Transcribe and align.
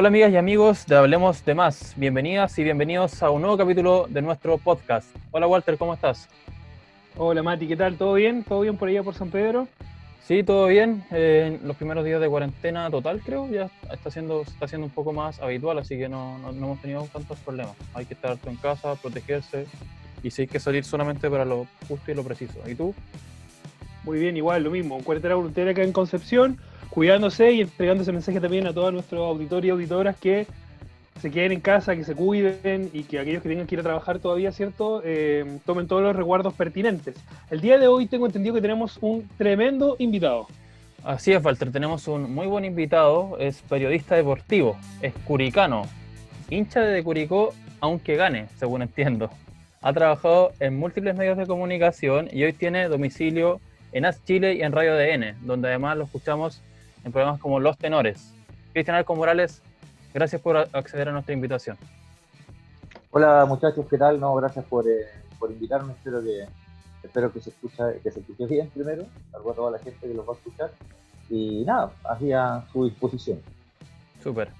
Hola 0.00 0.08
amigas 0.08 0.32
y 0.32 0.38
amigos 0.38 0.86
de 0.86 0.96
Hablemos 0.96 1.44
de 1.44 1.54
Más, 1.54 1.92
bienvenidas 1.94 2.58
y 2.58 2.64
bienvenidos 2.64 3.22
a 3.22 3.28
un 3.28 3.42
nuevo 3.42 3.58
capítulo 3.58 4.06
de 4.08 4.22
nuestro 4.22 4.56
podcast. 4.56 5.14
Hola 5.30 5.46
Walter, 5.46 5.76
¿cómo 5.76 5.92
estás? 5.92 6.26
Hola 7.18 7.42
Mati, 7.42 7.68
¿qué 7.68 7.76
tal? 7.76 7.98
¿Todo 7.98 8.14
bien? 8.14 8.42
¿Todo 8.42 8.62
bien 8.62 8.78
por 8.78 8.88
allá 8.88 9.02
por 9.02 9.12
San 9.12 9.28
Pedro? 9.30 9.68
Sí, 10.26 10.42
todo 10.42 10.68
bien. 10.68 11.04
Eh, 11.10 11.60
los 11.62 11.76
primeros 11.76 12.02
días 12.02 12.18
de 12.18 12.30
cuarentena 12.30 12.88
total 12.90 13.20
creo 13.20 13.46
ya 13.50 13.68
está 13.92 14.10
siendo, 14.10 14.40
está 14.40 14.66
siendo 14.66 14.86
un 14.86 14.90
poco 14.90 15.12
más 15.12 15.38
habitual, 15.38 15.76
así 15.76 15.98
que 15.98 16.08
no, 16.08 16.38
no, 16.38 16.50
no 16.50 16.64
hemos 16.64 16.80
tenido 16.80 17.06
tantos 17.12 17.38
problemas. 17.40 17.76
Hay 17.92 18.06
que 18.06 18.14
estar 18.14 18.38
en 18.46 18.56
casa, 18.56 18.94
protegerse 18.94 19.66
y 20.22 20.30
si 20.30 20.40
hay 20.40 20.48
que 20.48 20.60
salir 20.60 20.82
solamente 20.82 21.28
para 21.28 21.44
lo 21.44 21.66
justo 21.88 22.10
y 22.10 22.14
lo 22.14 22.24
preciso. 22.24 22.58
¿Y 22.66 22.74
tú? 22.74 22.94
Muy 24.04 24.18
bien, 24.18 24.34
igual, 24.38 24.64
lo 24.64 24.70
mismo. 24.70 24.98
Cuarentena 25.04 25.34
voluntaria 25.34 25.72
acá 25.72 25.82
en 25.82 25.92
Concepción 25.92 26.58
cuidándose 26.90 27.52
y 27.52 27.60
entregando 27.62 28.02
ese 28.02 28.12
mensaje 28.12 28.40
también 28.40 28.66
a 28.66 28.72
todos 28.72 28.92
nuestros 28.92 29.20
auditores 29.20 29.66
y 29.66 29.70
auditoras 29.70 30.16
que 30.16 30.46
se 31.20 31.30
queden 31.30 31.52
en 31.52 31.60
casa, 31.60 31.94
que 31.94 32.04
se 32.04 32.14
cuiden 32.14 32.90
y 32.92 33.02
que 33.04 33.18
aquellos 33.18 33.42
que 33.42 33.48
tengan 33.48 33.66
que 33.66 33.74
ir 33.74 33.80
a 33.80 33.84
trabajar 33.84 34.18
todavía, 34.18 34.52
¿cierto?, 34.52 35.02
eh, 35.04 35.58
tomen 35.66 35.86
todos 35.86 36.02
los 36.02 36.16
resguardos 36.16 36.54
pertinentes. 36.54 37.14
El 37.50 37.60
día 37.60 37.78
de 37.78 37.88
hoy 37.88 38.06
tengo 38.06 38.26
entendido 38.26 38.54
que 38.54 38.62
tenemos 38.62 38.98
un 39.02 39.28
tremendo 39.36 39.96
invitado. 39.98 40.46
Así 41.04 41.32
es, 41.32 41.44
Walter, 41.44 41.70
tenemos 41.70 42.08
un 42.08 42.32
muy 42.34 42.46
buen 42.46 42.64
invitado, 42.64 43.36
es 43.38 43.62
periodista 43.62 44.16
deportivo, 44.16 44.76
es 45.00 45.12
curicano, 45.24 45.82
hincha 46.50 46.80
de 46.80 47.02
Curicó, 47.02 47.54
aunque 47.80 48.16
gane, 48.16 48.48
según 48.58 48.82
entiendo. 48.82 49.30
Ha 49.82 49.92
trabajado 49.92 50.52
en 50.60 50.78
múltiples 50.78 51.16
medios 51.16 51.38
de 51.38 51.46
comunicación 51.46 52.28
y 52.30 52.44
hoy 52.44 52.52
tiene 52.52 52.88
domicilio 52.88 53.60
en 53.92 54.04
AS 54.04 54.22
Chile 54.24 54.54
y 54.54 54.62
en 54.62 54.72
Radio 54.72 54.94
DN, 54.94 55.36
donde 55.42 55.68
además 55.68 55.96
lo 55.96 56.04
escuchamos 56.04 56.62
en 57.04 57.12
programas 57.12 57.40
como 57.40 57.60
Los 57.60 57.78
Tenores. 57.78 58.34
Cristian 58.72 58.96
Arco 58.96 59.14
Morales, 59.14 59.62
gracias 60.14 60.40
por 60.40 60.56
acceder 60.56 61.08
a 61.08 61.12
nuestra 61.12 61.34
invitación. 61.34 61.76
Hola 63.10 63.44
muchachos, 63.46 63.86
¿qué 63.88 63.98
tal? 63.98 64.20
No, 64.20 64.34
gracias 64.36 64.64
por, 64.66 64.88
eh, 64.88 65.06
por 65.38 65.50
invitarme, 65.50 65.92
espero 65.94 66.22
que, 66.22 66.46
espero 67.02 67.32
que 67.32 67.40
se, 67.40 67.50
escucha, 67.50 67.92
que 68.02 68.10
se 68.10 68.20
escuche 68.20 68.46
bien 68.46 68.68
primero, 68.70 69.04
salvo 69.32 69.50
a 69.50 69.54
toda 69.54 69.70
la 69.72 69.78
gente 69.78 70.06
que 70.06 70.14
los 70.14 70.28
va 70.28 70.32
a 70.32 70.36
escuchar. 70.36 70.70
Y 71.28 71.64
nada, 71.64 71.92
así 72.04 72.32
a 72.32 72.64
su 72.72 72.84
disposición. 72.84 73.40
Súper. 74.22 74.50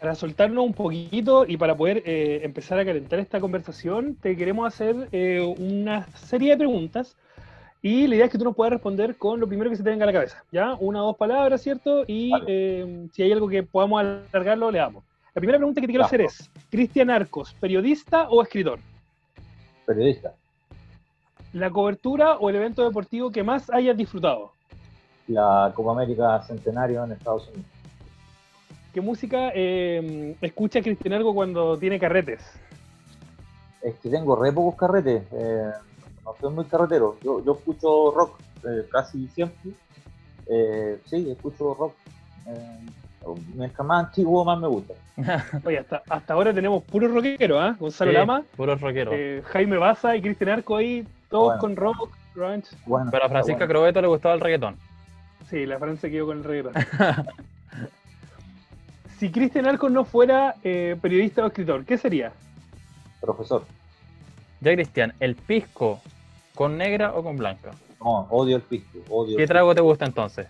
Para 0.00 0.14
soltarnos 0.14 0.64
un 0.64 0.74
poquito 0.74 1.46
y 1.46 1.56
para 1.56 1.76
poder 1.76 2.02
eh, 2.04 2.40
empezar 2.44 2.78
a 2.78 2.84
calentar 2.84 3.18
esta 3.18 3.40
conversación, 3.40 4.16
te 4.16 4.36
queremos 4.36 4.66
hacer 4.66 5.08
eh, 5.12 5.40
una 5.40 6.06
serie 6.14 6.50
de 6.50 6.58
preguntas 6.58 7.16
y 7.84 8.06
la 8.06 8.14
idea 8.14 8.24
es 8.24 8.32
que 8.32 8.38
tú 8.38 8.44
nos 8.44 8.56
puedas 8.56 8.72
responder 8.72 9.14
con 9.18 9.38
lo 9.38 9.46
primero 9.46 9.68
que 9.68 9.76
se 9.76 9.82
te 9.82 9.90
venga 9.90 10.04
a 10.04 10.06
la 10.06 10.12
cabeza, 10.14 10.42
¿ya? 10.50 10.74
Una 10.80 11.02
o 11.02 11.08
dos 11.08 11.18
palabras, 11.18 11.60
¿cierto? 11.60 12.04
Y 12.06 12.32
eh, 12.46 13.08
si 13.12 13.22
hay 13.22 13.30
algo 13.30 13.46
que 13.46 13.62
podamos 13.62 14.00
alargarlo, 14.00 14.70
le 14.70 14.78
damos. 14.78 15.04
La 15.34 15.40
primera 15.40 15.58
pregunta 15.58 15.82
que 15.82 15.86
te 15.86 15.92
quiero 15.92 16.06
hacer 16.06 16.22
es, 16.22 16.50
¿Cristian 16.70 17.10
Arcos, 17.10 17.52
periodista 17.60 18.26
o 18.30 18.40
escritor? 18.40 18.78
Periodista. 19.84 20.32
¿La 21.52 21.68
cobertura 21.68 22.38
o 22.38 22.48
el 22.48 22.56
evento 22.56 22.84
deportivo 22.84 23.30
que 23.30 23.42
más 23.42 23.68
hayas 23.68 23.98
disfrutado? 23.98 24.52
La 25.28 25.70
Copa 25.74 25.92
América 25.92 26.40
Centenario 26.40 27.04
en 27.04 27.12
Estados 27.12 27.48
Unidos. 27.48 27.66
¿Qué 28.94 29.02
música 29.02 29.50
eh, 29.54 30.34
escucha 30.40 30.80
Cristian 30.80 31.12
Arcos 31.12 31.34
cuando 31.34 31.76
tiene 31.76 32.00
carretes? 32.00 32.40
Es 33.82 33.94
que 33.96 34.08
tengo 34.08 34.36
re 34.36 34.52
pocos 34.52 34.74
carretes. 34.74 35.22
Eh, 35.32 35.70
no 36.24 36.34
soy 36.40 36.52
muy 36.52 36.64
carretero. 36.64 37.16
Yo, 37.22 37.44
yo 37.44 37.52
escucho 37.52 38.10
rock 38.12 38.38
eh, 38.64 38.86
casi 38.90 39.28
siempre. 39.28 39.72
Eh, 40.46 40.98
sí, 41.06 41.30
escucho 41.30 41.74
rock. 41.74 41.94
Eh, 42.46 42.78
mientras 43.54 43.86
más 43.86 44.06
antiguo, 44.06 44.44
más 44.44 44.58
me 44.58 44.68
gusta. 44.68 44.94
Oye, 45.64 45.78
hasta, 45.78 46.02
hasta 46.08 46.34
ahora 46.34 46.52
tenemos 46.52 46.82
puros 46.84 47.12
rockeros, 47.12 47.58
¿ah? 47.60 47.76
Gonzalo 47.78 48.10
Sí, 48.10 48.16
Lama, 48.16 48.42
Puros 48.56 48.80
rockeros. 48.80 49.14
eh, 49.16 49.42
Jaime 49.46 49.76
Baza 49.78 50.16
y 50.16 50.22
Cristian 50.22 50.50
Arco 50.50 50.76
ahí, 50.76 51.06
todos 51.30 51.46
Bueno. 51.46 51.60
con 51.60 51.76
rock, 51.76 52.10
grunge. 52.34 52.68
Bueno, 52.86 53.10
Pero 53.10 53.24
a 53.24 53.28
Francisca 53.28 53.58
bueno. 53.60 53.72
Crobeto 53.72 54.00
le 54.02 54.08
gustaba 54.08 54.34
el 54.34 54.40
reggaetón. 54.40 54.76
Sí, 55.48 55.66
la 55.66 55.78
Francia 55.78 56.10
quedó 56.10 56.26
con 56.26 56.38
el 56.38 56.44
reggaetón. 56.44 56.72
si 59.18 59.30
Cristian 59.30 59.66
Arco 59.66 59.88
no 59.88 60.04
fuera 60.04 60.56
eh, 60.64 60.96
periodista 61.00 61.44
o 61.44 61.46
escritor, 61.46 61.84
¿qué 61.84 61.96
sería? 61.96 62.32
Profesor. 63.20 63.64
Ya, 64.60 64.72
Cristian, 64.74 65.12
¿el 65.20 65.34
pisco 65.36 66.00
con 66.54 66.76
negra 66.78 67.12
o 67.14 67.22
con 67.22 67.36
blanca? 67.36 67.70
No, 68.00 68.26
odio 68.30 68.56
el 68.56 68.62
pisco. 68.62 68.98
Odio 69.10 69.36
¿Qué 69.36 69.42
el 69.44 69.48
trago 69.48 69.74
te 69.74 69.80
gusta 69.80 70.04
entonces? 70.04 70.46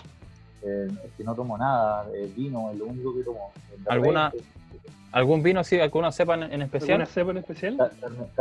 Eh, 0.62 0.88
es 1.04 1.12
que 1.16 1.24
no 1.24 1.34
tomo 1.34 1.56
nada. 1.58 2.06
El 2.14 2.28
vino 2.32 2.70
es 2.70 2.78
lo 2.78 2.86
único 2.86 3.14
que 3.14 3.22
tomo. 3.22 3.52
De 3.78 3.90
¿Alguna- 3.90 4.32
¿Algún 5.12 5.44
vino 5.44 5.60
así, 5.60 5.78
alguna 5.80 6.10
cepa 6.10 6.34
en, 6.34 6.42
en 6.44 6.62
especial? 6.62 7.00
¿Alguna 7.00 7.06
cepa 7.06 7.30
en 7.30 7.36
especial? 7.38 7.76
Car- 7.76 7.92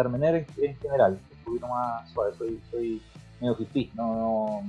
en, 0.07 0.45
en 0.57 0.75
general. 0.77 1.19
Un 1.39 1.43
poquito 1.45 1.67
más 1.67 2.09
suave. 2.11 2.33
Soy, 2.37 2.59
soy 2.71 3.01
medio 3.39 3.55
fifí. 3.55 3.91
No, 3.93 4.15
no, 4.15 4.63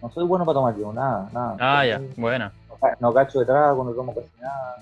no 0.00 0.10
soy 0.10 0.24
bueno 0.24 0.46
para 0.46 0.54
tomar 0.54 0.74
vino. 0.74 0.92
Nada, 0.94 1.28
nada. 1.32 1.56
Ah, 1.60 1.80
Soy 1.82 1.88
ya, 1.90 2.00
buena. 2.16 2.52
no, 2.70 2.74
ca- 2.76 2.96
no 3.00 3.12
cacho 3.12 3.40
de 3.40 3.44
trago, 3.46 3.84
no 3.84 3.90
tomo 3.92 4.14
casi 4.14 4.28
nada. 4.40 4.76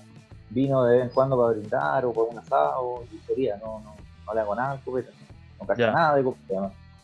Vino 0.49 0.83
de 0.85 0.97
vez 0.99 1.03
en 1.07 1.13
cuando 1.13 1.35
para 1.37 1.49
brindar 1.57 2.05
o 2.05 2.13
para 2.13 2.27
un 2.27 2.37
asado, 2.39 3.03
y 3.11 3.17
sería, 3.27 3.57
no, 3.57 3.81
no, 3.81 3.93
no 4.25 4.33
le 4.33 4.39
hago 4.39 4.55
nada 4.55 4.71
al 4.71 4.79
copete. 4.81 5.09
No 5.59 5.67
cacho 5.67 5.81
Ya. 5.81 5.91
nada 5.91 6.15
de 6.15 6.23
copete, 6.23 6.55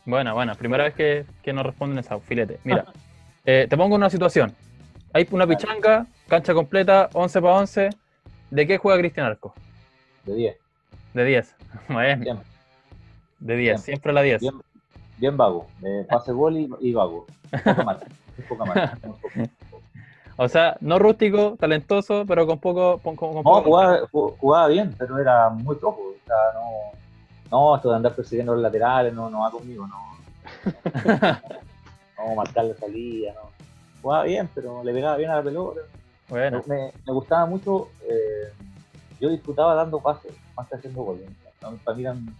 ¿no? 0.05 0.11
Buena, 0.11 0.33
buena. 0.33 0.55
Primera 0.55 0.83
vez 0.85 0.93
que, 0.93 1.25
que 1.43 1.53
nos 1.53 1.65
responden 1.65 1.99
esa, 1.99 2.19
filete. 2.19 2.59
Mira, 2.63 2.85
eh, 3.45 3.67
te 3.69 3.77
pongo 3.77 3.95
una 3.95 4.09
situación. 4.09 4.53
Hay 5.13 5.27
una 5.31 5.45
Dale. 5.45 5.57
pichanga, 5.57 6.05
cancha 6.27 6.53
completa, 6.53 7.09
11 7.13 7.41
para 7.41 7.53
11. 7.55 7.89
¿De 8.49 8.67
qué 8.67 8.77
juega 8.77 8.99
Cristian 8.99 9.25
Arco? 9.27 9.53
De 10.25 10.35
10. 10.35 10.57
De 11.13 11.25
10. 11.25 11.55
Bueno, 11.89 12.23
Bien, 12.23 12.39
de 13.39 13.55
10, 13.55 13.57
Bien. 13.57 13.77
siempre 13.79 14.13
la 14.13 14.21
10. 14.21 14.41
bien, 14.41 14.53
bien 15.17 15.37
vago. 15.37 15.67
Eh, 15.83 16.05
pase 16.09 16.31
gol 16.31 16.57
y, 16.57 16.69
y 16.81 16.93
vago. 16.93 17.25
Un 17.51 17.59
poco 17.63 17.83
más. 17.85 17.97
Un 18.37 18.45
poco 18.47 18.65
más. 18.65 18.93
un 18.93 18.99
poco. 18.99 19.29
O 20.37 20.47
sea, 20.47 20.77
no 20.79 20.97
rústico, 20.99 21.55
talentoso, 21.59 22.25
pero 22.27 22.47
con 22.47 22.59
poco. 22.59 22.97
Con, 22.99 23.15
con- 23.15 23.35
No, 23.35 23.43
poco- 23.43 23.61
jugaba, 23.63 23.99
ju- 24.11 24.35
jugaba 24.37 24.67
bien, 24.67 24.95
pero 24.97 25.17
era 25.19 25.49
muy 25.49 25.75
flojo. 25.75 25.99
O 26.01 26.25
sea, 26.25 26.35
no, 26.53 26.97
no, 27.51 27.75
esto 27.75 27.89
de 27.89 27.95
andar 27.97 28.15
persiguiendo 28.15 28.53
los 28.53 28.61
laterales 28.61 29.13
no, 29.13 29.29
no 29.29 29.41
va 29.41 29.51
conmigo. 29.51 29.85
No, 29.87 29.97
no 32.17 32.35
marcar 32.35 32.65
la 32.65 32.75
salida. 32.75 33.33
No. 33.33 33.49
Jugaba 34.01 34.23
bien, 34.23 34.49
pero 34.55 34.83
le 34.83 34.93
pegaba 34.93 35.17
bien 35.17 35.29
a 35.29 35.35
la 35.37 35.43
pelota. 35.43 35.81
Bueno, 36.29 36.63
Me, 36.65 36.91
me 37.05 37.13
gustaba 37.13 37.45
mucho, 37.45 37.89
eh, 38.03 38.51
yo 39.19 39.29
disfrutaba 39.29 39.75
dando 39.75 39.99
pases 39.99 40.31
más 40.55 40.67
que 40.67 40.75
haciendo 40.75 41.03
goles. 41.03 41.25
¿no? 41.61 41.71
Para 41.83 41.95
mí 41.97 42.03
era 42.03 42.13
un, 42.13 42.33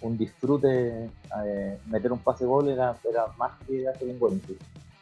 un 0.00 0.18
disfrute, 0.18 1.08
eh, 1.44 1.78
meter 1.86 2.12
un 2.12 2.18
pase 2.18 2.44
gol 2.44 2.68
era, 2.68 2.96
era 3.08 3.26
más 3.38 3.52
que 3.66 3.86
hacer 3.88 4.08
un 4.08 4.18
gol. 4.18 4.40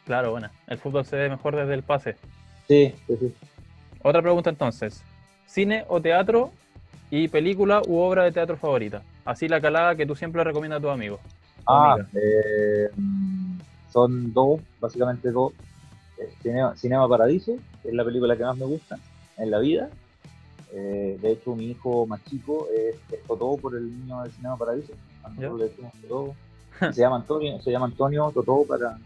claro, 0.05 0.31
bueno. 0.31 0.49
El 0.67 0.77
fútbol 0.77 1.05
se 1.05 1.15
ve 1.17 1.29
mejor 1.29 1.55
desde 1.55 1.73
el 1.73 1.83
pase. 1.83 2.15
Sí, 2.67 2.93
sí, 3.07 3.17
sí. 3.19 3.33
Otra 4.03 4.21
pregunta 4.21 4.49
entonces. 4.51 5.01
¿Cine 5.47 5.83
o 5.87 5.99
teatro 5.99 6.51
y 7.09 7.27
película 7.27 7.81
u 7.87 7.97
obra 7.97 8.23
de 8.23 8.31
teatro 8.31 8.55
favorita? 8.55 9.01
Así 9.29 9.47
la 9.47 9.61
calada 9.61 9.95
que 9.95 10.07
tú 10.07 10.15
siempre 10.15 10.43
recomiendas 10.43 10.79
a 10.79 10.81
tus 10.81 10.89
amigos. 10.91 11.19
Ah, 11.67 11.97
eh, 12.15 12.89
son 13.93 14.33
dos, 14.33 14.59
básicamente 14.79 15.29
dos. 15.31 15.53
Eh, 16.17 16.33
Cinema, 16.41 16.75
Cinema 16.75 17.07
Paradiso, 17.07 17.55
que 17.83 17.89
es 17.89 17.93
la 17.93 18.03
película 18.03 18.35
que 18.35 18.43
más 18.43 18.57
me 18.57 18.65
gusta 18.65 18.97
en 19.37 19.51
la 19.51 19.59
vida. 19.59 19.89
Eh, 20.73 21.19
de 21.21 21.31
hecho, 21.31 21.55
mi 21.55 21.67
hijo 21.71 22.07
más 22.07 22.23
chico 22.25 22.67
es, 22.75 22.95
es 23.13 23.23
Totó 23.27 23.55
por 23.57 23.75
el 23.75 23.85
niño 23.99 24.21
del 24.23 24.31
Cinema 24.31 24.57
Paradiso. 24.57 24.93
A 25.23 25.29
nosotros 25.29 25.51
Ya. 25.59 25.63
le 25.63 25.69
decimos 25.69 25.93
Totó. 26.01 26.35
Se 26.93 27.01
llama 27.01 27.17
Antonio, 27.17 27.61
se 27.61 27.71
llama 27.71 27.85
Antonio 27.85 28.31
Totó 28.33 28.63
para, 28.67 28.97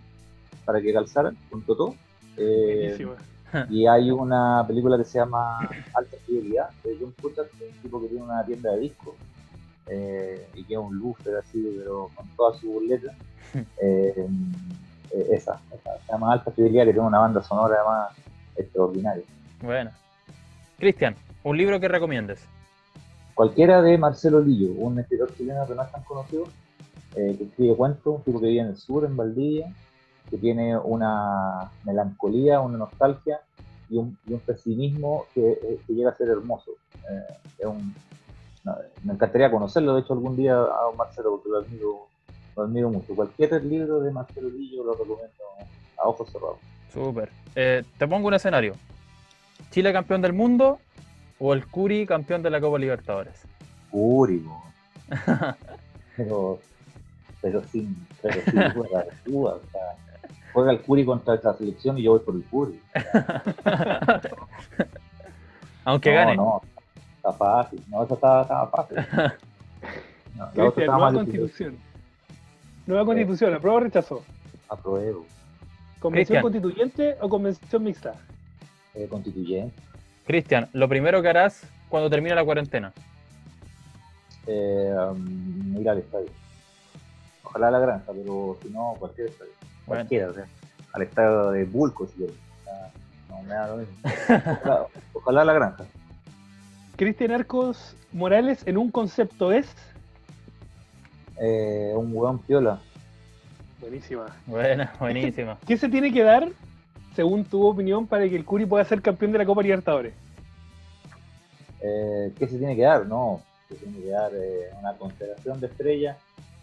para 0.64 0.80
que 0.80 0.94
calzaran 0.94 1.36
con 1.50 1.64
Totó. 1.64 1.96
Eh, 2.38 2.96
Buenísimo. 2.98 3.14
y 3.70 3.88
hay 3.88 4.10
una 4.10 4.64
película 4.66 4.98
que 4.98 5.04
se 5.04 5.20
llama 5.20 5.60
Alta 5.94 6.16
Fidelidad, 6.26 6.70
de 6.84 6.96
John 7.00 7.14
Cusack, 7.22 7.48
un 7.60 7.82
tipo 7.82 8.00
que 8.02 8.08
tiene 8.08 8.24
una 8.24 8.46
tienda 8.46 8.72
de 8.72 8.80
discos 8.80 9.16
eh, 9.88 10.48
y 10.56 10.64
que 10.64 10.74
es 10.74 10.80
un 10.80 10.98
lúfer 10.98 11.36
así, 11.38 11.76
pero 11.78 12.10
con 12.16 12.28
todas 12.36 12.60
sus 12.60 12.82
letras. 12.84 13.16
Eh, 13.84 14.16
eh, 15.12 15.28
esa, 15.32 15.62
esa, 15.72 16.00
se 16.00 16.12
llama 16.12 16.34
Alta 16.34 16.50
Fidelidad, 16.50 16.86
que 16.86 16.94
tiene 16.94 17.08
una 17.08 17.20
banda 17.20 17.44
sonora 17.44 17.76
además 17.76 18.18
extraordinaria. 18.56 19.24
Bueno. 19.62 19.92
Cristian, 20.80 21.16
un 21.44 21.56
libro 21.56 21.80
que 21.80 21.88
recomiendes. 21.88 22.44
Cualquiera 23.36 23.84
de 23.84 23.96
Marcelo 24.00 24.40
Lillo, 24.40 24.72
un 24.74 24.98
escritor 25.00 25.36
chileno 25.36 25.68
que 25.68 25.76
no 25.76 25.84
es 25.84 25.92
tan 25.92 26.02
conocido, 26.04 26.46
eh, 27.16 27.36
que 27.38 27.44
escribe 27.44 27.76
cuentos, 27.76 28.16
un 28.18 28.24
tipo 28.24 28.40
que 28.40 28.48
vive 28.48 28.62
en 28.62 28.68
el 28.70 28.78
sur, 28.78 29.06
en 29.06 29.16
Valdivia, 29.16 29.72
que 30.32 30.38
tiene 30.38 30.76
una 30.76 31.70
melancolía, 31.84 32.60
una 32.60 32.80
nostalgia 32.80 33.40
y 33.88 33.98
un, 33.98 34.18
y 34.26 34.34
un 34.34 34.40
pesimismo 34.40 35.26
que, 35.36 35.78
que 35.86 35.94
llega 35.94 36.10
a 36.10 36.18
ser 36.18 36.30
hermoso. 36.30 36.72
Eh, 37.08 37.34
es 37.60 37.66
un- 37.68 37.94
me 39.04 39.14
encantaría 39.14 39.52
conocerlo, 39.52 39.96
de 39.96 40.02
hecho 40.02 40.14
algún 40.14 40.36
día 40.36 40.56
a 40.56 40.96
Marcelo, 40.98 41.32
porque 41.32 41.50
lo 41.50 41.58
admiro, 41.60 42.08
lo 42.56 42.64
admiro 42.64 42.90
mucho. 42.90 43.16
Cualquier 43.16 43.64
libro 43.64 44.00
de 44.00 44.12
Marcelo 44.12 44.50
Lillo 44.50 44.84
lo 44.84 44.94
recomiendo 44.94 45.44
a 45.98 46.08
ojos 46.08 46.32
cerrados. 46.32 46.58
Súper. 46.94 47.30
Eh, 47.56 47.84
te 47.98 48.08
pongo 48.08 48.28
un 48.28 48.34
escenario. 48.34 48.76
¿Chile 49.72 49.92
campeón 49.92 50.22
del 50.22 50.34
mundo 50.34 50.80
o 51.40 51.54
el 51.54 51.68
Curi 51.68 52.06
campeón 52.06 52.42
de 52.44 52.50
la 52.50 52.62
Copa 52.62 52.78
Libertadores? 52.78 53.42
Curi, 53.92 54.46
pero, 56.18 56.60
pero 57.42 57.64
sin, 57.66 58.08
pero 58.22 58.42
sin 58.44 58.72
juega, 58.74 59.06
o 59.34 59.62
sea, 59.72 59.82
juega 60.54 60.72
el 60.72 60.82
Curi 60.82 61.06
contra 61.06 61.36
esta 61.36 61.54
selección 61.56 61.98
y 61.98 62.04
yo 62.04 62.12
voy 62.12 62.22
por 62.22 62.36
el 62.36 62.44
Curi. 62.46 62.80
Aunque 65.86 66.12
no, 66.12 66.16
gane. 66.16 66.36
No, 66.38 66.62
está 67.24 67.34
fácil. 67.34 67.82
No, 67.88 68.04
eso 68.04 68.14
está, 68.16 68.42
está 68.42 68.68
fácil. 68.68 68.98
No, 70.36 70.46
la 70.56 70.66
otra 70.66 70.66
Cristian, 70.66 70.82
estaba 70.86 70.98
nueva 71.12 71.12
difícil. 71.12 71.40
constitución. 71.40 71.78
Nueva 72.86 73.06
constitución, 73.06 73.54
¿aprueba 73.54 73.78
o 73.78 73.80
rechazo? 73.82 74.24
Apruebo. 74.68 75.26
¿Convención 76.00 76.42
Cristian. 76.42 76.42
constituyente 76.42 77.18
o 77.22 77.30
convención 77.30 77.84
mixta? 77.84 78.14
Eh, 78.94 79.08
constituyente. 79.10 79.74
Cristian, 80.26 80.68
lo 80.74 80.90
primero 80.90 81.22
que 81.22 81.30
harás 81.30 81.66
cuando 81.88 82.10
termine 82.10 82.36
la 82.36 82.44
cuarentena. 82.44 82.92
Eh, 84.48 84.94
um, 85.12 85.80
ir 85.80 85.90
al 85.90 86.00
estadio. 86.00 86.28
Ojalá 87.44 87.68
a 87.70 87.72
la 87.72 87.80
granja, 87.80 88.12
pero 88.12 88.58
si 88.62 88.70
no, 88.70 88.96
cualquier 89.00 89.28
estadio. 89.30 89.52
Bueno. 89.86 90.02
Cualquiera, 90.02 90.30
o 90.30 90.34
sea, 90.34 90.46
al 90.94 91.02
estadio 91.04 91.52
de 91.52 91.64
Bulco, 91.66 92.06
si 92.08 92.14
quieres. 92.16 92.36
Ah, 92.68 92.90
No, 93.30 93.42
me 93.44 93.54
da 93.54 93.68
lo 93.68 93.78
mismo. 93.78 93.94
Ojalá, 94.64 94.88
ojalá 95.14 95.42
a 95.42 95.46
la 95.46 95.54
granja. 95.54 95.84
Cristian 96.96 97.32
Arcos 97.32 97.96
Morales 98.12 98.66
en 98.68 98.78
un 98.78 98.92
concepto 98.92 99.52
es. 99.52 99.68
Eh, 101.40 101.94
un 101.96 102.12
hueón 102.16 102.40
piola. 102.40 102.80
Buenísima. 103.80 104.26
Buena, 104.46 104.94
buenísima. 105.00 105.58
¿Qué 105.68 105.76
se 105.78 105.90
tiene 105.90 106.14
que 106.14 106.24
dar, 106.24 106.48
según 107.16 107.44
tu 107.44 107.66
opinión, 107.66 108.08
para 108.08 108.30
que 108.30 108.36
el 108.36 108.46
Curi 108.46 108.66
pueda 108.66 108.86
ser 108.86 109.02
campeón 109.02 109.32
de 109.32 109.40
la 109.40 109.46
Copa 109.46 109.62
Libertadores? 109.62 110.14
Eh, 111.82 112.32
¿Qué 112.38 112.48
se 112.48 112.58
tiene 112.58 112.76
que 112.76 112.84
dar? 112.84 113.06
No, 113.08 113.42
se 113.68 113.76
tiene 113.76 114.00
que 114.00 114.10
dar 114.10 114.32
eh, 114.34 114.70
una 114.80 114.94
constelación 114.94 115.60
de 115.60 115.68
estrellas. 115.68 116.18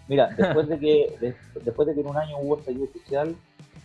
Mira, 0.09 0.29
después 0.37 0.69
de 0.69 0.79
que 0.79 1.17
de- 1.21 1.35
después 1.63 1.89
de 1.89 1.95
que 1.95 2.01
en 2.01 2.07
un 2.09 2.17
año 2.17 2.39
hubo 2.39 2.59
estallido 2.59 2.87
social 2.93 3.37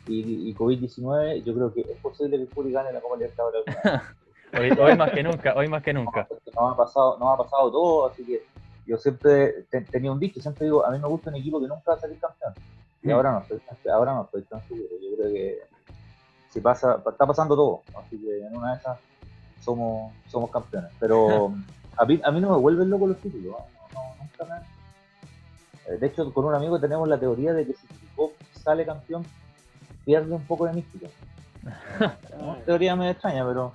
y, 0.07 0.50
y 0.50 0.53
COVID-19, 0.56 1.44
yo 1.44 1.53
creo 1.56 1.74
que 1.74 1.81
es 1.81 1.97
posible 2.01 2.38
que 2.38 2.44
el 2.44 2.50
Curi 2.50 2.71
gane 2.71 2.94
la 2.94 3.01
Copa 3.01 3.18
Libertadores. 3.18 3.63
Hoy, 4.57 4.69
hoy 4.80 4.96
más 4.98 5.12
que 5.12 5.24
nunca, 5.24 5.54
hoy 5.56 5.68
más 5.68 5.84
que 5.84 5.94
nunca. 5.94 6.28
nos 6.56 6.74
ha 6.74 6.78
pasado, 6.78 7.18
nos 7.18 7.34
ha 7.34 7.38
pasado 7.44 7.72
todo, 7.72 8.07
así 8.07 8.25
que 8.25 8.42
yo 8.86 8.98
siempre 8.98 9.63
te- 9.69 9.81
tenía 9.86 10.12
un 10.12 10.19
dicho, 10.19 10.40
siempre 10.42 10.66
digo, 10.66 10.86
a 10.86 10.92
mí 10.92 11.00
me 11.00 11.07
gusta 11.07 11.30
un 11.30 11.36
equipo 11.38 11.60
que 11.60 11.68
nunca 11.68 11.92
va 11.92 11.94
a 11.96 12.00
salir 12.00 12.19
campeón. 12.19 12.56
Y 13.02 13.07
Mm. 13.07 13.12
ahora 13.12 13.31
no 13.34 13.40
estoy 13.40 13.90
ahora 13.92 14.13
no 14.13 14.24
estoy 14.25 14.44
tan 14.44 14.62
seguro. 14.68 14.90
Yo 15.02 15.16
creo 15.18 15.34
que 15.34 15.57
si 16.50 16.62
pasa, 16.62 17.02
está 17.06 17.25
pasando 17.28 17.56
todo, 17.56 17.84
así 18.00 18.18
que 18.22 18.38
en 18.46 18.56
una 18.56 18.72
de 18.74 18.78
esas 18.78 19.00
somos, 19.60 20.13
somos 20.28 20.50
campeones. 20.52 20.92
Pero 21.00 21.54
a 21.98 22.06
mí, 22.06 22.22
a 22.24 22.31
mí 22.31 22.40
no 22.42 22.52
me 22.52 22.57
vuelven 22.57 22.90
locos 22.90 23.10
los 23.10 23.22
títulos, 23.22 23.46
no, 23.52 23.90
no, 23.94 24.16
nunca 24.19 24.46
me- 24.46 25.94
Eh, 25.94 25.98
De 26.00 26.07
hecho, 26.07 26.34
con 26.34 26.46
un 26.46 26.56
amigo 26.56 26.80
tenemos 26.80 27.07
la 27.07 27.19
teoría 27.19 27.54
de 27.54 27.66
que 27.66 27.74
si 27.74 27.88
Curicó 27.88 28.31
sale 28.52 28.86
campeón, 28.86 29.24
pierde 30.04 30.34
un 30.34 30.46
poco 30.48 30.66
de 30.66 30.74
mística. 30.74 31.07
Una 31.63 32.60
teoría 32.66 32.96
me 32.96 33.12
extraña, 33.12 33.46
pero 33.46 33.74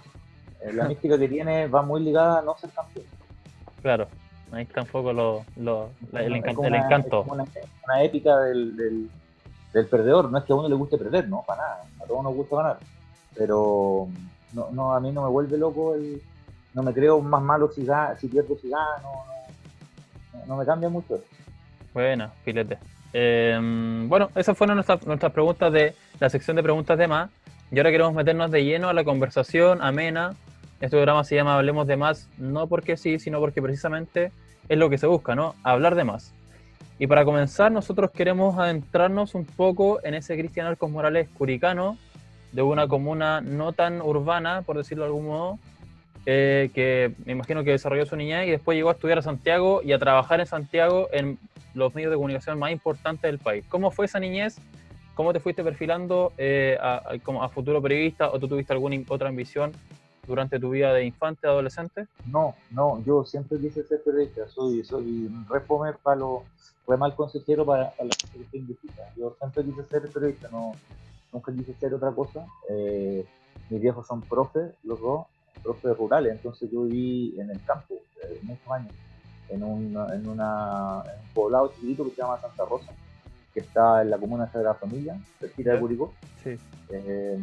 la 0.74 0.84
mística 0.88 1.18
que 1.18 1.28
tiene 1.28 1.66
va 1.68 1.82
muy 1.82 2.00
ligada 2.02 2.38
a 2.40 2.42
no 2.42 2.56
ser 2.58 2.70
campeón. 2.70 3.06
Claro, 3.82 4.08
ahí 4.52 4.62
está 4.62 4.82
un 4.82 4.86
poco 4.88 5.12
lo, 5.12 5.44
lo- 5.56 5.90
la- 6.12 6.22
el, 6.22 6.34
encan- 6.34 6.64
el 6.66 6.74
encanto. 6.74 7.20
es 7.22 7.28
como 7.28 7.32
Una, 7.34 7.44
una 7.86 8.02
épica 8.02 8.36
del, 8.40 8.76
del, 8.76 9.10
del 9.72 9.86
perdedor. 9.86 10.30
No 10.30 10.38
es 10.38 10.44
que 10.44 10.52
a 10.52 10.56
uno 10.56 10.68
le 10.68 10.74
guste 10.74 10.98
perder, 10.98 11.28
no, 11.28 11.42
para 11.46 11.62
nada. 11.62 11.84
A 12.02 12.06
todos 12.06 12.22
nos 12.22 12.34
gusta 12.34 12.56
ganar. 12.56 12.78
Pero 13.36 14.08
no, 14.52 14.68
no, 14.72 14.94
a 14.94 15.00
mí 15.00 15.10
no 15.12 15.22
me 15.22 15.28
vuelve 15.28 15.56
loco 15.56 15.94
el. 15.94 16.20
No 16.74 16.82
me 16.82 16.92
creo 16.92 17.20
más 17.20 17.42
malo 17.42 17.70
si, 17.72 17.84
ga- 17.84 18.16
si 18.18 18.28
pierdo 18.28 18.56
si 18.60 18.68
gano. 18.68 19.00
No, 19.02 20.38
no, 20.40 20.46
no 20.46 20.56
me 20.56 20.64
cambia 20.66 20.88
mucho. 20.88 21.16
eso. 21.16 21.24
Buena, 21.94 22.28
filete. 22.44 22.78
Eh, 23.12 23.58
bueno, 24.06 24.30
esas 24.36 24.56
fueron 24.56 24.76
nuestras, 24.76 25.04
nuestras 25.06 25.32
preguntas 25.32 25.72
de 25.72 25.94
la 26.20 26.28
sección 26.30 26.56
de 26.56 26.62
preguntas 26.62 26.96
de 26.98 27.08
más. 27.08 27.30
Y 27.72 27.78
ahora 27.78 27.90
queremos 27.90 28.12
meternos 28.14 28.50
de 28.50 28.64
lleno 28.64 28.88
a 28.88 28.92
la 28.92 29.04
conversación 29.04 29.80
amena. 29.82 30.34
Este 30.80 30.96
programa 30.96 31.24
se 31.24 31.34
llama 31.34 31.56
Hablemos 31.56 31.86
de 31.86 31.98
más, 31.98 32.30
no 32.38 32.66
porque 32.66 32.96
sí, 32.96 33.18
sino 33.18 33.38
porque 33.38 33.60
precisamente 33.60 34.32
es 34.66 34.78
lo 34.78 34.88
que 34.88 34.96
se 34.96 35.06
busca, 35.06 35.34
¿no? 35.34 35.54
Hablar 35.62 35.94
de 35.94 36.04
más. 36.04 36.32
Y 36.98 37.06
para 37.06 37.26
comenzar, 37.26 37.70
nosotros 37.70 38.10
queremos 38.12 38.58
adentrarnos 38.58 39.34
un 39.34 39.44
poco 39.44 40.02
en 40.04 40.14
ese 40.14 40.38
Cristian 40.38 40.66
Arcos 40.66 40.90
Morales 40.90 41.28
curicano, 41.36 41.98
de 42.52 42.62
una 42.62 42.88
comuna 42.88 43.42
no 43.42 43.74
tan 43.74 44.00
urbana, 44.00 44.62
por 44.62 44.78
decirlo 44.78 45.04
de 45.04 45.08
algún 45.08 45.26
modo, 45.26 45.58
eh, 46.24 46.70
que 46.74 47.12
me 47.26 47.32
imagino 47.32 47.62
que 47.62 47.72
desarrolló 47.72 48.06
su 48.06 48.16
niñez 48.16 48.48
y 48.48 48.50
después 48.50 48.74
llegó 48.74 48.88
a 48.88 48.92
estudiar 48.92 49.18
a 49.18 49.22
Santiago 49.22 49.82
y 49.84 49.92
a 49.92 49.98
trabajar 49.98 50.40
en 50.40 50.46
Santiago 50.46 51.08
en 51.12 51.38
los 51.74 51.94
medios 51.94 52.10
de 52.10 52.16
comunicación 52.16 52.58
más 52.58 52.72
importantes 52.72 53.22
del 53.22 53.38
país. 53.38 53.66
¿Cómo 53.68 53.90
fue 53.90 54.06
esa 54.06 54.18
niñez? 54.18 54.58
¿Cómo 55.14 55.34
te 55.34 55.40
fuiste 55.40 55.62
perfilando 55.62 56.32
eh, 56.38 56.78
como 57.22 57.42
a 57.42 57.50
futuro 57.50 57.82
periodista 57.82 58.30
o 58.30 58.38
tú 58.40 58.48
tuviste 58.48 58.72
alguna 58.72 58.96
otra 59.08 59.28
ambición 59.28 59.72
durante 60.26 60.58
tu 60.58 60.70
vida 60.70 60.92
de 60.92 61.04
infante, 61.04 61.46
adolescente? 61.46 62.06
No, 62.26 62.54
no, 62.70 63.02
yo 63.04 63.24
siempre 63.24 63.58
quise 63.58 63.82
ser 63.84 64.02
periodista. 64.02 64.48
Soy, 64.48 64.84
soy 64.84 65.26
un 65.26 65.46
re 65.48 65.60
fome 65.60 65.92
para 65.94 66.16
lo, 66.16 66.44
re 66.86 66.96
mal 66.96 67.14
consejero 67.14 67.64
para, 67.64 67.90
para 67.90 68.08
la 68.08 68.14
gente 68.20 68.38
que 68.38 68.44
está 68.44 68.56
indecisa. 68.56 69.02
Yo 69.16 69.36
siempre 69.38 69.64
quise 69.64 69.84
ser 69.84 70.08
periodista, 70.10 70.48
no, 70.50 70.72
nunca 71.32 71.52
quise 71.52 71.74
ser 71.74 71.94
otra 71.94 72.10
cosa. 72.12 72.44
Eh, 72.68 73.24
mis 73.68 73.80
viejos 73.80 74.06
son 74.06 74.20
profes, 74.22 74.72
los 74.82 75.00
dos, 75.00 75.26
profes 75.62 75.96
rurales, 75.96 76.32
entonces 76.32 76.70
yo 76.70 76.84
viví 76.84 77.38
en 77.38 77.50
el 77.50 77.62
campo 77.64 77.94
eh, 78.22 78.40
muchos 78.42 78.68
años, 78.70 78.92
en, 79.48 79.62
un, 79.62 79.96
en, 80.12 80.28
una, 80.28 81.02
en 81.04 81.20
un 81.20 81.34
poblado 81.34 81.68
chiquitito 81.68 82.04
que 82.04 82.10
se 82.10 82.22
llama 82.22 82.40
Santa 82.40 82.64
Rosa, 82.64 82.92
que 83.52 83.60
está 83.60 84.02
en 84.02 84.10
la 84.10 84.18
comuna 84.18 84.46
de 84.46 84.52
Sagrada 84.52 84.74
Familia, 84.74 85.20
cerquita 85.38 85.72
de. 85.72 85.80
Curicó. 85.80 86.12
Sí. 86.42 86.56
Eh, 86.90 87.38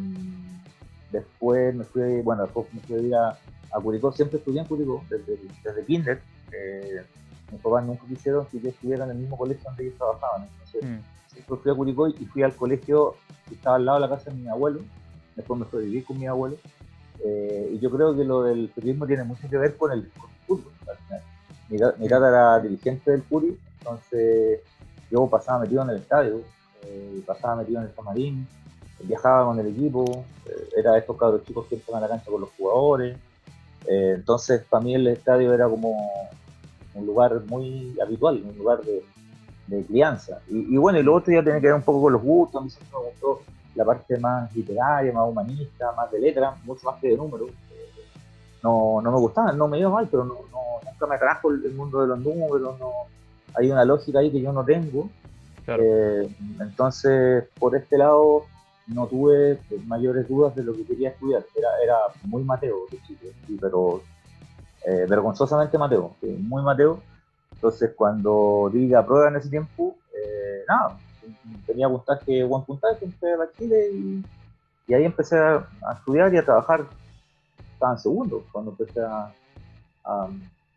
después 1.12 1.74
me 1.74 1.84
fui, 1.84 2.20
bueno, 2.22 2.42
después 2.44 2.66
me 2.72 2.80
fui 2.80 3.12
a 3.12 3.38
a, 3.70 3.80
Curicó, 3.80 4.10
siempre 4.12 4.38
estudié 4.38 4.60
en 4.60 4.66
Curicó, 4.66 5.04
desde, 5.10 5.38
desde 5.62 5.84
kinder. 5.84 6.22
Eh, 6.52 7.02
mis 7.52 7.60
papás 7.60 7.84
nunca 7.84 8.02
quisieron 8.08 8.46
que 8.46 8.58
yo 8.60 8.70
estuviera 8.70 9.04
en 9.04 9.10
el 9.10 9.18
mismo 9.18 9.36
colegio 9.36 9.62
donde 9.64 9.84
ellos 9.84 9.98
trabajaban. 9.98 10.48
Entonces, 10.52 10.84
Mm. 10.84 11.32
siempre 11.32 11.56
fui 11.56 11.70
a 11.72 11.74
Curicó 11.74 12.08
y 12.08 12.24
fui 12.26 12.42
al 12.42 12.54
colegio 12.56 13.14
que 13.48 13.54
estaba 13.56 13.76
al 13.76 13.84
lado 13.84 14.00
de 14.00 14.08
la 14.08 14.16
casa 14.16 14.30
de 14.30 14.36
mi 14.36 14.48
abuelo. 14.48 14.80
Después 15.36 15.60
me 15.60 15.66
fui 15.66 15.80
a 15.80 15.84
vivir 15.84 16.04
con 16.04 16.18
mi 16.18 16.26
abuelo. 16.26 16.56
Eh, 17.24 17.72
y 17.74 17.78
yo 17.78 17.90
creo 17.90 18.16
que 18.16 18.24
lo 18.24 18.42
del 18.44 18.70
periodismo 18.74 19.06
tiene 19.06 19.24
mucho 19.24 19.48
que 19.50 19.58
ver 19.58 19.76
con 19.76 19.92
el, 19.92 20.08
con 20.18 20.30
el 20.30 20.36
fútbol. 20.46 20.72
al 20.88 20.96
final. 20.96 21.22
Mi, 21.68 22.02
mi 22.02 22.08
tata 22.08 22.28
era 22.28 22.60
dirigente 22.60 23.10
del 23.10 23.22
Curi, 23.24 23.58
entonces 23.80 24.60
yo 25.10 25.26
pasaba 25.26 25.60
metido 25.60 25.82
en 25.82 25.90
el 25.90 25.96
estadio, 25.96 26.40
eh, 26.84 27.22
pasaba 27.26 27.56
metido 27.56 27.80
en 27.82 27.88
el 27.88 27.94
camarín, 27.94 28.48
viajaba 29.04 29.44
con 29.46 29.58
el 29.60 29.66
equipo, 29.68 30.04
eh, 30.46 30.68
era 30.76 30.92
de 30.92 30.98
estos 31.00 31.16
cabros 31.16 31.44
chicos 31.44 31.66
que 31.66 31.76
entran 31.76 31.98
a 31.98 32.00
la 32.02 32.08
cancha 32.08 32.30
con 32.30 32.40
los 32.40 32.50
jugadores. 32.56 33.16
Eh, 33.86 34.12
entonces, 34.16 34.62
para 34.68 34.82
mí 34.84 34.94
el 34.94 35.06
estadio 35.06 35.52
era 35.54 35.68
como 35.68 35.90
un 36.94 37.06
lugar 37.06 37.40
muy 37.46 37.96
habitual, 38.02 38.42
un 38.44 38.58
lugar 38.58 38.80
de, 38.82 39.02
de 39.68 39.84
crianza. 39.84 40.40
Y, 40.48 40.74
y 40.74 40.76
bueno, 40.78 40.98
y 40.98 41.02
lo 41.02 41.14
otro 41.14 41.32
ya 41.32 41.42
tiene 41.42 41.60
que 41.60 41.66
ver 41.68 41.76
un 41.76 41.82
poco 41.82 42.02
con 42.02 42.12
los 42.12 42.22
gustos. 42.22 42.60
A 42.60 42.64
mí 42.64 42.70
siempre 42.70 42.98
me 42.98 43.04
gustó 43.06 43.42
la 43.74 43.84
parte 43.84 44.18
más 44.18 44.54
literaria, 44.56 45.12
más 45.12 45.28
humanista, 45.28 45.92
más 45.96 46.10
de 46.10 46.18
letra, 46.20 46.54
mucho 46.64 46.90
más 46.90 47.00
que 47.00 47.08
de 47.10 47.16
números. 47.16 47.50
Eh, 47.50 48.02
No, 48.62 49.00
no 49.00 49.12
me 49.12 49.18
gustaba, 49.18 49.52
no 49.52 49.68
me 49.68 49.78
iba 49.78 49.88
mal, 49.90 50.08
pero 50.10 50.24
no, 50.24 50.34
no- 50.50 50.90
nunca 50.90 51.06
me 51.06 51.14
atrajo 51.14 51.50
el, 51.50 51.64
el 51.64 51.74
mundo 51.74 52.00
de 52.02 52.08
los 52.08 52.18
números. 52.18 52.76
No, 52.80 52.90
hay 53.54 53.70
una 53.70 53.84
lógica 53.84 54.18
ahí 54.18 54.30
que 54.32 54.40
yo 54.40 54.52
no 54.52 54.64
tengo. 54.64 55.08
Claro. 55.64 55.82
Eh, 55.84 56.28
entonces, 56.60 57.44
por 57.58 57.76
este 57.76 57.96
lado, 57.98 58.44
no 58.88 59.06
tuve 59.06 59.58
mayores 59.86 60.28
dudas 60.28 60.54
de 60.54 60.64
lo 60.64 60.72
que 60.74 60.84
quería 60.84 61.10
estudiar. 61.10 61.44
Era, 61.54 61.68
era 61.82 61.96
muy 62.24 62.42
Mateo 62.42 62.86
de 62.90 62.98
chico, 63.06 63.26
sí, 63.46 63.58
pero 63.60 64.02
eh, 64.86 65.06
vergonzosamente 65.08 65.76
Mateo, 65.78 66.16
sí, 66.20 66.26
muy 66.26 66.62
Mateo. 66.62 67.00
Entonces, 67.52 67.92
cuando 67.96 68.70
di 68.72 68.88
la 68.88 69.04
prueba 69.04 69.28
en 69.28 69.36
ese 69.36 69.48
tiempo, 69.48 69.96
eh, 70.14 70.64
nada, 70.68 70.98
tenía 71.66 71.88
puntaje, 71.88 72.44
buen 72.44 72.62
puntaje, 72.64 73.04
entré 73.04 73.34
a 73.34 73.50
Chile 73.56 73.90
y, 73.92 74.24
y 74.86 74.94
ahí 74.94 75.04
empecé 75.04 75.36
a, 75.36 75.66
a 75.86 75.94
estudiar 75.94 76.32
y 76.32 76.38
a 76.38 76.44
trabajar. 76.44 76.86
Estaba 77.72 77.92
en 77.92 77.98
segundo 77.98 78.44
cuando 78.52 78.70
empecé 78.70 79.00
a, 79.00 79.32
a, 80.04 80.28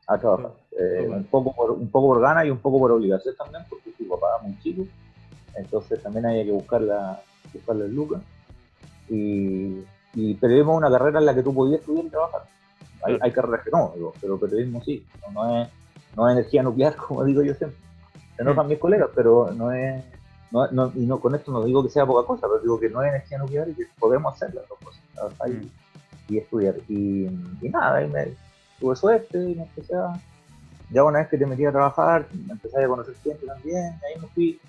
a 0.07 0.17
trabajar. 0.17 0.51
Eh, 0.77 1.07
un, 1.09 1.23
poco 1.25 1.53
por, 1.53 1.71
un 1.71 1.89
poco 1.89 2.07
por 2.07 2.21
ganas 2.21 2.45
y 2.45 2.49
un 2.49 2.57
poco 2.57 2.79
por 2.79 2.91
obligación 2.91 3.35
también, 3.35 3.63
porque 3.69 3.91
mi 3.97 4.05
papá 4.05 4.27
era 4.35 4.47
muy 4.47 4.59
chico. 4.59 4.83
Entonces 5.55 6.01
también 6.01 6.25
había 6.25 6.45
que 6.45 6.51
buscar 6.51 6.81
la, 6.81 7.21
buscar 7.53 7.75
las 7.75 7.89
lucas. 7.89 8.21
Y, 9.09 9.83
y 10.13 10.33
periodismo 10.35 10.73
es 10.73 10.77
una 10.77 10.91
carrera 10.91 11.19
en 11.19 11.25
la 11.25 11.35
que 11.35 11.43
tú 11.43 11.53
podías 11.53 11.79
estudiar 11.81 12.05
y 12.05 12.09
trabajar. 12.09 12.43
Hay, 13.03 13.31
carreras 13.31 13.63
que 13.63 13.71
no, 13.71 13.91
digo, 13.95 14.13
pero 14.21 14.39
periodismo 14.39 14.83
sí. 14.83 15.05
No, 15.21 15.31
no 15.31 15.61
es, 15.61 15.69
no 16.15 16.29
es 16.29 16.33
energía 16.37 16.63
nuclear, 16.63 16.95
como 17.07 17.23
digo 17.23 17.41
yo 17.41 17.53
siempre. 17.55 17.79
Se 18.35 18.43
enojan 18.43 18.67
mis 18.67 18.79
colegas, 18.79 19.09
pero 19.15 19.51
no 19.51 19.71
es. 19.71 20.03
No, 20.51 20.67
no- 20.71 20.91
y 20.95 21.05
no, 21.05 21.19
con 21.19 21.33
esto 21.35 21.51
no 21.51 21.63
digo 21.63 21.83
que 21.83 21.89
sea 21.89 22.05
poca 22.05 22.27
cosa, 22.27 22.47
pero 22.47 22.59
digo 22.59 22.79
que 22.79 22.89
no 22.89 23.01
es 23.01 23.09
energía 23.09 23.37
nuclear 23.37 23.69
y 23.69 23.73
que 23.73 23.85
podemos 23.99 24.33
hacer 24.33 24.53
las 24.53 24.67
dos 24.67 24.77
cosas. 24.79 25.01
Hay, 25.39 25.71
y 26.27 26.37
estudiar. 26.37 26.75
Y, 26.87 27.25
y 27.61 27.69
nada, 27.69 27.97
ahí 27.97 28.07
me, 28.09 28.33
tuve 28.79 28.95
suerte 28.95 29.37
y 29.37 29.55
me 29.55 29.63
empecé 29.63 29.95
a... 29.95 30.13
Ya 30.89 31.03
una 31.05 31.19
vez 31.19 31.29
que 31.29 31.37
te 31.37 31.45
metí 31.45 31.65
a 31.65 31.71
trabajar, 31.71 32.27
empecé 32.49 32.83
a 32.83 32.87
conocer 32.87 33.15
gente 33.23 33.45
también, 33.45 33.93
y 34.01 34.05
ahí 34.05 34.21
me 34.21 34.27
fui, 34.27 34.59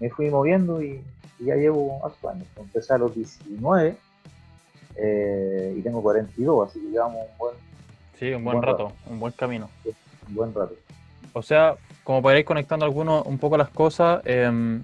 me 0.00 0.10
fui 0.10 0.30
moviendo 0.30 0.82
y, 0.82 1.02
y 1.38 1.44
ya 1.44 1.54
llevo 1.56 2.04
hace 2.06 2.26
años. 2.28 2.46
Empecé 2.56 2.94
a 2.94 2.98
los 2.98 3.14
19 3.14 3.96
eh, 4.96 5.74
y 5.76 5.82
tengo 5.82 6.02
42, 6.02 6.68
así 6.68 6.80
que 6.80 6.86
llevamos 6.90 7.26
un 7.32 7.38
buen, 7.38 7.54
Sí, 8.18 8.32
un 8.32 8.42
buen, 8.44 8.56
Buen 8.58 8.62
rato, 8.68 8.92
un 9.08 9.20
buen 9.20 9.32
camino. 9.32 9.70
un 10.28 10.34
buen 10.34 10.52
rato. 10.54 10.74
O 11.32 11.42
sea, 11.42 11.76
como 12.02 12.20
para 12.22 12.38
ir 12.38 12.44
conectando 12.44 12.84
algunos 12.84 13.24
un 13.26 13.38
poco 13.38 13.56
las 13.56 13.68
cosas, 13.68 14.22
em, 14.24 14.82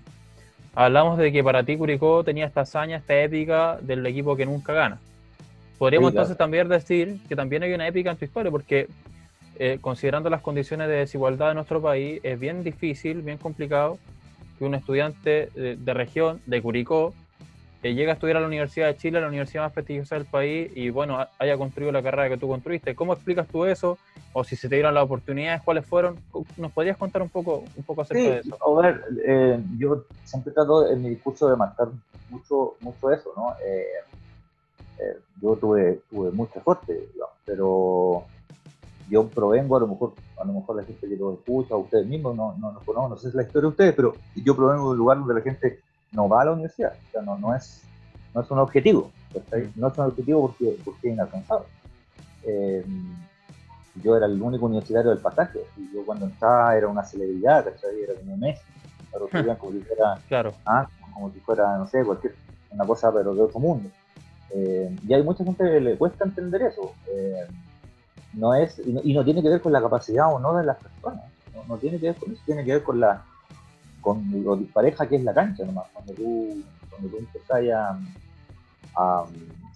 hablamos 0.75 1.18
de 1.18 1.33
que 1.33 1.42
para 1.42 1.64
ti 1.64 1.76
Curicó 1.76 2.23
tenía 2.23 2.47
esta 2.47 2.61
hazaña, 2.61 2.99
esta 2.99 3.21
épica 3.21 3.78
del 3.80 4.06
equipo 4.06 4.37
que 4.37 4.47
nunca 4.47 4.73
gana. 4.73 5.00
Podríamos 5.78 6.11
Sí, 6.11 6.12
claro. 6.12 6.23
entonces 6.23 6.38
también 6.38 6.68
decir 6.68 7.18
que 7.28 7.35
también 7.35 7.64
hay 7.64 7.73
una 7.75 7.88
épica 7.88 8.11
en 8.12 8.16
tu 8.16 8.25
historia, 8.25 8.52
porque 8.52 8.88
eh, 9.59 9.78
considerando 9.80 10.30
las 10.30 10.40
condiciones 10.42 10.87
de 10.88 10.94
desigualdad 10.94 11.49
de 11.49 11.54
nuestro 11.54 11.83
país, 11.83 12.21
es 12.23 12.38
bien 12.38 12.62
difícil, 12.62 13.23
bien 13.23 13.38
complicado 13.38 13.99
que 14.58 14.64
un 14.64 14.75
estudiante 14.75 15.50
de, 15.54 15.76
de 15.76 15.94
región, 15.94 16.40
de 16.46 16.62
Curicó, 16.62 17.12
eh, 17.82 17.92
llegue 17.94 18.08
a 18.11 18.14
estudiar 18.14 18.38
a 18.38 18.40
la 18.40 18.46
Universidad 18.46 18.87
de 18.87 18.96
Chile, 18.96 19.20
la 19.20 19.28
universidad 19.28 19.64
más 19.64 19.73
prestigiosa 19.73 20.14
del 20.14 20.25
país, 20.25 20.70
y 20.75 20.88
bueno, 20.90 21.18
ha- 21.18 21.28
haya 21.38 21.58
construido 21.58 21.92
la 21.92 22.02
carrera 22.02 22.30
que 22.30 22.38
tú 22.38 22.49
construiste. 22.49 22.94
¿Cómo 22.94 23.12
explicas 23.12 23.46
tú 23.49 23.66
eso? 23.66 23.99
O 24.32 24.42
si 24.42 24.56
se 24.56 24.68
te 24.68 24.76
dieron 24.76 24.94
las 24.94 25.04
oportunidades, 25.04 25.61
¿cuáles 25.62 25.84
fueron? 25.84 26.16
¿Nos 26.56 26.73
podrías 26.73 26.96
contar 26.96 27.20
un 27.20 27.28
poco, 27.28 27.62
un 27.76 27.82
poco 27.84 28.00
acerca 28.02 28.23
de 28.30 28.40
eso? 28.40 28.56
a 28.64 28.80
ver, 28.82 29.04
eh, 29.26 29.61
yo 29.78 30.04
siempre 30.25 30.52
trato 30.52 30.88
en 30.90 31.02
mi 31.02 31.11
discurso 31.11 31.50
de 31.50 31.56
marcar 31.56 31.88
mucho, 32.30 32.75
mucho 32.80 33.12
eso, 33.12 33.32
¿no? 33.37 33.52
Eh, 33.64 33.84
eh, 35.00 35.16
yo 35.42 35.54
tuve, 35.56 36.00
tuve 36.11 36.30
mucha 36.30 36.62
suerte, 36.62 36.94
digamos, 37.12 37.34
pero 37.44 38.25
yo 39.11 39.28
provengo, 39.28 39.76
a 39.76 39.80
lo 39.80 39.88
mejor, 39.88 40.14
a 40.36 40.44
lo 40.44 40.52
mejor 40.52 40.76
la 40.76 40.84
gente 40.84 41.08
que 41.08 41.16
lo 41.16 41.34
escucha, 41.34 41.76
ustedes 41.76 42.06
mismos, 42.06 42.36
no, 42.36 42.54
no, 42.58 42.72
no 42.72 42.80
conozco, 42.80 43.08
no 43.08 43.16
sé 43.16 43.22
si 43.22 43.28
es 43.28 43.34
la 43.34 43.42
historia 43.42 43.62
de 43.62 43.68
ustedes, 43.68 43.94
pero 43.94 44.14
yo 44.34 44.56
provengo 44.56 44.84
de 44.84 44.90
un 44.90 44.98
lugar 44.98 45.18
donde 45.18 45.34
la 45.34 45.40
gente 45.40 45.80
no 46.12 46.28
va 46.28 46.42
a 46.42 46.44
la 46.46 46.52
universidad, 46.52 46.92
o 46.92 47.10
sea, 47.12 47.22
no, 47.22 47.38
no, 47.38 47.54
es, 47.54 47.82
no 48.34 48.40
es 48.40 48.50
un 48.50 48.58
objetivo, 48.58 49.10
no 49.76 49.88
es 49.88 49.98
un 49.98 50.04
objetivo 50.04 50.48
porque, 50.48 50.76
porque 50.84 51.08
es 51.08 51.14
inalcanzable. 51.14 51.66
Eh, 52.44 52.84
yo 54.02 54.16
era 54.16 54.26
el 54.26 54.40
único 54.42 54.66
universitario 54.66 55.10
del 55.10 55.20
pasaje, 55.20 55.60
y 55.76 55.92
yo 55.92 56.04
cuando 56.04 56.26
entraba 56.26 56.76
era 56.76 56.88
una 56.88 57.04
celebridad, 57.04 57.64
¿cachai? 57.64 58.02
Era 58.02 58.14
como 58.14 58.36
Messi, 58.36 58.62
pero 59.12 59.26
estudian 59.26 59.56
como 59.56 59.72
si 59.72 59.80
fuera, 59.80 60.18
Claro, 60.28 60.52
ah, 60.66 60.88
como 61.12 61.30
si 61.30 61.40
fuera, 61.40 61.78
no 61.78 61.86
sé, 61.86 62.04
cualquier, 62.04 62.34
una 62.70 62.84
cosa, 62.84 63.12
pero 63.12 63.34
de 63.34 63.42
otro 63.42 63.60
mundo. 63.60 63.88
Eh, 64.50 64.96
y 65.06 65.14
hay 65.14 65.22
mucha 65.22 65.44
gente 65.44 65.64
que 65.64 65.80
le 65.80 65.96
cuesta 65.96 66.24
entender 66.24 66.62
eso. 66.62 66.92
Eh, 67.08 67.46
no 68.36 68.54
es, 68.54 68.78
y 68.78 68.92
no, 68.92 69.00
y 69.04 69.14
no 69.14 69.24
tiene 69.24 69.42
que 69.42 69.48
ver 69.48 69.60
con 69.62 69.72
la 69.72 69.80
capacidad 69.80 70.32
o 70.32 70.38
no 70.38 70.54
de 70.56 70.64
las 70.64 70.78
personas, 70.78 71.24
no, 71.54 71.64
no 71.64 71.78
tiene 71.78 71.98
que 72.00 72.06
ver 72.06 72.16
con 72.16 72.32
eso, 72.32 72.42
tiene 72.46 72.64
que 72.64 72.72
ver 72.72 72.82
con 72.84 73.00
la 73.00 73.24
con 74.00 74.22
lo 74.44 74.58
pareja 74.72 75.08
que 75.08 75.16
es 75.16 75.24
la 75.24 75.32
cancha 75.32 75.64
nomás, 75.64 75.86
cuando 75.94 76.12
tú, 76.12 76.62
cuando 76.90 77.08
tú 77.08 77.18
empezás 77.18 77.62
a, 77.74 77.98
a- 78.96 79.26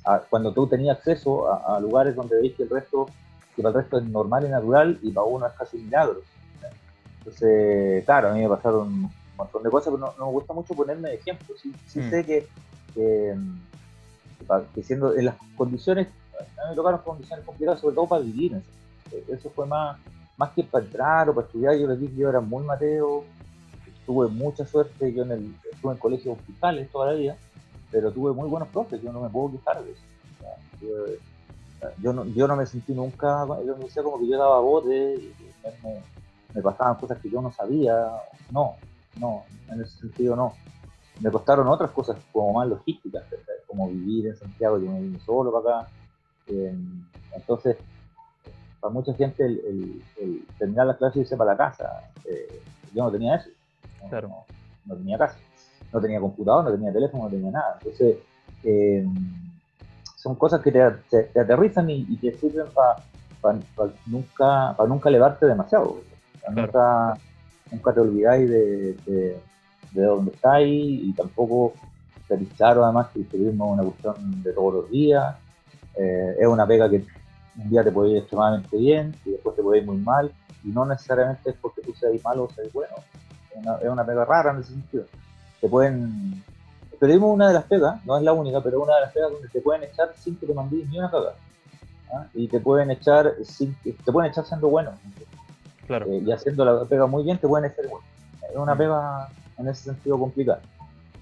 a- 0.05 0.21
cuando 0.29 0.53
tú 0.53 0.67
tenías 0.69 0.99
acceso 0.99 1.49
a, 1.51 1.77
a 1.77 1.81
lugares 1.81 2.15
donde 2.15 2.37
veis 2.41 2.55
que 2.57 2.65
el 2.65 2.71
resto, 2.71 3.09
que 3.57 3.63
para 3.63 3.71
el 3.77 3.83
resto 3.83 3.99
es 3.99 4.05
normal 4.05 4.45
y 4.45 4.49
natural 4.51 4.99
y 5.03 5.11
para 5.13 5.27
uno 5.27 5.47
es 5.47 5.53
casi 5.55 5.79
milagro. 5.79 6.21
Entonces, 7.19 8.05
claro, 8.05 8.29
a 8.29 8.33
mí 8.35 8.43
me 8.43 8.49
pasaron 8.49 8.89
un 8.89 9.11
montón 9.37 9.63
de 9.63 9.71
cosas, 9.71 9.93
pero 9.95 9.99
no, 9.99 10.13
no 10.19 10.27
me 10.27 10.33
gusta 10.33 10.53
mucho 10.55 10.75
ponerme 10.75 11.09
de 11.11 11.15
ejemplo. 11.17 11.55
Sí, 11.57 11.75
sí 11.87 12.01
Mm. 12.01 12.11
sé 12.11 12.25
que, 12.27 12.47
que 14.75 14.83
siendo 14.83 15.15
en 15.17 15.25
las 15.27 15.37
condiciones, 15.57 16.09
a 16.41 16.65
mí 16.65 16.71
me 16.71 16.77
tocaron 16.77 17.03
condiciones 17.03 17.45
complicadas, 17.45 17.81
sobre 17.81 17.95
todo 17.95 18.09
para 18.09 18.23
vivir. 18.23 18.55
en 18.55 18.65
eso. 19.35 19.51
Fue 19.51 19.67
más, 19.67 19.99
más 20.37 20.53
que 20.55 20.65
para 20.65 20.85
entrar 20.85 21.29
o 21.31 21.35
para 21.35 21.47
estudiar. 21.47 21.77
Yo 21.79 21.87
les 21.89 22.01
dije 22.01 22.15
que 22.15 22.21
yo 22.23 22.29
era 22.31 22.41
muy 22.41 22.65
mateo, 22.65 23.25
tuve 24.07 24.29
mucha 24.29 24.67
suerte. 24.67 25.13
Yo 25.15 25.25
en 25.25 25.33
el, 25.33 25.61
estuve 25.73 25.93
en 25.95 25.99
colegios 25.99 26.39
hospitales 26.39 26.91
toda 26.93 27.13
la 27.13 27.19
vida, 27.19 27.37
pero 27.91 28.13
tuve 28.13 28.33
muy 28.33 28.49
buenos 28.49 28.71
profes. 28.71 29.03
Yo 29.03 29.13
no 29.13 29.21
me 29.23 29.31
puedo 29.31 29.53
quejar 29.53 29.85
de 29.85 29.93
eso. 29.93 30.05
Yo, 31.99 32.13
no, 32.13 32.25
yo 32.35 32.49
no 32.49 32.57
me 32.57 32.67
sentí 32.67 32.93
nunca, 32.93 33.47
yo 33.65 33.77
me 33.77 33.85
decía 33.85 34.03
como 34.03 34.19
que 34.19 34.29
yo 34.29 34.39
daba 34.39 34.61
bote, 34.61 35.15
y 35.17 35.35
me, 35.83 36.05
me- 36.53 36.63
pasaban 36.63 36.97
cosas 36.97 37.21
que 37.21 37.31
yo 37.31 37.41
no 37.41 37.53
sabía, 37.53 37.95
no, 38.51 38.75
no, 39.17 39.45
en 39.69 39.81
ese 39.83 39.99
sentido 40.01 40.35
no. 40.35 40.55
Me 41.21 41.31
costaron 41.31 41.69
otras 41.69 41.91
cosas 41.93 42.19
como 42.33 42.55
más 42.55 42.69
logísticas, 42.69 43.25
como 43.67 43.89
vivir 43.91 44.27
en 44.29 44.37
Santiago, 44.37 44.79
yo 44.79 44.91
me 44.91 45.01
vine 45.03 45.21
solo 45.21 45.53
para 45.53 45.81
acá. 45.81 45.91
Eh, 46.51 46.75
entonces, 47.35 47.77
para 48.81 48.93
mucha 48.93 49.13
gente 49.15 49.45
el, 49.45 49.59
el- 49.67 50.03
el 50.21 50.47
terminar 50.59 50.87
la 50.87 50.97
clase 50.97 51.19
y 51.19 51.23
irse 51.23 51.37
para 51.37 51.53
la 51.53 51.57
casa, 51.57 52.11
eh, 52.25 52.61
yo 52.95 53.05
no 53.05 53.11
tenía 53.11 53.37
eso, 53.37 53.49
no, 54.03 54.09
Claro. 54.09 54.29
no- 54.29 54.45
no 54.87 54.95
tenía 54.97 55.19
casa, 55.19 55.37
no 55.93 56.01
tenía 56.01 56.21
computador, 56.21 56.65
no 56.65 56.73
tenía 56.73 56.93
teléfono, 56.93 57.25
no 57.25 57.31
tenía 57.31 57.51
nada. 57.51 57.79
Entonces, 57.83 58.17
eh, 58.65 59.07
son 60.17 60.35
cosas 60.37 60.61
que 60.63 60.73
te, 60.73 60.81
te- 61.11 61.25
te 61.25 61.41
aterrizan 61.41 61.89
y, 61.91 62.07
y 62.09 62.17
te 62.17 62.37
sirven 62.39 62.67
para 62.75 62.97
nunca, 64.07 64.75
para 64.77 64.89
nunca 64.89 65.09
elevarte 65.09 65.47
demasiado. 65.47 66.01
Claro. 66.41 66.63
Nunca, 66.63 67.19
nunca 67.71 67.93
te 67.95 68.01
olvidáis 68.01 68.49
de, 68.49 68.93
de, 69.07 69.41
de 69.93 70.03
dónde 70.03 70.33
estáis 70.33 71.03
y 71.05 71.13
tampoco 71.13 71.75
claro 72.57 72.85
además 72.85 73.09
que 73.13 73.21
el 73.21 73.25
periodismo 73.27 73.67
es 73.67 73.73
una 73.73 73.83
cuestión 73.85 74.43
de 74.43 74.53
todos 74.53 74.75
los 74.75 74.91
días. 74.91 75.37
Eh, 75.99 76.37
es 76.41 76.47
una 76.47 76.67
pega 76.67 76.89
que 76.89 77.05
un 77.57 77.71
día 77.71 77.83
te 77.83 77.91
puede 77.91 78.11
ir 78.11 78.17
extremadamente 78.19 78.77
bien 78.77 79.15
y 79.25 79.31
después 79.33 79.57
te 79.57 79.63
puede 79.63 79.81
ir 79.81 79.87
muy 79.87 79.97
mal 79.97 80.33
y 80.65 80.69
no 80.69 80.85
necesariamente 80.85 81.51
es 81.51 81.57
porque 81.61 81.83
tú 81.83 81.93
seas 81.95 82.13
malo 82.23 82.45
o 82.45 82.51
seas 82.51 82.73
bueno. 82.73 82.95
Es 83.51 83.57
una, 83.57 83.77
es 83.79 83.89
una 83.89 84.07
pega 84.07 84.25
rara 84.25 84.53
en 84.53 84.59
ese 84.61 84.73
sentido. 84.73 85.05
Te 85.61 85.69
pueden... 85.69 86.43
El 86.93 86.99
periodismo 86.99 87.29
es 87.31 87.35
una 87.35 87.49
de 87.49 87.55
las 87.55 87.65
pegas, 87.65 88.05
no 88.05 88.17
es 88.17 88.23
la 88.23 88.33
única, 88.33 88.61
pero 88.61 88.81
una 88.83 88.95
de 88.97 89.01
las 89.03 89.13
pegas 89.13 89.31
donde 89.33 89.49
te 89.49 89.61
pueden 89.61 89.83
echar 89.85 90.13
sin 90.17 90.37
que 90.37 90.47
te 90.47 90.55
mandes 90.55 90.89
ni 90.89 90.99
una 90.99 91.11
caga. 91.11 91.35
¿ah? 92.13 92.27
Y 92.35 92.49
te 92.49 92.61
pueden 92.61 92.91
echar 92.91 93.35
sin 93.45 93.75
te 93.83 94.13
pueden 94.13 94.31
echar 94.31 94.45
siendo 94.45 94.69
bueno. 94.69 94.93
claro. 95.87 96.07
Eh, 96.07 96.23
y 96.25 96.31
haciendo 96.33 96.65
la 96.65 96.85
pega 96.85 97.07
muy 97.07 97.23
bien 97.25 97.39
te 97.39 97.49
pueden 97.49 97.71
echar 97.71 97.87
bueno. 97.89 98.05
Es 98.51 98.57
una 98.57 98.75
Mm. 98.75 98.79
pega 98.79 99.29
en 99.59 99.69
ese 99.69 99.85
sentido 99.85 100.19
complicada. 100.19 100.61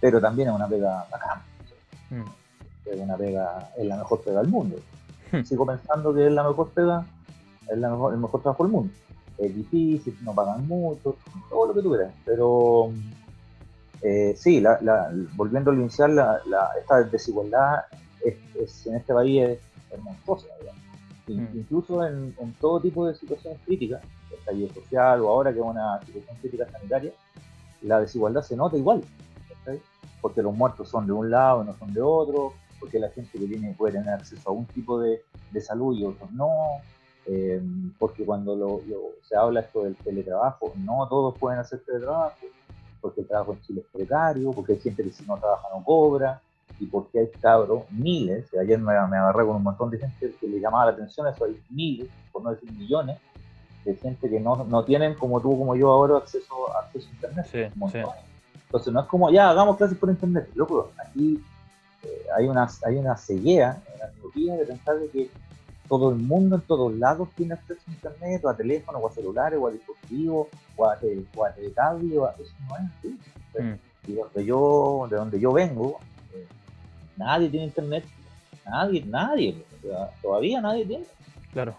Pero 0.00 0.20
también 0.20 0.48
es 0.48 0.54
una 0.54 0.68
pega 0.68 1.06
bacán. 1.10 1.40
Mm. 2.10 2.24
Es 2.90 3.00
una 3.00 3.16
pega, 3.16 3.70
es 3.76 3.86
la 3.86 3.96
mejor 3.96 4.20
pega 4.22 4.40
del 4.40 4.48
mundo. 4.50 4.76
Hmm. 5.32 5.42
Sigo 5.42 5.66
pensando 5.66 6.14
que 6.14 6.26
es 6.26 6.32
la 6.32 6.44
mejor 6.48 6.68
pega, 6.70 7.04
es 7.70 7.78
la 7.78 7.90
mejor, 7.90 8.14
el 8.14 8.20
mejor 8.20 8.42
trabajo 8.42 8.62
del 8.64 8.72
mundo. 8.72 8.92
Es 9.38 9.54
difícil, 9.54 10.16
no 10.22 10.34
pagan 10.34 10.66
mucho, 10.66 11.16
todo 11.50 11.66
lo 11.66 11.74
que 11.74 11.82
tú 11.82 11.90
quieras. 11.90 12.12
Pero 12.24 12.90
eh, 14.02 14.34
sí, 14.36 14.60
la, 14.60 14.78
la- 14.82 15.10
volviendo 15.34 15.70
a 15.70 15.74
lo 15.74 15.80
inicial, 15.80 16.14
la, 16.14 16.40
la- 16.46 16.70
esta 16.80 17.02
desigualdad 17.02 17.84
es, 18.24 18.34
es- 18.60 18.86
en 18.86 18.96
este 18.96 19.12
país 19.12 19.42
es, 19.42 19.58
es 19.92 20.02
monstruosa. 20.02 20.46
Mm. 21.28 21.46
Incluso 21.58 22.06
en, 22.06 22.34
en 22.38 22.52
todo 22.60 22.80
tipo 22.80 23.04
de 23.06 23.14
situaciones 23.14 23.58
críticas, 23.66 24.00
estallido 24.32 24.72
social 24.74 25.20
o 25.22 25.28
ahora 25.28 25.52
que 25.52 25.58
es 25.58 25.64
una 25.64 26.00
situación 26.06 26.36
crítica 26.40 26.68
sanitaria, 26.70 27.10
la 27.82 28.00
desigualdad 28.00 28.42
se 28.42 28.54
nota 28.56 28.76
igual. 28.76 29.02
Porque 30.20 30.40
los 30.42 30.54
muertos 30.54 30.88
son 30.88 31.06
de 31.06 31.12
un 31.12 31.30
lado 31.30 31.62
y 31.62 31.66
no 31.66 31.76
son 31.76 31.92
de 31.92 32.00
otro, 32.00 32.52
porque 32.80 32.98
la 32.98 33.08
gente 33.10 33.38
que 33.38 33.46
tiene 33.46 33.74
puede 33.74 33.94
tener 33.94 34.10
acceso 34.10 34.48
a 34.50 34.52
un 34.52 34.66
tipo 34.66 35.00
de, 35.00 35.22
de 35.50 35.60
salud 35.60 35.96
y 35.96 36.04
otros 36.04 36.30
no, 36.32 36.50
eh, 37.26 37.60
porque 37.98 38.24
cuando 38.24 38.54
lo- 38.54 38.80
lo- 38.86 39.10
se 39.22 39.36
habla 39.36 39.60
esto 39.60 39.82
del 39.84 39.96
teletrabajo, 39.96 40.72
no 40.76 41.06
todos 41.08 41.36
pueden 41.38 41.58
hacer 41.60 41.80
teletrabajo, 41.84 42.36
porque 43.00 43.20
el 43.22 43.26
trabajo 43.26 43.52
en 43.54 43.60
Chile 43.62 43.80
es 43.80 43.86
precario, 43.92 44.52
porque 44.52 44.74
hay 44.74 44.80
gente 44.80 45.02
que 45.02 45.10
si 45.10 45.24
no 45.24 45.36
trabaja 45.36 45.68
no 45.74 45.82
cobra, 45.84 46.40
y 46.78 46.86
porque 46.86 47.20
hay 47.20 47.28
cabros, 47.40 47.84
miles, 47.90 48.46
ayer 48.60 48.78
me, 48.78 48.92
me 49.08 49.16
agarré 49.16 49.46
con 49.46 49.56
un 49.56 49.62
montón 49.62 49.90
de 49.90 49.98
gente 49.98 50.34
que 50.38 50.46
le 50.46 50.60
llamaba 50.60 50.86
la 50.86 50.92
atención 50.92 51.26
eso, 51.26 51.44
hay 51.44 51.58
miles, 51.70 52.08
por 52.32 52.42
no 52.42 52.50
decir 52.50 52.70
millones, 52.72 53.18
de 53.84 53.94
gente 53.94 54.28
que 54.28 54.40
no, 54.40 54.64
no 54.64 54.84
tienen 54.84 55.14
como 55.14 55.40
tú, 55.40 55.56
como 55.56 55.74
yo 55.76 55.90
ahora, 55.90 56.18
acceso, 56.18 56.76
acceso 56.76 57.08
a 57.08 57.14
internet. 57.14 57.46
Sí, 57.72 57.78
sí. 57.88 57.98
Entonces 58.66 58.92
no 58.92 59.00
es 59.00 59.06
como, 59.06 59.30
ya, 59.30 59.48
hagamos 59.50 59.76
clases 59.76 59.96
por 59.96 60.10
internet. 60.10 60.50
Loco, 60.54 60.90
aquí 60.98 61.40
hay, 62.36 62.46
una, 62.46 62.68
hay 62.84 62.96
una 62.96 63.16
ceguera, 63.16 63.80
una 63.96 64.06
miopía 64.18 64.54
de 64.56 64.64
pensar 64.64 64.98
de 64.98 65.08
que 65.08 65.30
todo 65.88 66.10
el 66.10 66.16
mundo 66.16 66.56
en 66.56 66.62
todos 66.62 66.92
lados 66.94 67.28
tiene 67.36 67.54
acceso 67.54 67.80
a 67.86 67.90
internet, 67.92 68.44
o 68.44 68.48
a 68.48 68.56
teléfono, 68.56 68.98
o 68.98 69.08
a 69.08 69.12
celulares, 69.12 69.58
o 69.60 69.68
a 69.68 69.70
dispositivos, 69.70 70.48
o 70.76 70.86
a, 70.88 70.96
te- 70.96 71.24
o 71.36 71.44
a 71.44 71.52
telecable, 71.52 72.18
o 72.18 72.26
a... 72.26 72.32
Eso 72.32 72.52
no 72.68 72.76
es 72.76 72.82
así. 72.98 73.18
Mm. 73.62 74.10
Y 74.10 74.14
donde 74.14 74.44
yo, 74.44 75.06
de 75.10 75.16
donde 75.16 75.40
yo 75.40 75.52
vengo, 75.52 75.98
eh, 76.34 76.46
nadie 77.16 77.48
tiene 77.48 77.66
internet. 77.66 78.04
Nadie, 78.64 79.04
nadie. 79.06 79.64
o 79.78 79.86
sea, 79.86 80.10
todavía 80.20 80.60
nadie 80.60 80.84
tiene. 80.84 81.04
Claro. 81.52 81.76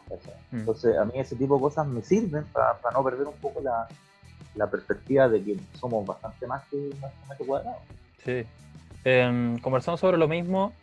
Mm. 0.52 0.58
Entonces, 0.60 0.98
a 0.98 1.04
mí 1.06 1.12
ese 1.16 1.36
tipo 1.36 1.56
de 1.56 1.62
cosas 1.62 1.86
me 1.86 2.02
sirven 2.02 2.46
para, 2.46 2.78
no 2.94 3.04
perder 3.04 3.28
un 3.28 3.36
poco 3.36 3.60
la, 3.62 3.88
la 4.56 4.68
perspectiva 4.70 5.28
de 5.28 5.44
que 5.44 5.58
somos 5.78 6.06
bastante 6.06 6.48
más 6.48 6.64
que 6.70 6.78
un 6.78 6.94
metro 7.30 7.46
cuadrado. 7.46 7.78
Sí. 8.24 8.46
Em, 9.10 9.58
conversando 9.60 9.96
sobre 9.98 10.18
lo 10.18 10.28
mismo, 10.28 10.74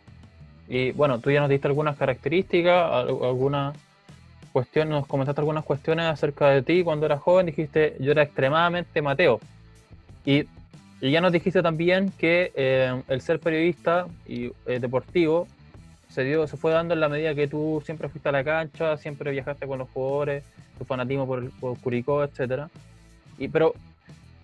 Y 0.67 0.91
bueno, 0.93 1.19
tú 1.19 1.29
ya 1.29 1.41
nos 1.41 1.49
diste 1.49 1.67
algunas 1.67 1.95
características, 1.95 2.91
algunas 2.91 3.77
cuestiones, 4.51 4.89
nos 4.89 5.05
comentaste 5.05 5.41
algunas 5.41 5.63
cuestiones 5.63 6.07
acerca 6.07 6.49
de 6.49 6.63
ti 6.63 6.83
cuando 6.83 7.05
eras 7.05 7.21
joven, 7.21 7.45
dijiste 7.45 7.95
yo 7.99 8.13
era 8.13 8.23
extremadamente 8.23 8.99
Mateo. 9.03 9.39
Y, 10.25 10.45
ya 11.01 11.21
nos 11.21 11.33
dijiste 11.33 11.61
también 11.61 12.11
que 12.17 12.51
eh, 12.55 12.99
el 13.09 13.21
ser 13.21 13.39
periodista 13.39 14.07
y 14.27 14.51
eh, 14.65 14.79
deportivo 14.79 15.47
se 16.09 16.23
dio, 16.23 16.47
se 16.47 16.57
fue 16.57 16.71
dando 16.71 16.95
en 16.95 17.01
la 17.01 17.09
medida 17.09 17.35
que 17.35 17.47
tú 17.47 17.83
siempre 17.85 18.09
fuiste 18.09 18.29
a 18.29 18.31
la 18.31 18.43
cancha, 18.43 18.97
siempre 18.97 19.29
viajaste 19.29 19.67
con 19.67 19.77
los 19.77 19.89
jugadores, 19.89 20.43
tu 20.79 20.85
fanatismo 20.85 21.27
por, 21.27 21.51
por 21.59 21.77
Curicó, 21.79 22.23
etcétera. 22.23 22.71
Y 23.37 23.49
pero 23.49 23.75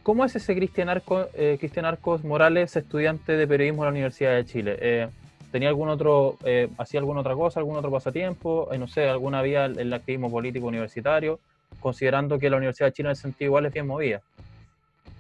¿cómo 0.03 0.25
es 0.25 0.35
ese 0.35 0.55
Cristian 0.55 0.89
Arcos, 0.89 1.27
eh, 1.33 1.57
Cristian 1.59 1.85
Arcos 1.85 2.23
Morales, 2.23 2.75
estudiante 2.75 3.33
de 3.33 3.47
periodismo 3.47 3.83
en 3.83 3.85
la 3.85 3.91
Universidad 3.91 4.35
de 4.35 4.45
Chile? 4.45 4.77
Eh, 4.79 5.09
¿Tenía 5.51 5.69
algún 5.69 5.89
otro, 5.89 6.37
eh, 6.45 6.69
hacía 6.77 6.99
alguna 6.99 7.21
otra 7.21 7.35
cosa, 7.35 7.59
algún 7.59 7.75
otro 7.75 7.91
pasatiempo? 7.91 8.69
no 8.77 8.87
sé, 8.87 9.09
alguna 9.09 9.41
vía 9.41 9.65
en 9.65 9.79
el 9.79 9.93
activismo 9.93 10.31
político 10.31 10.67
universitario, 10.67 11.39
considerando 11.79 12.39
que 12.39 12.49
la 12.49 12.57
Universidad 12.57 12.87
de 12.87 12.93
Chile 12.93 13.09
en 13.09 13.13
ese 13.13 13.23
sentido 13.23 13.49
igual 13.49 13.65
es 13.65 13.73
bien 13.73 13.87
movida. 13.87 14.21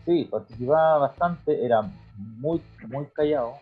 Sí, 0.05 0.27
participaba 0.31 0.99
bastante, 0.99 1.63
era 1.63 1.81
muy, 2.17 2.61
muy 2.87 3.05
callado, 3.13 3.55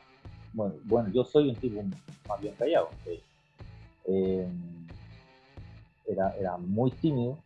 bueno, 0.54 1.10
yo 1.12 1.24
soy 1.24 1.50
un 1.50 1.56
tipo 1.56 1.82
más 2.28 2.42
bien 2.42 2.54
callado. 2.58 2.90
Eh, 4.06 4.48
era, 6.08 6.34
era 6.40 6.58
muy 6.58 6.92
tímido, 6.92 7.38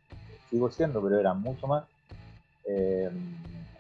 sigo 0.50 0.72
siendo, 0.72 1.02
pero 1.02 1.20
era 1.20 1.34
mucho 1.34 1.68
más. 1.68 1.84
Eh, 2.66 3.10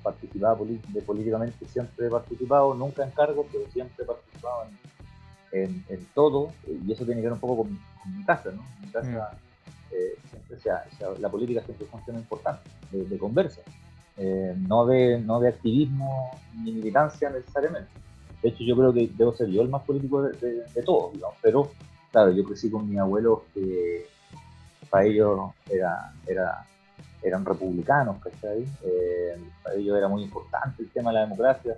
participaba 0.03 0.57
políticamente, 0.57 1.65
siempre 1.65 2.07
he 2.07 2.09
participado, 2.09 2.73
nunca 2.73 3.03
en 3.03 3.11
cargo, 3.11 3.45
pero 3.51 3.69
siempre 3.71 4.03
he 4.03 4.07
participado 4.07 4.65
en, 5.51 5.83
todo, 6.13 6.51
y 6.67 6.91
eso 6.91 7.05
tiene 7.05 7.21
que 7.21 7.27
ver 7.27 7.33
un 7.33 7.39
poco 7.39 7.63
con, 7.63 7.79
mi 8.17 8.25
casa, 8.25 8.51
¿no? 8.51 8.63
Mi 8.81 8.91
casa, 8.91 9.31
mm. 9.31 9.95
eh, 9.95 10.15
siempre 10.29 10.59
sea, 10.59 10.83
la 11.19 11.29
política 11.29 11.63
siempre 11.63 11.87
es 11.87 11.93
un 11.93 12.03
tema 12.03 12.19
importante, 12.19 12.69
de, 12.91 13.17
conversa, 13.17 13.61
no, 14.67 14.85
de, 14.85 15.19
no 15.19 15.39
de 15.39 15.49
activismo 15.49 16.31
ni 16.61 16.73
militancia 16.73 17.29
necesariamente. 17.29 17.89
De 18.41 18.49
hecho, 18.49 18.63
yo 18.65 18.75
creo 18.75 18.93
que 18.93 19.09
debo 19.15 19.33
ser 19.33 19.47
yo 19.49 19.61
el 19.61 19.69
más 19.69 19.83
político 19.83 20.21
de, 20.21 20.83
todos, 20.83 21.13
pero 21.41 21.71
claro, 22.11 22.31
yo 22.31 22.43
crecí 22.43 22.69
con 22.69 22.89
mis 22.89 22.99
abuelos 22.99 23.39
que 23.53 24.05
para 24.89 25.05
ellos 25.05 25.51
era, 25.69 26.13
era, 26.27 26.65
eran 27.23 27.45
republicanos, 27.45 28.17
¿cachai? 28.21 28.65
Eh, 28.83 29.37
para 29.63 29.75
ellos 29.75 29.97
era 29.97 30.07
muy 30.07 30.23
importante 30.23 30.83
el 30.83 30.89
tema 30.89 31.11
de 31.11 31.15
la 31.15 31.21
democracia. 31.21 31.77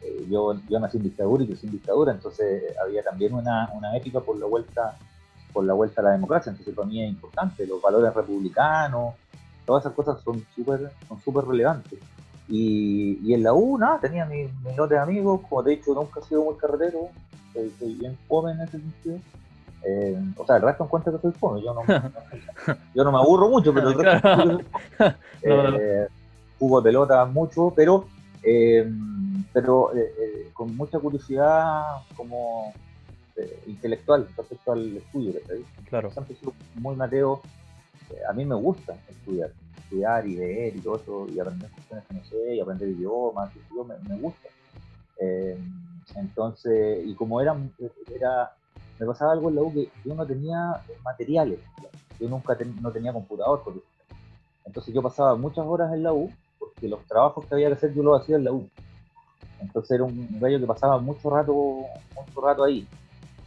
Eh, 0.00 0.26
yo, 0.28 0.54
yo 0.68 0.80
nací 0.80 0.98
en 0.98 1.04
dictadura 1.04 1.44
y 1.44 1.46
crecí 1.46 1.66
en 1.66 1.72
dictadura, 1.72 2.12
entonces 2.12 2.76
había 2.82 3.02
también 3.02 3.34
una, 3.34 3.70
una 3.72 3.96
épica 3.96 4.20
por 4.20 4.36
la 4.38 4.46
vuelta 4.46 4.96
por 5.52 5.64
la 5.64 5.74
vuelta 5.74 6.00
a 6.00 6.04
la 6.04 6.12
democracia, 6.12 6.50
entonces 6.50 6.74
para 6.74 6.88
mí 6.88 7.02
es 7.04 7.10
importante, 7.10 7.66
los 7.66 7.80
valores 7.82 8.14
republicanos, 8.14 9.14
todas 9.66 9.82
esas 9.84 9.92
cosas 9.94 10.20
son 10.22 10.44
súper 10.54 10.90
son 11.06 11.20
súper 11.20 11.44
relevantes. 11.44 11.98
Y, 12.48 13.32
en 13.32 13.42
la 13.42 13.54
U, 13.54 13.78
nada, 13.78 13.98
tenía 13.98 14.26
mis 14.26 14.50
mi 14.62 14.88
de 14.88 14.98
amigos, 14.98 15.40
como 15.48 15.62
te 15.62 15.72
he 15.72 15.76
dicho, 15.76 15.94
nunca 15.94 16.20
he 16.20 16.22
sido 16.24 16.44
muy 16.44 16.56
carretero, 16.56 17.08
soy, 17.78 17.94
bien 17.94 18.18
joven 18.28 18.56
en 18.56 18.62
ese 18.62 18.78
sentido. 18.78 19.18
Eh, 19.84 20.16
o 20.36 20.46
sea, 20.46 20.56
el 20.56 20.62
resto 20.62 20.84
encuentra 20.84 21.12
que 21.12 21.18
soy 21.18 21.32
joven, 21.40 21.64
yo 21.64 21.74
no, 21.74 21.82
yo 22.94 23.04
no 23.04 23.12
me 23.12 23.18
aburro 23.18 23.48
mucho, 23.48 23.74
pero 23.74 23.88
el 23.88 23.98
resto 23.98 24.60
eh, 25.42 26.06
jugo 26.58 26.82
pelota 26.82 27.24
mucho, 27.24 27.72
pero, 27.74 28.06
eh, 28.42 28.88
pero 29.52 29.94
eh, 29.96 30.50
con 30.52 30.76
mucha 30.76 30.98
curiosidad 30.98 31.82
como 32.16 32.72
intelectual 33.66 34.28
respecto 34.36 34.72
al 34.72 34.98
estudio. 34.98 35.40
Claro. 35.88 36.12
Siempre 36.12 36.36
sido 36.36 36.52
muy 36.74 36.94
Mateo, 36.94 37.40
a 38.28 38.32
mí 38.34 38.44
me 38.44 38.54
gusta 38.54 38.94
estudiar 39.08 39.50
estudiar 39.76 40.26
y 40.26 40.36
leer 40.36 40.76
y 40.76 40.80
todo 40.80 40.96
eso, 40.96 41.26
y 41.34 41.40
aprender 41.40 41.70
cuestiones 41.70 42.04
que 42.06 42.14
no 42.14 42.24
sé, 42.24 42.54
y 42.54 42.60
aprender 42.60 42.88
idiomas, 42.88 43.50
y 43.56 43.74
me, 43.74 44.08
me 44.08 44.20
gusta. 44.20 44.48
Entonces, 46.14 47.06
y 47.06 47.14
como 47.14 47.40
era, 47.40 47.56
era, 48.14 48.52
me 49.02 49.08
pasaba 49.08 49.32
algo 49.32 49.48
en 49.48 49.56
la 49.56 49.62
U 49.62 49.72
que 49.72 49.90
yo 50.04 50.14
no 50.14 50.24
tenía 50.24 50.80
materiales, 51.02 51.58
yo 52.20 52.28
nunca 52.28 52.56
no 52.80 52.92
tenía 52.92 53.12
computador, 53.12 53.62
entonces 54.64 54.94
yo 54.94 55.02
pasaba 55.02 55.34
muchas 55.34 55.66
horas 55.66 55.92
en 55.92 56.04
la 56.04 56.12
U, 56.12 56.30
porque 56.56 56.86
los 56.86 57.04
trabajos 57.06 57.44
que 57.46 57.54
había 57.54 57.66
que 57.66 57.74
hacer 57.74 57.92
yo 57.94 58.02
los 58.04 58.20
hacía 58.20 58.36
en 58.36 58.44
la 58.44 58.52
U. 58.52 58.68
Entonces 59.60 59.90
era 59.90 60.04
un 60.04 60.28
gallo 60.40 60.60
que 60.60 60.66
pasaba 60.66 60.98
mucho 60.98 61.30
rato, 61.30 61.52
mucho 61.52 62.40
rato 62.40 62.62
ahí. 62.62 62.86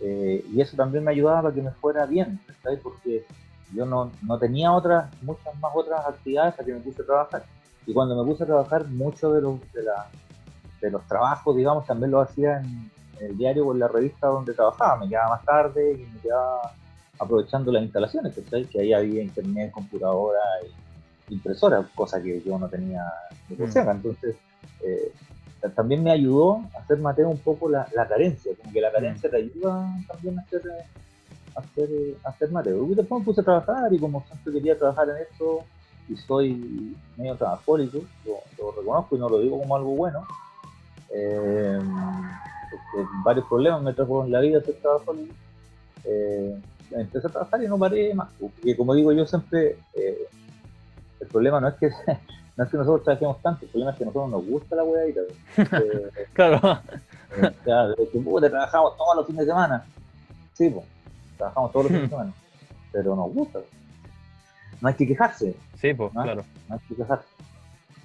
Eh, 0.02 0.46
y 0.52 0.60
eso 0.60 0.76
también 0.76 1.06
me 1.06 1.12
ayudaba 1.12 1.44
para 1.44 1.56
que 1.56 1.62
me 1.62 1.72
fuera 1.72 2.06
bien, 2.06 2.40
¿sabes? 2.62 2.82
Porque 2.84 3.26
yo 3.74 3.86
no, 3.86 4.12
no, 4.24 4.38
tenía 4.38 4.74
otras, 4.74 5.10
muchas 5.22 5.58
más 5.60 5.72
otras 5.74 6.06
actividades 6.06 6.60
a 6.60 6.66
que 6.66 6.74
me 6.74 6.80
puse 6.82 7.02
a 7.02 7.06
trabajar. 7.06 7.46
Y 7.88 7.94
cuando 7.94 8.22
me 8.22 8.30
puse 8.30 8.44
a 8.44 8.48
trabajar, 8.48 8.86
muchos 8.88 9.34
de 9.34 9.42
los, 9.42 9.72
de, 9.72 9.84
la, 9.84 10.10
de 10.82 10.92
los 10.92 11.06
trabajos, 11.08 11.56
digamos, 11.56 11.86
también 11.86 12.12
lo 12.12 12.20
hacía 12.20 12.60
en, 12.60 12.92
el 13.20 13.38
diario 13.38 13.68
o 13.68 13.74
en 13.74 13.80
la 13.80 13.88
revista 13.88 14.28
donde 14.28 14.54
trabajaba. 14.54 14.98
Me 14.98 15.10
quedaba 15.10 15.36
más 15.36 15.46
tarde 15.46 15.94
y 15.94 16.14
me 16.14 16.20
quedaba 16.20 16.74
aprovechando 17.18 17.72
las 17.72 17.84
instalaciones, 17.84 18.34
que 18.72 18.80
ahí 18.80 18.94
había 18.94 19.24
internet, 19.24 19.72
computadora 19.72 20.40
e 20.64 21.34
impresora, 21.34 21.88
cosa 21.96 22.22
que 22.22 22.42
yo 22.42 22.60
no 22.60 22.68
tenía 22.68 23.04
de 23.50 23.66
mm. 23.66 23.90
Entonces, 23.90 24.36
eh, 24.84 25.12
también 25.76 26.04
me 26.04 26.12
ayudó 26.12 26.62
a 26.76 26.80
hacer 26.80 27.00
Mateo 27.00 27.30
un 27.30 27.40
poco 27.40 27.70
la, 27.70 27.88
la 27.96 28.08
carencia, 28.08 28.52
como 28.62 28.72
que 28.74 28.82
la 28.82 28.92
carencia 28.92 29.30
mm. 29.30 29.32
te 29.32 29.38
ayuda 29.38 29.98
también 30.08 30.40
a 30.40 30.42
hacer 30.42 30.62
hacer, 31.56 31.90
hacer 32.24 32.52
Mateo. 32.52 32.86
Y 32.86 32.96
después 32.96 33.20
me 33.20 33.26
puse 33.26 33.42
a 33.42 33.44
trabajar 33.44 33.92
y 33.94 34.00
como 34.00 34.24
siempre 34.26 34.54
quería 34.54 34.78
trabajar 34.78 35.10
en 35.10 35.18
esto 35.18 35.64
y 36.08 36.16
soy 36.18 36.96
medio 37.18 37.36
trabajólico, 37.36 38.00
lo, 38.58 38.72
reconozco 38.72 39.16
y 39.16 39.20
no 39.20 39.30
lo 39.30 39.40
digo 39.40 39.60
como 39.60 39.76
algo 39.76 39.92
bueno, 39.92 40.24
eh, 41.12 41.80
porque 42.70 43.08
varios 43.24 43.46
problemas 43.48 43.82
me 43.82 43.94
trajo 43.94 44.26
en 44.26 44.32
la 44.32 44.40
vida 44.40 44.62
ser 44.62 44.76
trabajólico. 44.76 45.34
Eh, 46.04 46.62
empecé 46.92 47.28
a 47.28 47.32
trabajar 47.32 47.64
y 47.64 47.68
no 47.68 47.78
paré 47.78 48.14
más. 48.14 48.30
Porque 48.40 48.76
como 48.76 48.94
digo 48.94 49.12
yo 49.12 49.26
siempre, 49.26 49.78
eh, 49.94 50.18
el 51.20 51.28
problema 51.28 51.60
no 51.60 51.68
es 51.68 51.76
que 51.76 51.90
no 52.58 52.64
es 52.64 52.70
que 52.70 52.78
nosotros 52.78 53.04
trabajemos 53.04 53.42
tanto, 53.42 53.66
el 53.66 53.72
problema 53.72 53.92
es 53.92 53.98
que 53.98 54.04
a 54.04 54.08
nosotros 54.08 54.32
nos 54.32 54.46
gusta 54.46 54.76
la 54.76 54.84
hueá 54.84 55.04
claro. 56.34 56.80
Eh, 57.38 57.52
claro, 57.64 57.96
que 57.96 58.50
trabajamos 58.50 58.98
todos 58.98 59.16
los 59.18 59.28
fines 59.28 59.42
de 59.42 59.52
semana. 59.52 59.86
Sí, 60.54 60.70
pues 60.70 60.86
trabajamos 61.38 61.72
todos 61.72 61.86
los 61.86 61.92
fines 61.92 62.10
de 62.10 62.16
semana, 62.16 62.34
pero 62.92 63.16
nos 63.16 63.34
gusta. 63.34 63.60
No 64.82 64.88
hay 64.88 64.94
que 64.94 65.08
quejarse. 65.08 65.56
Sí, 65.76 65.94
pues, 65.94 66.12
claro. 66.12 66.44
No 66.70 66.76
hay 66.76 66.82
que 66.88 66.96
quejarse. 66.96 67.28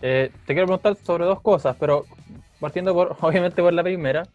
Eh, 0.03 0.33
te 0.47 0.55
quiero 0.55 0.67
preguntar 0.67 0.97
sobre 1.05 1.27
dos 1.27 1.41
cosas, 1.41 1.77
pero 1.79 2.07
partiendo 2.59 2.95
por, 2.95 3.17
obviamente 3.21 3.63
por 3.63 3.73
la 3.73 3.83
primera, 3.83 4.27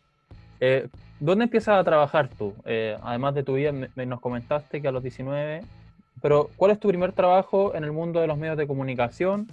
eh, 0.60 0.88
¿dónde 1.20 1.46
empiezas 1.46 1.80
a 1.80 1.84
trabajar 1.84 2.30
tú? 2.30 2.54
Eh, 2.66 2.98
además 3.02 3.36
de 3.36 3.44
tu 3.44 3.56
vida, 3.56 3.72
nos 3.72 4.20
comentaste 4.20 4.82
que 4.82 4.88
a 4.88 4.92
los 4.92 5.04
19, 5.04 5.62
pero 6.22 6.50
¿cuál 6.56 6.72
es 6.72 6.80
tu 6.80 6.88
primer 6.88 7.12
trabajo 7.14 7.76
en 7.76 7.84
el 7.84 7.92
mundo 7.92 8.22
de 8.22 8.28
los 8.28 8.38
medios 8.38 8.58
de 8.58 8.68
comunicación? 8.68 9.48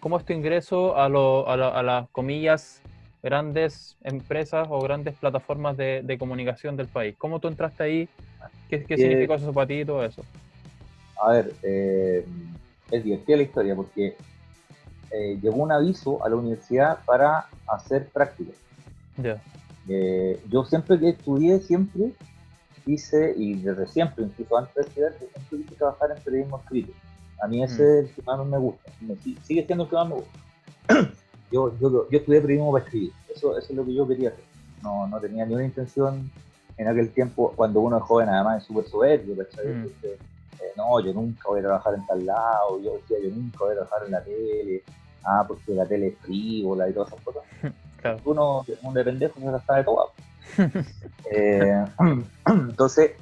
¿Cómo 0.00 0.18
es 0.18 0.24
tu 0.24 0.32
ingreso 0.32 0.96
a, 0.96 1.06
a, 1.06 1.82
las 1.82 2.08
comillas 2.10 2.80
grandes 3.22 3.96
empresas 4.02 4.66
o 4.68 4.80
grandes 4.80 5.14
plataformas 5.14 5.76
de, 5.76 6.02
de, 6.02 6.18
comunicación 6.18 6.76
del 6.76 6.88
país? 6.88 7.14
¿Cómo 7.16 7.38
tú 7.38 7.48
entraste 7.48 7.84
ahí? 7.84 8.08
¿Qué, 8.68 8.82
qué 8.84 8.96
significó 8.96 9.34
eso 9.34 9.52
para 9.52 9.66
ti 9.66 9.80
y 9.80 9.84
todo 9.84 10.04
eso? 10.04 10.22
A 11.22 11.30
ver, 11.30 11.52
eh, 11.62 12.26
es 12.90 13.04
divertida 13.04 13.36
la 13.36 13.42
historia 13.44 13.76
porque 13.76 14.16
eh, 15.12 15.38
llegó 15.40 15.56
un 15.62 15.70
aviso 15.70 16.24
a 16.24 16.28
la 16.28 16.36
universidad 16.36 16.98
para 17.04 17.46
hacer 17.66 18.08
prácticas. 18.08 18.56
Eh, 19.88 20.40
yo 20.48 20.64
siempre 20.64 20.98
que 20.98 21.10
estudié, 21.10 21.60
siempre 21.60 22.12
hice, 22.86 23.34
y 23.36 23.54
desde 23.54 23.86
siempre, 23.86 24.24
incluso 24.24 24.56
antes 24.56 24.74
de 24.74 24.82
estudiar, 24.82 25.12
siempre 25.18 25.58
quise 25.58 25.74
trabajar 25.76 26.10
en 26.16 26.22
periodismo 26.22 26.58
escrito. 26.58 26.92
A 27.42 27.48
mí 27.48 27.62
ese 27.62 27.82
mm. 27.82 27.98
es 27.98 28.08
el 28.08 28.14
que 28.14 28.22
más 28.22 28.46
me 28.46 28.58
gusta, 28.58 28.92
sigue 29.42 29.66
siendo 29.66 29.84
el 29.84 29.90
que 29.90 29.96
más 29.96 30.08
me 30.08 30.14
gusta. 30.14 30.38
yo, 31.52 31.78
yo, 31.78 32.10
yo 32.10 32.18
estudié 32.18 32.40
periodismo 32.40 32.72
para 32.72 32.84
escribir, 32.84 33.12
eso, 33.34 33.58
eso 33.58 33.66
es 33.70 33.76
lo 33.76 33.84
que 33.84 33.94
yo 33.94 34.06
quería 34.06 34.30
hacer. 34.30 34.44
No, 34.82 35.06
no 35.06 35.20
tenía 35.20 35.46
ni 35.46 35.54
una 35.54 35.64
intención 35.64 36.30
en 36.76 36.88
aquel 36.88 37.10
tiempo, 37.10 37.52
cuando 37.54 37.80
uno 37.80 37.98
es 37.98 38.02
joven, 38.02 38.28
además 38.28 38.62
es 38.62 38.66
súper 38.66 38.86
soberbio, 38.86 39.34
mm. 39.34 39.86
eh, 40.04 40.18
no, 40.76 41.00
yo 41.00 41.12
nunca 41.12 41.48
voy 41.48 41.60
a 41.60 41.64
trabajar 41.64 41.94
en 41.94 42.06
tal 42.06 42.26
lado, 42.26 42.80
yo 42.82 42.94
decía, 42.94 43.18
yo 43.22 43.34
nunca 43.34 43.58
voy 43.60 43.72
a 43.72 43.74
trabajar 43.74 44.02
en 44.06 44.12
la 44.12 44.24
tele, 44.24 44.82
ah, 45.24 45.44
porque 45.46 45.74
la 45.74 45.86
tele 45.86 46.08
es 46.08 46.18
frívola 46.18 46.88
y 46.88 46.92
todas 46.92 47.12
esas 47.12 47.24
cosas. 47.24 47.42
Uno, 48.24 48.64
un 48.82 48.94
de 48.94 49.04
pendejo, 49.04 49.34
se 49.40 49.66
sabe 49.66 49.84
eh, 51.32 51.84
entonces, 52.46 53.12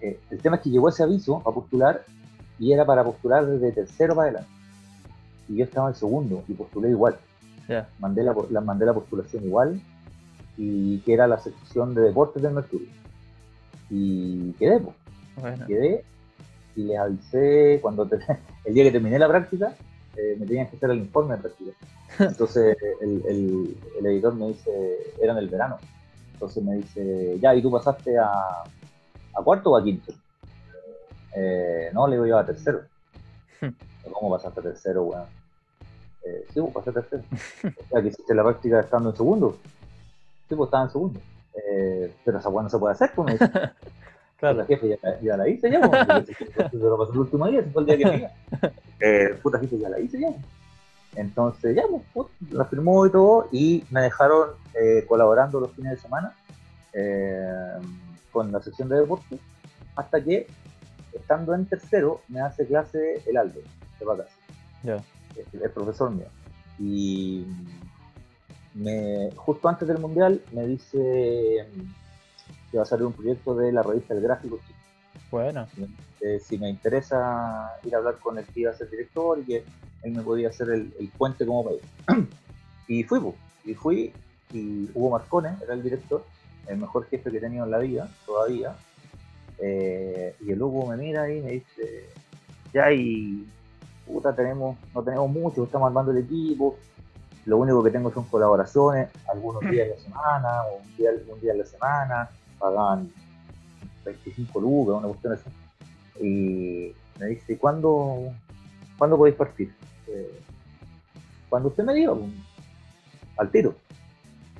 eh, 0.00 0.18
el 0.30 0.38
tema 0.40 0.56
es 0.56 0.62
que 0.62 0.70
llegó 0.70 0.88
ese 0.88 1.02
aviso 1.02 1.38
a 1.46 1.52
postular 1.52 2.04
y 2.58 2.72
era 2.72 2.84
para 2.84 3.02
postular 3.04 3.44
desde 3.46 3.72
tercero 3.72 4.14
para 4.14 4.28
adelante. 4.28 4.50
Y 5.48 5.56
yo 5.56 5.64
estaba 5.64 5.88
en 5.88 5.94
segundo 5.94 6.44
y 6.48 6.54
postulé 6.54 6.90
igual. 6.90 7.16
Mandé, 7.98 8.22
la, 8.22 8.34
la, 8.50 8.60
mandé 8.60 8.86
la 8.86 8.92
postulación 8.94 9.44
igual 9.44 9.80
y 10.56 10.98
que 11.00 11.14
era 11.14 11.26
la 11.26 11.38
sección 11.38 11.94
de 11.94 12.02
deportes 12.02 12.42
del 12.42 12.52
Mercurio. 12.52 12.88
Y 13.90 14.52
quedé, 14.52 14.80
pues. 14.80 14.96
Bueno, 15.36 15.66
Quedé 15.66 16.04
y 16.76 16.84
les 16.84 16.98
avisé 16.98 17.78
cuando 17.82 18.06
te- 18.06 18.18
el 18.64 18.74
día 18.74 18.84
que 18.84 18.92
terminé 18.92 19.18
la 19.18 19.28
práctica, 19.28 19.74
eh, 20.16 20.36
me 20.38 20.46
tenían 20.46 20.68
que 20.68 20.76
hacer 20.76 20.90
el 20.90 20.98
informe 20.98 21.36
de 21.36 21.42
práctica. 21.42 21.72
Entonces 22.18 22.76
el, 23.00 23.22
el- 23.26 23.76
el 23.98 24.06
editor 24.06 24.34
me 24.34 24.48
dice, 24.48 24.98
era 25.20 25.32
en 25.32 25.38
el 25.38 25.48
verano. 25.48 25.78
Entonces 26.34 26.62
me 26.62 26.76
dice, 26.76 27.38
ya, 27.40 27.54
¿y 27.54 27.62
tú 27.62 27.70
pasaste 27.70 28.18
a, 28.18 28.62
a 29.34 29.42
cuarto 29.44 29.70
o 29.70 29.76
a 29.76 29.82
quinto? 29.84 30.12
Eh, 31.34 31.90
no, 31.94 32.06
le 32.06 32.16
digo 32.16 32.26
yo 32.26 32.38
a 32.38 32.44
tercero. 32.44 32.82
¿Cómo 34.12 34.30
pasaste 34.36 34.60
a 34.60 34.62
tercero, 34.62 35.04
weón? 35.04 35.24
Eh, 36.24 36.46
sí, 36.52 36.60
pues 36.60 36.72
pasé 36.74 36.90
a 36.90 36.92
tercero. 36.92 37.22
O 37.64 37.88
sea, 37.90 38.02
que 38.02 38.08
hiciste 38.08 38.34
la 38.34 38.42
práctica 38.44 38.80
estando 38.80 39.10
en 39.10 39.16
segundo. 39.16 39.56
Sí, 40.48 40.54
pues 40.54 40.68
estaba 40.68 40.84
en 40.84 40.90
segundo. 40.90 41.20
Eh, 41.54 42.12
pero 42.24 42.38
esa 42.38 42.48
weón 42.48 42.64
no 42.64 42.70
se 42.70 42.78
puede 42.78 42.92
hacer, 42.94 43.10
pues 43.14 43.26
me 43.26 43.32
dice. 43.32 43.50
La 43.52 43.72
claro. 44.38 44.66
jefe 44.66 44.88
ya, 44.88 44.96
la- 45.02 45.20
ya 45.20 45.36
la 45.36 45.48
hice 45.48 45.70
ya, 45.70 45.80
pues. 45.80 46.36
se 46.70 46.76
lo 46.76 46.98
pasó 46.98 47.12
el 47.12 47.18
último 47.20 47.46
día, 47.48 47.60
ese 47.60 47.70
fue 47.70 47.82
el 47.82 47.86
día 47.86 47.96
que 47.98 48.04
tenía. 48.04 48.32
Eh, 49.04 49.36
puta 49.42 49.58
jefe, 49.58 49.78
ya 49.78 49.88
la 49.88 49.98
hice 49.98 50.20
ya. 50.20 50.28
Entonces, 51.16 51.74
ya, 51.76 51.82
pues, 51.90 52.02
put, 52.14 52.30
la 52.52 52.64
firmó 52.66 53.04
y 53.04 53.10
todo, 53.10 53.48
y 53.52 53.84
me 53.90 54.00
dejaron 54.00 54.50
eh, 54.80 55.04
colaborando 55.08 55.60
los 55.60 55.72
fines 55.72 55.92
de 55.92 55.98
semana 55.98 56.32
eh, 56.92 57.80
con 58.30 58.50
la 58.52 58.62
sección 58.62 58.88
de 58.88 59.00
deporte, 59.00 59.38
hasta 59.96 60.22
que, 60.22 60.46
estando 61.12 61.54
en 61.54 61.66
tercero, 61.66 62.20
me 62.28 62.40
hace 62.40 62.64
clase 62.66 63.22
el 63.26 63.36
Aldo, 63.36 63.60
de 63.98 64.04
vacas, 64.06 64.28
Ya. 64.82 65.02
el, 65.52 65.62
el 65.62 65.70
profesor 65.70 66.10
mío. 66.12 66.28
Y 66.78 67.44
me, 68.74 69.30
justo 69.36 69.68
antes 69.68 69.86
del 69.88 69.98
Mundial 69.98 70.40
me 70.52 70.66
dice 70.66 71.66
que 72.70 72.76
va 72.78 72.84
a 72.84 72.86
salir 72.86 73.04
un 73.04 73.12
proyecto 73.12 73.54
de 73.54 73.70
la 73.72 73.82
revista 73.82 74.14
El 74.14 74.22
Gráfico 74.22 74.58
Chico 74.66 74.78
Bueno, 75.32 75.66
eh, 76.20 76.38
si 76.44 76.58
me 76.58 76.68
interesa 76.68 77.78
ir 77.84 77.94
a 77.94 77.98
hablar 77.98 78.18
con 78.18 78.36
el 78.36 78.44
que 78.44 78.60
iba 78.60 78.70
a 78.70 78.74
ser 78.74 78.90
director 78.90 79.38
y 79.38 79.44
que 79.44 79.64
él 80.02 80.12
me 80.12 80.20
podía 80.20 80.50
hacer 80.50 80.68
el, 80.68 81.10
puente 81.16 81.46
como 81.46 81.64
país. 81.64 81.80
y 82.86 83.02
fui, 83.02 83.18
y 83.64 83.72
fui, 83.72 84.12
y 84.52 84.90
Hugo 84.92 85.12
Marcone 85.12 85.56
era 85.62 85.72
el 85.72 85.82
director, 85.82 86.22
el 86.66 86.76
mejor 86.76 87.06
jefe 87.06 87.30
que 87.30 87.38
he 87.38 87.40
tenido 87.40 87.64
en 87.64 87.70
la 87.70 87.78
vida, 87.78 88.10
todavía. 88.26 88.76
Eh, 89.58 90.36
y 90.42 90.52
el 90.52 90.60
Hugo 90.60 90.88
me 90.88 90.98
mira 90.98 91.32
y 91.32 91.40
me 91.40 91.52
dice, 91.52 92.10
ya 92.74 92.92
y 92.92 93.48
puta, 94.06 94.36
tenemos, 94.36 94.76
no 94.94 95.02
tenemos 95.02 95.30
mucho, 95.30 95.64
estamos 95.64 95.86
armando 95.86 96.12
el 96.12 96.18
equipo, 96.18 96.76
lo 97.46 97.56
único 97.56 97.82
que 97.82 97.90
tengo 97.90 98.12
son 98.12 98.24
colaboraciones, 98.24 99.08
algunos 99.32 99.62
días 99.62 99.88
de 99.88 99.94
la 99.94 100.02
semana, 100.02 100.62
un 100.78 100.96
día, 100.98 101.10
un 101.26 101.40
día 101.40 101.52
de 101.54 101.60
la 101.60 101.64
semana, 101.64 102.30
pagaban 102.58 103.10
25 104.04 104.60
lucas, 104.60 104.96
una 104.98 105.08
cuestión 105.08 105.32
así. 105.34 105.50
Y 106.20 106.92
me 107.18 107.26
dice, 107.26 107.56
¿cuándo, 107.58 108.32
¿cuándo 108.98 109.16
podéis 109.16 109.36
partir? 109.36 109.72
Eh, 110.08 110.40
cuando 111.48 111.68
usted 111.68 111.84
me 111.84 111.94
diga, 111.94 112.14
pues, 112.14 112.30
al 113.38 113.50
tiro. 113.50 113.74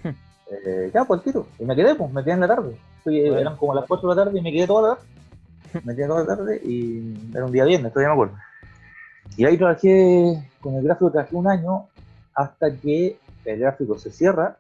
Hmm. 0.03 0.09
Eh, 0.51 0.91
ya, 0.93 1.05
pues 1.05 1.19
al 1.21 1.25
tiro. 1.25 1.47
Y 1.59 1.65
me 1.65 1.75
quedé, 1.77 1.95
pues, 1.95 2.13
me 2.13 2.23
quedé 2.23 2.35
en 2.35 2.41
la 2.41 2.49
tarde. 2.49 2.77
Fui- 3.05 3.21
Bueno. 3.21 3.39
Eran 3.39 3.57
como 3.57 3.75
las 3.75 3.85
4 3.87 4.09
de 4.11 4.15
la 4.17 4.25
tarde 4.25 4.39
y 4.39 4.43
me 4.43 4.53
quedé 4.53 4.67
toda 4.67 4.91
la 4.91 4.95
tarde. 4.97 5.09
Me 5.85 5.95
quedé 5.97 6.07
toda 6.07 6.21
la 6.25 6.27
tarde 6.37 6.61
y 6.65 7.15
era 7.35 7.47
un 7.47 7.53
día 7.53 7.65
viernes, 7.65 7.93
todavía 7.93 8.09
me 8.09 8.15
acuerdo. 8.15 8.35
Y 9.37 9.45
ahí 9.47 9.57
trabajé, 9.57 10.51
con 10.61 10.75
el 10.75 10.83
gráfico 10.85 11.11
trabajé 11.11 11.35
un 11.35 11.49
año 11.49 11.87
hasta 12.35 12.75
que 12.77 13.17
el 13.47 13.59
gráfico 13.59 13.99
se 13.99 14.11
cierra 14.13 14.57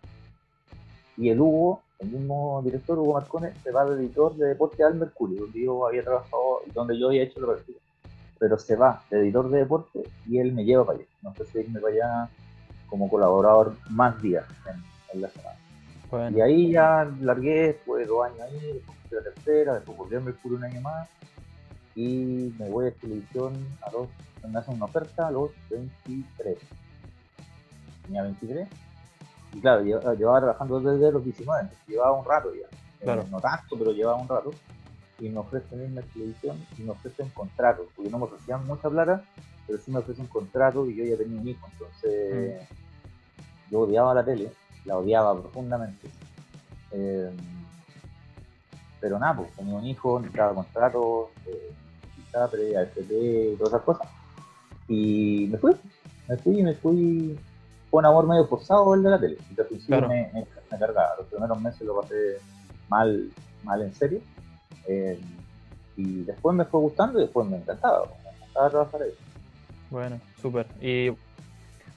y 1.18 1.29
el 1.29 1.38
Hugo, 1.40 1.82
el 2.03 2.09
mismo 2.11 2.61
director 2.65 2.99
Hugo 2.99 3.15
Marcone, 3.15 3.53
se 3.62 3.71
va 3.71 3.85
de 3.85 3.95
editor 3.95 4.35
de 4.37 4.49
deporte 4.49 4.83
al 4.83 4.97
Mercurio, 4.97 5.43
donde 5.43 5.62
yo 5.62 5.87
había 5.87 6.03
trabajado 6.03 6.62
y 6.67 6.71
donde 6.73 6.99
yo 6.99 7.09
había 7.09 7.23
hecho 7.23 7.41
la 7.41 7.47
práctica. 7.49 7.79
Pero 8.38 8.59
se 8.59 8.75
va 8.75 9.05
de 9.09 9.21
editor 9.21 9.49
de 9.49 9.59
deporte 9.59 10.03
y 10.27 10.38
él 10.38 10.53
me 10.53 10.65
lleva 10.65 10.85
para 10.85 10.99
allá. 10.99 11.09
No 11.23 11.35
sé 11.35 11.45
si 11.45 11.59
irme 11.61 11.81
para 11.81 11.95
allá 11.95 12.31
como 12.88 13.09
colaborador 13.09 13.77
más 13.91 14.21
días 14.21 14.45
en, 14.69 14.83
en 15.15 15.23
la 15.23 15.29
semana. 15.29 15.57
bueno. 16.11 16.37
Y 16.37 16.41
ahí 16.41 16.73
ya 16.73 17.09
largué, 17.21 17.69
después 17.69 18.03
de 18.03 18.12
dos 18.12 18.27
años 18.27 18.41
ahí, 18.41 18.73
después 18.75 18.99
fui 19.09 19.19
la 19.19 19.23
tercera, 19.23 19.75
después 19.75 19.97
volví 19.97 20.17
al 20.17 20.25
Mercurio 20.25 20.59
un 20.59 20.65
año 20.65 20.81
más 20.81 21.09
y 21.95 22.53
me 22.59 22.69
voy 22.69 22.88
a 22.88 22.91
televisión 22.93 23.53
a 23.83 23.93
los, 23.93 24.09
me 24.49 24.59
hacen 24.59 24.75
una 24.75 24.87
oferta 24.87 25.29
a 25.29 25.31
los 25.31 25.53
23. 25.71 26.59
Tenía 28.07 28.23
23 28.25 28.69
y 29.55 29.61
claro, 29.61 29.83
llevaba, 29.83 30.15
llevaba 30.15 30.41
trabajando 30.41 30.81
desde 30.81 31.12
los 31.12 31.25
19, 31.25 31.62
entonces 31.62 31.88
llevaba 31.88 32.12
un 32.12 32.25
rato 32.25 32.53
ya. 32.55 32.67
Eh, 33.01 33.25
no 33.31 33.41
tanto, 33.41 33.77
pero 33.79 33.93
llevaba 33.93 34.17
un 34.17 34.29
rato. 34.29 34.51
Y 35.19 35.29
me 35.29 35.38
ofrecen 35.38 35.83
irme 35.83 36.01
a 36.01 36.05
televisión 36.05 36.57
y 36.79 36.83
me 36.83 36.93
ofrecen 36.93 37.29
contratos, 37.31 37.87
porque 37.95 38.11
no 38.11 38.19
me 38.19 38.25
ofrecían 38.25 38.67
mucha 38.67 38.88
plata, 38.88 39.23
pero 39.67 39.79
sí 39.79 39.91
me 39.91 39.99
ofrecen 39.99 40.27
contrato 40.27 40.87
y 40.87 40.97
yo 40.97 41.05
ya 41.05 41.17
tenía 41.17 41.41
un 41.41 41.49
hijo, 41.49 41.69
entonces 41.73 42.69
yo 43.71 43.81
odiaba 43.81 44.15
la 44.15 44.25
tele, 44.25 44.51
la 44.85 44.99
odiaba 44.99 45.38
profundamente. 45.38 46.09
Eh, 46.93 47.31
pero 49.01 49.19
nada, 49.19 49.37
pues 49.37 49.53
tenía 49.53 49.75
un 49.75 49.87
hijo, 49.87 50.19
necesitaba 50.19 50.55
contratos, 50.55 51.29
eh, 51.47 51.73
necesitaba 52.17 52.49
previa 52.49 52.83
FP 52.83 53.53
y 53.53 53.57
todas 53.57 53.75
esas 53.75 53.83
cosas. 53.83 54.09
Y 54.88 55.49
me 55.51 55.59
fui, 55.59 55.73
me 56.29 56.37
fui 56.37 56.59
y 56.59 56.62
me 56.62 56.75
fui 56.75 57.38
fue 57.92 57.98
un 57.98 58.07
amor 58.07 58.26
medio 58.26 58.46
forzado 58.46 58.94
el 58.94 59.02
de 59.02 59.11
la 59.11 59.20
tele. 59.20 59.37
Y 59.55 59.61
al 59.61 59.66
principio 59.66 59.98
Claro. 59.98 60.09
me, 60.09 60.31
me, 60.33 60.46
me 60.70 60.78
cargaba. 60.78 61.11
Los 61.18 61.26
primeros 61.26 61.61
meses 61.61 61.83
lo 61.83 62.00
pasé 62.00 62.38
mal, 62.88 63.28
mal 63.64 63.83
en 63.83 63.92
serio. 63.94 64.20
Eh, 64.88 65.20
y 65.98 66.22
después 66.22 66.57
me 66.57 66.64
fue 66.64 66.81
gustando 66.81 67.18
y 67.18 67.24
después 67.24 67.46
me 67.46 67.59
encantaba. 67.59 68.07
Me 68.07 68.37
encantaba 68.38 68.70
trabajar 68.70 69.02
ahí. 69.02 69.11
Bueno, 69.90 70.18
súper. 70.40 70.66
Y 70.81 71.11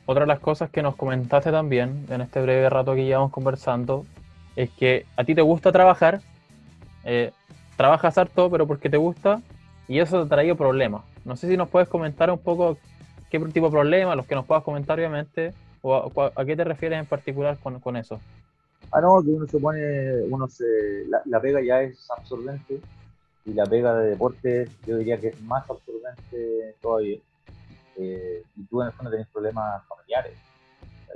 otra 0.06 0.24
de 0.26 0.28
las 0.28 0.40
cosas 0.42 0.70
que 0.70 0.84
nos 0.84 0.98
comentaste 0.98 1.50
también 1.50 2.06
en 2.10 2.20
este 2.20 2.42
breve 2.42 2.70
rato 2.70 2.94
que 2.94 3.06
llevamos 3.06 3.32
conversando 3.32 4.06
es 4.58 4.70
que 4.72 5.06
a 5.16 5.24
ti 5.24 5.34
te 5.34 5.42
gusta 5.42 5.72
trabajar, 5.72 6.20
eh, 7.06 7.32
trabajas 7.78 8.18
harto, 8.18 8.52
pero 8.52 8.68
porque 8.68 8.90
te 8.90 8.98
gusta 8.98 9.42
y 9.88 10.00
eso 10.00 10.20
te 10.20 10.26
ha 10.26 10.36
traído 10.36 10.58
problemas. 10.58 11.04
No 11.24 11.38
sé 11.38 11.48
si 11.48 11.56
nos 11.56 11.70
puedes 11.70 11.88
comentar 11.88 12.30
un 12.30 12.38
poco 12.40 12.78
qué 13.30 13.40
tipo 13.40 13.68
de 13.68 13.72
problemas, 13.72 14.18
los 14.18 14.26
que 14.26 14.36
nos 14.36 14.46
puedas 14.46 14.64
comentar 14.64 15.00
obviamente, 15.00 15.54
o 15.88 16.22
a, 16.22 16.32
a 16.36 16.46
qué 16.46 16.56
te 16.56 16.64
refieres 16.64 17.00
en 17.00 17.06
particular 17.06 17.58
con, 17.60 17.80
con 17.80 17.96
eso. 17.96 18.20
Ah, 18.92 19.02
no, 19.02 19.22
que 19.24 19.30
uno 19.30 19.48
se 19.48 19.60
pone, 19.60 20.24
uno 20.30 20.48
se, 20.48 20.66
la, 21.10 21.22
la 21.26 21.42
pega 21.42 21.62
ya 21.62 21.82
es 21.82 22.10
absorbente 22.10 22.80
y 23.46 23.54
la 23.54 23.66
pega 23.66 23.96
de 24.00 24.10
deporte 24.12 24.70
yo 24.86 24.98
diría 24.98 25.20
que 25.20 25.28
es 25.30 25.42
más 25.42 25.70
absorbente 25.70 26.76
todavía. 26.82 27.20
Eh, 27.98 28.44
y 28.56 28.64
tú 28.66 28.82
en 28.82 28.88
el 28.88 28.94
fondo 28.94 29.12
tenés 29.12 29.28
problemas 29.28 29.86
familiares. 29.88 30.34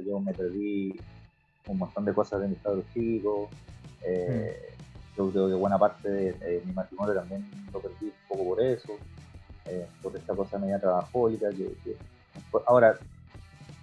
Yo 0.06 0.20
me 0.20 0.34
perdí 0.34 0.94
un 1.68 1.78
montón 1.78 2.06
de 2.06 2.14
cosas 2.14 2.42
de 2.42 2.48
mis 2.48 2.60
padres 2.60 2.86
chicos. 2.94 3.50
Eh, 4.06 4.56
Yo 5.18 5.30
creo 5.32 5.48
que 5.50 5.56
buena 5.56 5.78
parte 5.78 6.10
de, 6.10 6.34
de 6.34 6.62
mi 6.66 6.74
matrimonio 6.74 7.14
también 7.16 7.44
lo 7.74 7.82
perdí 7.82 8.06
un 8.06 8.14
poco 8.28 8.44
por 8.46 8.62
eso, 8.62 8.94
eh, 9.66 9.86
por 10.02 10.16
esta 10.16 10.36
cosa 10.36 10.58
media 10.58 10.80
trabajólica. 10.80 11.50
Que, 11.50 11.74
que- 11.84 11.98
ahora, 12.66 12.98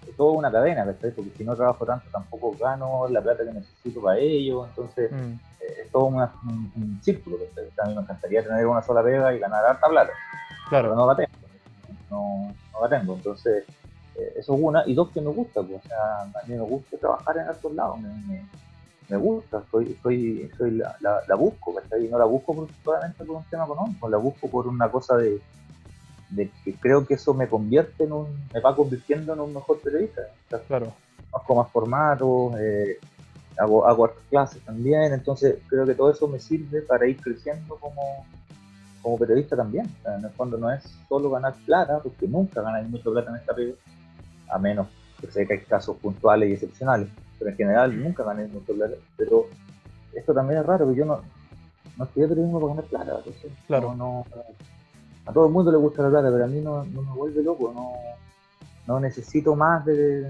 es 0.09 0.15
toda 0.15 0.31
una 0.33 0.51
cadena, 0.51 0.85
¿cachai? 0.85 1.11
Porque 1.11 1.31
si 1.37 1.43
no 1.43 1.55
trabajo 1.55 1.85
tanto 1.85 2.09
tampoco 2.11 2.55
gano 2.59 3.07
la 3.09 3.21
plata 3.21 3.43
que 3.43 3.51
necesito 3.51 4.01
para 4.01 4.17
ello, 4.19 4.65
entonces 4.65 5.11
Mm, 5.11 5.33
eh, 5.61 5.81
es 5.85 5.91
todo 5.91 6.05
una- 6.05 6.33
un, 6.43 6.71
un 6.75 6.99
círculo, 7.03 7.37
¿cachai? 7.37 7.71
A 7.83 7.87
mí 7.87 7.95
me 7.95 8.01
encantaría 8.01 8.43
tener 8.43 8.65
una 8.65 8.81
sola 8.81 9.03
pega 9.03 9.33
y 9.33 9.39
ganar 9.39 9.65
harta 9.65 9.87
plata, 9.87 10.11
pero 10.69 10.69
claro, 10.69 10.95
no 10.95 11.07
la 11.07 11.15
tengo, 11.15 11.29
no, 12.09 12.53
no 12.73 12.87
la 12.87 12.99
tengo, 12.99 13.13
entonces 13.15 13.63
eh, 14.15 14.33
eso 14.37 14.53
es 14.55 14.59
una, 14.61 14.83
y 14.85 14.93
dos 14.93 15.11
que 15.11 15.21
me 15.21 15.29
gusta, 15.29 15.61
pues, 15.61 15.79
o 15.83 15.87
sea, 15.87 16.21
a 16.21 16.47
mí 16.47 16.55
me 16.55 16.61
gusta 16.63 16.97
trabajar 16.97 17.37
en 17.37 17.49
otros 17.49 17.73
lados, 17.73 17.99
me, 17.99 18.09
me, 18.27 18.45
me 19.09 19.17
gusta, 19.17 19.63
soy, 19.71 19.97
soy, 20.03 20.51
soy 20.57 20.71
la, 20.71 20.95
la, 21.01 21.21
la 21.27 21.35
busco, 21.35 21.73
¿cachai? 21.75 22.05
Y 22.05 22.09
no 22.09 22.17
la 22.17 22.25
busco 22.25 22.67
solamente 22.83 23.23
por 23.23 23.37
un 23.37 23.43
tema 23.49 23.65
económico, 23.65 24.09
la 24.09 24.17
busco 24.17 24.49
por 24.49 24.67
una 24.67 24.89
cosa 24.89 25.15
de, 25.17 25.39
de 26.29 26.51
que 26.63 26.73
creo 26.75 27.05
que 27.05 27.13
eso 27.15 27.33
me 27.33 27.47
convierte 27.47 28.03
en 28.03 28.11
un, 28.11 28.27
me 28.53 28.59
va 28.59 28.75
convirtiendo 28.75 29.33
en 29.33 29.39
un 29.39 29.53
mejor 29.53 29.79
periodista, 29.81 30.21
o 30.21 30.49
sea, 30.49 30.59
claro. 30.67 30.93
conozco 31.31 31.55
más 31.55 31.71
formatos, 31.71 32.53
eh, 32.59 32.97
hago, 33.57 33.87
hago 33.87 34.11
clases 34.29 34.61
también, 34.63 35.13
entonces 35.13 35.57
creo 35.67 35.85
que 35.85 35.95
todo 35.95 36.11
eso 36.11 36.27
me 36.27 36.39
sirve 36.39 36.81
para 36.81 37.07
ir 37.07 37.19
creciendo 37.21 37.75
como, 37.77 38.25
como 39.01 39.17
periodista 39.17 39.55
también. 39.55 39.85
O 39.99 40.03
sea, 40.03 40.15
en 40.17 40.25
el 40.25 40.31
fondo 40.31 40.57
no 40.57 40.69
es 40.71 40.83
solo 41.07 41.29
ganar 41.29 41.55
plata, 41.65 41.99
porque 41.99 42.27
nunca 42.27 42.61
ganáis 42.61 42.87
mucha 42.89 43.09
plata 43.09 43.29
en 43.31 43.37
esta 43.37 43.55
pega, 43.55 43.73
a 44.49 44.59
menos 44.59 44.87
que 45.19 45.27
sé 45.31 45.47
que 45.47 45.53
hay 45.53 45.59
casos 45.61 45.97
puntuales 45.97 46.49
y 46.49 46.53
excepcionales, 46.53 47.07
pero 47.39 47.49
en 47.51 47.57
general 47.57 48.03
nunca 48.03 48.23
gané 48.23 48.47
mucha 48.47 48.73
plata. 48.73 48.95
Pero 49.15 49.45
esto 50.13 50.33
también 50.33 50.59
es 50.59 50.65
raro, 50.65 50.87
que 50.89 50.95
yo 50.95 51.05
no, 51.05 51.21
no 51.97 52.03
estudié 52.03 52.27
periodismo 52.27 52.59
para 52.59 52.73
ganar 52.75 52.85
plata. 52.89 53.17
entonces, 53.19 53.51
Claro. 53.65 53.95
no- 53.95 54.25
no- 54.35 54.43
a 55.27 55.33
todo 55.33 55.47
el 55.47 55.53
mundo 55.53 55.71
le 55.71 55.77
gusta 55.77 56.03
la 56.03 56.09
plata, 56.09 56.31
pero 56.31 56.45
a 56.45 56.47
mí 56.47 56.61
no, 56.61 56.85
no 56.85 57.01
me 57.01 57.11
vuelve 57.11 57.43
loco, 57.43 57.71
no, 57.75 57.91
no 58.87 58.99
necesito 58.99 59.55
más 59.55 59.85
de, 59.85 60.21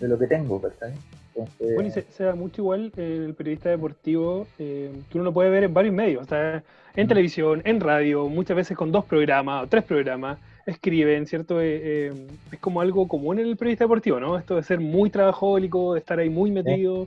de 0.00 0.08
lo 0.08 0.18
que 0.18 0.26
tengo. 0.26 0.60
Entonces, 0.62 1.74
Bueno, 1.74 1.88
y 1.88 1.92
se, 1.92 2.02
se 2.02 2.24
da 2.24 2.34
mucho 2.34 2.62
igual 2.62 2.92
el 2.96 3.34
periodista 3.34 3.70
deportivo, 3.70 4.46
eh, 4.58 4.92
que 5.10 5.18
uno 5.18 5.24
lo 5.24 5.32
puede 5.32 5.50
ver 5.50 5.64
en 5.64 5.72
varios 5.74 5.94
medios, 5.94 6.24
o 6.24 6.26
sea, 6.26 6.62
en 6.94 7.06
Mm. 7.06 7.08
televisión, 7.08 7.62
en 7.64 7.80
radio, 7.80 8.28
muchas 8.28 8.56
veces 8.56 8.76
con 8.76 8.92
dos 8.92 9.04
programas 9.04 9.64
o 9.64 9.66
tres 9.66 9.84
programas, 9.84 10.38
escriben, 10.66 11.26
¿cierto? 11.26 11.60
Eh, 11.60 12.08
eh, 12.08 12.12
es 12.52 12.58
como 12.58 12.82
algo 12.82 13.08
común 13.08 13.38
en 13.38 13.46
el 13.46 13.56
periodista 13.56 13.84
deportivo, 13.84 14.20
¿no? 14.20 14.36
Esto 14.36 14.56
de 14.56 14.62
ser 14.62 14.80
muy 14.80 15.08
trabajólico, 15.08 15.94
de 15.94 16.00
estar 16.00 16.18
ahí 16.18 16.28
muy 16.28 16.50
metido. 16.50 17.06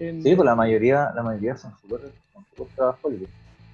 En, 0.00 0.22
Sí, 0.22 0.34
pues 0.34 0.44
la 0.44 0.56
mayoría, 0.56 1.12
la 1.14 1.22
mayoría 1.22 1.56
son 1.56 1.72
súper 1.80 2.00
trabajólicos. 2.74 3.28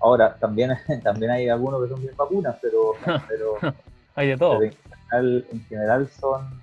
Ahora, 0.05 0.37
también, 0.39 0.71
también 1.03 1.31
hay 1.33 1.49
algunos 1.49 1.83
que 1.83 1.89
son 1.89 2.03
bien 2.03 2.15
vacunas, 2.15 2.57
pero, 2.61 2.93
pero, 3.29 3.55
Hay 4.17 4.29
de 4.29 4.37
todo. 4.37 4.59
pero 4.59 4.71
en, 4.71 4.77
general, 5.09 5.47
en 5.51 5.61
general 5.65 6.09
son... 6.09 6.63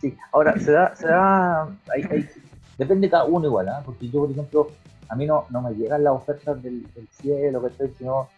Sí, 0.00 0.16
ahora, 0.32 0.56
se 0.60 0.70
da, 0.70 0.94
se 0.94 1.08
da 1.08 1.64
hay, 1.92 2.02
hay- 2.08 2.30
depende 2.78 3.08
de 3.08 3.10
cada 3.10 3.24
uno 3.24 3.46
igual, 3.48 3.68
¿ah? 3.68 3.82
porque 3.84 4.08
yo, 4.08 4.20
por 4.20 4.30
ejemplo, 4.30 4.70
a 5.08 5.16
mí 5.16 5.26
no, 5.26 5.46
no 5.50 5.60
me 5.62 5.72
llegan 5.74 6.04
las 6.04 6.12
ofertas 6.14 6.62
del, 6.62 6.94
del 6.94 7.08
cielo, 7.08 7.60
que 7.60 7.66
estoy, 7.70 7.92
sino 7.98 8.28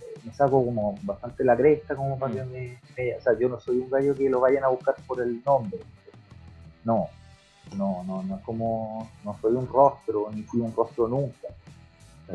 eh, 0.00 0.18
me 0.24 0.32
saco 0.32 0.64
como 0.64 0.98
bastante 1.02 1.44
la 1.44 1.54
cresta, 1.54 1.94
como 1.94 2.18
para 2.18 2.32
que 2.32 2.44
me, 2.44 2.78
me- 2.96 3.16
O 3.16 3.20
sea, 3.20 3.38
yo 3.38 3.50
no 3.50 3.60
soy 3.60 3.76
un 3.80 3.90
gallo 3.90 4.16
que 4.16 4.30
lo 4.30 4.40
vayan 4.40 4.64
a 4.64 4.68
buscar 4.68 4.96
por 5.06 5.20
el 5.20 5.42
nombre. 5.44 5.78
No, 6.84 7.06
no, 7.76 8.02
no, 8.04 8.22
no 8.22 8.36
es 8.36 8.42
como, 8.44 9.10
no 9.22 9.36
soy 9.42 9.52
un 9.52 9.68
rostro, 9.68 10.30
ni 10.32 10.42
fui 10.44 10.60
un 10.60 10.74
rostro 10.74 11.06
nunca. 11.06 11.48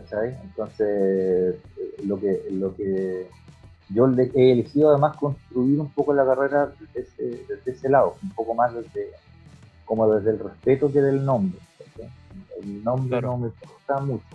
¿Cachai? 0.01 0.35
Entonces, 0.43 1.55
lo 2.05 2.19
que, 2.19 2.41
lo 2.51 2.75
que 2.75 3.27
yo 3.89 4.07
he 4.07 4.51
elegido 4.51 4.89
además 4.91 5.15
construir 5.17 5.79
un 5.79 5.89
poco 5.91 6.13
la 6.13 6.25
carrera 6.25 6.71
desde 6.79 7.01
ese, 7.01 7.23
desde 7.47 7.71
ese 7.71 7.89
lado, 7.89 8.15
un 8.21 8.29
poco 8.31 8.53
más 8.53 8.73
desde, 8.73 9.11
como 9.85 10.11
desde 10.13 10.31
el 10.31 10.39
respeto 10.39 10.91
que 10.91 11.01
del 11.01 11.23
nombre. 11.25 11.59
¿cachai? 11.77 12.09
El 12.59 12.83
nombre 12.83 13.09
Claro. 13.09 13.27
no 13.31 13.37
me 13.37 13.47
importa 13.47 13.99
mucho. 14.01 14.25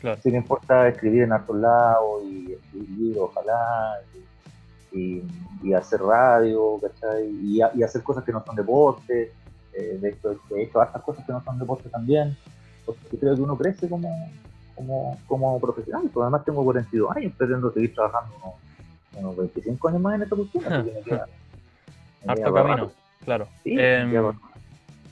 Claro. 0.00 0.20
Sí 0.22 0.30
me 0.30 0.38
importa 0.38 0.88
escribir 0.88 1.22
en 1.22 1.32
hartos 1.32 1.56
lados 1.56 2.22
y 2.24 2.52
escribir 2.52 2.88
libros, 2.98 3.30
ojalá, 3.30 4.00
y, 4.92 4.98
y- 4.98 5.24
y 5.64 5.72
hacer 5.74 6.00
radio, 6.00 6.78
¿cachai? 6.80 7.28
Y 7.44 7.60
hacer 7.82 8.02
cosas 8.02 8.24
que 8.24 8.32
no 8.32 8.44
son 8.44 8.56
deporte. 8.56 9.32
eh, 9.74 9.96
de 10.00 10.08
hecho, 10.10 10.32
he 10.54 10.64
hecho 10.64 10.80
hartas 10.80 11.02
cosas 11.02 11.24
que 11.24 11.32
no 11.32 11.42
son 11.44 11.58
deporte 11.58 11.88
también, 11.88 12.36
porque 12.84 13.16
creo 13.18 13.34
que 13.36 13.40
uno 13.42 13.56
crece 13.56 13.88
como, 13.88 14.08
como, 14.74 15.18
como 15.26 15.60
profesional. 15.60 16.08
Pues 16.12 16.22
además 16.22 16.44
tengo 16.44 16.64
42 16.64 17.16
años, 17.16 17.32
pretendo 17.36 17.72
seguir 17.72 17.94
trabajando 17.94 18.34
unos, 18.42 18.54
unos 19.24 19.36
25 19.36 19.88
años 19.88 20.00
más 20.00 20.14
en 20.16 20.22
esta 20.22 20.36
cuestión, 20.36 20.64
así 20.72 20.88
que 20.88 20.94
me 20.94 21.02
queda, 21.02 21.26
me 22.24 22.32
Harto 22.32 22.44
queda 22.54 22.62
camino, 22.62 22.92
claro. 23.24 23.48
Sí, 23.62 23.76
Em. 23.78 24.32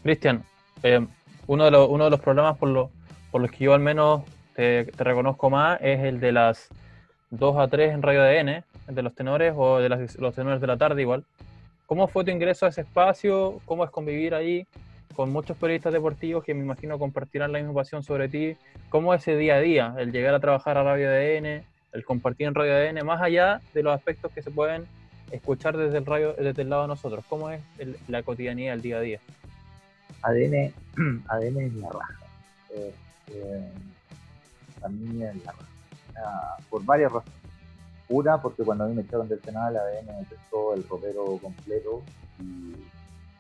Cristian, 0.03 0.43
eh, 0.83 1.07
uno, 1.47 1.65
de 1.65 1.71
los, 1.71 1.89
uno 1.89 2.05
de 2.05 2.11
los 2.11 2.21
problemas 2.21 2.57
por, 2.57 2.69
lo- 2.71 2.91
por 3.31 3.41
los 3.43 3.51
que 3.51 3.65
yo 3.65 3.75
al 3.75 3.81
menos 3.81 4.23
te, 4.55 4.85
te 4.85 5.05
reconozco 5.05 5.51
más 5.51 5.79
es 5.83 6.01
el 6.01 6.21
de 6.21 6.33
las 6.33 6.69
2 7.31 7.57
a 7.59 7.69
3 7.69 7.93
en 7.93 8.03
Radio 8.03 8.23
ADN, 8.23 8.65
el 8.89 8.95
de 8.95 9.03
los 9.03 9.15
tenores 9.15 9.53
o 9.57 9.79
de 9.79 9.89
las- 9.89 10.17
los 10.17 10.35
tenores 10.35 10.61
de 10.61 10.67
la 10.67 10.77
tarde 10.77 11.03
igual. 11.03 11.25
¿Cómo 11.87 12.07
fue 12.09 12.25
tu 12.25 12.31
ingreso 12.31 12.67
a 12.67 12.69
ese 12.71 12.81
espacio? 12.83 13.61
¿Cómo 13.67 13.85
es 13.85 13.91
convivir 13.91 14.35
ahí 14.35 14.67
con 15.15 15.31
muchos 15.31 15.57
periodistas 15.57 15.93
deportivos 15.93 16.45
que 16.45 16.55
me 16.55 16.63
imagino 16.65 16.99
compartirán 16.99 17.53
la 17.53 17.59
misma 17.59 17.75
pasión 17.75 18.03
sobre 18.03 18.29
ti? 18.29 18.57
¿Cómo 18.89 19.13
es 19.15 19.23
ese 19.23 19.37
día 19.37 19.57
a 19.57 19.61
día, 19.61 19.95
el 19.99 20.13
llegar 20.13 20.35
a 20.35 20.41
trabajar 20.41 20.77
a 20.79 20.83
Radio 20.83 21.09
ADN, 21.11 21.65
el 21.93 22.05
compartir 22.05 22.47
en 22.47 22.55
Radio 22.55 22.75
ADN, 22.75 23.05
más 23.05 23.21
allá 23.21 23.61
de 23.75 23.83
los 23.83 23.95
aspectos 23.95 24.33
que 24.33 24.43
se 24.43 24.51
pueden 24.51 24.85
escuchar 25.31 25.77
desde 25.77 25.99
el, 25.99 26.07
radio, 26.07 26.33
desde 26.35 26.63
el 26.63 26.71
lado 26.71 26.83
de 26.83 26.89
nosotros? 26.89 27.25
¿Cómo 27.29 27.51
es 27.51 27.61
el- 27.79 27.97
la 28.09 28.23
cotidianidad, 28.23 28.75
el 28.75 28.83
día 28.83 28.97
a 28.99 29.01
día? 29.01 29.21
ADN, 30.23 30.73
ADN 31.29 31.59
es 31.67 31.75
la 31.75 31.89
raja. 31.91 32.15
Eh, 32.75 32.95
eh, 33.33 33.71
es 34.77 35.45
la 35.45 35.53
raja. 35.53 35.65
Ah, 36.25 36.57
por 36.69 36.85
varias 36.85 37.13
razones. 37.13 37.39
Una, 38.09 38.41
porque 38.43 38.65
cuando 38.65 38.85
a 38.85 38.89
mí 38.89 38.95
me 38.95 39.03
echaron 39.03 39.29
del 39.29 39.41
canal, 39.41 39.77
ADN 39.77 40.07
me 40.07 40.25
prestó 40.25 40.75
el 40.75 40.87
ropero 40.89 41.39
completo 41.41 42.03
y, 42.41 42.75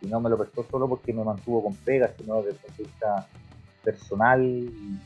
y 0.00 0.06
no 0.06 0.20
me 0.20 0.30
lo 0.30 0.38
prestó 0.38 0.64
solo 0.70 0.88
porque 0.88 1.12
me 1.12 1.24
mantuvo 1.24 1.62
con 1.62 1.74
pegas, 1.74 2.12
sino 2.16 2.36
desde 2.36 2.50
el 2.50 2.56
punto 2.56 2.76
de 2.78 2.84
vista 2.84 3.26
personal 3.82 4.42
y, 4.44 5.00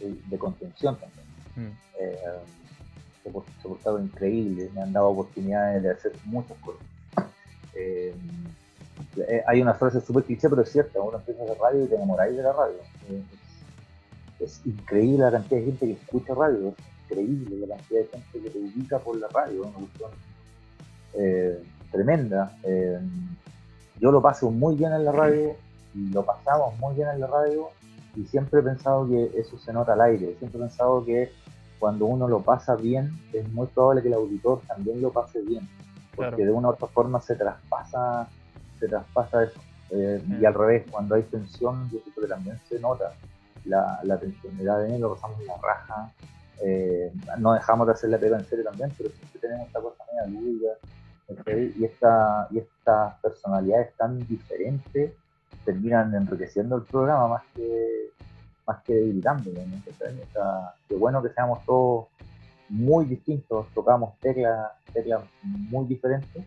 y 0.00 0.22
de, 0.28 0.38
contención 0.38 0.96
también. 0.96 1.26
Mm. 1.56 1.78
Eh, 2.00 2.18
se 3.22 3.30
se 3.30 3.68
portaron 3.68 4.04
increíbles, 4.04 4.72
me 4.72 4.82
han 4.82 4.92
dado 4.92 5.08
oportunidades 5.08 5.82
de 5.82 5.90
hacer 5.90 6.12
muchas 6.24 6.56
cosas. 6.58 6.82
Eh, 7.74 8.14
eh, 9.16 9.42
hay 9.46 9.60
una 9.60 9.74
frase 9.74 10.00
súper 10.00 10.24
cliché, 10.24 10.48
pero 10.48 10.62
es 10.62 10.70
cierta, 10.70 11.00
uno 11.00 11.18
empieza 11.18 11.42
a 11.42 11.44
hacer 11.44 11.58
radio 11.58 11.84
y 11.84 11.88
te 11.88 11.96
enamoráis 11.96 12.36
de 12.36 12.42
la 12.42 12.52
radio. 12.52 12.76
Eh, 13.10 13.22
es, 14.40 14.50
es 14.50 14.66
increíble 14.66 15.24
la 15.24 15.32
cantidad 15.32 15.60
de 15.60 15.66
gente 15.66 15.86
que 15.86 15.92
escucha 15.92 16.34
radio, 16.34 16.68
es 16.68 17.10
increíble 17.10 17.66
la 17.66 17.76
cantidad 17.76 18.00
de 18.00 18.08
gente 18.08 18.40
que 18.40 18.50
te 18.50 18.58
ubica 18.58 18.98
por 18.98 19.16
la 19.18 19.28
radio, 19.28 19.62
una 19.62 19.72
cuestión 19.72 20.10
tremenda. 21.90 22.56
Yo 24.00 24.10
lo 24.10 24.22
paso 24.22 24.50
muy 24.50 24.76
bien 24.76 24.92
en 24.92 25.04
la 25.04 25.12
radio 25.12 25.54
y 25.94 26.10
lo 26.10 26.24
pasamos 26.24 26.78
muy 26.78 26.94
bien 26.94 27.08
en 27.08 27.20
la 27.20 27.26
radio 27.26 27.68
y 28.16 28.24
siempre 28.24 28.60
he 28.60 28.62
pensado 28.62 29.06
que 29.08 29.30
eso 29.36 29.58
se 29.58 29.72
nota 29.72 29.92
al 29.92 30.00
aire, 30.00 30.34
siempre 30.38 30.58
he 30.58 30.62
pensado 30.62 31.04
que 31.04 31.30
cuando 31.78 32.06
uno 32.06 32.28
lo 32.28 32.40
pasa 32.40 32.76
bien 32.76 33.10
es 33.32 33.48
muy 33.52 33.66
probable 33.68 34.02
que 34.02 34.08
el 34.08 34.14
auditor 34.14 34.60
también 34.66 35.00
lo 35.00 35.10
pase 35.10 35.40
bien, 35.42 35.68
porque 36.14 36.36
Claro. 36.36 36.44
de 36.44 36.52
una 36.52 36.68
u 36.68 36.70
otra 36.72 36.88
forma 36.88 37.20
se 37.20 37.34
traspasa, 37.36 38.28
se 38.78 38.88
traspasa 38.88 39.44
eso. 39.44 39.60
Eh. 39.90 40.22
Y 40.40 40.44
al 40.44 40.54
revés, 40.54 40.84
cuando 40.90 41.14
hay 41.14 41.22
tensión, 41.22 41.88
yo 41.90 42.00
creo 42.00 42.26
que 42.26 42.28
también 42.28 42.60
se 42.68 42.78
nota 42.78 43.12
la, 43.64 44.00
la 44.04 44.18
tensión. 44.18 44.54
ADN 44.60 45.00
lo 45.00 45.14
pasamos 45.14 45.38
la 45.44 45.56
raja, 45.56 46.12
eh, 46.62 47.10
no 47.38 47.54
dejamos 47.54 47.86
de 47.86 47.92
hacer 47.94 48.10
la 48.10 48.18
pega 48.18 48.38
en 48.38 48.44
serio 48.44 48.64
también, 48.64 48.92
pero 48.96 49.10
siempre 49.10 49.40
tenemos 49.40 49.66
esta 49.66 49.80
cosa 49.80 50.04
media 50.12 50.40
lúdica, 50.40 50.66
y, 51.78 51.84
esta, 51.84 52.48
y 52.50 52.58
estas 52.58 53.18
personalidades 53.20 53.94
tan 53.96 54.18
diferentes 54.26 55.12
terminan 55.64 56.14
enriqueciendo 56.14 56.76
el 56.76 56.82
programa 56.82 57.28
más 57.28 57.42
que 57.54 58.10
más 58.66 58.82
que 58.84 58.94
debilitándolo. 58.94 59.60
¿no? 59.66 59.82
Sea, 60.32 60.74
qué 60.88 60.94
bueno 60.94 61.22
que 61.22 61.30
seamos 61.30 61.64
todos 61.64 62.06
muy 62.68 63.04
distintos, 63.04 63.66
tocamos 63.74 64.16
teclas 64.20 64.70
teclas 64.92 65.22
muy 65.42 65.86
diferentes 65.86 66.44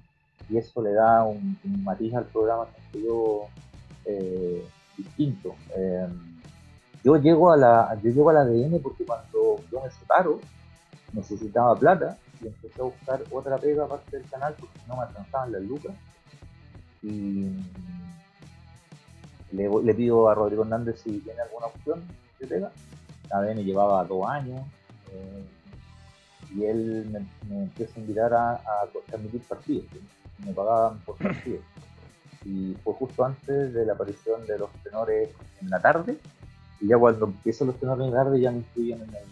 y 0.50 0.58
eso 0.58 0.82
le 0.82 0.93
da 0.93 1.24
un, 1.24 1.58
matiz 1.84 2.13
al 2.13 2.26
programa 2.26 2.67
yo 2.93 3.48
eh, 4.06 4.65
distinto. 4.98 5.56
Eh, 5.76 6.08
yo 7.04 7.17
llego 7.17 7.52
a 7.52 7.58
la 7.58 8.00
yo 8.02 8.12
llego 8.12 8.30
al 8.30 8.38
ADN 8.38 8.82
porque 8.82 9.06
cuando 9.06 9.58
yo 9.72 9.82
me 9.82 9.91
separo 9.91 10.39
necesitaba 11.13 11.76
plata 11.76 12.17
y 12.43 12.47
empecé 12.47 12.82
a 12.82 12.86
buscar 12.86 13.23
otra 13.32 13.58
pega 13.58 13.86
aparte 13.86 14.17
del 14.17 14.29
canal 14.29 14.56
porque 14.60 14.79
no 14.88 14.97
me 14.97 15.03
alcanzaban 15.03 15.51
las 15.51 15.62
lucas 15.62 15.93
y 17.03 17.49
le, 19.51 19.93
pido 19.93 20.29
a 20.29 20.36
Rodrigo 20.36 20.63
Hernández 20.63 21.01
si 21.03 21.19
tiene 21.19 21.41
alguna 21.41 21.67
opción 21.67 22.01
de 22.39 22.47
pega. 22.47 22.71
ADN 23.32 23.63
llevaba 23.63 24.03
dos 24.06 24.27
años 24.27 24.62
eh, 25.12 25.45
y 26.56 26.65
él 26.65 27.08
me, 27.12 27.19
me 27.49 27.63
empieza 27.63 27.93
a 27.95 27.99
invitar 27.99 28.34
a, 28.34 28.51
a 28.53 28.88
transmitir 29.08 29.41
partidos. 29.41 29.86
Me 30.39 30.53
pagaban 30.53 30.99
por 30.99 31.17
partidos. 31.17 31.63
Y 32.45 32.75
fue 32.84 32.93
justo 32.95 33.23
antes 33.23 33.73
de 33.73 33.86
la 33.86 33.93
aparición 33.93 34.45
de 34.45 34.60
los 34.60 34.69
tenores 34.84 35.29
en 35.62 35.69
la 35.69 35.79
tarde. 35.79 36.17
Y 36.82 36.88
ya 36.88 36.97
cuando 36.97 37.27
empiezan 37.27 37.67
los 37.67 37.79
tenores 37.79 38.06
en 38.06 38.13
la 38.13 38.23
tarde 38.23 38.41
ya 38.41 38.51
me 38.51 38.58
incluyen 38.58 39.01
en 39.01 39.15
el, 39.15 39.25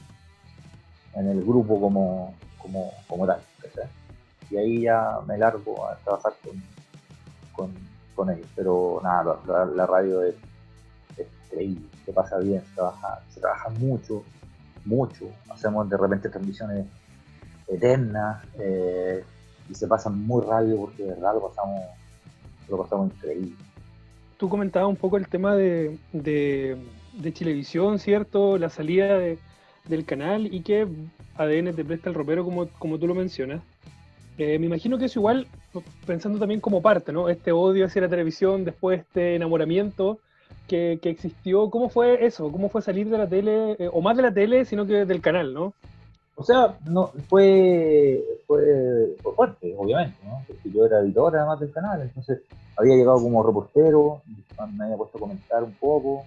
en 1.15 1.27
el 1.27 1.43
grupo 1.43 1.79
como, 1.79 2.33
como, 2.61 2.91
como 3.07 3.25
tal. 3.27 3.39
Y 4.49 4.57
ahí 4.57 4.81
ya 4.81 5.19
me 5.25 5.37
largo 5.37 5.87
a 5.87 5.95
trabajar 5.97 6.33
con, 6.43 6.61
con, 7.53 7.73
con 8.15 8.29
ellos. 8.29 8.47
Pero 8.55 8.99
nada, 9.03 9.39
la 9.75 9.85
radio 9.85 10.23
es, 10.23 10.35
es 11.17 11.27
increíble, 11.45 11.85
se 12.05 12.11
pasa 12.11 12.37
bien, 12.39 12.61
se 12.61 12.75
trabaja, 12.75 13.21
se 13.33 13.39
trabaja 13.39 13.69
mucho, 13.69 14.23
mucho. 14.85 15.25
Hacemos 15.49 15.89
de 15.89 15.97
repente 15.97 16.29
transmisiones 16.29 16.85
eternas 17.67 18.43
eh, 18.59 19.23
y 19.69 19.75
se 19.75 19.87
pasan 19.87 20.21
muy 20.25 20.43
rápido 20.43 20.77
porque 20.81 21.03
de 21.03 21.09
verdad 21.09 21.33
lo 21.35 21.47
pasamos, 21.47 21.83
lo 22.69 22.77
pasamos 22.81 23.11
increíble. 23.13 23.55
Tú 24.37 24.49
comentabas 24.49 24.89
un 24.89 24.95
poco 24.97 25.17
el 25.17 25.27
tema 25.27 25.55
de, 25.55 25.97
de, 26.11 26.75
de 27.13 27.33
Chilevisión, 27.33 27.99
¿cierto? 27.99 28.57
La 28.57 28.69
salida 28.69 29.17
de- 29.17 29.37
del 29.87 30.05
canal 30.05 30.53
y 30.53 30.61
que 30.61 30.87
ADN 31.35 31.75
te 31.75 31.85
presta 31.85 32.09
el 32.09 32.15
ropero 32.15 32.43
como, 32.43 32.67
como 32.79 32.97
tú 32.97 33.07
lo 33.07 33.15
mencionas. 33.15 33.61
Eh, 34.37 34.57
me 34.59 34.65
imagino 34.67 34.97
que 34.97 35.05
eso 35.05 35.19
igual, 35.19 35.47
pensando 36.05 36.39
también 36.39 36.61
como 36.61 36.81
parte, 36.81 37.11
¿no? 37.11 37.29
Este 37.29 37.51
odio 37.51 37.85
hacia 37.85 38.01
la 38.01 38.09
televisión, 38.09 38.63
después 38.63 39.01
este 39.01 39.35
enamoramiento 39.35 40.19
que, 40.67 40.99
que 41.01 41.09
existió. 41.09 41.69
¿Cómo 41.69 41.89
fue 41.89 42.25
eso? 42.25 42.51
¿Cómo 42.51 42.69
fue 42.69 42.81
salir 42.81 43.09
de 43.09 43.17
la 43.17 43.27
tele, 43.27 43.75
eh, 43.77 43.89
o 43.91 44.01
más 44.01 44.15
de 44.17 44.23
la 44.23 44.33
tele, 44.33 44.65
sino 44.65 44.85
que 44.85 45.05
del 45.05 45.21
canal, 45.21 45.53
¿no? 45.53 45.73
O 46.35 46.43
sea, 46.43 46.75
no 46.85 47.11
fue, 47.29 48.19
fue, 48.47 49.15
fuerte, 49.35 49.75
obviamente, 49.77 50.17
¿no? 50.25 50.41
porque 50.47 50.71
yo 50.71 50.85
era 50.87 50.99
editor 51.01 51.35
además 51.35 51.59
del 51.59 51.71
canal, 51.71 52.01
entonces 52.01 52.41
había 52.77 52.95
llegado 52.95 53.21
como 53.21 53.43
reportero, 53.43 54.23
me 54.73 54.85
había 54.85 54.97
puesto 54.97 55.17
a 55.17 55.21
comentar 55.21 55.63
un 55.63 55.73
poco, 55.73 56.25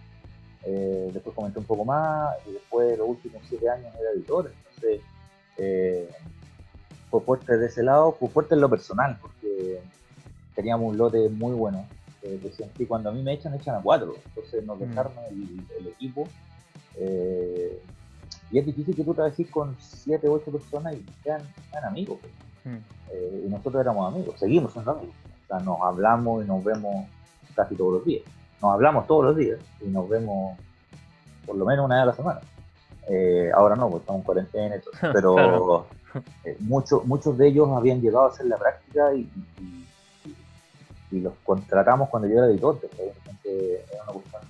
eh, 0.67 1.11
después 1.13 1.35
comenté 1.35 1.59
un 1.59 1.67
poco 1.67 1.85
más, 1.85 2.37
y 2.47 2.53
después 2.53 2.99
los 2.99 3.09
últimos 3.09 3.43
siete 3.49 3.69
años 3.69 3.95
era 4.01 4.11
editor, 4.15 4.51
entonces 4.51 5.01
eh, 5.59 6.09
fue 7.11 7.21
fuerte 7.21 7.57
de 7.57 7.67
ese 7.67 7.83
lado, 7.83 8.13
fue 8.13 8.29
fuerte 8.29 8.55
en 8.55 8.61
lo 8.61 8.69
personal, 8.69 9.19
porque 9.21 9.81
teníamos 10.55 10.91
un 10.91 10.99
lote 10.99 11.29
muy 11.29 11.53
bueno. 11.53 11.87
Eh, 12.27 12.41
que 12.75 12.87
cuando 12.87 13.11
a 13.11 13.13
mí 13.13 13.23
me 13.23 13.35
echan, 13.35 13.53
echan 13.55 13.77
a 13.77 13.83
cuatro, 13.83 14.15
entonces 14.25 14.65
nos 14.65 14.79
mm. 14.79 14.81
dejaron 14.81 15.13
el, 15.79 15.87
equipo. 15.89 16.27
Eh, 16.97 17.83
y 18.51 18.59
es 18.59 18.65
difícil 18.65 18.97
que 18.97 19.05
tú 19.05 19.13
trabajes 19.13 19.47
con 19.51 19.77
siete, 19.79 20.27
ocho 20.29 20.51
personas 20.51 20.95
y 20.95 21.05
sean, 21.23 21.43
amigos. 21.87 22.19
Mm. 22.65 22.77
Eh, 23.13 23.45
y 23.47 23.51
nosotros 23.51 23.83
éramos 23.83 24.11
amigos, 24.11 24.41
seguimos 24.41 24.73
siendo 24.73 24.93
amigos. 24.93 25.15
O 25.45 25.47
sea, 25.47 25.59
nos 25.61 25.81
hablamos 25.83 26.45
y 26.45 26.49
nos 26.49 26.65
vemos 26.65 27.07
casi 27.55 27.75
todos 27.75 27.95
los 27.95 28.05
días. 28.07 28.23
Nos 28.65 28.73
hablamos 28.73 29.07
todos 29.07 29.27
los 29.27 29.37
días 29.37 29.59
y 29.83 29.89
nos 29.89 30.09
vemos 30.09 30.59
por 31.45 31.55
lo 31.55 31.67
menos 31.67 31.85
una 31.85 31.97
vez 31.97 32.03
a 32.03 32.07
la 32.07 32.13
semana. 32.15 32.41
Eh, 33.11 33.51
ahora 33.55 33.77
no, 33.77 33.91
porque 33.91 34.01
estamos 34.01 34.21
en 34.21 34.25
cuarentena, 34.25 34.77
pero 35.13 35.87
eh, 36.45 36.57
muchos, 36.61 37.05
muchos 37.05 37.37
de 37.37 37.49
ellos 37.49 37.69
habían 37.77 38.01
llegado 38.01 38.25
a 38.25 38.29
hacer 38.29 38.47
la 38.47 38.57
práctica 38.57 39.13
y, 39.13 39.31
y, 41.11 41.21
los 41.21 41.35
contratamos 41.45 42.09
cuando 42.09 42.27
yo 42.27 42.39
era 42.39 42.47
editor, 42.47 42.81
entonces 42.83 43.83
era 43.93 44.03
una 44.05 44.13
cuestión, 44.15 44.43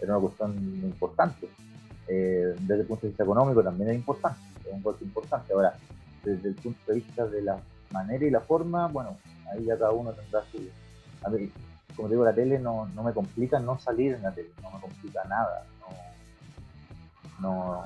era 0.00 0.12
una 0.12 0.20
cuestión 0.22 0.56
importante. 0.82 1.48
Eh, 2.08 2.54
desde 2.60 2.80
el 2.80 2.86
punto 2.86 3.02
de 3.02 3.08
vista 3.08 3.24
económico 3.24 3.62
también 3.62 3.90
es 3.90 3.96
importante, 3.96 4.40
es 4.64 4.72
un 4.72 4.82
golpe 4.82 5.04
importante. 5.04 5.52
Ahora, 5.52 5.76
desde 6.24 6.48
el 6.48 6.54
punto 6.54 6.80
de 6.88 6.94
vista 6.94 7.26
de 7.26 7.42
la 7.42 7.58
manera 7.92 8.24
y 8.24 8.30
la 8.30 8.40
forma, 8.40 8.88
bueno, 8.88 9.18
ahí 9.52 9.66
ya 9.66 9.78
cada 9.78 9.92
uno 9.92 10.12
tendrá 10.12 10.42
su... 10.50 10.58
A 11.22 11.28
mí, 11.28 11.50
como 11.96 12.08
digo, 12.08 12.24
la 12.24 12.34
tele 12.34 12.58
no, 12.58 12.86
no 12.94 13.02
me 13.02 13.12
complica 13.12 13.58
no 13.58 13.78
salir 13.78 14.14
en 14.14 14.22
la 14.22 14.32
tele, 14.32 14.50
no 14.62 14.70
me 14.70 14.80
complica 14.80 15.24
nada, 15.24 15.64
no, 17.40 17.82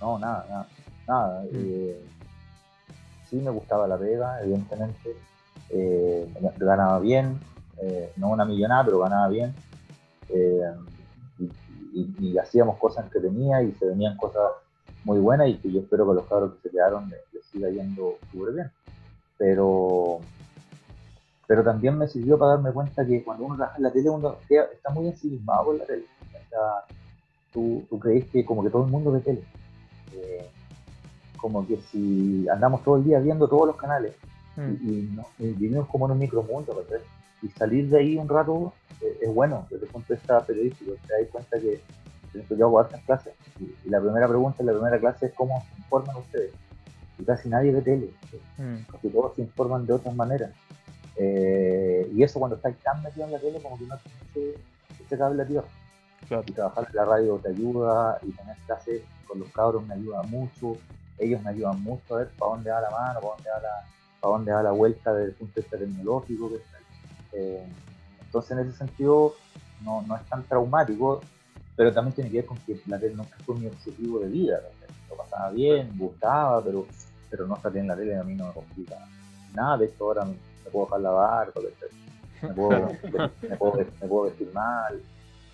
no, 0.00 0.18
nada, 0.18 0.46
nada, 0.48 0.68
nada. 1.06 1.42
Mm. 1.42 1.48
Eh, 1.52 2.04
sí 3.28 3.36
me 3.36 3.50
gustaba 3.50 3.86
la 3.86 3.98
pega, 3.98 4.42
evidentemente, 4.42 5.16
eh, 5.70 6.32
ganaba 6.58 6.98
bien, 6.98 7.40
eh, 7.78 8.12
no 8.16 8.30
una 8.30 8.44
millonada, 8.44 8.84
pero 8.84 8.98
ganaba 9.00 9.28
bien 9.28 9.54
y, 11.92 12.38
hacíamos 12.38 12.78
cosas 12.78 13.04
entretenidas 13.04 13.64
y 13.64 13.72
se 13.72 13.86
venían 13.86 14.16
cosas 14.16 14.50
muy 15.04 15.18
buenas 15.18 15.48
y 15.48 15.56
que 15.56 15.70
yo 15.70 15.80
espero 15.80 16.08
que 16.08 16.14
los 16.14 16.26
cabros 16.26 16.54
que 16.54 16.68
se 16.68 16.70
quedaron 16.70 17.10
les, 17.10 17.44
siga 17.46 17.68
yendo 17.68 18.16
súper 18.30 18.54
bien. 18.54 18.70
Pero, 19.36 20.20
pero 21.46 21.62
también 21.62 21.98
me 21.98 22.08
sirvió 22.08 22.38
para 22.38 22.52
darme 22.52 22.72
cuenta 22.72 23.04
que 23.04 23.22
cuando 23.22 23.44
uno 23.44 23.56
trabaja 23.56 23.76
en 23.76 23.82
la 23.82 23.92
tele, 23.92 24.10
uno 24.10 24.36
está 24.48 24.90
muy 24.90 25.08
ensimismado 25.08 25.66
con 25.66 25.78
la 25.78 25.84
tele. 25.84 26.04
O 26.30 26.48
sea, 26.48 26.84
tú, 27.52 27.84
tú 27.88 27.98
crees 27.98 28.26
que 28.26 28.44
como 28.44 28.62
que 28.62 28.70
todo 28.70 28.84
el 28.84 28.90
mundo 28.90 29.12
ve 29.12 29.20
tele. 29.20 29.42
Eh, 30.14 30.48
como 31.36 31.66
que 31.66 31.76
si 31.90 32.48
andamos 32.48 32.82
todo 32.84 32.96
el 32.96 33.04
día 33.04 33.18
viendo 33.18 33.48
todos 33.48 33.66
los 33.66 33.76
canales 33.76 34.14
mm. 34.56 34.72
y, 34.80 35.18
vivimos 35.38 35.88
como 35.88 36.06
en 36.06 36.12
un 36.12 36.18
micromundo, 36.18 36.74
¿verdad? 36.74 37.04
y 37.42 37.48
salir 37.48 37.88
de 37.90 37.98
ahí 37.98 38.16
un 38.16 38.28
rato 38.28 38.72
eh, 39.00 39.18
es 39.22 39.34
bueno 39.34 39.66
desde 39.68 39.86
el 39.86 39.90
punto 39.90 40.08
de 40.08 40.14
vista 40.14 40.40
periodístico. 40.46 40.92
Te 41.06 41.20
das 41.20 41.30
cuenta 41.30 41.58
que 41.58 41.80
yo 42.56 42.66
hago 42.66 42.78
hartas 42.78 43.02
clases 43.02 43.34
y, 43.60 43.90
la 43.90 44.00
primera 44.00 44.28
pregunta 44.28 44.58
en 44.60 44.66
la 44.66 44.72
primera 44.72 44.98
clase 44.98 45.26
es 45.26 45.32
cómo 45.34 45.60
se 45.60 45.80
informan 45.80 46.16
ustedes. 46.16 46.52
Y 47.18 47.24
casi 47.24 47.48
nadie 47.48 47.72
ve 47.72 47.82
tele, 47.82 48.10
mm. 48.58 48.90
casi 48.90 49.08
todos 49.08 49.34
se 49.34 49.42
informan 49.42 49.84
de 49.84 49.92
otras 49.92 50.14
maneras. 50.14 50.50
Eh, 51.16 52.10
y 52.14 52.22
eso 52.22 52.38
cuando 52.38 52.56
estás 52.56 52.74
tan 52.82 53.02
metido 53.02 53.26
en 53.26 53.32
la 53.32 53.38
tele 53.38 53.60
como 53.62 53.78
que 53.78 53.84
no 53.84 53.98
tienes 53.98 54.58
ese 55.04 55.18
cable 55.18 55.42
a 55.42 55.46
tierra. 55.46 55.68
Y 56.46 56.52
trabajar 56.52 56.88
en 56.88 56.96
la 56.96 57.04
radio 57.04 57.38
te 57.42 57.50
ayuda 57.50 58.18
y 58.22 58.30
tener 58.32 58.56
clases 58.66 59.02
con 59.26 59.40
los 59.40 59.48
cabros 59.50 59.86
me 59.86 59.94
ayuda 59.94 60.22
mucho. 60.22 60.76
Ellos 61.18 61.42
me 61.42 61.50
ayudan 61.50 61.82
mucho 61.82 62.14
a 62.14 62.18
ver 62.18 62.28
para 62.38 62.52
dónde 62.52 62.70
va 62.70 62.80
la 62.80 62.90
mano, 62.90 63.20
para 63.20 63.34
dónde 63.34 63.50
va 63.50 63.60
la, 63.60 63.88
para 64.20 64.32
dónde 64.32 64.52
va 64.52 64.62
la 64.62 64.70
vuelta 64.70 65.12
desde 65.12 65.30
el 65.30 65.34
punto 65.34 65.54
de 65.54 65.60
vista 65.60 65.78
tecnológico. 65.78 66.50
Que 66.50 66.62
eh, 67.32 67.66
entonces, 68.20 68.50
en 68.52 68.58
ese 68.60 68.78
sentido, 68.78 69.34
no, 69.84 70.00
no, 70.02 70.16
es 70.16 70.24
tan 70.24 70.42
traumático, 70.44 71.20
pero 71.76 71.92
también 71.92 72.14
tiene 72.14 72.30
que 72.30 72.36
ver 72.38 72.46
con 72.46 72.56
que 72.58 72.80
la 72.86 72.98
tele 72.98 73.14
nunca 73.14 73.36
fue 73.44 73.56
mi 73.56 73.66
objetivo 73.66 74.20
de 74.20 74.28
vida. 74.28 74.60
Lo 75.10 75.16
pasaba 75.16 75.50
bien, 75.50 75.92
gustaba, 75.98 76.62
pero, 76.64 76.86
pero 77.28 77.46
no 77.46 77.60
salir 77.60 77.80
en 77.80 77.88
la 77.88 77.96
tele 77.96 78.16
a 78.16 78.24
mí 78.24 78.34
no 78.34 78.46
me 78.46 78.52
complica 78.52 78.96
nada. 79.54 79.76
De 79.76 79.86
hecho, 79.86 80.04
ahora 80.04 80.24
me, 80.24 80.34
puedo 80.70 80.86
dejar 80.86 81.00
la 81.00 81.10
barba, 81.10 81.60
me 82.42 82.48
puedo, 82.48 82.92
me, 83.02 83.56
puedo, 83.56 83.86
me 84.00 84.08
puedo 84.08 84.22
vestir 84.24 84.50
mal, 84.52 85.00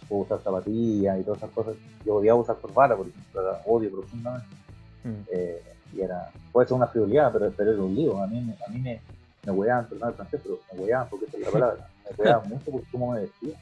puedo 0.09 0.23
usar 0.23 0.41
zapatillas 0.41 1.21
y 1.21 1.23
todas 1.23 1.39
esas 1.39 1.51
cosas. 1.51 1.75
Yo 2.05 2.17
odiaba 2.17 2.41
usar 2.41 2.57
corbata, 2.57 2.97
por 2.97 3.09
ejemplo, 3.09 3.43
odio 3.67 3.91
profundamente. 3.91 4.57
Mm. 5.05 5.23
Eh, 5.31 5.63
y 5.95 6.01
era, 6.01 6.31
puede 6.53 6.69
ser 6.69 6.77
una 6.77 6.87
frivolidad, 6.87 7.33
pero, 7.33 7.51
pero 7.57 7.73
era 7.73 7.83
un 7.83 7.95
lío. 7.95 8.23
A 8.23 8.27
mí, 8.27 8.55
a 8.67 8.71
mí 8.71 8.81
me, 8.81 9.01
me 9.45 9.53
hueaban, 9.53 9.87
perdón 9.87 10.11
el 10.11 10.15
francés, 10.15 10.41
pero 10.43 10.59
me 10.73 10.81
hueaban 10.81 11.09
porque 11.09 11.27
esa 11.27 11.37
es 11.37 11.45
la 11.45 11.51
palabra, 11.51 11.89
me 12.05 12.25
hueaban 12.25 12.49
mucho 12.49 12.71
por 12.71 12.83
cómo 12.91 13.13
me 13.13 13.21
vestía. 13.21 13.57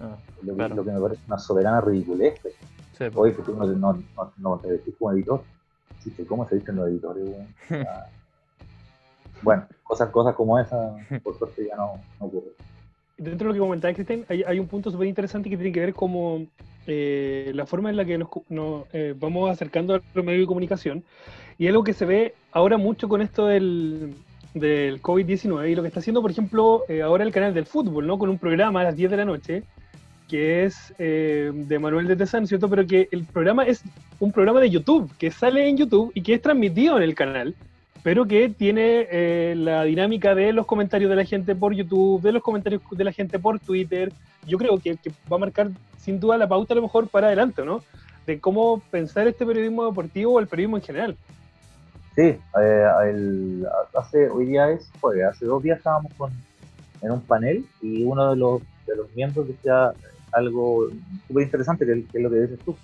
Ah, 0.00 0.16
lo, 0.42 0.56
que, 0.56 0.74
lo, 0.74 0.84
que, 0.84 0.90
me 0.90 1.00
parece 1.00 1.22
una 1.26 1.38
soberana 1.38 1.80
ridiculez. 1.80 2.38
Pues. 2.40 2.54
Sí. 2.98 3.04
Hoy 3.14 3.34
que 3.34 3.42
tú 3.42 3.54
no, 3.54 3.66
no, 3.66 4.02
no, 4.38 4.58
te 4.58 4.70
vestís 4.70 4.94
como 4.96 5.12
editor. 5.12 5.42
¿Cómo 6.28 6.48
se 6.48 6.56
dicen 6.56 6.76
los 6.76 6.88
editores? 6.88 7.28
Ah. 7.70 8.06
bueno, 9.42 9.66
cosas, 9.82 10.10
cosas 10.10 10.34
como 10.34 10.58
esas, 10.58 10.94
por 11.22 11.36
suerte 11.38 11.66
ya 11.68 11.76
no, 11.76 11.94
no 12.20 12.26
ocurren. 12.26 12.52
Dentro 13.18 13.46
de 13.46 13.48
lo 13.48 13.54
que 13.54 13.60
comentabas, 13.60 13.94
Cristian, 13.94 14.24
hay, 14.28 14.42
hay, 14.42 14.58
un 14.58 14.66
punto 14.66 14.90
súper 14.90 15.06
interesante 15.06 15.48
que 15.48 15.56
tiene 15.56 15.70
que 15.70 15.80
ver 15.80 15.94
como 15.94 16.46
eh, 16.86 17.52
la 17.54 17.66
forma 17.66 17.90
en 17.90 17.96
la 17.96 18.04
que 18.04 18.18
nos, 18.18 18.28
nos 18.48 18.86
eh, 18.92 19.14
vamos 19.16 19.50
acercando 19.50 19.94
a 19.94 20.00
los 20.14 20.24
medios 20.24 20.42
de 20.42 20.46
comunicación. 20.46 21.04
Y 21.58 21.68
algo 21.68 21.84
que 21.84 21.92
se 21.92 22.04
ve 22.04 22.34
ahora 22.50 22.78
mucho 22.78 23.08
con 23.08 23.22
esto 23.22 23.46
del, 23.46 24.16
del 24.54 25.00
COVID-19 25.00 25.70
y 25.70 25.74
lo 25.74 25.82
que 25.82 25.88
está 25.88 26.00
haciendo, 26.00 26.22
por 26.22 26.30
ejemplo, 26.30 26.84
eh, 26.88 27.02
ahora 27.02 27.24
el 27.24 27.32
canal 27.32 27.54
del 27.54 27.66
fútbol, 27.66 28.06
¿no? 28.06 28.18
Con 28.18 28.28
un 28.28 28.38
programa 28.38 28.80
a 28.80 28.84
las 28.84 28.96
10 28.96 29.10
de 29.10 29.16
la 29.16 29.24
noche, 29.24 29.62
que 30.28 30.64
es 30.64 30.94
eh, 30.98 31.50
de 31.52 31.78
Manuel 31.78 32.06
de 32.06 32.16
Tezán, 32.16 32.46
¿cierto? 32.46 32.68
Pero 32.68 32.86
que 32.86 33.08
el 33.10 33.24
programa 33.24 33.64
es 33.64 33.82
un 34.18 34.32
programa 34.32 34.60
de 34.60 34.70
YouTube, 34.70 35.10
que 35.18 35.30
sale 35.30 35.68
en 35.68 35.76
YouTube 35.76 36.12
y 36.14 36.22
que 36.22 36.34
es 36.34 36.42
transmitido 36.42 36.96
en 36.96 37.02
el 37.02 37.14
canal, 37.14 37.54
pero 38.02 38.26
que 38.26 38.48
tiene 38.48 39.06
eh, 39.10 39.54
la 39.56 39.84
dinámica 39.84 40.34
de 40.34 40.52
los 40.52 40.66
comentarios 40.66 41.08
de 41.10 41.16
la 41.16 41.24
gente 41.24 41.54
por 41.54 41.74
YouTube, 41.74 42.20
de 42.22 42.32
los 42.32 42.42
comentarios 42.42 42.82
de 42.90 43.04
la 43.04 43.12
gente 43.12 43.38
por 43.38 43.60
Twitter. 43.60 44.12
Yo 44.46 44.58
creo 44.58 44.78
que, 44.78 44.96
que 44.96 45.10
va 45.30 45.36
a 45.36 45.40
marcar 45.40 45.70
sin 45.98 46.18
duda 46.18 46.36
la 46.36 46.48
pauta 46.48 46.74
a 46.74 46.76
lo 46.76 46.82
mejor 46.82 47.08
para 47.08 47.28
adelante, 47.28 47.64
¿no? 47.64 47.82
De 48.26 48.40
cómo 48.40 48.80
pensar 48.90 49.28
este 49.28 49.46
periodismo 49.46 49.86
deportivo 49.86 50.34
o 50.34 50.40
el 50.40 50.48
periodismo 50.48 50.76
en 50.76 50.82
general. 50.82 51.16
Sí, 52.14 52.38
eh, 52.60 53.64
hace, 53.94 54.28
hoy 54.28 54.46
día 54.46 54.70
es 54.70 54.90
jueves, 55.00 55.24
hace 55.24 55.46
dos 55.46 55.62
días 55.62 55.78
estábamos 55.78 56.12
con, 56.14 56.30
en 57.00 57.10
un 57.10 57.22
panel 57.22 57.64
y 57.80 58.04
uno 58.04 58.30
de 58.30 58.36
los, 58.36 58.60
de 58.86 58.96
los 58.96 59.14
miembros 59.14 59.48
decía 59.48 59.92
algo 60.30 60.88
súper 61.26 61.44
interesante, 61.44 61.86
que, 61.86 61.92
es 61.92 62.22
lo 62.22 62.30
que 62.30 62.40
dices 62.40 62.58
tú. 62.64 62.76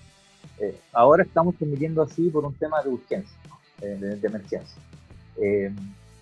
Eh, 0.60 0.78
ahora 0.92 1.24
estamos 1.24 1.56
transmitiendo 1.56 2.02
así 2.02 2.30
por 2.30 2.44
un 2.44 2.54
tema 2.54 2.82
de 2.82 2.88
urgencia, 2.88 3.36
de, 3.80 4.18
emergencia. 4.22 4.82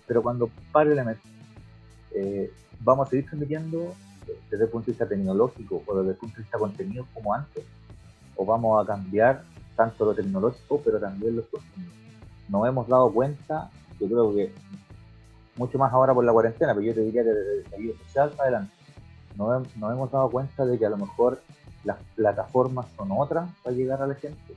Pero 0.05 0.21
cuando 0.21 0.49
pare 0.71 0.93
la 0.95 1.01
emergencia, 1.01 2.51
vamos 2.79 3.07
a 3.07 3.09
seguir 3.09 3.25
transmitiendo 3.25 3.93
desde 4.49 4.65
el 4.65 4.69
punto 4.69 4.87
de 4.87 4.91
vista 4.91 5.07
tecnológico 5.07 5.83
o 5.85 5.97
desde 5.97 6.11
el 6.11 6.17
punto 6.17 6.35
de 6.37 6.41
vista 6.43 6.57
contenido 6.57 7.05
como 7.13 7.33
antes, 7.33 7.63
o 8.35 8.45
vamos 8.45 8.83
a 8.83 8.87
cambiar 8.87 9.43
tanto 9.75 10.05
lo 10.05 10.13
tecnológico, 10.13 10.81
pero 10.83 10.99
también 10.99 11.35
los 11.35 11.45
contenidos. 11.45 11.93
Nos 12.49 12.67
hemos 12.67 12.87
dado 12.87 13.11
cuenta, 13.11 13.69
yo 13.99 14.07
creo 14.07 14.33
que 14.33 14.51
mucho 15.55 15.77
más 15.77 15.91
ahora 15.91 16.13
por 16.13 16.23
la 16.23 16.31
cuarentena, 16.31 16.73
pero 16.73 16.85
yo 16.85 16.93
te 16.93 17.01
diría 17.01 17.23
que 17.23 17.29
desde 17.29 17.53
el 17.53 17.65
estallido 17.65 17.97
social 18.05 18.29
para 18.31 18.43
adelante, 18.43 18.73
nos, 19.35 19.67
hemos 19.75 20.11
dado 20.11 20.29
cuenta 20.29 20.65
de 20.65 20.77
que 20.77 20.85
a 20.85 20.89
lo 20.89 20.97
mejor 20.97 21.41
las 21.83 21.97
plataformas 22.15 22.87
son 22.95 23.11
otras 23.11 23.49
para 23.63 23.75
llegar 23.75 24.01
a 24.01 24.07
la 24.07 24.15
gente, 24.15 24.53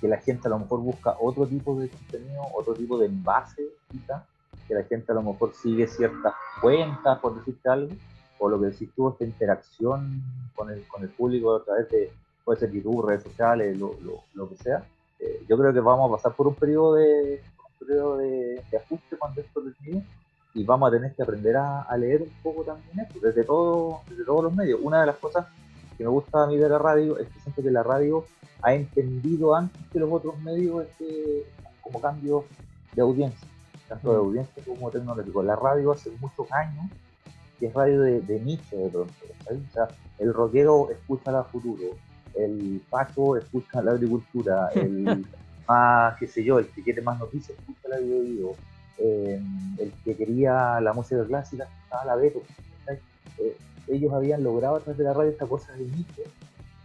que 0.00 0.08
la 0.08 0.18
gente 0.18 0.48
a 0.48 0.50
lo 0.50 0.58
mejor 0.58 0.80
busca 0.80 1.16
otro 1.20 1.46
tipo 1.46 1.78
de 1.78 1.88
contenido, 1.88 2.42
otro 2.54 2.74
tipo 2.74 2.98
de 2.98 3.06
envase, 3.06 3.62
quizá, 3.90 4.24
que 4.66 4.74
la 4.74 4.84
gente 4.84 5.12
a 5.12 5.14
lo 5.14 5.22
mejor 5.22 5.52
sigue 5.54 5.86
ciertas 5.86 6.34
cuentas, 6.60 7.18
por 7.18 7.36
decirte 7.36 7.68
algo, 7.68 7.94
o 8.38 8.48
lo 8.48 8.58
que 8.60 8.66
decís 8.66 8.88
tú, 8.96 9.08
esta 9.10 9.24
interacción 9.24 10.22
con 10.54 10.70
el, 10.70 10.86
con 10.88 11.02
el 11.02 11.10
público 11.10 11.56
a 11.56 11.64
través 11.64 11.88
de, 11.90 12.10
puede 12.44 12.60
ser 12.60 12.70
YouTube, 12.70 13.06
redes 13.06 13.22
sociales, 13.22 13.78
lo, 13.78 13.94
lo, 14.02 14.22
lo 14.34 14.48
que 14.48 14.56
sea, 14.56 14.84
eh, 15.20 15.44
yo 15.46 15.58
creo 15.58 15.72
que 15.72 15.80
vamos 15.80 16.10
a 16.10 16.16
pasar 16.16 16.34
por 16.34 16.46
un 16.46 16.54
periodo 16.54 16.94
de, 16.94 17.42
periodo 17.78 18.18
de, 18.18 18.62
ajuste 18.76 19.16
cuando 19.16 19.40
esto 19.40 19.60
termine 19.62 20.04
y 20.54 20.64
vamos 20.64 20.88
a 20.88 20.92
tener 20.92 21.14
que 21.14 21.22
aprender 21.22 21.56
a, 21.56 21.96
leer 21.96 22.22
un 22.22 22.32
poco 22.42 22.64
también 22.64 23.00
esto, 23.00 23.20
desde, 23.20 23.44
todo, 23.44 24.00
desde 24.08 24.24
todos 24.24 24.44
los 24.44 24.54
medios. 24.54 24.80
Una 24.82 25.00
de 25.00 25.06
las 25.06 25.16
cosas 25.16 25.46
que 26.00 26.04
me 26.04 26.10
gusta 26.12 26.44
a 26.44 26.46
mí 26.46 26.56
de 26.56 26.66
la 26.66 26.78
radio 26.78 27.18
es 27.18 27.28
que 27.28 27.40
siento 27.40 27.62
que 27.62 27.70
la 27.70 27.82
radio 27.82 28.24
ha 28.62 28.72
entendido 28.72 29.54
antes 29.54 29.82
que 29.92 29.98
los 29.98 30.10
otros 30.10 30.40
medios 30.40 30.86
este, 30.86 31.44
como 31.82 32.00
cambios 32.00 32.44
de 32.94 33.02
audiencia. 33.02 33.46
tanto 33.86 34.12
de 34.12 34.16
Mm. 34.18 34.20
audiencia 34.20 34.62
como 34.64 34.90
tecnológico. 34.90 35.42
La 35.42 35.56
radio 35.56 35.92
hace 35.92 36.10
muchos 36.20 36.50
años 36.52 36.86
que 37.58 37.66
es 37.66 37.74
radio 37.74 38.00
de, 38.00 38.20
de 38.22 38.40
nicho 38.40 38.76
de 38.78 38.88
pronto. 38.88 39.12
¿sabes? 39.44 39.60
O 39.68 39.72
sea, 39.74 39.88
el 40.18 40.32
rockero 40.32 40.88
escucha 40.90 41.32
la 41.32 41.44
futuro, 41.44 41.82
el 42.34 42.80
pacho 42.88 43.36
escucha 43.36 43.82
la 43.82 43.90
agricultura, 43.90 44.68
el 44.74 45.26
más, 45.68 46.16
qué 46.18 46.26
sé 46.26 46.42
yo, 46.42 46.60
el 46.60 46.68
que 46.68 46.82
quiere 46.82 47.02
más 47.02 47.18
noticias 47.18 47.58
escucha 47.58 47.88
la 47.88 47.98
video. 47.98 48.54
Eh, 48.96 49.42
el 49.78 49.92
que 50.02 50.16
quería 50.16 50.80
la 50.80 50.94
música 50.94 51.22
clásica 51.26 51.64
escuchaba 51.64 52.04
la 52.06 52.16
Beto. 52.16 52.40
Eh, 53.38 53.56
ellos 53.90 54.12
habían 54.12 54.42
logrado 54.42 54.76
a 54.76 54.80
través 54.80 54.98
de 54.98 55.04
la 55.04 55.12
radio 55.12 55.30
esta 55.30 55.46
cosa 55.46 55.72
de 55.74 55.84
nicho 55.84 56.22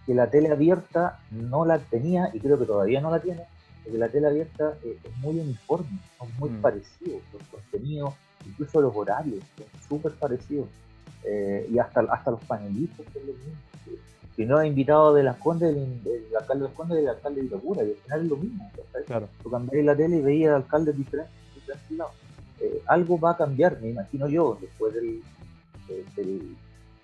que 0.05 0.13
la 0.13 0.29
tele 0.29 0.49
abierta 0.51 1.19
no 1.31 1.65
la 1.65 1.79
tenía 1.79 2.29
y 2.33 2.39
creo 2.39 2.59
que 2.59 2.65
todavía 2.65 3.01
no 3.01 3.09
la 3.09 3.19
tiene, 3.19 3.41
porque 3.83 3.97
la 3.97 4.07
tele 4.09 4.27
abierta 4.27 4.73
eh, 4.83 4.97
es 5.03 5.17
muy 5.17 5.39
uniforme, 5.39 5.97
son 6.19 6.27
muy 6.37 6.49
Mm. 6.51 6.61
parecidos, 6.61 7.21
los 7.33 7.41
contenidos, 7.49 8.13
incluso 8.45 8.81
los 8.81 8.95
horarios, 8.95 9.43
son 9.57 9.65
súper 9.89 10.11
parecidos. 10.13 10.67
Eh, 11.23 11.67
y 11.71 11.79
hasta, 11.79 12.01
hasta 12.01 12.29
los 12.31 12.41
panelistas 12.43 13.03
son 13.11 13.25
los 13.25 13.35
mismos. 13.35 13.57
Si 14.35 14.45
no, 14.45 14.63
invitado 14.63 15.13
de 15.13 15.23
las 15.23 15.37
Condes, 15.37 15.73
del 15.73 16.21
alcalde 16.37 16.63
de 16.65 16.67
las 16.67 16.73
Condes 16.75 16.97
y 16.97 17.01
del 17.01 17.09
alcalde 17.09 17.41
de 17.41 17.47
Itacura, 17.47 17.83
y 17.83 17.89
al 17.89 17.95
final 17.95 18.21
es 18.21 18.27
lo 18.27 18.35
mismo. 18.37 18.71
¿sabes? 18.91 19.07
Claro. 19.07 19.29
Tú 19.41 19.49
cambiáis 19.49 19.85
la 19.85 19.95
tele 19.95 20.17
y 20.17 20.21
veías 20.21 20.53
alcaldes 20.55 20.95
diferentes, 20.97 21.33
de 21.55 21.59
diferentes 21.61 21.97
lados. 21.97 22.13
Eh, 22.59 22.81
algo 22.85 23.19
va 23.19 23.31
a 23.31 23.37
cambiar, 23.37 23.79
me 23.81 23.89
imagino 23.89 24.27
yo, 24.27 24.57
después 24.61 24.93
del, 24.93 25.21
de, 25.87 26.05
del- 26.21 26.55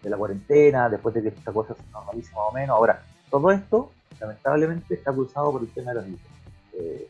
de 0.02 0.10
la 0.10 0.18
cuarentena, 0.18 0.90
después 0.90 1.14
de 1.16 1.22
que 1.22 1.30
esta 1.30 1.52
cosa 1.52 1.76
se 1.76 1.84
normalice 1.92 2.32
más 2.34 2.44
o 2.50 2.52
menos. 2.54 2.76
Ahora, 2.76 3.04
todo 3.30 3.52
esto, 3.52 3.92
lamentablemente, 4.20 4.94
está 4.96 5.12
cruzado 5.14 5.52
por 5.52 5.62
el 5.62 5.70
tema 5.70 5.92
de 5.92 5.96
las 5.98 6.08
luchas. 6.10 6.28
Eh, 6.74 7.08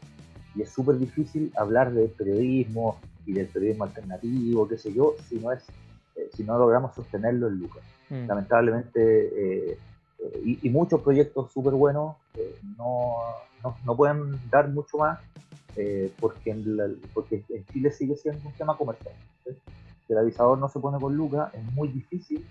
y 0.55 0.61
es 0.61 0.69
súper 0.69 0.97
difícil 0.97 1.51
hablar 1.55 1.91
del 1.93 2.09
periodismo 2.09 2.97
y 3.25 3.33
del 3.33 3.47
periodismo 3.47 3.85
alternativo, 3.85 4.67
qué 4.67 4.77
sé 4.77 4.93
yo, 4.93 5.15
si 5.29 5.39
no 5.39 5.51
es 5.51 5.63
eh, 6.17 6.29
si 6.35 6.43
no 6.43 6.57
logramos 6.57 6.93
sostenerlo 6.93 7.47
en 7.47 7.59
Lucas. 7.59 7.83
Mm. 8.09 8.27
Lamentablemente, 8.27 9.71
eh, 9.71 9.77
y, 10.43 10.67
y 10.67 10.69
muchos 10.69 11.01
proyectos 11.01 11.51
súper 11.51 11.73
buenos 11.73 12.15
no, 12.77 13.15
no, 13.63 13.75
no 13.85 13.95
pueden 13.95 14.39
dar 14.49 14.67
mucho 14.69 14.97
más 14.97 15.19
porque, 16.19 16.51
en 16.51 16.77
la- 16.77 16.89
porque 17.13 17.43
en 17.49 17.65
Chile 17.67 17.91
sigue 17.91 18.15
siendo 18.17 18.45
un 18.47 18.53
tema 18.53 18.75
comercial. 18.77 19.13
¿sí? 19.45 19.51
El 20.09 20.17
avisador 20.17 20.57
no 20.57 20.67
se 20.69 20.79
pone 20.79 20.99
con 20.99 21.15
Lucas, 21.15 21.51
es 21.53 21.63
muy 21.73 21.87
difícil 21.87 22.45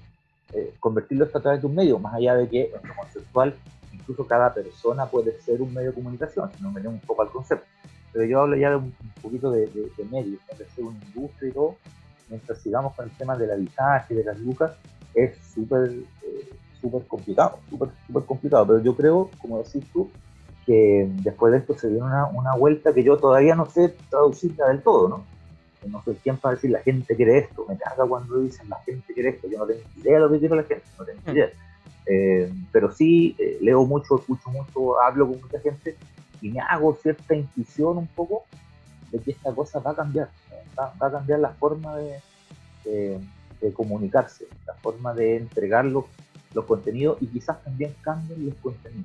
eh, 0.53 0.75
convertirlo 0.81 1.27
a 1.33 1.41
través 1.41 1.61
de 1.61 1.67
un 1.67 1.75
medio, 1.75 1.99
más 1.99 2.15
allá 2.15 2.35
de 2.35 2.49
que 2.49 2.65
en 2.65 2.89
lo 2.89 2.95
conceptual 2.95 3.55
incluso 3.93 4.27
cada 4.27 4.53
persona 4.53 5.07
puede 5.07 5.41
ser 5.41 5.61
un 5.63 5.73
medio 5.73 5.91
de 5.91 5.95
comunicación, 5.95 6.51
si 6.57 6.63
nos 6.63 6.73
venimos 6.73 6.95
un 6.95 7.07
poco 7.07 7.23
al 7.23 7.31
concepto. 7.31 7.67
Pero 8.13 8.25
yo 8.25 8.41
hablo 8.41 8.57
ya 8.57 8.71
de 8.71 8.77
un, 8.77 8.85
un 8.85 9.23
poquito 9.23 9.51
de, 9.51 9.67
de, 9.67 9.91
de 9.97 10.05
medios, 10.11 10.41
de 10.59 10.65
ser 10.67 10.85
una 10.85 10.99
industria 11.07 11.51
y 11.51 11.53
todo, 11.53 11.77
mientras 12.29 12.59
sigamos 12.59 12.95
con 12.95 13.05
el 13.05 13.17
tema 13.17 13.37
del 13.37 13.51
avisaje, 13.51 14.15
de 14.15 14.25
las 14.25 14.39
lucas, 14.39 14.73
es 15.15 15.37
súper 15.55 15.93
eh, 16.23 16.51
súper 16.81 17.07
complicado, 17.07 17.59
súper 17.69 17.91
súper 18.07 18.25
complicado. 18.25 18.67
Pero 18.67 18.81
yo 18.81 18.97
creo, 18.97 19.31
como 19.41 19.59
decís 19.59 19.85
tú, 19.93 20.11
que 20.67 21.09
después 21.23 21.53
de 21.53 21.59
esto 21.59 21.77
se 21.77 21.89
viene 21.89 22.05
una, 22.05 22.27
una 22.27 22.55
vuelta 22.55 22.93
que 22.93 23.03
yo 23.03 23.17
todavía 23.17 23.55
no 23.55 23.67
sé 23.67 23.95
traducirla 24.09 24.69
del 24.69 24.83
todo, 24.83 25.09
¿no? 25.09 25.25
No 25.89 26.03
soy 26.03 26.15
quien 26.17 26.37
para 26.37 26.55
decir 26.55 26.71
la 26.71 26.81
gente 26.81 27.17
quiere 27.17 27.39
esto, 27.39 27.65
me 27.69 27.77
carga 27.79 28.07
cuando 28.07 28.39
dicen 28.41 28.69
la 28.69 28.77
gente 28.85 29.13
quiere 29.15 29.31
esto, 29.31 29.49
yo 29.49 29.59
no 29.59 29.67
tengo 29.67 29.81
idea 29.97 30.15
de 30.15 30.21
lo 30.21 30.31
que 30.31 30.39
quiere 30.39 30.57
la 30.57 30.63
gente, 30.65 30.85
no 30.99 31.05
tengo 31.05 31.21
idea. 31.33 31.51
Eh, 32.07 32.53
pero 32.73 32.91
sí 32.91 33.37
eh, 33.39 33.59
leo 33.61 33.85
mucho, 33.85 34.19
escucho 34.19 34.51
mucho, 34.51 35.01
hablo 35.01 35.29
con 35.29 35.41
mucha 35.41 35.61
gente 35.61 35.97
y 36.41 36.51
me 36.51 36.61
hago 36.61 36.95
cierta 36.97 37.35
intuición 37.35 37.99
un 37.99 38.07
poco 38.09 38.45
de 39.13 39.19
que 39.21 39.31
esta 39.33 39.53
cosa 39.55 39.79
va 39.81 39.93
a 39.93 39.97
cambiar, 39.97 40.29
va, 40.79 40.93
va 41.01 41.07
a 41.09 41.13
cambiar 41.13 41.41
la 41.41 41.51
forma 41.51 41.97
de, 41.97 42.21
de- 42.85 43.21
de 43.61 43.73
comunicarse, 43.75 44.47
la 44.67 44.73
forma 44.75 45.13
de 45.13 45.37
entregar 45.37 45.85
los, 45.85 46.05
los 46.55 46.65
contenidos 46.65 47.19
y 47.21 47.27
quizás 47.27 47.63
también 47.63 47.95
cambien 48.01 48.47
los 48.47 48.55
contenidos. 48.57 49.05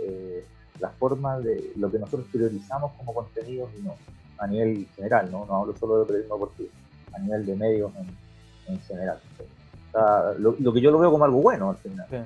Eh, 0.00 0.44
la 0.80 0.88
forma 0.90 1.38
de 1.38 1.72
lo 1.76 1.90
que 1.90 1.98
nosotros 1.98 2.26
priorizamos 2.32 2.92
como 2.96 3.12
contenidos 3.14 3.68
y 3.78 3.82
no, 3.82 3.94
a 4.38 4.46
nivel 4.46 4.86
general, 4.96 5.30
no, 5.30 5.46
no 5.46 5.62
hablo 5.62 5.76
solo 5.76 6.00
de 6.00 6.06
periodismo 6.06 6.34
deportivo, 6.36 6.70
a 7.12 7.18
nivel 7.18 7.46
de 7.46 7.56
medios 7.56 7.92
en, 7.96 8.74
en 8.74 8.80
general. 8.82 9.18
O 9.88 9.92
sea, 9.92 10.34
lo, 10.38 10.56
lo 10.58 10.72
que 10.72 10.80
yo 10.80 10.90
lo 10.90 10.98
veo 10.98 11.10
como 11.10 11.24
algo 11.24 11.40
bueno 11.40 11.70
al 11.70 11.76
final. 11.76 12.06
Sí. 12.10 12.16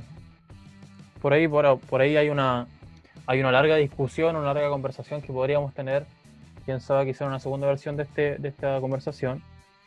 Por 1.21 1.33
ahí, 1.33 1.47
por, 1.49 1.79
por 1.81 2.01
ahí 2.01 2.17
hay 2.17 2.31
una 2.31 2.67
hay 3.29 3.41
una 3.41 3.53
larga 3.53 3.77
discusión, 3.77 4.37
una 4.37 4.55
larga 4.55 4.71
conversación 4.71 5.21
que 5.21 5.35
podríamos 5.35 5.75
tener, 5.75 6.07
quién 6.65 6.81
sabe, 6.81 7.05
quizá 7.05 7.27
una 7.27 7.39
segunda 7.39 7.67
versión 7.67 7.95
de, 7.95 8.05
este, 8.05 8.39
de 8.39 8.49
esta 8.49 8.81
conversación, 8.81 9.43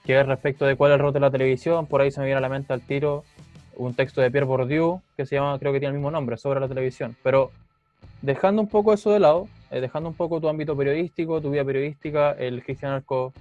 que 0.05 0.19
es 0.19 0.27
respecto 0.27 0.65
de 0.65 0.75
cuál 0.75 0.91
es 0.91 0.95
el 0.95 1.01
rol 1.01 1.11
de 1.13 1.21
la 1.21 1.31
televisión. 1.31 1.87
Por 1.87 2.01
ahí 2.01 2.11
se 2.11 2.19
me 2.19 2.27
viene 2.27 2.37
a 2.37 2.41
la 2.41 2.49
mente 2.49 2.71
al 2.71 2.81
tiro 2.81 3.23
un 3.77 3.95
texto 3.95 4.21
de 4.21 4.29
Pierre 4.29 4.45
Bourdieu 4.45 5.01
que 5.17 5.25
se 5.25 5.37
llama, 5.37 5.57
creo 5.57 5.73
que 5.73 5.79
tiene 5.79 5.95
el 5.95 5.97
mismo 5.97 6.11
nombre, 6.11 6.37
sobre 6.37 6.59
la 6.59 6.67
televisión. 6.67 7.17
Pero 7.23 7.49
dejando 8.21 8.61
un 8.61 8.67
poco 8.67 8.93
eso 8.93 9.11
de 9.11 9.19
lado, 9.19 9.47
eh, 9.71 9.81
dejando 9.81 10.09
un 10.09 10.15
poco 10.15 10.39
tu 10.41 10.47
ámbito 10.49 10.75
periodístico, 10.75 11.41
tu 11.41 11.51
vida 11.51 11.63
periodística, 11.65 12.31
el 12.31 12.63
Cristian 12.63 12.91
Arcos 12.93 13.33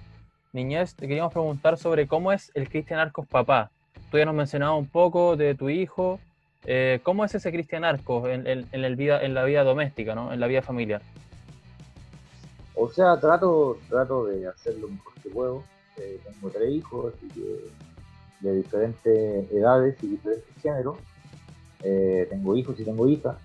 niñez, 0.53 0.95
te 0.95 1.07
queríamos 1.07 1.31
preguntar 1.31 1.77
sobre 1.77 2.07
cómo 2.07 2.31
es 2.31 2.51
el 2.55 2.67
Cristian 2.69 2.99
Arcos 2.99 3.25
papá. 3.27 3.71
Tú 4.09 4.17
ya 4.17 4.25
nos 4.25 4.35
mencionabas 4.35 4.77
un 4.79 4.87
poco 4.87 5.35
de 5.37 5.55
tu 5.55 5.69
hijo, 5.69 6.19
eh, 6.65 6.99
¿Cómo 7.03 7.25
es 7.25 7.33
ese 7.33 7.51
Cristian 7.51 7.83
Arcos 7.83 8.27
en, 8.29 8.45
en- 8.45 8.95
vida, 8.95 9.23
en 9.23 9.33
la 9.33 9.43
vida 9.45 9.63
doméstica, 9.63 10.13
¿no? 10.13 10.31
en 10.31 10.39
la 10.39 10.45
vida 10.47 10.61
familiar? 10.61 11.01
O 12.75 12.87
sea, 12.89 13.19
trato, 13.19 13.77
trato 13.89 14.25
de 14.25 14.47
hacer 14.47 14.77
lo 14.79 14.87
mejor 14.87 15.13
que 15.23 15.29
puedo. 15.29 15.63
Eh, 15.97 16.19
tengo 16.23 16.49
tres 16.49 16.71
hijos 16.71 17.13
así 17.15 17.27
que 17.29 18.47
de 18.47 18.55
diferentes 18.57 19.51
edades 19.51 19.95
y 20.03 20.07
diferentes 20.07 20.45
géneros. 20.61 20.97
Eh, 21.83 22.27
tengo 22.29 22.55
hijos 22.55 22.79
y 22.79 22.83
tengo 22.85 23.07
hijas. 23.07 23.37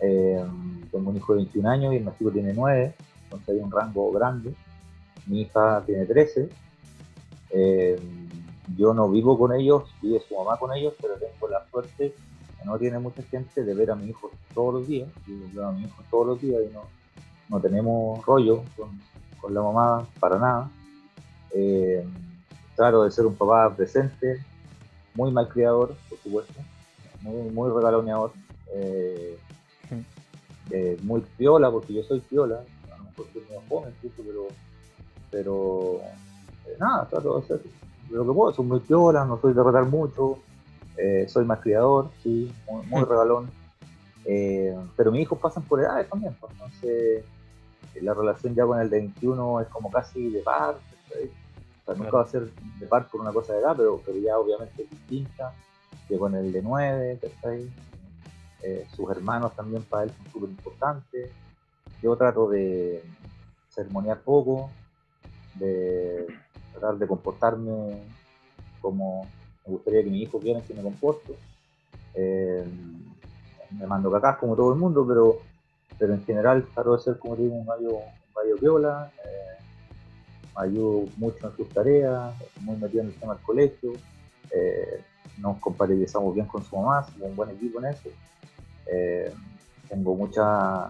Eh, 0.00 0.44
tengo 0.90 1.10
un 1.10 1.16
hijo 1.16 1.32
de 1.34 1.38
21 1.38 1.68
años 1.68 1.92
y 1.92 1.96
el 1.96 2.04
más 2.04 2.18
chico 2.18 2.30
tiene 2.30 2.52
9, 2.52 2.94
entonces 3.24 3.48
hay 3.48 3.60
un 3.60 3.70
rango 3.70 4.10
grande. 4.12 4.54
Mi 5.26 5.42
hija 5.42 5.82
tiene 5.84 6.06
13. 6.06 6.48
Eh, 7.50 7.98
yo 8.76 8.92
no 8.94 9.08
vivo 9.08 9.38
con 9.38 9.52
ellos, 9.54 9.84
vive 10.02 10.20
su 10.28 10.36
mamá 10.36 10.58
con 10.58 10.72
ellos, 10.74 10.94
pero 11.00 11.14
tengo 11.14 11.48
la 11.48 11.66
suerte, 11.70 12.14
que 12.58 12.64
no 12.64 12.78
tiene 12.78 12.98
mucha 12.98 13.22
gente, 13.22 13.62
de 13.62 13.74
ver 13.74 13.90
a 13.90 13.96
mi 13.96 14.08
hijo 14.08 14.30
todos 14.54 14.74
los 14.74 14.88
días. 14.88 15.08
Yo 15.26 15.34
veo 15.54 15.68
a 15.68 15.72
mi 15.72 15.84
hijo 15.84 16.02
todos 16.10 16.26
los 16.26 16.40
días 16.40 16.62
y 16.68 16.72
no, 17.50 17.60
tenemos 17.60 18.24
rollo 18.26 18.62
con, 18.76 19.54
la 19.54 19.62
mamá 19.62 20.06
para 20.18 20.38
nada. 20.38 20.70
Eh, 21.52 22.04
trato 22.74 23.04
de 23.04 23.10
ser 23.12 23.26
un 23.26 23.36
papá 23.36 23.72
presente, 23.74 24.44
muy 25.14 25.30
malcriador, 25.30 25.94
por 26.08 26.18
supuesto, 26.18 26.54
muy, 27.22 27.50
muy 27.52 27.70
regaloneador, 27.70 28.32
eh, 28.74 29.38
eh, 30.70 30.98
muy 31.02 31.20
piola, 31.36 31.70
porque 31.70 31.94
yo 31.94 32.02
soy 32.02 32.20
piola, 32.20 32.62
a 32.92 32.98
lo 32.98 33.04
mejor 33.04 33.26
soy 33.32 33.42
medio 33.42 33.62
joven 33.68 33.94
incluso, 34.02 34.22
pero, 34.26 34.46
pero 35.30 36.00
eh, 36.66 36.76
nada, 36.78 37.06
trato 37.08 37.38
de 37.38 37.44
hacer 37.44 37.60
lo 38.10 38.24
que 38.26 38.32
puedo, 38.32 38.52
soy 38.52 38.66
muy 38.66 38.80
piola, 38.80 39.24
no 39.24 39.40
soy 39.40 39.52
de 39.52 39.62
retar 39.62 39.86
mucho, 39.86 40.38
eh, 40.96 41.26
soy 41.28 41.44
malcriador, 41.44 42.10
sí, 42.22 42.52
muy, 42.70 42.86
muy 42.86 43.04
regalón. 43.04 43.50
Eh, 44.24 44.76
pero 44.96 45.12
mis 45.12 45.22
hijos 45.22 45.38
pasan 45.38 45.62
por 45.64 45.80
edades 45.80 46.08
también, 46.08 46.36
pues, 46.40 46.52
entonces 46.52 47.24
la 48.02 48.12
relación 48.12 48.54
ya 48.54 48.66
con 48.66 48.80
el 48.80 48.90
de 48.90 48.98
21 48.98 49.60
es 49.60 49.68
como 49.68 49.90
casi 49.90 50.30
de 50.30 50.40
par, 50.40 50.76
¿cachai? 51.08 51.26
o 51.26 51.84
sea, 51.84 51.94
nunca 51.94 52.16
va 52.16 52.22
a 52.24 52.26
ser 52.26 52.50
de 52.78 52.86
par 52.86 53.08
por 53.08 53.20
una 53.20 53.32
cosa 53.32 53.52
de 53.54 53.60
edad, 53.60 53.74
pero, 53.76 54.00
pero 54.04 54.18
ya 54.18 54.36
obviamente 54.36 54.82
es 54.82 54.90
distinta 54.90 55.54
que 56.08 56.18
con 56.18 56.34
el 56.34 56.52
de 56.52 56.62
9, 56.62 57.20
¿cachai? 57.22 57.70
Eh, 58.62 58.86
sus 58.94 59.10
hermanos 59.10 59.54
también 59.54 59.82
para 59.82 60.04
él 60.04 60.12
son 60.16 60.32
súper 60.32 60.50
importantes. 60.50 61.30
Yo 62.02 62.16
trato 62.16 62.48
de 62.48 63.02
sermonear 63.68 64.20
poco, 64.20 64.70
de 65.54 66.26
tratar 66.72 66.96
de 66.96 67.06
comportarme 67.06 68.02
como 68.80 69.26
me 69.66 69.72
gustaría 69.72 70.04
que 70.04 70.10
mis 70.10 70.22
hijos 70.22 70.42
vieran 70.42 70.62
que 70.62 70.74
me 70.74 70.82
comporto. 70.82 71.34
Eh, 72.14 72.64
me 73.70 73.86
mando 73.86 74.10
cacas 74.10 74.38
como 74.38 74.54
todo 74.56 74.72
el 74.72 74.78
mundo, 74.78 75.04
pero, 75.06 75.38
pero 75.98 76.14
en 76.14 76.24
general 76.24 76.66
trato 76.74 76.96
de 76.96 77.02
ser, 77.02 77.18
como 77.18 77.36
digo, 77.36 77.54
un 77.54 77.66
gallo, 77.66 77.96
un 77.96 78.34
gallo 78.34 78.56
piola. 78.58 79.12
eh, 79.24 79.62
me 80.56 80.64
ayudo 80.64 81.08
mucho 81.16 81.48
en 81.48 81.56
sus 81.56 81.68
tareas, 81.68 82.34
muy 82.60 82.76
metido 82.76 83.02
en 83.02 83.08
el 83.08 83.14
tema 83.14 83.34
del 83.34 83.42
colegio. 83.42 83.92
eh, 84.50 85.02
nos 85.38 85.58
compatibilizamos 85.58 86.34
bien 86.34 86.46
con 86.46 86.62
su 86.64 86.76
mamá, 86.76 87.04
somos 87.04 87.28
un 87.30 87.36
buen 87.36 87.50
equipo 87.50 87.78
en 87.80 87.86
eso. 87.86 88.08
Eh, 88.86 89.32
tengo 89.88 90.14
mucha. 90.14 90.86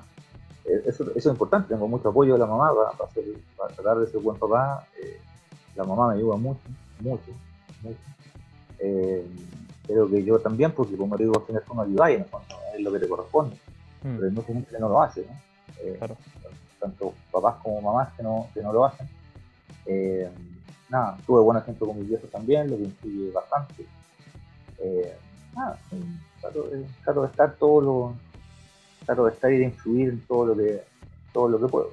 eh, 0.64 0.82
Eso, 0.86 1.04
eso 1.14 1.16
es 1.16 1.26
importante, 1.26 1.68
tengo 1.68 1.88
mucho 1.88 2.08
apoyo 2.08 2.34
de 2.34 2.38
la 2.38 2.46
mamá 2.46 2.72
para, 2.74 2.90
para 2.92 3.10
hacer- 3.10 3.24
para 3.56 3.72
tratar 3.74 3.98
de 3.98 4.06
ser 4.06 4.20
buen 4.20 4.38
papá. 4.38 4.86
eh, 5.02 5.20
la 5.74 5.84
mamá 5.84 6.08
me 6.08 6.14
ayuda 6.14 6.36
mucho, 6.36 6.60
mucho, 7.00 7.30
mucho. 7.82 7.98
Eh, 8.78 9.26
creo 9.86 10.08
que 10.08 10.24
yo 10.24 10.38
también, 10.40 10.72
porque 10.72 10.96
como 10.96 11.16
digo, 11.16 11.34
al 11.38 11.44
final 11.46 11.62
tú 11.66 11.74
no 11.74 11.82
el 12.16 12.24
fondo, 12.24 12.54
es 12.74 12.80
lo 12.82 12.92
que 12.92 12.98
te 12.98 13.08
corresponde, 13.08 13.56
Mm, 14.02 14.14
pero 14.16 14.24
hay 14.28 14.32
mucha 14.34 14.46
gente 14.52 14.70
que 14.70 14.78
no 14.78 14.88
lo 14.88 15.02
hace, 15.02 15.22
¿no? 15.26 15.32
Eh, 15.82 15.96
Claro. 15.98 16.16
tanto 16.80 17.12
papás 17.32 17.56
como 17.62 17.80
mamás 17.80 18.12
que 18.14 18.22
no, 18.22 18.48
que 18.54 18.62
no 18.62 18.72
lo 18.72 18.84
hacen. 18.84 19.06
Nada, 20.88 21.18
tuve 21.26 21.40
buenos 21.42 21.62
ejemplos 21.64 21.88
con 21.88 21.98
mis 21.98 22.08
viejos 22.08 22.30
también, 22.30 22.70
lo 22.70 22.76
que 22.76 22.84
influye 22.84 23.30
bastante. 23.32 23.84
Eh, 24.78 25.14
trato, 26.40 27.22
de 27.22 27.26
estar 27.26 27.54
todo 27.54 27.80
lo, 27.80 28.14
trato 29.04 29.28
estar 29.28 29.52
y 29.52 29.58
de 29.58 29.64
influir 29.64 30.10
en 30.10 30.20
todo 30.20 30.46
lo 30.46 30.56
que, 30.56 30.82
todo 31.32 31.48
lo 31.48 31.60
que 31.60 31.66
puedo. 31.66 31.92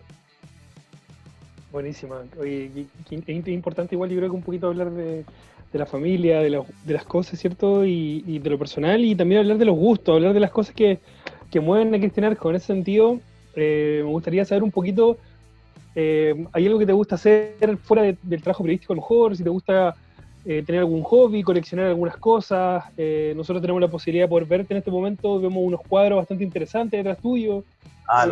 Buenísima. 1.71 2.21
Es 2.43 3.47
importante 3.47 3.95
igual 3.95 4.09
yo 4.11 4.17
creo 4.17 4.29
que 4.29 4.35
un 4.35 4.43
poquito 4.43 4.67
hablar 4.67 4.91
de, 4.91 5.25
de 5.73 5.79
la 5.79 5.87
familia, 5.87 6.39
de, 6.39 6.63
de, 6.85 6.93
las 6.93 7.03
cosas, 7.03 7.39
¿cierto? 7.39 7.83
Y, 7.83 8.39
de 8.39 8.49
lo 8.49 8.59
personal 8.59 9.03
y 9.03 9.15
también 9.15 9.41
hablar 9.41 9.57
de 9.57 9.65
los 9.65 9.75
gustos, 9.75 10.15
hablar 10.15 10.33
de 10.33 10.39
las 10.39 10.51
cosas 10.51 10.75
que, 10.75 10.99
que 11.49 11.59
mueven 11.59 11.93
a 11.95 11.97
Cristian 11.97 12.25
Arco. 12.25 12.51
En 12.51 12.57
ese 12.57 12.67
sentido, 12.67 13.19
eh, 13.55 14.01
me 14.03 14.09
gustaría 14.09 14.45
saber 14.45 14.61
un 14.61 14.69
poquito, 14.69 15.17
eh, 15.95 16.45
¿hay 16.53 16.67
algo 16.67 16.77
que 16.77 16.85
te 16.85 16.93
gusta 16.93 17.15
hacer 17.15 17.77
fuera 17.81 18.03
del 18.03 18.41
trabajo 18.43 18.63
periodístico 18.63 18.93
a 18.93 18.95
lo 18.95 19.01
mejor? 19.01 19.35
Si 19.35 19.43
te 19.43 19.49
gusta 19.49 19.95
eh, 20.45 20.63
tener 20.63 20.79
algún 20.79 21.03
hobby, 21.03 21.43
coleccionar 21.43 21.87
algunas 21.87 22.17
cosas. 22.17 22.83
nosotros 23.35 23.61
tenemos 23.61 23.81
la 23.81 23.87
posibilidad 23.87 24.25
de 24.25 24.29
poder 24.29 24.45
verte 24.45 24.73
en 24.73 24.79
este 24.79 24.91
momento, 24.91 25.39
vemos 25.39 25.63
unos 25.63 25.81
cuadros 25.81 26.17
bastante 26.17 26.43
interesantes 26.43 26.99
detrás 26.99 27.17
tuyo. 27.19 27.63
Ah, 28.07 28.27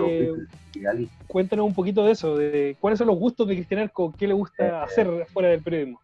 cuéntanos 1.27 1.65
un 1.65 1.73
poquito 1.73 2.05
de 2.05 2.11
eso, 2.11 2.37
de 2.37 2.75
cuáles 2.79 2.99
son 2.99 3.07
los 3.07 3.17
gustos 3.17 3.47
de 3.47 3.55
Cristian 3.55 3.81
Arco, 3.81 4.13
qué 4.17 4.27
le 4.27 4.33
gusta 4.33 4.83
hacer 4.83 5.25
fuera 5.31 5.49
del 5.49 5.61
periodismo 5.61 5.99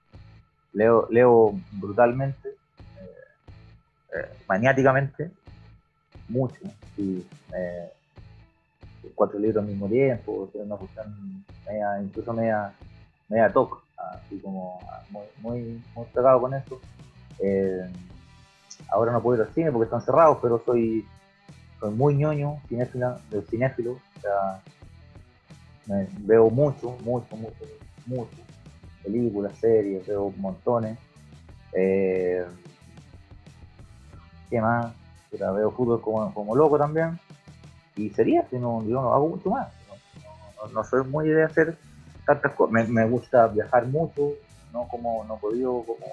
leo, 0.77 1.07
leo 1.09 1.59
brutalmente, 1.71 2.49
eh, 2.49 4.15
eh, 4.15 4.29
maniáticamente, 4.47 5.31
mucho. 6.29 6.59
Y, 6.97 7.25
eh, 7.55 7.91
cuatro 9.15 9.39
libros 9.39 9.63
al 9.63 9.69
mismo 9.69 9.87
tiempo, 9.87 10.49
una 10.53 10.75
cuestión 10.75 11.43
media, 11.65 11.99
incluso 12.01 12.33
media, 12.33 12.71
media 13.27 13.51
toc, 13.51 13.81
así 13.97 14.39
como 14.39 14.79
muy, 15.09 15.25
muy, 15.41 15.83
muy 15.95 16.05
pegado 16.13 16.41
con 16.41 16.53
eso. 16.53 16.79
ahora 18.89 19.11
no 19.11 19.21
puedo 19.21 19.41
ir 19.41 19.47
al 19.47 19.53
cine 19.53 19.71
porque 19.71 19.85
están 19.85 20.01
cerrados, 20.01 20.37
pero 20.41 20.61
soy, 20.65 21.05
soy 21.79 21.93
muy 21.93 22.15
ñoño, 22.15 22.61
cinéfilo, 22.67 23.17
del 23.29 23.45
cinéfilo, 23.47 23.93
o 23.93 24.21
sea, 24.21 24.61
veo 26.19 26.49
mucho, 26.49 26.97
mucho, 27.03 27.35
mucho, 27.35 27.65
mucho 28.05 28.47
películas, 29.07 29.57
series, 29.59 30.05
veo 30.05 30.33
montones. 30.37 30.97
Eh, 31.73 32.45
¿Qué 34.49 34.61
más? 34.61 34.93
veo 35.31 35.71
fútbol 35.71 36.01
como, 36.01 36.55
loco 36.55 36.77
también. 36.77 37.19
Y 37.95 38.09
sería, 38.11 38.47
si 38.49 38.57
no, 38.57 38.83
yo 38.83 39.01
no 39.01 39.13
hago 39.13 39.29
mucho 39.29 39.49
más. 39.49 39.67
No, 40.73 40.83
soy 40.83 41.05
muy 41.05 41.29
de 41.29 41.43
hacer 41.43 41.77
tantas. 42.27 42.53
Me, 42.69 43.05
gusta 43.05 43.47
viajar 43.47 43.87
mucho, 43.87 44.33
no 44.73 44.87
como 44.87 45.23
no 45.23 45.35
he 45.35 45.39
podido 45.39 45.83
como, 45.83 46.05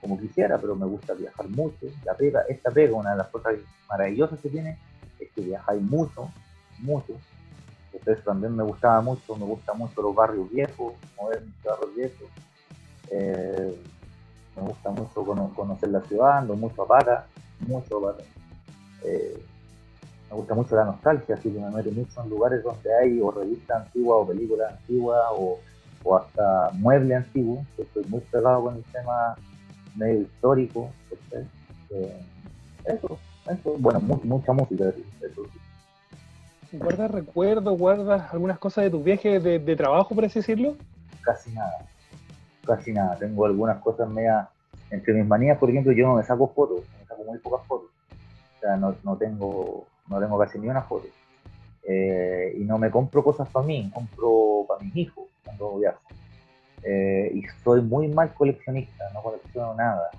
como 0.00 0.20
quisiera, 0.20 0.58
pero 0.58 0.76
me 0.76 0.86
gusta 0.86 1.14
viajar 1.14 1.48
mucho. 1.48 1.86
La 2.04 2.14
pega, 2.14 2.42
esta 2.48 2.70
pega, 2.70 2.94
una 2.94 3.12
de 3.12 3.16
las 3.16 3.28
cosas 3.28 3.54
maravillosas 3.88 4.38
que 4.40 4.50
tiene, 4.50 4.78
es 5.18 5.28
que 5.32 5.40
viajáis 5.40 5.82
mucho, 5.82 6.30
mucho. 6.78 7.14
Entonces 7.92 8.22
también 8.24 8.54
me 8.54 8.62
gustaba 8.62 9.00
mucho, 9.00 9.34
me 9.34 9.46
gusta 9.46 9.72
mucho 9.72 10.02
los 10.02 10.14
barrios 10.14 10.48
viejos, 10.50 10.92
mover 11.20 11.42
mis 11.42 11.62
barrios 11.64 11.96
viejos. 11.96 12.28
Eh, 13.10 13.82
me 14.54 14.62
gusta 14.62 14.90
mucho 14.90 15.24
conocer 15.54 15.88
la 15.88 16.02
ciudad, 16.02 16.38
ando 16.38 16.54
mucho 16.54 16.82
a 16.82 16.86
Pata, 16.86 17.26
mucho 17.60 18.06
a 18.08 18.16
eh, 19.04 19.42
me 20.30 20.36
gusta 20.36 20.54
mucho 20.54 20.76
la 20.76 20.84
nostalgia, 20.84 21.34
así 21.34 21.50
que 21.50 21.58
me 21.58 21.70
meto 21.70 21.90
mucho 21.90 22.22
en 22.22 22.30
lugares 22.30 22.62
donde 22.62 22.94
hay 22.94 23.20
o 23.20 23.30
revistas 23.30 23.86
antiguas 23.86 24.18
o 24.20 24.26
películas 24.26 24.72
antiguas 24.72 25.20
o, 25.32 25.58
hasta 26.16 26.70
muebles 26.74 27.18
antiguos, 27.18 27.66
estoy 27.76 28.04
muy 28.04 28.20
pegado 28.20 28.62
con 28.62 28.76
el 28.76 28.84
tema 28.84 29.36
medio 29.94 30.22
histórico. 30.22 30.90
Eh, 31.90 32.20
eso, 32.84 33.18
eso, 33.46 33.74
bueno, 33.78 34.00
mucha 34.00 34.52
música, 34.52 34.84
eso 35.20 35.42
¿Guardas 36.72 37.10
recuerdos, 37.10 37.78
guardas 37.78 38.32
algunas 38.32 38.58
cosas 38.58 38.84
de 38.84 38.90
tus 38.90 39.02
viajes 39.02 39.42
de, 39.42 39.76
trabajo, 39.76 40.14
por 40.14 40.24
así 40.26 40.40
decirlo? 40.40 40.76
Casi 41.22 41.50
nada, 41.52 41.86
casi 42.66 42.92
nada. 42.92 43.16
Tengo 43.16 43.46
algunas 43.46 43.78
cosas 43.78 44.08
media... 44.08 44.48
Entre 44.90 45.12
mis 45.12 45.26
manías, 45.26 45.58
por 45.58 45.68
ejemplo, 45.68 45.92
yo 45.92 46.06
no 46.06 46.14
me 46.14 46.22
saco 46.22 46.48
fotos, 46.48 46.80
me 46.98 47.06
saco 47.06 47.22
muy 47.24 47.38
pocas 47.38 47.66
fotos. 47.66 47.90
O 48.56 48.60
sea, 48.60 48.76
no, 48.76 48.94
no 49.02 49.16
tengo, 49.16 49.86
no 50.08 50.20
tengo 50.20 50.38
casi 50.38 50.58
ni 50.58 50.68
una 50.68 50.82
foto. 50.82 51.06
Eh, 51.90 52.54
y 52.58 52.64
no 52.64 52.78
me 52.78 52.90
compro 52.90 53.24
cosas 53.24 53.48
para 53.48 53.66
mí, 53.66 53.90
compro 53.94 54.66
para 54.68 54.84
mis 54.84 54.94
hijos 54.96 55.24
cuando 55.44 55.78
viajo. 55.78 56.02
Eh, 56.82 57.32
y 57.34 57.42
soy 57.64 57.80
muy 57.80 58.08
mal 58.08 58.34
coleccionista, 58.34 59.04
no 59.14 59.22
colecciono 59.22 59.74
nada. 59.74 60.10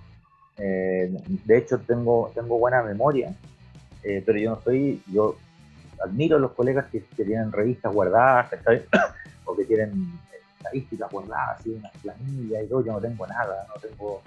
Eh, 0.58 1.16
de 1.46 1.58
hecho, 1.58 1.80
tengo, 1.80 2.32
tengo 2.34 2.58
buena 2.58 2.82
memoria, 2.82 3.34
pero 4.02 4.38
yo 4.40 4.52
no 4.52 4.62
soy, 4.62 5.02
yo 5.12 5.36
admiro 6.04 6.38
a 6.38 6.40
los 6.40 6.52
colegas 6.52 6.88
que, 6.88 7.02
tienen 7.16 7.52
revistas 7.52 7.94
guardadas, 7.94 8.50
o 9.46 9.56
que 9.56 9.66
tienen 9.66 10.20
estadísticas 10.58 11.12
guardadas, 11.12 11.60
así, 11.60 11.70
una 11.70 11.90
planilla 12.02 12.62
y 12.64 12.68
todo, 12.68 12.84
yo 12.84 12.94
no 12.94 13.00
tengo 13.00 13.28
nada, 13.28 13.68
no 13.68 13.80
tengo, 13.80 14.22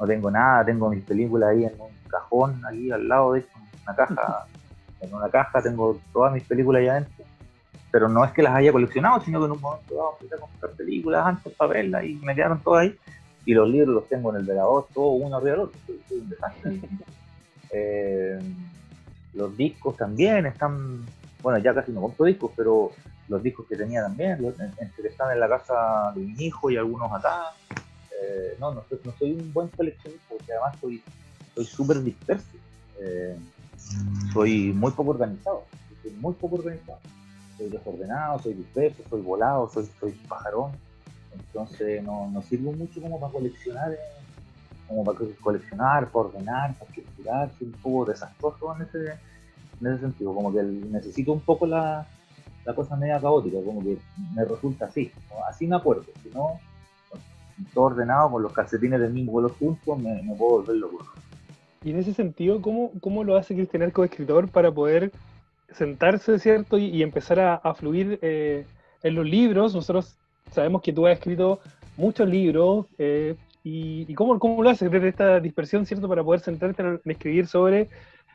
no 0.00 0.06
tengo 0.06 0.30
nada, 0.30 0.64
tengo 0.64 0.90
mis 0.90 1.04
películas 1.04 1.50
ahí 1.50 1.64
en 1.64 1.80
un 1.80 1.90
cajón, 2.08 2.60
aquí 2.66 2.90
al 2.90 3.08
lado, 3.08 3.34
de 3.34 3.44
una 3.84 3.94
caja, 3.94 4.46
en 5.02 5.12
una 5.12 5.28
caja 5.28 5.60
tengo 5.60 6.00
todas 6.12 6.32
mis 6.32 6.44
películas 6.44 6.80
ahí 6.80 6.88
adentro, 6.88 7.24
pero 7.90 8.08
no 8.08 8.24
es 8.24 8.32
que 8.32 8.42
las 8.42 8.54
haya 8.54 8.72
coleccionado, 8.72 9.20
sino 9.20 9.40
que 9.40 9.46
en 9.46 9.52
un 9.52 9.60
momento 9.60 9.94
dado 9.94 10.16
empecé 10.20 10.34
a 10.36 10.38
comprar 10.38 10.72
películas 10.72 11.26
antes 11.26 11.52
para 11.54 11.72
verlas 11.72 12.04
y 12.04 12.14
me 12.14 12.34
quedaron 12.34 12.60
todas 12.62 12.82
ahí, 12.82 12.96
y 13.44 13.54
los 13.54 13.68
libros 13.68 13.94
los 13.94 14.08
tengo 14.08 14.30
en 14.30 14.36
el 14.36 14.46
velador, 14.46 14.86
todo 14.94 15.10
uno 15.10 15.36
arriba 15.36 15.52
del 15.52 15.60
otro, 15.60 15.80
eh, 17.70 18.38
los 19.34 19.56
discos 19.56 19.96
también 19.96 20.46
están, 20.46 21.04
bueno, 21.42 21.58
ya 21.58 21.74
casi 21.74 21.90
no 21.90 22.02
compro 22.02 22.26
discos, 22.26 22.52
pero 22.56 22.92
los 23.28 23.42
discos 23.42 23.66
que 23.66 23.76
tenía 23.76 24.02
también, 24.02 24.40
los, 24.42 24.58
entre 24.60 25.02
que 25.02 25.08
están 25.08 25.32
en 25.32 25.40
la 25.40 25.48
casa 25.48 26.12
de 26.14 26.20
mi 26.20 26.44
hijo 26.44 26.70
y 26.70 26.76
algunos 26.76 27.10
acá. 27.12 27.52
Eh, 28.22 28.56
no, 28.60 28.72
no 28.72 28.84
soy, 29.18 29.32
un 29.32 29.52
buen 29.52 29.68
coleccionista, 29.68 30.26
porque 30.28 30.52
además 30.52 30.76
soy 30.80 31.02
súper 31.64 32.02
disperso. 32.02 32.46
Eh, 33.00 33.36
soy 34.32 34.72
muy 34.72 34.90
poco 34.92 35.10
organizado, 35.10 35.64
soy 36.02 36.12
muy 36.12 36.34
poco 36.34 36.56
organizado. 36.56 36.98
Soy 37.58 37.68
desordenado, 37.68 38.38
soy 38.38 38.54
disperso, 38.54 39.02
soy 39.08 39.20
volado, 39.20 39.70
soy, 39.70 40.12
pajarón. 40.28 40.72
Entonces 41.34 42.02
no, 42.02 42.42
sirvo 42.48 42.72
mucho 42.72 43.00
como 43.00 43.20
para 43.20 43.32
coleccionar. 43.32 43.92
Eh, 43.92 43.98
como 44.88 45.04
para 45.04 45.18
coleccionar, 45.40 46.10
para 46.10 46.26
ordenar, 46.26 46.74
para 46.74 46.90
estructurar, 46.90 47.50
soy 47.58 47.68
un 47.68 47.72
poco 47.74 48.04
desastroso 48.06 48.76
en 48.76 48.82
ese, 48.82 49.18
en 49.80 49.86
ese 49.86 50.00
sentido, 50.00 50.34
como 50.34 50.52
que 50.52 50.62
necesito 50.62 51.32
un 51.32 51.40
poco 51.40 51.66
la, 51.66 52.06
la 52.64 52.74
cosa 52.74 52.96
media 52.96 53.20
caótica, 53.20 53.58
como 53.64 53.82
que 53.82 53.98
me 54.34 54.44
resulta 54.44 54.86
así, 54.86 55.10
así 55.48 55.66
me 55.66 55.76
acuerdo, 55.76 56.04
si 56.22 56.28
no, 56.30 56.60
todo 57.74 57.84
ordenado 57.84 58.30
con 58.32 58.42
los 58.42 58.52
calcetines 58.52 59.00
del 59.00 59.12
mismo 59.12 59.32
color 59.32 59.54
juntos, 59.58 59.98
me, 59.98 60.22
me, 60.22 60.34
puedo 60.34 60.62
volver 60.62 60.76
loco. 60.76 61.06
Y 61.84 61.90
en 61.90 61.98
ese 61.98 62.14
sentido, 62.14 62.60
¿cómo, 62.62 62.92
cómo 63.00 63.24
lo 63.24 63.36
hace 63.36 63.54
Cristian 63.54 63.90
como 63.90 64.04
escritor 64.04 64.48
para 64.48 64.70
poder 64.70 65.10
sentarse, 65.72 66.38
¿cierto? 66.38 66.78
Y, 66.78 67.02
empezar 67.02 67.40
a, 67.40 67.74
fluir 67.74 68.18
eh, 68.22 68.64
en 69.02 69.14
los 69.14 69.26
libros. 69.26 69.74
Nosotros 69.74 70.16
sabemos 70.50 70.82
que 70.82 70.92
tú 70.92 71.06
has 71.06 71.14
escrito 71.14 71.60
muchos 71.96 72.28
libros, 72.28 72.86
eh, 72.98 73.34
¿Y, 73.64 74.12
cómo, 74.14 74.38
cómo, 74.38 74.62
lo 74.62 74.70
haces 74.70 74.90
desde 74.90 75.08
esta 75.08 75.38
dispersión, 75.38 75.86
cierto, 75.86 76.08
para 76.08 76.24
poder 76.24 76.40
centrarte 76.40 76.82
en, 76.82 77.00
escribir 77.04 77.46
sobre 77.46 77.88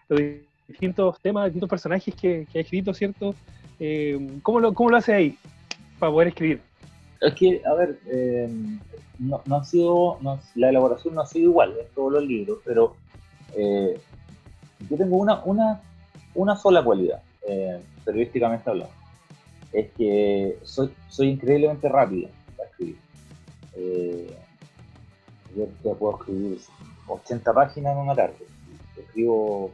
los 0.07 0.21
distintos 0.67 1.19
temas, 1.19 1.45
distintos 1.45 1.69
personajes 1.69 2.15
que, 2.15 2.47
que 2.51 2.59
ha 2.59 2.61
escrito, 2.61 2.93
cierto? 2.93 3.35
Eh, 3.79 4.39
¿cómo, 4.41 4.59
lo, 4.59 4.73
¿Cómo 4.73 4.89
lo 4.89 4.97
haces 4.97 5.15
ahí 5.15 5.37
para 5.99 6.11
poder 6.11 6.29
escribir? 6.29 6.61
Es 7.19 7.33
que, 7.33 7.61
a 7.65 7.73
ver, 7.73 7.99
eh, 8.07 8.47
no, 9.19 9.41
no, 9.45 9.55
ha 9.57 9.63
sido, 9.65 10.17
la 10.55 10.69
elaboración 10.69 11.15
no 11.15 11.21
ha 11.21 11.25
sido 11.25 11.49
igual 11.49 11.75
en 11.77 11.87
todos 11.93 12.13
los 12.13 12.23
libros, 12.23 12.59
pero 12.63 12.95
eh, 13.55 13.99
yo 14.89 14.97
tengo 14.97 15.17
una, 15.17 15.43
una, 15.43 15.81
una 16.35 16.55
sola 16.55 16.83
cualidad, 16.83 17.21
periodísticamente 18.05 18.69
hablando, 18.69 18.93
es 19.73 19.91
que 19.97 20.59
soy, 20.63 20.91
soy 21.09 21.29
increíblemente 21.29 21.89
rápido 21.89 22.29
para 22.55 22.69
escribir 22.69 22.97
yo 25.83 25.93
puedo 25.95 26.17
escribir 26.17 26.59
80 27.07 27.53
páginas 27.53 27.93
en 27.93 27.99
una 27.99 28.15
tarde. 28.15 28.35
Escribo 28.95 29.71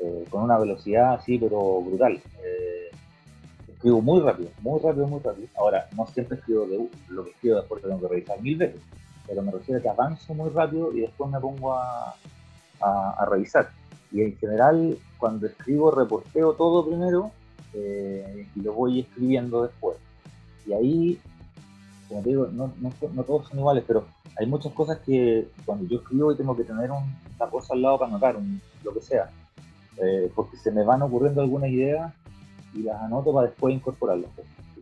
eh, 0.00 0.24
con 0.30 0.42
una 0.42 0.58
velocidad 0.58 1.14
así, 1.14 1.38
pero 1.38 1.80
brutal. 1.80 2.20
Eh, 2.44 2.90
escribo 3.68 4.00
muy 4.00 4.20
rápido, 4.20 4.50
muy 4.60 4.80
rápido, 4.80 5.06
muy 5.06 5.20
rápido. 5.20 5.48
Ahora, 5.56 5.88
no 5.96 6.06
siempre 6.06 6.38
escribo 6.38 6.66
de, 6.66 6.88
lo 7.08 7.24
que 7.24 7.30
escribo 7.30 7.56
después 7.56 7.82
tengo 7.82 8.00
que 8.00 8.08
revisar 8.08 8.40
mil 8.40 8.56
veces, 8.56 8.80
pero 9.26 9.42
me 9.42 9.52
refiero 9.52 9.80
a 9.80 9.82
que 9.82 9.88
avanzo 9.88 10.34
muy 10.34 10.50
rápido 10.50 10.92
y 10.92 11.00
después 11.00 11.30
me 11.30 11.40
pongo 11.40 11.72
a, 11.74 12.14
a, 12.82 13.24
revisar. 13.30 13.70
Y 14.10 14.22
en 14.22 14.36
general, 14.36 14.98
cuando 15.18 15.46
escribo, 15.46 15.90
reporteo 15.90 16.52
todo 16.54 16.86
primero 16.86 17.30
eh, 17.72 18.46
y 18.54 18.60
lo 18.60 18.72
voy 18.74 19.00
escribiendo 19.00 19.62
después. 19.62 19.96
Y 20.66 20.72
ahí 20.72 21.20
como 22.12 22.22
te 22.22 22.28
digo, 22.28 22.46
no, 22.52 22.72
no, 22.78 23.22
todos 23.24 23.48
son 23.48 23.58
iguales, 23.58 23.84
pero 23.86 24.04
hay 24.38 24.46
muchas 24.46 24.72
cosas 24.72 24.98
que 24.98 25.48
cuando 25.64 25.86
yo 25.86 25.98
escribo 25.98 26.32
y 26.32 26.36
tengo 26.36 26.54
que 26.54 26.64
tener 26.64 26.90
una 26.90 27.50
cosa 27.50 27.72
al 27.72 27.82
lado 27.82 27.98
para 27.98 28.10
anotar, 28.10 28.36
lo 28.84 28.94
que 28.94 29.00
sea, 29.00 29.30
eh, 29.96 30.30
porque 30.34 30.56
se 30.58 30.70
me 30.70 30.84
van 30.84 31.02
ocurriendo 31.02 31.40
algunas 31.40 31.70
ideas 31.70 32.12
y 32.74 32.82
las 32.82 33.00
anoto 33.00 33.32
para 33.32 33.48
después 33.48 33.74
incorporarlas. 33.74 34.30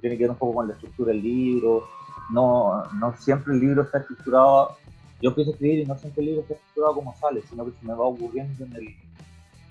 Tiene 0.01 0.17
que 0.17 0.25
ver 0.25 0.31
un 0.31 0.37
poco 0.37 0.55
con 0.55 0.69
la 0.69 0.75
estructura 0.75 1.13
del 1.13 1.23
libro, 1.23 1.85
no, 2.31 2.85
no 2.95 3.15
siempre 3.17 3.55
el 3.55 3.61
libro 3.61 3.83
está 3.83 3.99
estructurado, 3.99 4.77
yo 5.21 5.31
empiezo 5.31 5.51
a 5.51 5.55
escribir 5.55 5.81
y 5.81 5.87
no 5.87 5.97
siempre 5.97 6.23
el 6.23 6.27
libro 6.27 6.43
está 6.43 6.55
estructurado 6.55 6.95
como 6.95 7.15
sale, 7.17 7.43
sino 7.43 7.65
que 7.65 7.73
se 7.73 7.87
me 7.87 7.95
va 7.95 8.05
ocurriendo 8.05 8.65
en 8.65 8.73
el, 8.75 8.89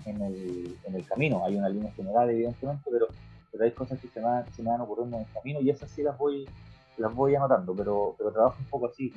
en 0.06 0.22
el, 0.22 0.78
en 0.86 0.96
el 0.96 1.06
camino. 1.06 1.44
Hay 1.46 1.56
una 1.56 1.70
línea 1.70 1.92
general, 1.94 2.30
evidentemente, 2.30 2.90
pero, 2.92 3.08
pero 3.52 3.64
hay 3.64 3.72
cosas 3.72 4.00
que 4.00 4.08
se, 4.08 4.22
se 4.56 4.64
me 4.64 4.70
van 4.70 4.82
ocurriendo 4.82 5.18
en 5.18 5.24
el 5.24 5.32
camino 5.34 5.62
y 5.62 5.70
esas 5.70 5.90
sí 5.90 6.04
las 6.04 6.18
voy 6.18 6.48
las 7.00 7.16
voy 7.16 7.36
anotando, 7.36 7.74
pero, 7.74 8.16
pero 8.18 8.32
trabajo 8.32 8.58
un 8.60 8.66
poco 8.66 8.88
así. 8.88 9.12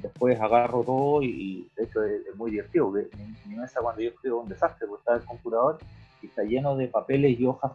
después 0.00 0.40
agarro 0.40 0.82
todo 0.82 1.22
y, 1.22 1.68
de 1.76 1.84
hecho 1.84 2.02
es, 2.04 2.34
muy 2.36 2.52
divertido. 2.52 2.90
Mi, 2.90 3.56
mesa 3.56 3.80
cuando 3.80 4.02
yo 4.02 4.10
escribo 4.10 4.40
un 4.40 4.48
desastre, 4.48 4.86
porque 4.86 5.00
está 5.00 5.14
el 5.14 5.24
computador 5.24 5.78
y 6.22 6.26
está 6.26 6.42
lleno 6.44 6.76
de 6.76 6.88
papeles 6.88 7.38
y 7.38 7.46
hojas 7.46 7.72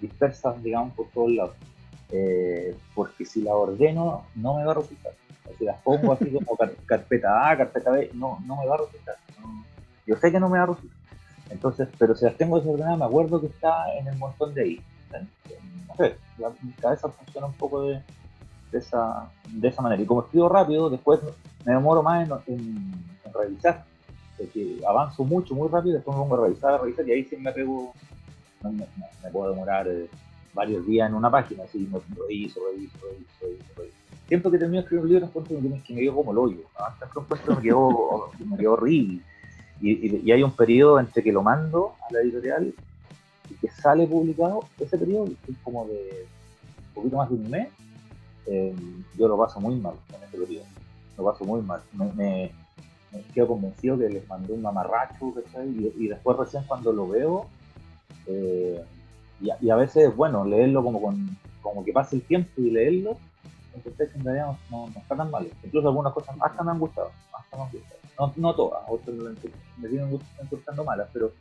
dispersas, 0.00 0.62
digamos, 0.62 0.94
por 0.94 1.08
todos 1.08 1.30
lados. 1.30 1.56
Eh, 2.12 2.76
porque 2.94 3.24
si 3.24 3.42
la 3.42 3.54
ordeno, 3.54 4.26
no 4.34 4.54
me 4.54 4.64
va 4.64 4.72
a 4.72 4.76
resultar. 4.76 5.12
Si 5.58 5.64
las 5.64 5.80
pongo 5.80 6.12
así 6.12 6.30
como 6.30 6.56
carpeta 6.86 7.50
A, 7.50 7.56
carpeta 7.56 7.90
B, 7.90 8.10
no, 8.14 8.38
no 8.46 8.56
me 8.56 8.66
va 8.66 8.74
a 8.74 8.78
resultar. 8.78 9.16
yo 10.06 10.16
sé 10.16 10.30
que 10.30 10.40
no 10.40 10.48
me 10.48 10.58
va 10.58 10.64
a 10.64 10.66
resultar. 10.68 10.98
Entonces, 11.50 11.88
pero 11.98 12.14
si 12.14 12.24
las 12.24 12.36
tengo 12.36 12.58
desordenadas, 12.58 12.98
me 12.98 13.04
acuerdo 13.04 13.40
que 13.40 13.48
está 13.48 13.92
en 13.98 14.08
el 14.08 14.16
montón 14.16 14.54
de 14.54 14.62
ahí 14.62 14.84
no 15.88 15.96
sé, 15.96 16.16
mi 16.62 16.72
cabeza 16.72 17.08
funciona 17.08 17.46
un 17.46 17.54
poco 17.54 17.82
de, 17.82 18.00
esa, 18.72 19.30
de 19.48 19.68
esa 19.68 19.82
manera. 19.82 20.02
Y 20.02 20.06
como 20.06 20.22
escribo 20.22 20.48
rápido, 20.48 20.90
después 20.90 21.20
me 21.64 21.72
demoro 21.72 22.02
más 22.02 22.28
en, 22.46 22.92
revisar, 23.32 23.84
porque 24.36 24.80
avanzo 24.86 25.24
mucho, 25.24 25.54
muy 25.54 25.68
rápido, 25.68 25.94
después 25.94 26.16
me 26.16 26.22
pongo 26.22 26.42
a 26.42 26.46
revisar, 26.46 26.74
a 26.74 26.78
revisar, 26.78 27.08
y 27.08 27.12
ahí 27.12 27.24
sí 27.24 27.36
me 27.36 27.52
pego, 27.52 27.94
me, 28.62 28.86
puedo 29.30 29.50
demorar 29.50 29.88
eh, 29.88 30.08
varios 30.54 30.86
días 30.86 31.08
en 31.08 31.14
una 31.14 31.30
página, 31.30 31.64
así 31.64 31.78
me 31.90 31.98
reviso, 31.98 32.60
reviso, 32.70 32.98
reviso, 33.02 33.32
reviso, 33.40 33.94
Siempre 34.28 34.50
que 34.50 34.58
termino 34.58 34.80
de 34.80 34.84
escribir 34.84 35.04
un 35.04 35.10
libro 35.10 35.26
encuentro 35.26 35.56
que 35.60 35.94
me 35.94 36.00
quedo 36.00 36.14
como 36.14 36.32
el 36.32 36.38
hoyo, 36.38 36.60
hasta 36.76 37.06
que 37.06 37.20
encuentro 37.20 37.56
me 37.56 37.62
quedo, 37.62 38.30
me 38.50 38.56
quedo 38.56 38.72
horrible. 38.72 39.20
Y, 39.80 40.16
y, 40.24 40.32
hay 40.32 40.42
un 40.42 40.52
periodo 40.52 41.00
entre 41.00 41.22
que 41.22 41.32
lo 41.32 41.42
mando 41.42 41.94
a 42.08 42.12
la 42.12 42.20
editorial 42.20 42.72
que 43.60 43.68
sale 43.68 44.06
publicado, 44.06 44.64
ese 44.78 44.96
periodo 44.96 45.26
es 45.26 45.56
como 45.62 45.86
de 45.86 46.26
un 46.88 46.94
poquito 46.94 47.16
más 47.16 47.28
de 47.28 47.34
un 47.34 47.50
mes, 47.50 47.68
eh, 48.46 48.74
yo 49.16 49.28
lo 49.28 49.36
paso 49.36 49.60
muy 49.60 49.76
mal 49.76 49.94
en 50.08 50.22
ese 50.22 50.38
periodo. 50.38 50.64
Lo 51.16 51.24
paso 51.24 51.44
muy 51.44 51.62
mal. 51.62 51.80
Me, 52.16 52.50
quedo 53.34 53.48
convencido 53.48 53.98
que 53.98 54.08
les 54.08 54.26
mandé 54.26 54.52
un 54.52 54.62
mamarracho, 54.62 55.34
y, 55.64 56.04
y, 56.04 56.08
después 56.08 56.36
recién 56.38 56.64
cuando 56.64 56.92
lo 56.92 57.08
veo, 57.08 57.46
eh, 58.26 58.82
y, 59.42 59.70
a, 59.70 59.76
veces 59.76 60.08
es 60.08 60.16
bueno 60.16 60.44
leerlo 60.44 60.82
como, 60.82 61.00
con, 61.00 61.36
como 61.60 61.84
que 61.84 61.92
pase 61.92 62.16
el 62.16 62.22
tiempo 62.22 62.50
y 62.56 62.70
leerlo, 62.70 63.16
entonces 63.74 64.14
en 64.14 64.24
realidad 64.24 64.56
no, 64.70 64.88
está 64.88 65.16
tan 65.16 65.30
mal. 65.30 65.48
Incluso 65.64 65.88
algunas 65.88 66.12
cosas 66.12 66.36
hasta 66.40 66.62
me 66.62 66.70
han 66.70 66.78
gustado, 66.78 67.10
hasta 67.32 67.56
me 67.56 67.62
han 67.64 67.70
gustado. 67.70 68.00
No, 68.18 68.32
no 68.36 68.54
todas, 68.54 68.82
otras 68.88 69.16
me 69.78 69.88
siguen 69.88 70.20
gustando 70.50 70.84
malas, 70.84 71.08
pero 71.12 71.32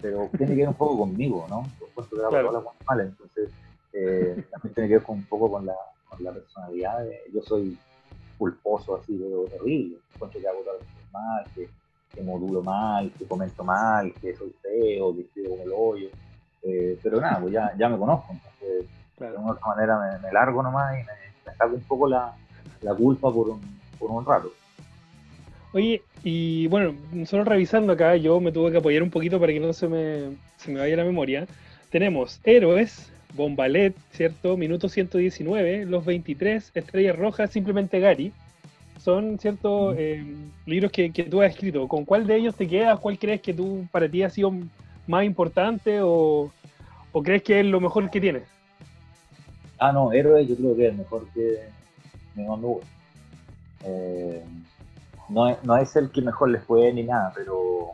pero 0.00 0.28
tiene 0.36 0.54
que 0.54 0.60
ver 0.60 0.68
un 0.68 0.74
poco 0.74 0.98
conmigo, 0.98 1.46
¿no? 1.48 1.62
Por 1.78 1.88
supuesto 1.88 2.16
que 2.16 2.22
todas 2.22 2.64
las 2.64 2.86
malas, 2.86 3.06
entonces 3.06 3.50
eh, 3.92 4.44
también 4.50 4.74
tiene 4.74 4.88
que 4.88 4.94
ver 4.94 5.02
con, 5.02 5.16
un 5.16 5.24
poco 5.24 5.50
con 5.50 5.66
la, 5.66 5.74
con 6.08 6.22
la 6.22 6.32
personalidad. 6.32 7.06
yo 7.32 7.42
soy 7.42 7.78
pulposo 8.38 8.96
así, 8.96 9.18
pero 9.18 9.44
terrible. 9.44 9.98
Encuentro 10.14 10.40
que 10.40 10.48
hago 10.48 10.58
las 10.64 10.76
cosas 10.76 11.12
mal, 11.12 11.44
que, 11.54 11.68
que, 12.14 12.22
modulo 12.22 12.62
mal, 12.62 13.10
que 13.18 13.24
comento 13.24 13.64
mal, 13.64 14.12
que 14.14 14.36
soy 14.36 14.54
feo, 14.62 15.14
que 15.14 15.22
escribo 15.22 15.50
como 15.50 15.62
el 15.62 15.72
hoyo. 15.74 16.08
Eh, 16.62 16.98
pero 17.02 17.20
nada, 17.20 17.38
pues 17.40 17.52
ya, 17.52 17.72
ya 17.78 17.88
me 17.88 17.96
conozco, 17.96 18.32
entonces 18.32 18.86
de 19.18 19.26
alguna 19.26 19.52
otra 19.52 19.66
manera 19.66 19.98
me, 19.98 20.26
me, 20.26 20.32
largo 20.32 20.62
nomás 20.62 20.94
y 20.94 20.98
me, 20.98 21.12
me 21.46 21.56
saco 21.56 21.74
un 21.74 21.82
poco 21.82 22.08
la, 22.08 22.34
la 22.82 22.94
culpa 22.94 23.32
por 23.32 23.48
un, 23.50 23.60
por 23.98 24.10
un 24.10 24.24
rato. 24.24 24.50
Oye, 25.72 26.02
y 26.24 26.66
bueno, 26.68 26.94
solo 27.26 27.44
revisando 27.44 27.92
acá, 27.92 28.16
yo 28.16 28.40
me 28.40 28.52
tuve 28.52 28.72
que 28.72 28.78
apoyar 28.78 29.02
un 29.02 29.10
poquito 29.10 29.38
para 29.38 29.52
que 29.52 29.60
no 29.60 29.72
se 29.72 29.88
me, 29.88 30.36
se 30.56 30.70
me 30.70 30.80
vaya 30.80 30.96
la 30.96 31.04
memoria. 31.04 31.46
Tenemos 31.90 32.40
Héroes, 32.44 33.12
Bombalet, 33.34 33.94
¿cierto? 34.10 34.56
Minuto 34.56 34.88
119, 34.88 35.84
Los 35.84 36.04
23, 36.04 36.72
Estrellas 36.74 37.16
Rojas, 37.16 37.50
simplemente 37.50 38.00
Gary. 38.00 38.32
Son, 38.98 39.38
¿cierto? 39.38 39.94
Eh, 39.94 40.24
libros 40.64 40.90
que, 40.90 41.12
que, 41.12 41.24
tú 41.24 41.42
has 41.42 41.50
escrito. 41.50 41.86
¿Con 41.86 42.04
cuál 42.04 42.26
de 42.26 42.36
ellos 42.36 42.56
te 42.56 42.66
quedas? 42.66 42.98
¿Cuál 42.98 43.18
crees 43.18 43.42
que 43.42 43.52
tú 43.52 43.86
para 43.92 44.08
ti 44.08 44.22
ha 44.22 44.30
sido 44.30 44.52
más 45.06 45.24
importante 45.24 46.00
o, 46.02 46.50
o 47.12 47.22
crees 47.22 47.42
que 47.42 47.60
es 47.60 47.66
lo 47.66 47.80
mejor 47.80 48.10
que 48.10 48.20
tienes? 48.20 48.44
Ah, 49.78 49.92
no, 49.92 50.12
Héroes 50.12 50.48
yo 50.48 50.56
creo 50.56 50.76
que 50.76 50.88
es 50.88 50.96
mejor 50.96 51.26
que 51.34 51.68
me 52.34 52.46
mandó. 52.46 52.80
Eh, 53.84 54.42
no, 55.28 55.56
no 55.62 55.76
es 55.76 55.94
el 55.96 56.10
que 56.10 56.22
mejor 56.22 56.50
les 56.50 56.64
fue 56.64 56.92
ni 56.92 57.02
nada, 57.02 57.32
pero 57.34 57.92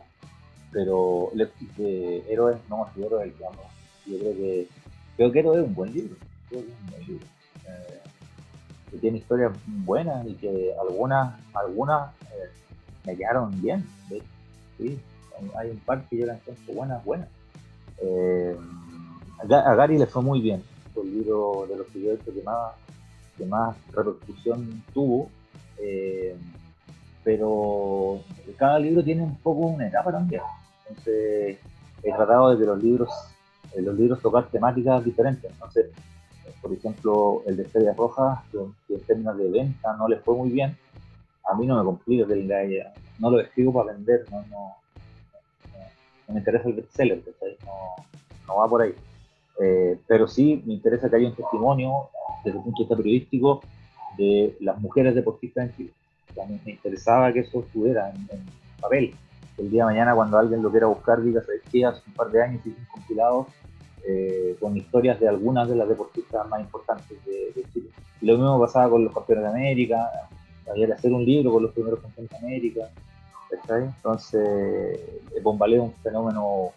pero 0.71 1.29
de 1.77 2.23
Héroes, 2.29 2.57
no 2.67 2.77
más 2.77 2.95
el 2.95 3.33
que 3.33 3.45
amo. 3.45 3.61
Yo 4.07 4.17
creo 4.17 4.33
que 4.33 4.67
creo 5.15 5.31
que 5.31 5.39
Héroes 5.39 5.59
es 5.59 5.67
un 5.67 5.75
buen 5.75 5.93
libro, 5.93 6.15
es. 6.51 6.63
Eh, 7.67 7.99
que 8.91 8.97
tiene 8.97 9.17
historias 9.19 9.51
buenas 9.65 10.25
y 10.27 10.33
que 10.35 10.73
algunas 10.79 11.39
algunas 11.53 12.11
eh, 12.31 12.49
me 13.05 13.15
quedaron 13.15 13.61
bien. 13.61 13.85
Sí, 14.77 14.99
hay 15.57 15.69
un 15.69 15.79
par 15.79 16.07
que 16.07 16.17
yo 16.17 16.25
las 16.25 16.37
encuentro 16.39 16.73
buenas, 16.73 17.03
buenas. 17.05 17.29
Eh, 18.01 18.55
a 19.39 19.75
Gary 19.75 19.97
le 19.97 20.05
fue 20.05 20.21
muy 20.21 20.41
bien. 20.41 20.63
Fue 20.93 21.03
el 21.03 21.13
libro 21.13 21.65
de 21.69 21.77
los 21.77 21.87
que 21.87 22.01
yo 22.01 22.11
he 22.11 22.15
hecho 22.15 22.33
que 22.33 22.41
más, 22.43 22.73
que 23.37 23.45
más 23.45 23.75
repercusión 23.91 24.83
tuvo. 24.93 25.29
Eh, 25.79 26.35
pero 27.23 28.21
cada 28.57 28.79
libro 28.79 29.03
tiene 29.03 29.23
un 29.23 29.35
poco 29.37 29.67
una 29.67 29.87
etapa 29.87 30.11
también. 30.11 30.41
Entonces, 30.87 31.57
he 32.03 32.11
tratado 32.11 32.51
de 32.51 32.57
que 32.57 32.65
los 32.65 32.83
libros, 32.83 33.09
eh, 33.73 33.81
los 33.81 33.95
libros 33.97 34.21
tocar 34.21 34.47
temáticas 34.49 35.03
diferentes. 35.03 35.49
Entonces, 35.51 35.87
por 36.61 36.73
ejemplo, 36.73 37.43
el 37.45 37.57
de 37.57 37.63
Estrellas 37.63 37.95
Rojas, 37.97 38.39
que, 38.51 38.93
en 38.93 39.01
términos 39.01 39.37
de 39.37 39.49
venta 39.49 39.95
no 39.97 40.07
les 40.07 40.21
fue 40.21 40.35
muy 40.35 40.49
bien, 40.49 40.77
a 41.49 41.55
mí 41.55 41.65
no 41.65 41.77
me 41.77 41.83
complica 41.83 42.27
que 42.27 42.85
no 43.19 43.29
lo 43.29 43.39
escribo 43.39 43.73
para 43.73 43.93
vender, 43.93 44.25
no, 44.31 44.45
no, 44.49 44.75
me 46.27 46.39
interesa 46.39 46.67
el 46.67 46.75
bestseller, 46.75 47.21
no, 47.65 47.95
no 48.47 48.55
va 48.57 48.67
por 48.67 48.81
ahí. 48.81 48.93
Eh, 49.61 49.97
pero 50.07 50.27
sí 50.27 50.63
me 50.65 50.73
interesa 50.73 51.09
que 51.09 51.15
haya 51.15 51.27
un 51.27 51.35
testimonio 51.35 52.09
desde 52.43 52.57
el 52.57 52.63
punto 52.63 52.79
de 52.79 52.83
vista 52.83 52.97
periodístico 52.97 53.61
de 54.17 54.57
las 54.59 54.79
mujeres 54.79 55.15
deportistas 55.15 55.69
en 55.69 55.75
Chile 55.75 55.93
me 56.65 56.71
interesaba 56.71 57.31
que 57.31 57.41
eso 57.41 57.61
estuviera 57.61 58.11
en, 58.11 58.45
papel. 58.79 59.13
El 59.57 59.69
día 59.69 59.83
de 59.83 59.93
mañana, 59.93 60.15
cuando 60.15 60.37
alguien 60.37 60.63
lo 60.63 60.71
quiera 60.71 60.87
buscar, 60.87 61.21
diga, 61.21 61.41
que 61.71 61.85
hace 61.85 62.01
un 62.07 62.13
par 62.13 62.31
de 62.31 62.41
años 62.41 62.65
hice 62.65 62.79
un 62.79 62.85
compilado 62.85 63.47
eh, 64.05 64.57
con 64.59 64.75
historias 64.75 65.19
de 65.19 65.27
algunas 65.27 65.69
de 65.69 65.75
las 65.75 65.87
deportistas 65.87 66.47
más 66.49 66.59
importantes 66.59 67.17
de, 67.25 67.63
Chile. 67.71 67.89
Lo 68.21 68.33
mismo 68.33 68.59
pasaba 68.59 68.89
con 68.89 69.03
los 69.03 69.13
campeones 69.13 69.45
de 69.45 69.49
América, 69.51 70.09
había 70.69 70.87
que 70.87 70.93
hacer 70.93 71.13
un 71.13 71.23
libro 71.23 71.51
con 71.51 71.63
los 71.63 71.71
primeros 71.71 71.99
campeones 71.99 72.31
de 72.31 72.37
América. 72.37 72.89
Entonces, 73.69 74.99
el 75.35 75.41
bombaleo 75.41 75.83
es 75.83 75.89
un 75.89 75.95
fenómeno 76.01 76.71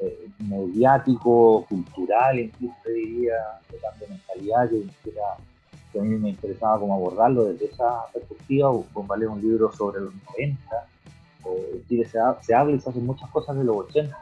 eh, 0.00 0.28
mediático, 0.38 1.64
cultural, 1.68 2.38
incluso 2.38 2.74
diría, 2.86 3.34
de 3.70 3.78
cambio 3.78 4.06
de 4.06 4.14
mentalidad 4.14 4.68
que 4.70 5.12
que 5.92 5.98
a 5.98 6.02
mí 6.02 6.16
me 6.16 6.30
interesaba 6.30 6.78
como 6.78 6.94
abordarlo 6.94 7.44
desde 7.46 7.66
esa 7.66 8.04
perspectiva. 8.12 8.70
Bombalé 8.92 9.26
un 9.26 9.40
libro 9.40 9.72
sobre 9.72 10.00
los 10.00 10.12
90. 10.36 10.86
Eh, 11.46 11.82
Chile 11.88 12.04
se, 12.04 12.18
se, 12.42 12.54
habla 12.54 12.76
y 12.76 12.80
se 12.80 12.90
hacen 12.90 13.06
muchas 13.06 13.30
cosas 13.30 13.56
de 13.56 13.64
los 13.64 13.76
80 13.76 14.16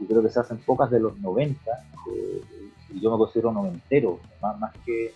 y 0.00 0.04
creo 0.06 0.22
que 0.22 0.28
se 0.28 0.40
hacen 0.40 0.58
pocas 0.58 0.90
de 0.90 1.00
los 1.00 1.18
90. 1.18 1.58
Eh, 2.10 2.42
y 2.90 3.00
yo 3.00 3.10
me 3.10 3.16
considero 3.16 3.52
noventero, 3.52 4.18
más 4.40 4.72
que 4.84 5.14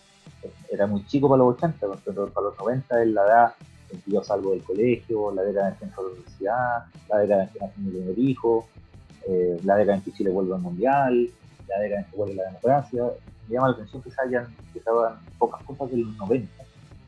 era 0.71 0.87
muy 0.87 1.05
chico 1.07 1.29
para 1.29 1.43
los 1.43 1.57
80, 1.57 1.87
pero 2.05 2.29
para 2.29 2.47
los 2.47 2.59
90 2.59 3.03
es 3.03 3.09
la 3.09 3.23
edad 3.27 3.55
que 3.89 4.11
yo 4.11 4.23
salgo 4.23 4.53
del 4.53 4.63
colegio, 4.63 5.33
la 5.33 5.43
década 5.43 5.71
en 5.71 5.77
que 5.77 5.85
entro 5.85 6.01
a 6.01 6.05
la 6.05 6.13
universidad, 6.13 6.85
la 7.09 7.19
década 7.19 7.43
en 7.45 7.49
que 7.51 7.59
nace 7.61 7.81
mi 7.81 7.91
primer 7.91 8.19
hijo, 8.19 8.67
eh, 9.29 9.61
la 9.65 9.77
década 9.77 9.99
en 9.99 10.03
que 10.03 10.13
Chile 10.13 10.31
vuelve 10.31 10.55
al 10.55 10.61
mundial, 10.61 11.31
la 11.69 11.81
década 11.81 12.01
en 12.01 12.07
que 12.11 12.17
vuelve 12.17 12.35
la 12.35 12.45
democracia 12.45 13.05
me 13.49 13.55
llama 13.55 13.69
la 13.69 13.75
atención 13.75 14.03
que 14.03 14.11
se 14.11 14.21
hayan 14.21 14.47
quedado 14.73 15.17
pocas 15.39 15.63
cosas 15.65 15.91
de 15.91 15.99
los 15.99 16.17
90 16.17 16.49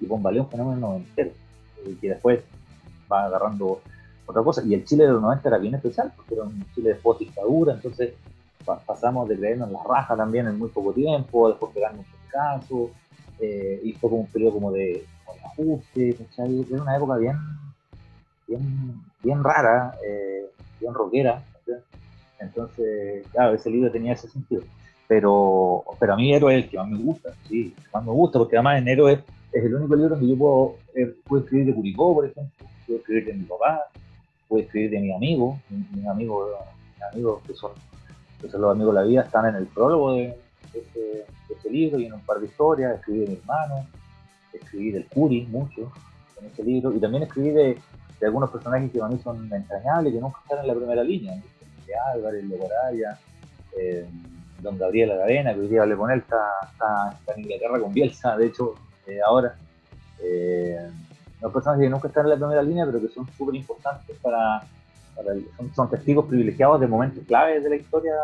y 0.00 0.06
bombalea 0.06 0.42
un 0.42 0.50
fenómeno 0.50 0.80
noventero, 0.80 1.30
eh, 1.84 1.96
que 2.00 2.08
después 2.10 2.40
va 3.10 3.24
agarrando 3.24 3.80
otra 4.26 4.42
cosa. 4.42 4.62
Y 4.64 4.74
el 4.74 4.84
Chile 4.84 5.04
de 5.04 5.12
los 5.12 5.22
90 5.22 5.48
era 5.48 5.58
bien 5.58 5.74
especial, 5.74 6.12
porque 6.14 6.34
era 6.34 6.44
un 6.44 6.64
Chile 6.74 6.90
de 6.90 6.94
post 6.96 7.20
dictadura, 7.20 7.74
entonces 7.74 8.14
pasamos 8.86 9.28
de 9.28 9.38
creernos 9.38 9.70
la 9.72 9.82
raja 9.82 10.14
también 10.14 10.46
en 10.46 10.58
muy 10.58 10.68
poco 10.68 10.92
tiempo, 10.92 11.48
después 11.48 11.72
pegarnos 11.72 12.04
caso, 12.30 12.90
eh, 13.40 13.80
y 13.82 13.92
fue 13.94 14.10
como 14.10 14.22
un 14.22 14.26
periodo 14.28 14.52
como 14.52 14.72
de, 14.72 15.04
ajuste, 15.44 16.14
¿cachai? 16.14 16.66
Era 16.70 16.82
una 16.82 16.96
época 16.96 17.16
bien, 17.16 17.36
bien, 18.46 19.02
bien 19.22 19.42
rara, 19.42 19.94
eh, 20.04 20.46
bien 20.80 20.94
rockera, 20.94 21.42
entonces, 22.40 23.26
claro, 23.32 23.54
ese 23.54 23.70
libro 23.70 23.90
tenía 23.90 24.12
ese 24.12 24.28
sentido. 24.28 24.62
Pero, 25.06 25.84
pero 25.98 26.14
a 26.14 26.16
mí 26.16 26.34
Héroe 26.34 26.56
es 26.56 26.64
el 26.64 26.70
que 26.70 26.76
más 26.76 26.88
me 26.88 26.98
gusta, 26.98 27.30
sí, 27.48 27.74
más 27.92 28.04
me 28.04 28.12
gusta, 28.12 28.38
porque 28.38 28.56
además 28.56 28.78
en 28.78 28.88
Héroe 28.88 29.12
es, 29.52 29.64
el 29.64 29.74
único 29.74 29.96
libro 29.96 30.18
que 30.18 30.28
yo 30.28 30.36
puedo, 30.36 30.76
eh, 30.94 31.14
escribir 31.40 31.66
de 31.66 31.74
Curicó, 31.74 32.14
por 32.14 32.26
ejemplo, 32.26 32.66
puedo 32.86 32.98
escribir 32.98 33.24
de 33.24 33.32
mi 33.32 33.44
papá, 33.44 33.84
puedo 34.46 34.62
escribir 34.62 34.90
de 34.90 35.00
mi 35.00 35.12
amigo, 35.12 35.58
mis 35.70 36.06
amigos, 36.06 36.50
amigos 37.10 37.42
que 37.46 37.54
son, 37.54 37.72
los 38.42 38.70
amigos 38.70 38.94
de 38.94 39.00
la 39.00 39.06
vida, 39.06 39.22
están 39.22 39.46
en 39.46 39.54
el 39.54 39.66
prólogo 39.66 40.12
de, 40.12 40.36
ese, 40.74 41.26
libro 41.70 41.98
y 41.98 42.06
en 42.06 42.14
un 42.14 42.20
par 42.20 42.38
de 42.38 42.46
historias, 42.46 42.98
escribí 42.98 43.20
de 43.20 43.26
mi 43.28 43.34
hermano, 43.36 43.86
escribí 44.58 44.90
del 44.90 45.06
Curi 45.06 45.46
mucho 45.46 45.92
en 46.40 46.46
ese 46.46 46.62
libro, 46.62 46.92
y 46.92 47.00
también 47.00 47.24
escribí 47.24 47.50
de, 47.50 47.78
algunos 48.22 48.50
personajes 48.50 48.90
que 48.90 48.98
para 48.98 49.12
mí 49.12 49.20
son 49.22 49.52
entrañables, 49.52 50.12
que 50.12 50.20
nunca 50.20 50.40
están 50.42 50.60
en 50.60 50.66
la 50.66 50.74
primera 50.74 51.04
línea, 51.04 51.34
de 51.86 51.94
Álvarez, 52.14 52.48
de 52.48 52.56
Boraya, 52.56 53.18
eh, 53.78 54.06
don 54.60 54.76
Gabriel 54.76 55.12
Aravena, 55.12 55.54
que 55.54 55.60
hoy 55.60 55.68
día 55.68 55.82
hablé 55.82 55.96
con 55.96 56.10
él, 56.10 56.18
está, 56.18 56.50
está, 56.72 57.34
en 57.34 57.42
Inglaterra 57.42 57.80
con 57.80 57.92
Bielsa, 57.92 58.36
de 58.36 58.46
hecho, 58.46 58.74
eh, 59.06 59.20
ahora. 59.24 59.56
Eh, 60.20 60.90
los 61.40 61.52
personajes 61.52 61.84
que 61.84 61.90
nunca 61.90 62.08
están 62.08 62.24
en 62.24 62.30
la 62.30 62.36
primera 62.36 62.62
línea, 62.62 62.84
pero 62.84 63.00
que 63.00 63.08
son 63.08 63.26
súper 63.36 63.54
importantes 63.54 64.16
para, 64.18 64.66
son, 65.74 65.90
testigos 65.90 66.26
privilegiados 66.26 66.80
de 66.80 66.86
momentos 66.86 67.24
claves 67.26 67.62
de 67.62 67.70
la 67.70 67.76
historia 67.76 68.14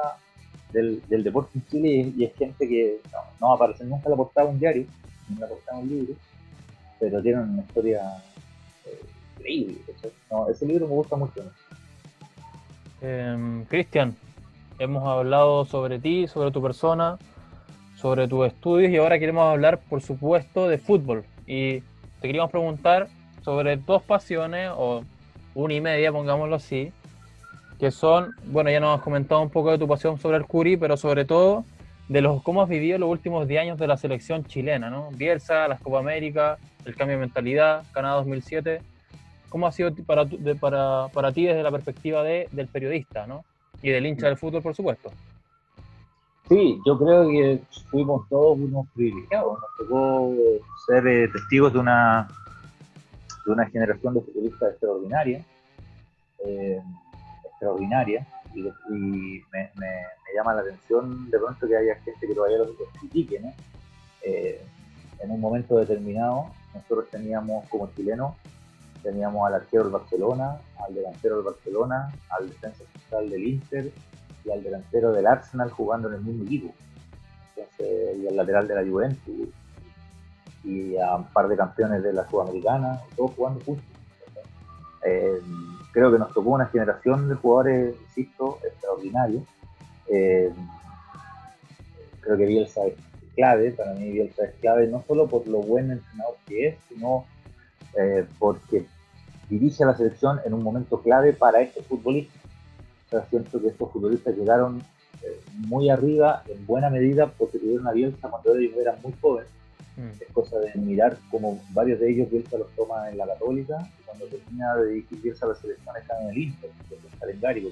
del, 0.73 1.03
deporte 1.09 1.51
en 1.55 1.67
Chile 1.67 2.13
y, 2.17 2.25
es 2.25 2.35
gente 2.35 2.69
que 2.69 3.01
no, 3.41 3.49
va 3.49 3.53
a 3.53 3.57
aparecer 3.57 3.87
nunca 3.87 4.05
en 4.07 4.11
la 4.11 4.17
portada 4.17 4.49
de 4.49 4.53
un 4.53 4.59
diario, 4.59 4.87
en 5.31 5.41
la 5.41 5.49
portada 5.49 5.79
un 5.79 5.89
libro, 5.89 6.15
pero 7.01 7.23
tienen 7.23 7.51
una 7.51 7.63
historia 7.63 8.03
eh, 8.87 9.01
increíble. 9.37 9.79
ese 10.51 10.67
libro 10.67 10.87
me 10.87 10.95
gusta 10.95 11.17
mucho. 11.17 11.43
Em, 13.01 13.65
Cristian, 13.67 14.17
hemos 14.79 15.07
hablado 15.07 15.65
sobre 15.65 15.99
ti, 15.99 16.27
sobre 16.27 16.51
tu 16.51 16.63
persona, 16.63 17.19
sobre 17.97 18.29
tus 18.29 18.47
estudios 18.47 18.91
y 18.91 18.97
ahora 18.97 19.19
queremos 19.19 19.45
hablar, 19.45 19.79
por 19.79 20.03
supuesto, 20.03 20.69
de 20.69 20.79
fútbol. 20.79 21.25
Y 21.47 21.81
te 22.21 22.29
queríamos 22.29 22.51
preguntar 22.51 23.09
sobre 23.43 23.77
dos 23.77 24.03
pasiones, 24.03 24.71
o 24.75 25.05
una 25.55 25.75
y 25.75 25.81
media, 25.81 26.11
pongámoslo 26.13 26.57
así, 26.57 26.93
que 27.79 27.91
son, 27.91 28.35
bueno, 28.47 28.71
ya 28.71 28.81
nos 28.81 28.99
has 28.99 29.05
comentado 29.05 29.43
un 29.43 29.51
poco 29.51 29.71
de 29.71 29.79
tu 29.79 29.87
pasión 29.87 30.19
sobre 30.19 30.39
el 30.39 30.47
Curi, 30.47 30.77
pero 30.77 30.97
sobre 30.97 31.25
todo 31.25 31.65
de 32.09 32.21
los 32.21 32.43
cómo 32.43 32.63
has 32.63 32.69
vivido 32.69 32.99
los 32.99 33.09
últimos 33.09 33.49
10 33.49 33.63
años 33.63 33.79
de 33.79 33.87
la 33.87 33.97
selección 33.97 34.45
chilena, 34.45 34.91
¿no? 34.91 35.11
Bielsa, 35.13 35.69
las 35.69 35.81
Copa 35.81 35.99
América, 35.99 36.59
el 36.85 36.95
cambio 36.95 37.17
de 37.17 37.21
mentalidad, 37.21 37.85
Canadá 37.93 38.17
2007. 38.17 38.83
¿Cómo 39.49 39.67
ha 39.67 39.73
sido 39.73 39.95
para, 40.07 40.27
para, 40.61 41.09
para 41.13 41.33
ti 41.33 41.47
desde 41.47 41.63
la 41.63 41.71
perspectiva 41.71 42.23
de, 42.23 42.49
del 42.53 42.69
periodista, 42.69 43.27
¿no? 43.27 43.45
Y 43.83 43.91
del 43.91 44.07
hincha 44.07 44.27
del 44.27 44.37
fútbol, 44.37 44.63
por 44.63 44.75
supuesto. 44.75 45.11
Sí, 46.49 46.79
yo 46.85 46.99
creo 46.99 47.29
que 47.29 47.61
fuimos 47.91 48.29
todos 48.29 48.59
unos 48.59 48.87
privilegiados. 48.95 49.59
Nos 49.59 49.89
tocó 49.89 50.35
ser 50.87 51.07
eh, 51.07 51.29
testigos 51.29 51.73
de 51.73 51.79
una, 51.79 52.29
de 53.47 53.53
una 53.53 53.67
generación 53.71 54.15
de 54.15 54.21
futbolistas 54.21 54.73
extraordinaria. 54.73 55.45
Eh, 56.45 56.83
extraordinaria. 57.51 58.27
Y, 58.55 59.43
me, 59.53 59.71
llama 60.35 60.55
la 60.55 60.63
atención 60.63 61.31
de 61.31 61.39
pronto 61.39 61.67
que 61.67 61.77
haya 61.77 61.95
gente 61.97 62.27
que 62.27 62.35
todavía 62.35 62.59
lo, 62.59 62.75
critique. 63.01 63.41
¿no? 63.41 63.53
Eh, 64.23 64.65
en 65.21 65.31
un 65.31 65.41
momento 65.41 65.77
determinado, 65.77 66.51
nosotros 66.75 67.09
teníamos 67.11 67.69
como 67.69 67.91
chilenos 67.95 68.35
teníamos 69.05 69.47
al 69.47 69.55
arquero 69.55 69.85
del 69.85 69.93
Barcelona, 69.93 70.59
al 70.85 70.95
delantero 70.95 71.37
del 71.37 71.45
Barcelona, 71.45 72.13
al 72.31 72.49
defensa 72.49 72.83
central 72.93 73.31
del 73.31 73.45
Inter 73.47 73.93
y 74.45 74.51
al 74.51 74.63
delantero 74.63 75.13
del 75.13 75.27
Arsenal 75.27 75.71
jugando 75.71 76.09
en 76.09 76.15
el 76.15 76.23
mismo 76.23 76.45
equipo. 76.45 76.75
y 77.79 78.27
al 78.27 78.37
lateral 78.37 78.67
de 78.67 78.75
la 78.75 78.83
Juventus 78.83 79.49
y 80.65 80.97
a 80.97 81.17
un 81.17 81.27
par 81.27 81.47
de 81.49 81.57
campeones 81.57 82.03
de 82.03 82.13
la 82.13 82.29
Sudamericana, 82.29 83.01
todos 83.15 83.33
jugando 83.37 83.61
juntos. 83.65 83.85
Eh, 85.05 85.41
creo 85.95 86.11
que 86.11 86.19
nos 86.19 86.35
tocó 86.35 86.51
una 86.51 86.67
generación 86.67 87.29
de 87.29 87.37
jugadores, 87.37 87.95
insisto, 88.09 88.59
extraordinarios. 88.67 89.45
Eh, 90.09 90.53
creo 92.21 92.37
que 92.37 92.47
Bielsa 92.47 92.85
es 92.87 92.95
clave, 93.37 93.71
para 93.71 93.95
mí 93.95 94.11
Bielsa 94.11 94.45
es 94.45 94.55
clave 94.61 94.89
no 94.89 95.05
solo 95.07 95.29
por 95.29 95.47
lo 95.47 95.61
buen 95.61 95.93
entrenador 95.93 96.37
que 96.47 96.69
es, 96.69 96.77
sino 96.89 97.25
eh, 97.97 98.27
porque 98.41 98.85
dirige 99.49 99.85
a 99.85 99.87
la 99.87 99.97
selección 99.97 100.41
en 100.45 100.53
un 100.53 100.65
momento 100.65 101.01
clave 101.01 101.33
para 101.33 101.61
estos 101.63 101.87
futbolistas. 101.87 102.43
O 103.13 103.23
siento 103.31 103.61
que 103.61 103.69
estos 103.69 103.93
futbolistas 103.93 104.37
llegaron 104.37 104.83
eh, 105.23 105.41
muy 105.59 105.91
arriba 105.91 106.43
en 106.49 106.67
buena 106.67 106.91
medida 106.91 107.29
porque 107.29 107.59
tuvieron 107.61 107.87
a 107.87 107.93
Bielsa 107.93 108.29
cuando 108.29 108.57
ellos 108.57 108.77
eran 108.77 108.97
muy 109.01 109.15
jóvenes. 109.21 109.49
Mm. 109.97 110.21
Es 110.21 110.29
cosa 110.33 110.59
de 110.59 110.75
mirar 110.75 111.17
como 111.31 111.61
varios 111.73 112.01
de 112.01 112.11
ellos 112.11 112.31
Bielsa 112.31 112.59
los 112.59 112.71
toma 112.73 113.11
en 113.11 113.19
la 113.19 113.27
Católica 113.27 113.89
y 114.01 114.03
cuando 114.05 114.27
termina 114.27 114.75
de 114.77 114.89
dirigir 114.89 115.21
Bielsa 115.21 115.47
la 115.47 115.55
selección 115.55 115.97
están 115.97 116.23
en 116.23 116.31
el 116.31 116.39
Inter, 116.39 116.71
en 116.91 117.13
el 117.13 117.19
calendario. 117.19 117.71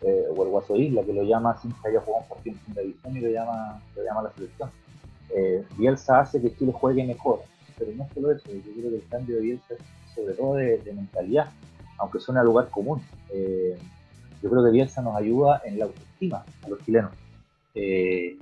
Eh, 0.00 0.26
o 0.30 0.44
el 0.44 0.50
Guaso 0.50 0.76
Isla, 0.76 1.02
que 1.02 1.12
lo 1.12 1.24
llama 1.24 1.60
sin 1.60 1.72
que 1.72 1.88
haya 1.88 2.00
jugado 2.00 2.22
un 2.22 2.28
partido 2.28 2.54
en 2.54 2.60
segunda 2.60 2.82
división 2.82 3.16
y 3.16 3.20
lo 3.20 3.30
llama, 3.30 3.82
lo 3.96 4.04
llama 4.04 4.22
la 4.22 4.30
selección. 4.30 4.70
Eh, 5.34 5.64
Bielsa 5.76 6.20
hace 6.20 6.40
que 6.40 6.54
Chile 6.54 6.72
juegue 6.72 7.04
mejor, 7.04 7.42
pero 7.76 7.90
no 7.96 8.08
solo 8.14 8.30
eso, 8.30 8.48
yo 8.48 8.60
creo 8.60 8.90
que 8.90 8.96
el 8.96 9.08
cambio 9.08 9.36
de 9.36 9.42
Bielsa 9.42 9.74
es 9.74 9.80
sobre 10.14 10.34
todo 10.34 10.54
de, 10.54 10.80
mentalidad, 10.94 11.50
aunque 11.98 12.20
suene 12.20 12.40
a 12.40 12.44
lugar 12.44 12.68
común. 12.68 13.02
Eh, 13.32 13.76
yo 14.42 14.50
creo 14.50 14.64
que 14.64 14.70
Bielsa 14.70 15.02
nos 15.02 15.16
ayuda 15.16 15.62
en 15.64 15.78
la 15.78 15.86
autoestima 15.86 16.44
a 16.62 16.68
los 16.68 16.84
chilenos. 16.84 17.12
Eh, 17.74 18.36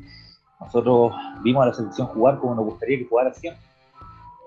nosotros 0.61 1.13
vimos 1.43 1.63
a 1.63 1.67
la 1.67 1.75
selección 1.75 2.07
jugar 2.09 2.39
como 2.39 2.55
nos 2.55 2.65
gustaría 2.65 2.99
que 2.99 3.05
jugara 3.05 3.33
siempre. 3.33 3.63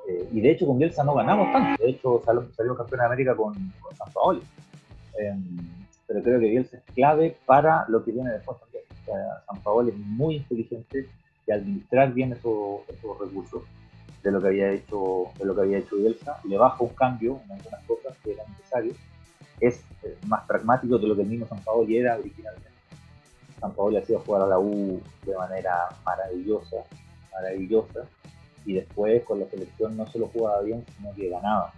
Eh, 0.07 0.29
y 0.33 0.41
de 0.41 0.51
hecho 0.51 0.65
con 0.65 0.77
Bielsa 0.77 1.03
no 1.03 1.13
ganamos 1.13 1.51
tanto. 1.51 1.83
De 1.83 1.89
hecho 1.91 2.21
salió, 2.25 2.75
campeón 2.75 2.99
de 2.99 3.05
América 3.05 3.35
con, 3.35 3.53
San 3.97 4.11
Paolo. 4.11 4.41
pero 6.07 6.23
creo 6.23 6.39
que 6.39 6.49
Bielsa 6.49 6.77
es 6.77 6.83
clave 6.93 7.37
para 7.45 7.85
lo 7.87 8.03
que 8.03 8.11
viene 8.11 8.31
después 8.31 8.59
también. 8.59 8.83
San 9.47 9.61
Paolo 9.63 9.89
es 9.89 9.97
muy 9.97 10.37
inteligente 10.37 11.07
de 11.47 11.53
administrar 11.53 12.13
bien 12.13 12.33
esos 12.33 12.81
recursos 13.19 13.63
de 14.23 14.31
lo 14.31 14.41
que 14.41 14.47
había 14.47 14.71
hecho 14.71 15.25
de 15.37 15.45
lo 15.45 15.55
que 15.55 15.61
había 15.61 15.77
hecho 15.77 15.95
Bielsa, 15.95 16.39
le 16.43 16.57
baja 16.57 16.83
un 16.83 16.89
cambio 16.89 17.39
en 17.45 17.51
algunas 17.53 17.83
cosas 17.85 18.17
que 18.23 18.33
eran 18.33 18.51
necesarias, 18.51 18.97
es 19.59 19.81
eh, 20.03 20.17
más 20.27 20.45
pragmático 20.45 20.97
de 20.97 21.07
lo 21.07 21.15
que 21.15 21.21
el 21.21 21.27
mismo 21.27 21.47
San 21.47 21.59
Paolo 21.63 21.87
era 21.89 22.17
originalmente. 22.17 22.69
San 23.59 23.73
Paolo 23.73 23.97
ha 23.97 24.05
sido 24.05 24.19
jugar 24.19 24.43
a 24.43 24.47
la 24.47 24.59
U 24.59 25.01
de 25.25 25.35
manera 25.35 25.89
maravillosa, 26.05 26.77
maravillosa, 27.33 28.05
y 28.65 28.73
después 28.73 29.23
con 29.23 29.39
la 29.39 29.47
selección 29.47 29.97
no 29.97 30.05
solo 30.07 30.29
jugaba 30.31 30.61
bien, 30.61 30.85
sino 30.97 31.13
que 31.13 31.29
ganaba. 31.29 31.73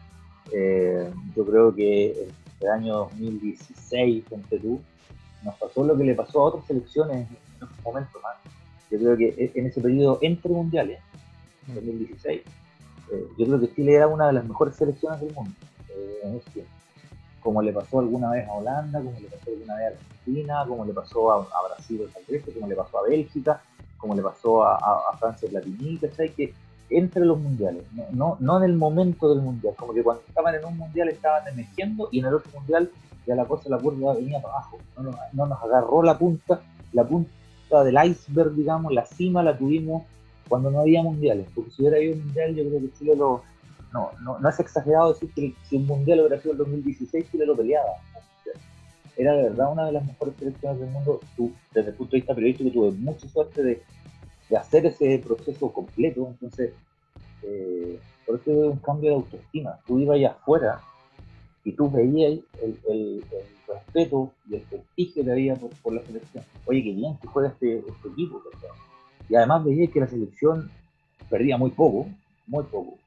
Eh, 0.51 1.11
yo 1.35 1.45
creo 1.45 1.73
que 1.73 2.27
el 2.59 2.67
año 2.67 2.93
2016, 2.97 4.25
en 4.31 4.41
Perú, 4.43 4.81
nos 5.43 5.55
pasó 5.55 5.83
lo 5.83 5.97
que 5.97 6.03
le 6.03 6.15
pasó 6.15 6.41
a 6.41 6.43
otras 6.45 6.65
selecciones 6.65 7.27
en 7.29 7.63
otros 7.63 7.81
momentos 7.83 8.21
más. 8.21 8.35
Yo 8.89 8.99
creo 8.99 9.17
que 9.17 9.29
e, 9.29 9.51
en 9.55 9.67
ese 9.67 9.81
periodo 9.81 10.19
entre 10.21 10.51
mundiales, 10.51 10.99
2016. 11.67 12.41
Eh, 13.11 13.25
yo 13.37 13.45
creo 13.45 13.59
que 13.59 13.73
Chile 13.73 13.95
era 13.95 14.07
una 14.07 14.27
de 14.27 14.33
las 14.33 14.45
mejores 14.45 14.75
selecciones 14.75 15.19
del 15.21 15.33
mundo 15.33 15.55
eh, 15.89 16.19
en 16.23 16.35
ese 16.35 16.49
tiempo. 16.51 16.71
Como 17.41 17.61
le 17.61 17.73
pasó 17.73 17.99
alguna 17.99 18.31
vez 18.31 18.47
a 18.47 18.53
Holanda, 18.53 18.99
como 18.99 19.19
le 19.19 19.27
pasó 19.27 19.49
alguna 19.49 19.75
vez 19.75 19.85
a 19.85 19.87
Argentina, 19.89 20.65
como 20.67 20.85
le 20.85 20.93
pasó 20.93 21.31
a, 21.31 21.47
Brasil 21.67 22.01
o 22.01 22.53
como 22.53 22.67
le 22.67 22.75
pasó 22.75 22.99
a 22.99 23.03
Bélgica, 23.03 23.61
como 23.97 24.15
le 24.15 24.21
pasó 24.21 24.63
a, 24.63 24.75
a, 24.75 25.17
Francia 25.17 25.49
Platini, 25.49 25.97
¿cachai? 25.97 26.29
Que 26.33 26.53
entre 26.89 27.25
los 27.25 27.39
mundiales, 27.39 27.83
no, 28.11 28.37
no, 28.39 28.57
en 28.57 28.63
el 28.63 28.75
momento 28.75 29.33
del 29.33 29.41
mundial, 29.41 29.73
como 29.77 29.93
que 29.93 30.03
cuando 30.03 30.23
estaban 30.27 30.55
en 30.55 30.65
un 30.65 30.77
mundial 30.77 31.07
estaban 31.09 31.47
emergiendo 31.47 32.09
y 32.11 32.19
en 32.19 32.25
el 32.25 32.33
otro 32.33 32.51
mundial 32.53 32.91
ya 33.25 33.35
la 33.35 33.45
cosa, 33.45 33.69
la 33.69 33.77
curva 33.77 34.13
venía 34.13 34.41
para 34.41 34.55
abajo, 34.55 34.77
no 34.97 35.03
nos, 35.03 35.15
no 35.31 35.45
nos 35.45 35.63
agarró 35.63 36.03
la 36.03 36.17
punta, 36.17 36.59
la 36.91 37.05
punta 37.05 37.83
del 37.83 37.97
iceberg, 38.05 38.53
digamos, 38.53 38.91
la 38.91 39.05
cima 39.05 39.41
la 39.41 39.57
tuvimos 39.57 40.03
cuando 40.51 40.69
no 40.69 40.81
había 40.81 41.01
mundiales, 41.01 41.47
porque 41.55 41.71
si 41.71 41.81
hubiera 41.81 41.95
habido 41.95 42.15
un 42.15 42.25
mundial, 42.25 42.53
yo 42.53 42.67
creo 42.67 42.81
que 42.81 42.93
Chile 42.99 43.15
lo. 43.15 43.41
No, 43.91 44.11
no, 44.21 44.39
no 44.39 44.49
es 44.49 44.59
exagerado 44.59 45.13
decir 45.13 45.31
que 45.33 45.53
si 45.63 45.75
un 45.77 45.85
mundial 45.85 46.21
hubiera 46.21 46.41
sido 46.41 46.53
el 46.53 46.59
2016, 46.59 47.31
Chile 47.31 47.45
lo 47.45 47.55
peleaba. 47.55 47.89
Era 49.17 49.33
de 49.33 49.43
verdad 49.43 49.71
una 49.71 49.85
de 49.85 49.91
las 49.91 50.05
mejores 50.05 50.35
selecciones 50.37 50.79
del 50.79 50.89
mundo. 50.89 51.19
desde 51.73 51.89
el 51.89 51.95
punto 51.95 52.11
de 52.11 52.17
vista 52.17 52.33
periodístico, 52.33 52.71
tuve 52.71 52.91
mucha 52.91 53.27
suerte 53.27 53.61
de, 53.61 53.83
de 54.49 54.57
hacer 54.57 54.85
ese 54.85 55.19
proceso 55.19 55.71
completo. 55.71 56.27
Entonces, 56.27 56.73
eh, 57.43 57.99
por 58.25 58.39
eso 58.39 58.51
es 58.51 58.71
un 58.71 58.79
cambio 58.79 59.09
de 59.09 59.15
autoestima. 59.17 59.77
Tú 59.85 59.99
ibas 59.99 60.15
allá 60.15 60.31
afuera 60.31 60.81
y 61.63 61.73
tú 61.73 61.89
veías 61.89 62.39
el, 62.61 63.23
respeto 63.67 64.31
y 64.49 64.55
el 64.55 64.61
prestigio 64.61 65.23
que 65.23 65.31
había 65.31 65.55
por, 65.55 65.93
la 65.93 66.01
selección. 66.03 66.43
Oye, 66.65 66.83
qué 66.83 66.91
bien 66.91 67.17
que 67.17 67.27
juega 67.27 67.49
este, 67.49 67.79
este 67.79 68.07
equipo, 68.09 68.41
y 69.29 69.35
además 69.35 69.63
veía 69.63 69.87
que 69.87 69.99
la 69.99 70.07
selección 70.07 70.69
perdía 71.29 71.57
muy 71.57 71.71
poco, 71.71 72.07
muy 72.47 72.63
poco, 72.65 72.97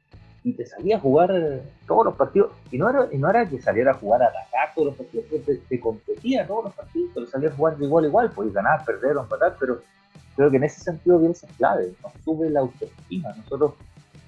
y 0.45 0.53
te 0.53 0.67
salía 0.67 0.99
a 0.99 1.01
jugar 1.01 1.63
todos 1.87 2.05
los 2.05 2.15
partidos, 2.15 2.53
y 2.71 2.77
no 2.77 2.89
era, 2.91 3.09
y 3.11 3.17
no 3.17 3.31
era 3.31 3.49
que 3.49 3.61
saliera 3.61 3.93
a 3.93 3.95
jugar 3.95 4.23
a 4.23 4.27
atacar 4.27 4.75
todos 4.75 4.89
los 4.89 4.97
partidos, 4.97 5.25
te, 5.47 5.57
te 5.57 5.81
competía 5.81 6.47
todos 6.47 6.65
los 6.65 6.75
partidos, 6.75 7.11
pero 7.15 7.27
salía 7.27 7.49
a 7.49 7.53
jugar 7.53 7.79
de 7.79 7.87
igual 7.87 8.05
a 8.05 8.09
igual, 8.09 8.31
podías 8.31 8.55
ganar, 8.55 8.85
perder 8.85 9.17
o 9.17 9.23
empatar, 9.23 9.57
pero 9.59 9.81
creo 10.37 10.51
que 10.51 10.59
en 10.59 10.65
ese 10.65 10.83
sentido 10.83 11.19
Bielsa 11.19 11.47
es 11.47 11.53
clave, 11.55 11.95
nos 12.03 12.13
sube 12.23 12.51
la 12.51 12.61
autoestima, 12.61 13.33
nosotros, 13.35 13.73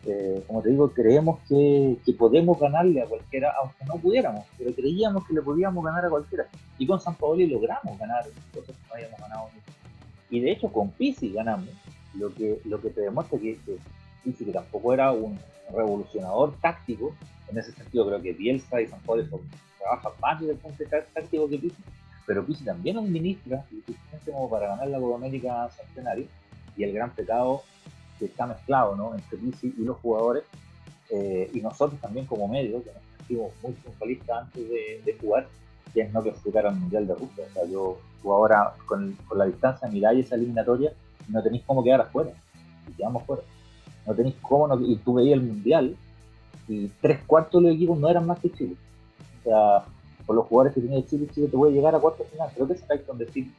eh, 0.06 0.42
como 0.46 0.62
te 0.62 0.70
digo, 0.70 0.88
creemos 0.90 1.38
que, 1.48 1.98
que, 2.04 2.12
podemos 2.14 2.58
ganarle 2.58 3.02
a 3.02 3.06
cualquiera, 3.06 3.52
aunque 3.60 3.84
no 3.84 3.96
pudiéramos, 3.96 4.46
pero 4.56 4.74
creíamos 4.74 5.26
que 5.26 5.34
le 5.34 5.42
podíamos 5.42 5.84
ganar 5.84 6.06
a 6.06 6.08
cualquiera, 6.08 6.46
y 6.78 6.86
con 6.86 6.98
San 6.98 7.14
Paoli 7.14 7.46
logramos 7.46 7.98
ganar 7.98 8.24
cosas 8.54 8.74
que 8.74 8.88
no 8.88 8.94
habíamos 8.94 9.20
ganado 9.20 9.48
y 10.30 10.40
de 10.40 10.52
hecho 10.52 10.68
con 10.72 10.90
Pisi 10.90 11.32
ganamos, 11.32 11.68
lo 12.14 12.32
que, 12.34 12.60
lo 12.64 12.80
que 12.80 12.90
te 12.90 13.02
demuestra 13.02 13.38
que 13.38 13.58
Que 14.32 14.52
tampoco 14.52 14.92
era 14.92 15.12
un 15.12 15.38
revolucionador 15.72 16.54
táctico, 16.60 17.14
en 17.48 17.58
ese 17.58 17.72
sentido 17.72 18.06
creo 18.06 18.20
que 18.20 18.32
Bielsa 18.32 18.80
y 18.80 18.88
San 18.88 19.00
Paolo 19.00 19.24
trabajan 19.78 20.12
más 20.20 20.40
desde 20.40 20.52
el 20.54 20.58
punto 20.58 20.82
de 20.82 21.02
táctico 21.14 21.48
que 21.48 21.58
Pisi, 21.58 21.76
pero 22.26 22.44
Pisi 22.44 22.64
también 22.64 22.98
administra 22.98 23.64
suficiente 23.68 24.32
como 24.32 24.50
para 24.50 24.68
ganar 24.68 24.88
la 24.88 24.98
Copa 24.98 25.16
América 25.16 25.68
Centenario, 25.70 26.26
y 26.76 26.84
el 26.84 26.92
gran 26.92 27.10
pecado 27.10 27.62
que 28.18 28.26
está 28.26 28.46
mezclado 28.46 28.96
¿no? 28.96 29.14
entre 29.14 29.38
Pisi 29.38 29.72
y 29.78 29.84
los 29.84 29.96
jugadores, 29.98 30.44
eh, 31.10 31.50
y 31.54 31.60
nosotros 31.60 32.00
también 32.00 32.26
como 32.26 32.48
medio, 32.48 32.82
que 32.82 32.90
nos 32.92 33.02
sentimos 33.18 33.52
muy 33.62 33.72
triunfalistas 33.74 34.42
antes 34.42 34.68
de, 34.68 35.02
de 35.04 35.18
jugar, 35.20 35.46
que 35.94 36.00
es 36.02 36.12
no 36.12 36.20
clasificar 36.20 36.66
al 36.66 36.76
Mundial 36.76 37.06
de 37.06 37.14
Rusia. 37.14 37.44
O 37.48 37.52
sea, 37.52 37.64
yo 37.66 37.98
ahora 38.24 38.74
con, 38.86 39.12
con, 39.28 39.38
la 39.38 39.46
distancia 39.46 39.88
miráis 39.88 40.26
esa 40.26 40.34
eliminatoria 40.34 40.92
y 41.28 41.32
no 41.32 41.42
tenéis 41.42 41.62
cómo 41.64 41.84
quedar 41.84 42.00
afuera. 42.00 42.32
Y 42.88 42.92
quedamos 42.92 43.24
fuera. 43.24 43.42
No 44.06 44.14
tenéis 44.14 44.36
cómo, 44.40 44.68
no, 44.68 44.80
y 44.80 44.96
tú 44.96 45.14
veías 45.14 45.38
el 45.38 45.46
Mundial 45.46 45.96
y 46.68 46.88
tres 47.00 47.20
cuartos 47.26 47.62
de 47.62 47.68
los 47.68 47.76
equipos 47.76 47.98
no 47.98 48.08
eran 48.08 48.26
más 48.26 48.38
que 48.40 48.52
Chile. 48.52 48.76
O 49.40 49.42
sea, 49.44 49.84
por 50.26 50.36
los 50.36 50.46
jugadores 50.46 50.74
que 50.74 50.80
tenía 50.80 51.04
Chile, 51.06 51.28
Chile 51.32 51.48
te 51.48 51.56
puede 51.56 51.72
llegar 51.72 51.94
a 51.94 52.00
cuartos 52.00 52.26
final. 52.28 52.50
Creo 52.54 52.66
que 52.66 52.74
es 52.74 52.90
hay 52.90 53.00
con 53.00 53.18
decir, 53.18 53.50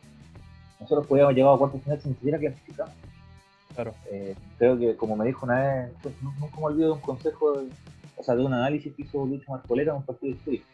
nosotros 0.79 1.07
podíamos 1.07 1.33
llegar 1.33 1.53
a 1.53 1.57
cuartos 1.57 1.81
final 1.81 2.01
sin 2.01 2.13
siquiera 2.15 2.37
clasificar. 2.37 2.87
Claro. 3.75 3.93
Eh, 4.11 4.35
creo 4.57 4.77
que, 4.77 4.95
como 4.95 5.15
me 5.15 5.25
dijo 5.25 5.45
una 5.45 5.59
vez, 5.59 5.91
pues, 6.01 6.15
nunca 6.21 6.57
me 6.57 6.65
olvido 6.65 6.87
de 6.89 6.93
un 6.95 7.01
consejo, 7.01 7.53
de, 7.53 7.69
o 8.15 8.23
sea, 8.23 8.35
de 8.35 8.43
un 8.43 8.53
análisis 8.53 8.93
que 8.93 9.03
hizo 9.03 9.25
Lucho 9.25 9.51
Marcolera 9.51 9.91
en 9.91 9.97
un 9.97 10.03
partido 10.03 10.33
histórico 10.33 10.65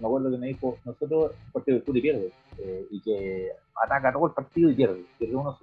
me 0.00 0.06
acuerdo 0.06 0.30
que 0.30 0.38
me 0.38 0.48
dijo, 0.48 0.78
nosotros, 0.84 1.32
el 1.46 1.52
partido 1.52 1.78
de 1.78 1.98
y 1.98 2.02
pierde, 2.02 2.32
eh, 2.58 2.86
y 2.90 3.00
que 3.00 3.50
ataca 3.82 4.12
todo 4.12 4.26
el 4.26 4.32
partido 4.32 4.70
y 4.70 4.74
pierde, 4.74 5.04
pierde 5.18 5.36
uno 5.36 5.58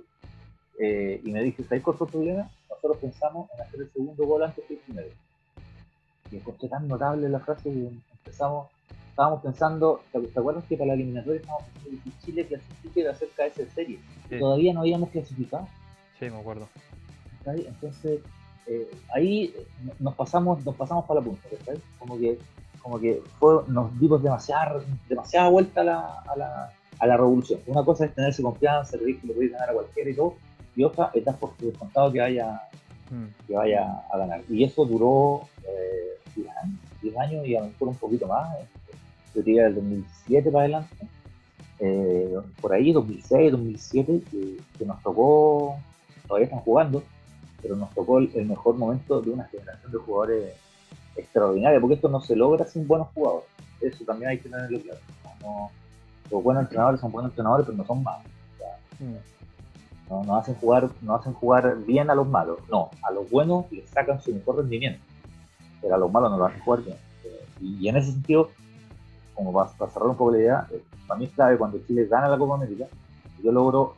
eh, 0.80 1.22
y 1.24 1.32
me 1.32 1.44
dice, 1.44 1.64
¿sabes 1.64 1.84
cuál 1.84 1.98
fue 1.98 2.08
el 2.08 2.14
problema? 2.14 2.50
Nosotros 2.70 2.98
pensamos 2.98 3.50
en 3.56 3.62
hacer 3.62 3.82
el 3.82 3.92
segundo 3.92 4.26
gol 4.26 4.44
antes 4.44 4.64
que 4.66 4.76
el 4.76 4.80
primero. 4.80 5.10
Y 6.32 6.38
encontré 6.38 6.70
tan 6.70 6.88
notable 6.88 7.28
la 7.28 7.40
frase 7.40 7.72
que 7.72 7.90
empezamos, 8.14 8.68
estábamos 9.10 9.42
pensando, 9.42 10.02
¿te, 10.12 10.40
acuerdas 10.40 10.64
que 10.66 10.78
para 10.78 10.90
la 10.90 10.94
eliminatoria 10.94 11.42
estábamos 11.42 11.68
pensando 11.70 12.04
que 12.04 12.26
Chile 12.26 12.46
clasifique 12.46 13.04
de 13.04 13.10
acerca 13.10 13.44
de 13.44 13.50
esa 13.50 13.74
serie? 13.74 14.00
Todavía 14.40 14.74
no 14.74 14.82
habíamos 14.82 15.10
clasificado. 15.10 15.68
Sí, 16.20 16.30
me 16.30 16.40
acuerdo. 16.40 16.68
Entonces, 17.46 18.22
eh, 18.68 18.92
ahí 19.16 19.54
nos 19.98 20.14
pasamos, 20.14 20.64
nos 20.64 20.76
pasamos 20.76 21.06
para 21.06 21.22
la 21.22 21.26
punta, 21.26 21.48
¿sabes? 21.66 21.82
Como 21.98 22.18
que 22.18 22.38
como 22.82 23.00
que 23.00 23.22
fue, 23.40 23.62
nos 23.68 23.98
dimos 24.00 24.24
demasiada, 24.24 24.82
demasiada 25.08 25.50
vuelta 25.50 25.82
a 25.82 25.84
la, 25.84 26.24
a, 26.28 26.36
la, 26.36 26.74
a 27.00 27.08
la 27.08 27.18
revolución. 27.18 27.60
Una 27.68 27.84
cosa 27.84 28.06
es 28.06 28.16
tenerse 28.16 28.42
confianza, 28.42 28.98
creer 28.98 29.20
que 29.20 29.28
le 29.28 29.34
podéis 29.34 29.52
ganar 29.52 29.70
a 29.70 29.74
cualquiera 29.74 30.10
y 30.10 30.16
todo, 30.16 30.36
y 30.80 31.20
es 31.20 31.26
dar 31.26 31.36
por 31.38 31.58
descontado 31.58 32.12
que 32.12 32.20
vaya, 32.20 32.62
mm. 33.10 33.48
que 33.48 33.54
vaya 33.54 34.02
a 34.12 34.18
ganar. 34.18 34.42
Y 34.50 34.64
eso 34.64 34.86
duró 34.86 35.48
eh, 35.64 36.42
10 37.02 37.18
años, 37.18 37.46
y 37.46 37.56
a 37.56 37.62
lo 37.62 37.68
mejor 37.68 37.88
un 37.90 37.96
poquito 37.96 38.28
más, 38.28 38.56
eh, 38.56 38.66
yo 39.36 39.42
diría 39.42 39.64
del 39.66 39.76
2007 39.76 40.52
para 40.52 40.64
adelante, 40.64 41.08
eh, 41.80 42.36
por 42.62 42.74
ahí 42.74 42.92
2006, 42.92 43.52
2007, 43.52 44.22
que, 44.32 44.58
que, 44.78 44.86
nos 44.86 45.02
tocó, 45.04 45.78
todavía 46.28 46.46
están 46.46 46.62
jugando, 46.62 47.04
pero 47.62 47.76
nos 47.76 47.94
tocó 47.94 48.20
el 48.20 48.46
mejor 48.46 48.78
momento 48.78 49.22
de 49.22 49.32
una 49.32 49.46
generación 49.46 49.92
de 49.92 49.98
jugadores 49.98 50.54
extraordinaria, 51.18 51.80
porque 51.80 51.96
esto 51.96 52.08
no 52.10 52.22
se 52.22 52.36
logra 52.36 52.66
sin 52.66 52.88
buenos 52.88 53.10
jugadores. 53.14 53.50
Eso 53.82 54.04
también 54.06 54.32
hay 54.32 54.38
que 54.38 54.50
tenerlo 54.50 54.80
claro. 54.80 55.70
los 56.30 56.44
buenos 56.44 56.64
entrenadores 56.64 57.02
son 57.02 57.12
buenos 57.12 57.32
entrenadores, 57.32 57.66
pero 57.66 57.78
no 57.78 57.86
son 57.86 58.04
malos. 58.04 58.26
Mm. 59.00 59.16
No, 60.10 60.24
no, 60.24 60.36
hacen 60.36 60.56
jugar, 60.56 60.90
no 61.02 61.16
hacen 61.16 61.34
jugar 61.34 61.78
bien 61.86 62.10
a 62.10 62.16
los 62.16 62.28
malos. 62.28 62.60
No, 62.70 62.90
a 63.04 63.12
los 63.12 63.30
buenos 63.30 63.72
les 63.72 63.90
sacan 63.90 64.22
su 64.22 64.34
mejor 64.34 64.58
rendimiento, 64.58 65.04
pero 65.82 65.96
a 65.96 65.98
los 65.98 66.12
malos 66.12 66.32
no 66.32 66.38
lo 66.38 66.46
hacen 66.46 66.62
jugar 66.62 66.84
bien. 66.84 66.98
Y, 67.62 67.88
en 67.88 67.98
ese 67.98 68.12
sentido, 68.12 68.50
como 69.36 69.54
para, 69.54 69.70
cerrar 69.92 70.10
un 70.10 70.16
poco 70.16 70.32
la 70.32 70.38
idea, 70.40 70.68
eh, 70.72 70.82
para 71.08 71.20
mí 71.20 71.26
es 71.26 71.32
clave 71.32 71.58
cuando 71.58 71.80
Chile 71.86 72.06
gana 72.06 72.30
la 72.30 72.38
Copa 72.38 72.56
América, 72.56 72.86
yo 73.44 73.52
logro 73.52 73.96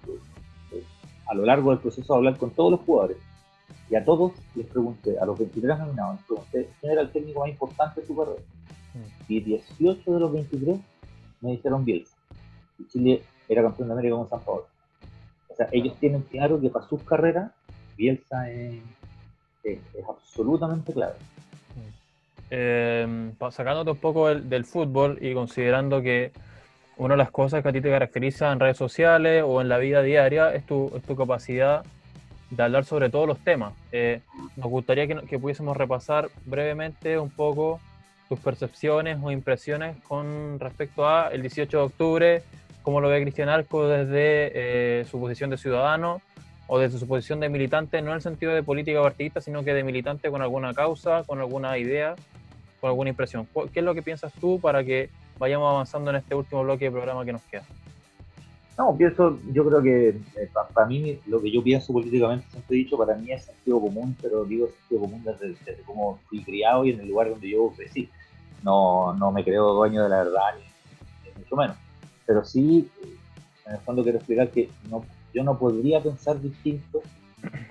eh, 0.72 0.84
a 1.28 1.34
lo 1.34 1.46
largo 1.46 1.70
del 1.70 1.80
proceso 1.80 2.14
hablar 2.14 2.38
con 2.38 2.52
todos 2.52 2.72
los 2.72 2.82
jugadores 2.82 3.18
y 3.92 3.96
a 3.96 4.06
todos 4.06 4.32
les 4.56 4.66
pregunté, 4.68 5.20
a 5.20 5.26
los 5.26 5.38
23 5.38 5.78
nominados, 5.78 6.16
les 6.16 6.26
pregunté 6.26 6.70
quién 6.80 6.94
era 6.94 7.02
el 7.02 7.12
técnico 7.12 7.42
más 7.42 7.50
importante 7.50 8.00
de 8.00 8.08
su 8.08 8.16
carrera. 8.16 8.40
Mm. 8.94 9.34
Y 9.34 9.42
18 9.42 10.14
de 10.14 10.20
los 10.20 10.32
23 10.32 10.80
me 11.42 11.52
dijeron 11.52 11.84
Bielsa. 11.84 12.16
Y 12.80 12.88
Chile 12.88 13.22
era 13.50 13.62
campeón 13.62 13.90
de 13.90 13.94
América 13.94 14.16
con 14.16 14.30
San 14.30 14.40
Paulo. 14.40 14.71
Ellos 15.72 15.96
tienen 16.00 16.22
claro 16.24 16.60
que 16.60 16.70
para 16.70 16.88
sus 16.88 17.02
carreras, 17.04 17.52
Bielsa 17.98 18.50
es, 18.50 18.82
absolutamente 20.08 20.94
clave. 20.94 21.16
Eh, 22.50 23.32
sacándote 23.52 23.92
un 23.92 23.98
poco 23.98 24.28
del, 24.34 24.66
fútbol 24.66 25.18
y 25.22 25.34
considerando 25.34 26.02
que 26.02 26.32
una 26.98 27.14
de 27.14 27.20
las 27.20 27.32
cosas 27.32 27.64
que 27.64 27.70
a 27.70 27.72
ti 27.72 27.80
te 27.80 27.90
caracteriza 27.90 28.52
en 28.52 28.60
redes 28.60 28.78
sociales 28.78 29.44
o 29.46 29.62
en 29.62 29.70
la 29.70 29.78
vida 29.78 30.02
diaria 30.02 30.54
es 30.54 30.66
tu, 30.66 30.92
es 30.96 31.04
tu 31.04 31.16
capacidad 31.16 31.84
de 32.52 32.64
hablar 32.64 32.86
sobre 32.86 33.10
todos 33.10 33.28
los 33.28 33.40
temas. 33.40 33.74
Eh, 33.92 34.22
nos 34.58 34.70
gustaría 34.70 35.08
que, 35.08 35.40
pudiésemos 35.40 35.76
repasar 35.76 36.30
brevemente 36.46 37.18
un 37.18 37.30
poco 37.30 37.80
tus 38.30 38.40
percepciones 38.40 39.18
o 39.22 39.32
impresiones 39.32 39.98
con 40.08 40.60
respecto 40.60 41.08
a 41.08 41.30
el 41.30 41.42
18 41.42 41.78
de 41.78 41.84
octubre, 41.84 42.44
cómo 42.84 43.02
lo 43.02 43.10
ve 43.10 43.22
Cristian 43.22 43.50
Arco 43.50 43.88
desde 43.88 44.52
eh, 45.02 45.06
su 45.06 45.20
posición 45.20 45.50
de 45.50 45.58
ciudadano 45.58 46.22
o 46.68 46.80
desde 46.80 47.00
su 47.00 47.08
posición 47.08 47.40
de 47.40 47.50
militante, 47.50 48.02
no 48.02 48.12
en 48.12 48.16
el 48.16 48.22
sentido 48.22 48.54
de 48.54 48.64
política 48.64 49.02
partidista, 49.02 49.42
sino 49.42 49.64
que 49.64 49.74
de 49.74 49.84
militante 49.84 50.32
con 50.32 50.42
alguna 50.42 50.74
causa, 50.74 51.24
con 51.24 51.40
alguna 51.40 51.78
idea, 51.78 52.16
con 52.80 52.90
alguna 52.90 53.10
impresión. 53.10 53.48
¿Qué 53.74 53.80
es 53.80 53.86
lo 53.86 53.94
que 53.94 54.02
piensas 54.02 54.32
tú 54.34 54.60
para 54.60 54.84
que 54.84 55.10
vayamos 55.38 55.70
avanzando 55.70 56.12
en 56.12 56.18
este 56.18 56.34
último 56.34 56.64
bloque 56.64 56.86
de 56.86 56.92
programa 56.92 57.26
que 57.26 57.34
nos 57.34 57.42
queda? 57.44 57.64
No, 58.78 58.96
pienso, 58.98 59.38
yo 59.52 59.68
creo 59.68 59.82
que 59.82 60.10
eh, 60.10 60.50
para 60.74 60.88
mí 60.88 61.20
lo 61.28 61.42
que 61.42 61.52
yo 61.52 61.62
pienso 61.62 61.92
políticamente, 61.94 62.48
siempre 62.50 62.78
he 62.78 62.80
dicho, 62.80 62.98
para 62.98 63.16
mí 63.16 63.32
es 63.32 63.46
sentido 63.46 63.82
común, 63.82 64.16
pero 64.22 64.46
digo 64.46 64.70
sentido 64.70 65.02
común 65.02 65.24
desde, 65.24 65.50
desde 65.66 65.84
cómo 65.84 66.20
fui 66.28 66.42
criado 66.44 66.86
y 66.86 66.92
en 66.92 67.02
el 67.02 67.08
lugar 67.08 67.30
donde 67.30 67.50
yo 67.50 67.72
crecí. 67.76 68.10
No, 68.64 69.14
no 69.14 69.32
me 69.32 69.44
creo 69.44 69.74
dueño 69.74 70.04
de 70.04 70.10
la 70.10 70.24
verdad, 70.24 70.42
ni, 70.58 71.40
mucho 71.40 71.56
menos. 71.56 71.76
Pero 72.32 72.46
sí, 72.46 72.90
en 73.66 73.74
el 73.74 73.80
fondo 73.80 74.04
quiero 74.04 74.20
explicar 74.20 74.50
que 74.52 74.70
no, 74.90 75.04
yo 75.34 75.44
no 75.44 75.60
podría 75.60 76.02
pensar 76.02 76.40
distinto 76.40 77.02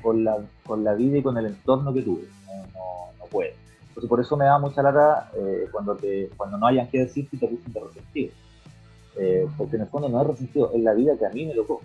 con 0.03 0.23
la, 0.23 0.37
con 0.67 0.85
la 0.85 0.93
vida 0.93 1.17
y 1.17 1.23
con 1.23 1.39
el 1.39 1.47
entorno 1.47 1.95
que 1.95 2.03
tuve. 2.03 2.25
No, 2.75 3.11
no, 3.19 3.25
puedo. 3.31 3.53
Entonces 3.89 4.07
por 4.07 4.21
eso 4.21 4.37
me 4.37 4.45
da 4.45 4.59
mucha 4.59 4.83
lata 4.83 5.31
eh, 5.35 5.67
cuando, 5.73 5.97
te, 5.97 6.29
cuando 6.37 6.59
no 6.59 6.67
hayan 6.67 6.89
que 6.89 6.99
decir 6.99 7.27
que 7.31 7.39
te 7.39 7.49
puse 7.49 7.71
de 7.71 7.81
resentido 7.81 8.33
eh, 9.17 9.49
porque 9.57 9.77
en 9.77 9.83
el 9.83 9.89
fondo 9.89 10.11
no 10.11 10.21
es 10.21 10.27
resentido, 10.27 10.73
es 10.75 10.83
la 10.83 10.93
vida 10.93 11.17
que 11.19 11.25
a 11.25 11.31
mí 11.31 11.47
me 11.47 11.55
tocó. 11.55 11.81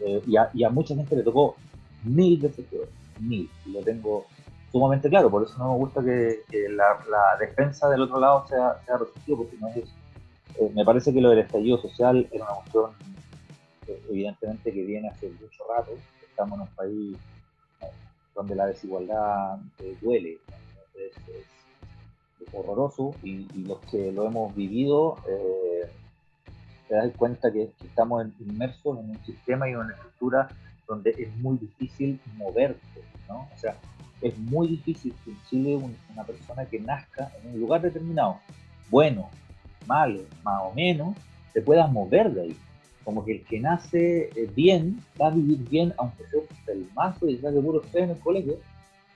Eh, 0.00 0.22
y, 0.26 0.36
a, 0.38 0.48
y, 0.54 0.64
a, 0.64 0.70
mucha 0.70 0.94
gente 0.94 1.16
le 1.16 1.22
tocó 1.22 1.54
mil 2.02 2.40
peor, 2.40 2.88
mil, 3.20 3.50
y 3.66 3.72
lo 3.72 3.80
tengo 3.82 4.24
sumamente 4.72 5.10
claro, 5.10 5.30
por 5.30 5.42
eso 5.42 5.54
no 5.58 5.72
me 5.72 5.78
gusta 5.78 6.02
que, 6.02 6.44
la, 6.70 7.36
defensa 7.38 7.90
del 7.90 8.02
otro 8.02 8.18
lado 8.18 8.46
sea, 8.48 8.80
sea 8.86 8.96
resentido, 8.96 9.36
porque 9.36 9.56
no 9.60 9.68
es 9.68 9.76
eso. 9.76 9.92
Eh, 10.60 10.70
me 10.74 10.84
parece 10.84 11.12
que 11.12 11.20
lo 11.20 11.30
del 11.30 11.40
estallido 11.40 11.78
social 11.78 12.28
era 12.32 12.44
una 12.44 12.54
cuestión, 12.54 12.90
evidentemente, 14.10 14.72
que 14.72 14.82
viene 14.82 15.08
hace 15.08 15.30
mucho 15.30 15.64
rato. 15.68 15.92
Estamos 16.28 16.56
en 16.56 16.62
un 16.62 16.74
país 16.74 17.16
donde 18.34 18.54
la 18.54 18.66
desigualdad 18.66 19.58
duele, 20.00 20.38
es, 20.94 21.12
horroroso 22.52 23.14
y, 23.22 23.46
los 23.64 23.78
que 23.90 24.10
lo 24.10 24.26
hemos 24.26 24.54
vivido 24.54 25.16
eh, 25.28 25.90
te 26.88 26.94
das 26.94 27.12
cuenta 27.16 27.52
que, 27.52 27.70
estamos 27.84 28.26
inmersos 28.40 28.98
en 28.98 29.10
un 29.10 29.24
sistema 29.24 29.68
y 29.68 29.72
en 29.72 29.78
una 29.78 29.92
estructura 29.92 30.48
donde 30.86 31.10
es 31.10 31.36
muy 31.36 31.58
difícil 31.58 32.18
moverte, 32.36 33.02
¿no? 33.28 33.48
O 33.54 33.58
sea, 33.58 33.76
es 34.22 34.36
muy 34.38 34.68
difícil 34.68 35.14
que 35.24 35.30
en 35.32 35.42
Chile 35.50 35.76
una 35.76 36.24
persona 36.24 36.64
que 36.64 36.80
nazca 36.80 37.30
en 37.42 37.52
un 37.52 37.60
lugar 37.60 37.82
determinado, 37.82 38.38
bueno, 38.88 39.28
malo, 39.88 40.20
más 40.44 40.62
o 40.62 40.72
menos, 40.74 41.16
se 41.52 41.62
pueda 41.62 41.88
mover 41.88 42.32
de 42.32 42.42
ahí. 42.42 42.56
como 43.04 43.24
que 43.24 43.32
el 43.32 43.44
que 43.44 43.58
nace 43.58 44.30
eh, 44.36 44.50
bien 44.54 45.00
va 45.20 45.28
a 45.28 45.30
vivir 45.30 45.58
bien, 45.68 45.94
aunque 45.96 46.24
sea 46.26 46.40
un 46.74 46.88
mazo 46.94 47.26
y 47.26 47.38
saque 47.38 47.58
puro 47.58 47.80
usted 47.80 48.00
en 48.00 48.10
el 48.10 48.18
colegio, 48.18 48.58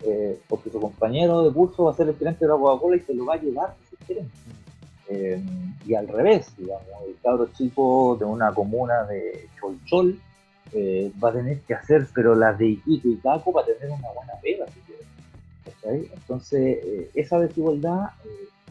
eh, 0.04 0.40
porque 0.48 0.70
su 0.70 0.80
compañero 0.80 1.44
de 1.44 1.52
curso 1.52 1.84
va 1.84 1.92
a 1.92 1.94
ser 1.94 2.08
el 2.08 2.16
gerente 2.16 2.44
de 2.44 2.50
la 2.50 2.56
Coca-Cola 2.56 2.96
y 2.96 3.00
se 3.00 3.14
lo 3.14 3.26
va 3.26 3.34
a 3.34 3.40
llevar 3.40 3.76
si 3.88 3.96
quieren. 4.04 4.28
Eh, 5.08 5.40
y 5.86 5.94
al 5.94 6.08
revés, 6.08 6.52
digamos, 6.56 6.86
el 7.06 7.16
cabro 7.22 7.48
chico 7.56 8.16
de 8.18 8.24
una 8.24 8.52
comuna 8.52 9.04
de 9.04 9.48
Cholchol 9.60 10.18
eh, 10.72 11.12
va 11.22 11.28
a 11.28 11.32
tener 11.34 11.60
que 11.60 11.74
hacer, 11.74 12.08
pero 12.14 12.34
las 12.34 12.58
de 12.58 12.68
Iquique 12.68 13.08
y 13.10 13.16
Caco 13.16 13.52
para 13.52 13.66
tener 13.66 13.90
una 13.90 14.08
buena 14.12 14.32
pega, 14.42 14.66
si 14.68 14.80
quieren. 14.80 16.10
Entonces, 16.14 17.10
esa 17.14 17.38
desigualdad 17.40 18.10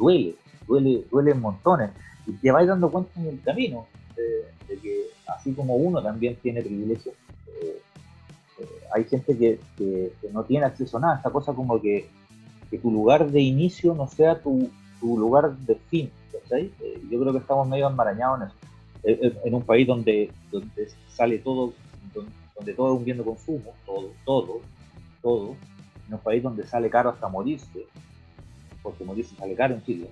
duele, 0.01 0.35
duele, 0.67 1.05
duele 1.11 1.33
montones. 1.35 1.91
Y 2.27 2.33
te 2.33 2.51
vas 2.51 2.67
dando 2.67 2.91
cuenta 2.91 3.19
en 3.19 3.27
el 3.27 3.41
camino 3.41 3.87
de, 4.15 4.77
que 4.77 5.05
así 5.27 5.53
como 5.53 5.75
uno 5.75 6.01
también 6.01 6.35
tiene 6.41 6.61
privilegios, 6.61 7.15
hay 8.93 9.05
gente 9.05 9.37
que, 9.37 9.59
no 10.31 10.43
tiene 10.43 10.65
acceso 10.65 10.97
a 10.97 11.01
nada, 11.01 11.15
esta 11.17 11.29
cosa 11.29 11.53
como 11.53 11.81
que, 11.81 12.07
tu 12.81 12.89
lugar 12.89 13.29
de 13.29 13.41
inicio 13.41 13.93
no 13.93 14.07
sea 14.07 14.39
tu, 14.39 14.69
lugar 15.01 15.57
de 15.57 15.75
fin, 15.89 16.09
eh, 16.51 16.71
yo 17.09 17.19
creo 17.19 17.31
que 17.31 17.39
estamos 17.39 17.67
medio 17.67 17.87
enmarañados 17.87 18.41
en 18.41 18.47
eso. 18.47 18.55
Eh, 19.03 19.19
eh, 19.23 19.37
en 19.45 19.55
un 19.55 19.63
país 19.63 19.87
donde, 19.87 20.31
donde 20.51 20.89
sale 21.09 21.39
todo, 21.39 21.73
donde, 22.55 22.73
todo 22.73 22.93
es 22.93 22.99
un 22.99 23.05
bien 23.05 23.17
de 23.17 23.23
consumo, 23.23 23.73
todo, 23.85 24.11
todo, 24.25 24.61
todo, 25.21 25.55
en 26.07 26.13
un 26.13 26.19
país 26.19 26.43
donde 26.43 26.67
sale 26.67 26.89
caro 26.89 27.09
hasta 27.09 27.27
morirse, 27.27 27.87
porque 28.81 29.03
morirse 29.03 29.35
sale 29.35 29.55
caro 29.55 29.75
en 29.75 29.83
Chile, 29.83 30.09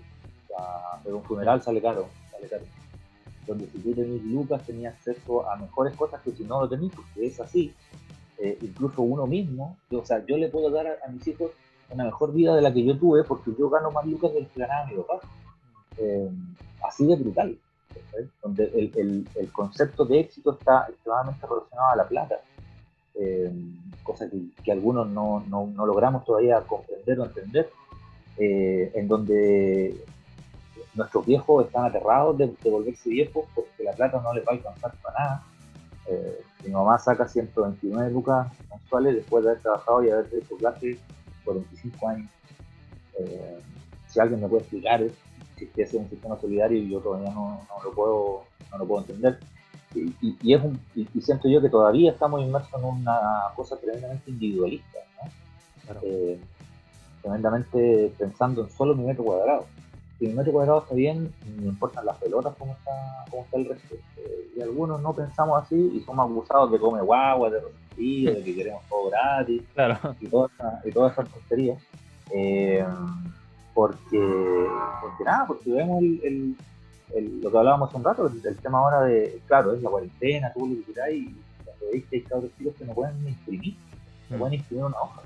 pero 1.03 1.17
un 1.17 1.23
funeral 1.23 1.61
sale 1.61 1.81
caro, 1.81 2.07
sale 2.31 2.47
caro. 2.47 2.63
Donde 3.47 3.65
si 3.67 3.79
tú 3.79 3.93
tenías 3.93 4.23
lucas 4.23 4.63
tenías 4.65 4.93
acceso 4.95 5.49
a 5.49 5.55
mejores 5.55 5.95
cosas 5.95 6.21
que 6.21 6.31
si 6.31 6.43
no 6.43 6.61
lo 6.61 6.69
tenías, 6.69 6.93
porque 6.93 7.27
es 7.27 7.39
así, 7.39 7.73
eh, 8.37 8.57
incluso 8.61 9.01
uno 9.01 9.27
mismo, 9.27 9.77
o 9.91 10.05
sea, 10.05 10.25
yo 10.25 10.37
le 10.37 10.49
puedo 10.49 10.69
dar 10.69 10.87
a, 10.87 11.11
mis 11.11 11.27
hijos 11.27 11.51
una 11.89 12.05
mejor 12.05 12.31
vida 12.31 12.55
de 12.55 12.61
la 12.61 12.73
que 12.73 12.85
yo 12.85 12.97
tuve 12.97 13.23
porque 13.23 13.51
yo 13.57 13.69
gano 13.69 13.91
más 13.91 14.05
lucas 14.05 14.31
del 14.33 14.47
que 14.47 14.59
ganaba 14.59 14.85
mi 14.85 14.95
papá. 14.95 15.19
Eh, 15.97 16.29
así 16.87 17.05
de 17.05 17.15
brutal. 17.15 17.57
Donde 18.41 18.65
el, 18.65 19.27
el, 19.35 19.51
concepto 19.51 20.05
de 20.05 20.19
éxito 20.19 20.51
está 20.51 20.85
extremadamente 20.87 21.45
relacionado 21.47 21.91
a 21.91 21.95
la 21.95 22.07
plata. 22.07 22.39
Eh, 23.15 23.51
cosa 24.03 24.29
que, 24.29 24.39
que 24.63 24.71
algunos 24.71 25.07
no, 25.09 25.43
no, 25.47 25.67
no, 25.67 25.85
logramos 25.85 26.23
todavía 26.23 26.61
comprender 26.61 27.19
o 27.19 27.25
entender, 27.25 27.69
en 28.39 29.07
donde 29.07 29.95
nuestros 30.93 31.25
viejos 31.25 31.65
están 31.65 31.85
aterrados 31.85 32.37
de, 32.37 32.47
de, 32.47 32.69
volverse 32.69 33.09
viejos 33.09 33.45
porque 33.53 33.83
la 33.83 33.93
plata 33.93 34.21
no 34.21 34.33
les 34.33 34.45
va 34.45 34.51
a 34.51 34.55
alcanzar 34.55 34.93
para 35.01 35.19
nada, 35.19 35.43
eh, 36.09 36.41
mi 36.65 36.71
mamá 36.71 36.97
saca 36.97 37.27
129 37.27 38.11
lucas 38.11 38.47
mensuales 38.69 39.15
después 39.15 39.43
de 39.43 39.51
haber 39.51 39.61
trabajado 39.61 40.03
y 40.03 40.09
haber 40.09 40.25
hecho 40.33 40.57
clases 40.57 40.97
por 41.45 41.55
25 41.55 42.07
años. 42.07 42.29
Eh, 43.19 43.59
si 44.07 44.19
alguien 44.19 44.41
me 44.41 44.47
puede 44.47 44.61
explicar 44.61 45.03
si 45.57 45.69
es 45.75 45.93
un 45.93 46.09
sistema 46.09 46.39
solidario 46.39 46.79
y 46.79 46.89
yo 46.89 46.99
todavía 46.99 47.31
no, 47.31 47.61
lo, 47.83 47.91
puedo, 47.91 48.43
no 48.71 48.77
lo 48.77 48.87
puedo 48.87 49.01
entender. 49.01 49.39
Y, 49.93 50.53
es 50.53 50.63
un, 50.63 50.79
y, 50.95 51.05
siento 51.21 51.47
yo 51.47 51.61
que 51.61 51.69
todavía 51.69 52.11
estamos 52.11 52.41
inmersos 52.41 52.73
en 52.79 52.85
una 52.85 53.19
cosa 53.55 53.77
tremendamente 53.77 54.31
individualista, 54.31 54.99
eh, 56.03 56.39
tremendamente 57.21 58.13
pensando 58.17 58.63
en 58.63 58.69
solo 58.69 58.95
mi 58.95 59.05
metro 59.05 59.23
cuadrado 59.23 59.65
si 60.19 60.25
el 60.25 60.35
metro 60.35 60.51
cuadrado 60.51 60.79
está 60.79 60.95
bien, 60.95 61.33
me 61.61 61.67
importan 61.67 62.05
las 62.05 62.17
pelotas 62.17 62.53
como 62.57 62.73
está, 62.73 62.91
cómo 63.31 63.43
está 63.43 63.57
el 63.57 63.69
resto. 63.69 63.95
Eh, 64.17 64.51
y 64.57 64.61
algunos 64.61 65.01
no 65.01 65.13
pensamos 65.13 65.63
así 65.63 65.93
y 65.95 66.01
somos 66.01 66.29
acusados 66.29 66.69
de 66.71 66.77
comer 66.77 67.03
guagua, 67.03 67.49
de 67.49 67.61
resentido, 67.61 68.33
de 68.33 68.43
que 68.43 68.55
queremos 68.55 68.83
todo 68.89 69.09
gratis 69.09 69.63
y, 70.19 70.27
todas 70.27 70.51
y 70.83 70.91
todas 70.91 71.13
esas 71.13 71.29
tonterías. 71.29 71.81
Eh, 72.31 72.85
porque, 73.73 74.67
porque 75.01 75.23
nada, 75.23 75.47
porque 75.47 75.71
vemos 75.71 76.03
el, 76.03 76.57
el, 77.15 77.41
lo 77.41 77.49
que 77.49 77.57
hablábamos 77.57 77.87
hace 77.87 77.97
un 77.97 78.03
rato, 78.03 78.27
el, 78.27 78.57
tema 78.57 78.79
ahora 78.79 79.03
de, 79.03 79.39
claro, 79.47 79.73
es 79.73 79.81
la 79.81 79.89
cuarentena, 79.89 80.51
todo 80.51 80.67
lo 80.67 80.75
que 80.75 80.91
queráis, 80.91 81.29
y 81.29 81.35
cuando 81.63 81.85
veis 81.93 82.03
que 82.09 82.17
hay 82.17 82.21
cabros 82.23 82.51
chicos 82.57 82.75
que 82.77 82.83
no 82.83 82.93
pueden 82.93 83.25
imprimir, 83.25 83.75
no 84.29 84.35
mm. 84.35 84.39
pueden 84.39 84.59
imprimir 84.59 84.83
una 84.83 85.01
hoja. 85.01 85.21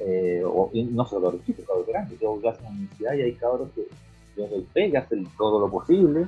Eh, 0.00 0.42
o, 0.44 0.70
y 0.72 0.84
no 0.84 1.04
solo 1.06 1.26
cabros 1.26 1.44
chicos, 1.44 1.64
cabros 1.66 1.86
grandes, 1.86 2.18
yo 2.20 2.34
voy 2.34 2.46
a 2.46 2.52
la 2.62 2.70
universidad 2.70 3.14
y 3.14 3.22
hay 3.22 3.32
cabros 3.34 3.70
que 3.74 3.88
el 4.44 4.66
fe, 4.66 4.90
que 4.90 4.98
hacen 4.98 5.26
todo 5.36 5.58
lo 5.58 5.68
posible, 5.68 6.26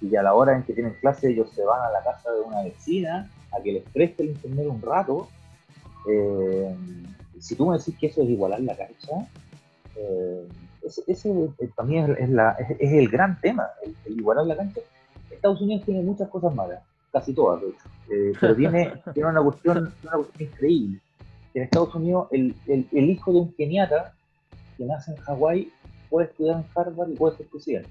y 0.00 0.14
a 0.16 0.22
la 0.22 0.34
hora 0.34 0.54
en 0.54 0.62
que 0.62 0.74
tienen 0.74 0.94
clase 1.00 1.30
ellos 1.30 1.50
se 1.50 1.64
van 1.64 1.80
a 1.82 1.90
la 1.90 2.02
casa 2.02 2.30
de 2.32 2.40
una 2.42 2.62
vecina 2.62 3.30
a 3.52 3.62
que 3.62 3.72
les 3.72 3.82
preste 3.84 4.22
el 4.22 4.30
internet 4.30 4.66
un 4.68 4.82
rato. 4.82 5.28
Eh, 6.08 6.76
si 7.40 7.54
tú 7.54 7.66
me 7.66 7.78
decís 7.78 7.96
que 7.98 8.08
eso 8.08 8.22
es 8.22 8.28
igualar 8.28 8.60
la 8.60 8.76
cancha, 8.76 9.28
eh, 9.96 10.46
ese, 11.06 11.32
para 11.74 11.88
mí 11.88 11.98
es, 11.98 12.80
el 12.80 13.08
gran 13.08 13.40
tema, 13.40 13.68
el, 13.82 14.18
igualar 14.18 14.46
la 14.46 14.56
cancha. 14.56 14.80
Estados 15.30 15.60
Unidos 15.60 15.84
tiene 15.84 16.02
muchas 16.02 16.28
cosas 16.28 16.54
malas, 16.54 16.82
casi 17.12 17.32
todas, 17.32 17.60
de 17.60 17.68
hecho, 17.68 17.88
eh, 18.10 18.32
pero 18.40 18.54
tiene, 18.54 18.92
tiene 19.14 19.28
una, 19.30 19.42
cuestión, 19.42 19.92
una 20.02 20.12
cuestión 20.12 20.48
increíble. 20.48 21.00
En 21.56 21.62
Estados 21.62 21.94
Unidos, 21.94 22.28
el, 22.32 22.54
el 22.66 23.10
hijo 23.10 23.32
de 23.32 23.38
un 23.38 23.52
keniata 23.54 24.12
que 24.76 24.84
nace 24.84 25.12
en 25.12 25.16
Hawái 25.16 25.72
puede 26.10 26.28
estudiar 26.28 26.58
en 26.58 26.66
Harvard 26.74 27.08
y 27.08 27.16
puede 27.16 27.34
ser 27.38 27.46
presidente, 27.46 27.88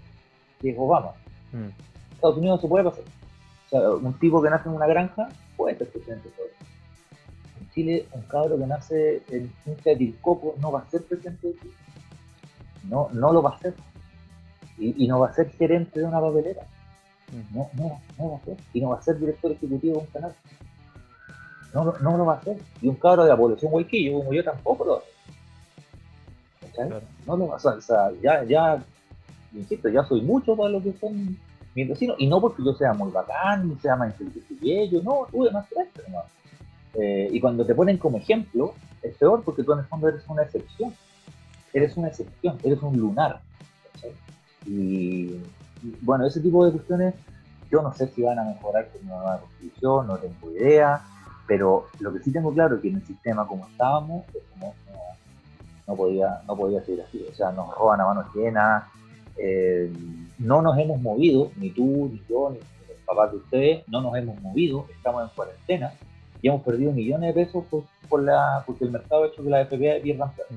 que 0.62 0.70
es 0.70 0.76
Obama. 0.78 1.14
Mm. 1.52 1.70
Estados 2.14 2.38
Unidos 2.38 2.62
se 2.62 2.68
puede 2.68 2.84
pasar. 2.84 3.04
O 3.04 3.70
sea, 3.70 3.90
un 3.90 4.14
tipo 4.20 4.40
que 4.40 4.52
nace 4.52 4.70
en 4.70 4.76
una 4.76 4.86
granja 4.86 5.30
puede 5.58 5.80
ser 5.80 5.90
presidente. 5.90 6.30
En 7.60 7.70
Chile, 7.72 8.06
un 8.12 8.22
cabro 8.22 8.56
que 8.56 8.68
nace 8.68 9.24
en 9.30 9.52
un 9.66 9.76
de 9.84 9.96
Tilcopo 9.96 10.54
no 10.62 10.72
va 10.72 10.82
a 10.82 10.90
ser 10.92 11.02
presidente 11.02 11.48
de 11.48 11.54
Chile. 11.56 11.74
No, 12.88 13.10
no 13.14 13.34
lo 13.34 13.42
va 13.42 13.56
a 13.56 13.60
ser. 13.60 13.74
Y, 14.78 15.08
no 15.08 15.22
va 15.22 15.30
a 15.30 15.34
ser 15.34 15.50
gerente 15.54 16.02
de 16.02 16.06
una 16.06 16.22
papelera. 16.22 16.62
Mm. 17.32 17.58
No, 17.58 17.70
no, 17.74 18.00
no 18.20 18.30
va 18.30 18.38
a 18.38 18.42
ser. 18.42 18.58
Y 18.76 18.82
no 18.82 18.90
va 18.90 19.00
a 19.00 19.02
ser 19.02 19.18
director 19.18 19.52
ejecutivo 19.52 19.96
de 19.96 20.00
un 20.02 20.06
canal. 20.06 20.36
No, 21.76 21.94
no 22.02 22.18
lo 22.18 22.26
va 22.26 22.34
a 22.34 22.38
hacer. 22.38 22.58
Y 22.82 22.88
un 22.88 22.96
cabro 22.96 23.24
de 23.24 23.30
la 23.30 23.38
población 23.38 23.72
huequillo 23.74 24.20
como 24.20 24.34
yo 24.34 24.44
tampoco 24.44 24.86
lo 24.86 24.92
va 24.94 24.98
a 26.62 26.66
hacer. 26.66 27.04
No, 27.28 27.38
no, 27.38 27.46
o 27.46 27.60
sea, 27.60 28.12
ya, 28.22 28.44
ya, 28.46 28.84
insisto, 29.54 29.90
ya 29.90 30.04
soy 30.06 30.22
mucho 30.22 30.56
para 30.56 30.70
lo 30.70 30.82
que 30.82 30.94
son 30.94 31.38
mis 31.76 31.90
vecinos, 31.90 32.16
y 32.20 32.28
no 32.28 32.40
porque 32.40 32.64
yo 32.64 32.74
sea 32.74 32.94
muy 32.94 33.12
bacán, 33.12 33.68
ni 33.68 33.76
sea 33.76 33.98
más 33.98 34.10
inteligente 34.12 34.56
que 34.62 34.84
ellos, 34.84 35.04
no, 35.04 35.28
tuve 35.30 35.52
más 35.52 35.68
suerte, 35.68 36.02
eh, 36.94 37.28
y 37.30 37.42
cuando 37.42 37.66
te 37.66 37.76
ponen 37.76 37.98
como 37.98 38.18
ejemplo, 38.18 38.74
es 39.02 39.16
peor 39.18 39.44
porque 39.44 39.64
tú 39.64 39.74
en 39.74 39.80
el 39.80 39.86
fondo 39.86 40.08
eres 40.08 40.24
una 40.28 40.44
excepción. 40.44 40.94
Eres 41.74 41.98
una 41.98 42.08
excepción, 42.08 42.58
eres 42.64 42.82
un 42.82 42.98
lunar. 42.98 43.42
Y, 44.66 45.42
bueno, 46.02 46.26
ese 46.26 46.40
tipo 46.40 46.66
de 46.66 46.72
cuestiones 46.72 47.14
yo 47.70 47.82
no 47.82 47.94
sé 47.94 48.08
si 48.08 48.22
van 48.22 48.40
a 48.40 48.44
mejorar 48.44 48.88
con 48.90 49.06
una 49.06 49.18
nueva 49.18 49.40
constitución, 49.40 50.08
no 50.08 50.18
tengo 50.18 50.52
idea, 50.52 51.02
pero 51.48 51.88
lo 52.00 52.14
que 52.14 52.20
sí 52.20 52.32
tengo 52.32 52.54
claro 52.54 52.76
es 52.76 52.82
que 52.82 52.90
en 52.90 52.96
el 52.96 53.06
sistema 53.06 53.48
como 53.48 53.68
estábamos, 53.68 54.26
no 55.88 55.96
podía, 55.96 56.42
no 56.48 56.56
podía 56.56 56.84
ser 56.84 57.02
así. 57.02 57.24
O 57.30 57.34
sea, 57.36 57.52
nos 57.52 57.74
roban 57.76 58.02
a 58.02 58.06
manos 58.06 58.26
llenas, 58.34 58.84
eh, 59.38 59.92
no 60.40 60.62
nos 60.62 60.78
hemos 60.78 61.00
movido, 61.02 61.52
ni 61.58 61.70
tú, 61.70 62.10
ni 62.12 62.22
yo, 62.28 62.50
ni 62.50 62.58
los 62.58 63.00
papás 63.06 63.32
de 63.32 63.38
ustedes, 63.38 63.88
no 63.88 64.02
nos 64.02 64.16
hemos 64.16 64.42
movido, 64.42 64.88
estamos 64.96 65.24
en 65.24 65.36
cuarentena 65.36 65.94
y 66.42 66.48
hemos 66.48 66.62
perdido 66.62 66.92
millones 66.92 67.34
de 67.34 67.46
pesos 67.46 67.64
por, 68.10 68.24
la, 68.24 68.64
porque 68.66 68.86
el 68.86 68.92
mercado 68.92 69.24
ha 69.24 69.28
hecho 69.28 69.44
que 69.44 69.50
la 69.50 69.66
FPA 69.66 70.02
pierdan 70.02 70.32
plata. 70.32 70.54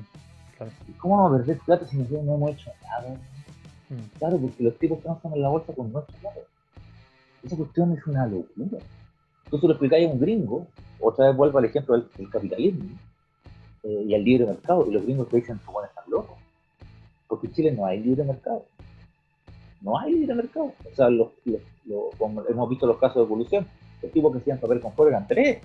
¿Cómo 0.97 1.17
vamos 1.17 1.33
a 1.33 1.37
perder 1.37 1.59
plata 1.65 1.87
si 1.87 1.97
nosotros 1.97 2.23
no 2.23 2.35
hemos 2.35 2.51
hecho 2.51 2.71
nada? 2.83 3.15
Mm. 3.89 4.17
Claro, 4.17 4.37
porque 4.37 4.63
los 4.63 4.77
tipos 4.77 5.01
transan 5.01 5.33
en 5.33 5.41
la 5.41 5.49
bolsa 5.49 5.73
con 5.73 5.91
nuestro 5.91 6.15
plata. 6.17 6.39
Esa 7.43 7.55
cuestión 7.55 7.93
es 7.93 8.05
una 8.05 8.27
locura. 8.27 8.79
Tú 9.49 9.57
se 9.57 9.67
lo 9.67 9.73
explicáis 9.73 10.07
a 10.07 10.11
un 10.11 10.19
gringo, 10.19 10.67
otra 10.99 11.27
vez 11.27 11.37
vuelvo 11.37 11.57
al 11.57 11.65
ejemplo 11.65 11.95
del 11.95 12.29
capitalismo 12.29 12.85
eh, 13.83 14.03
y 14.07 14.13
al 14.13 14.23
libre 14.23 14.45
mercado. 14.45 14.85
Y 14.87 14.93
los 14.93 15.03
gringos 15.03 15.29
te 15.29 15.37
dicen, 15.37 15.59
¿cómo 15.65 15.83
están 15.83 16.03
locos? 16.07 16.37
Porque 17.27 17.47
en 17.47 17.53
Chile 17.53 17.71
no 17.71 17.85
hay 17.85 17.99
libre 17.99 18.23
mercado. 18.23 18.65
No 19.81 19.97
hay 19.97 20.13
libre 20.13 20.35
mercado. 20.35 20.73
O 20.91 20.95
sea, 20.95 21.09
los, 21.09 21.29
hemos 22.49 22.69
visto 22.69 22.85
los 22.85 22.97
casos 22.97 23.15
de 23.15 23.21
evolución. 23.23 23.67
Los 24.01 24.11
tipos 24.11 24.31
que 24.31 24.39
hacían 24.39 24.59
papel 24.59 24.81
con 24.81 24.93
fuego 24.93 25.09
eran 25.09 25.27
tres. 25.27 25.61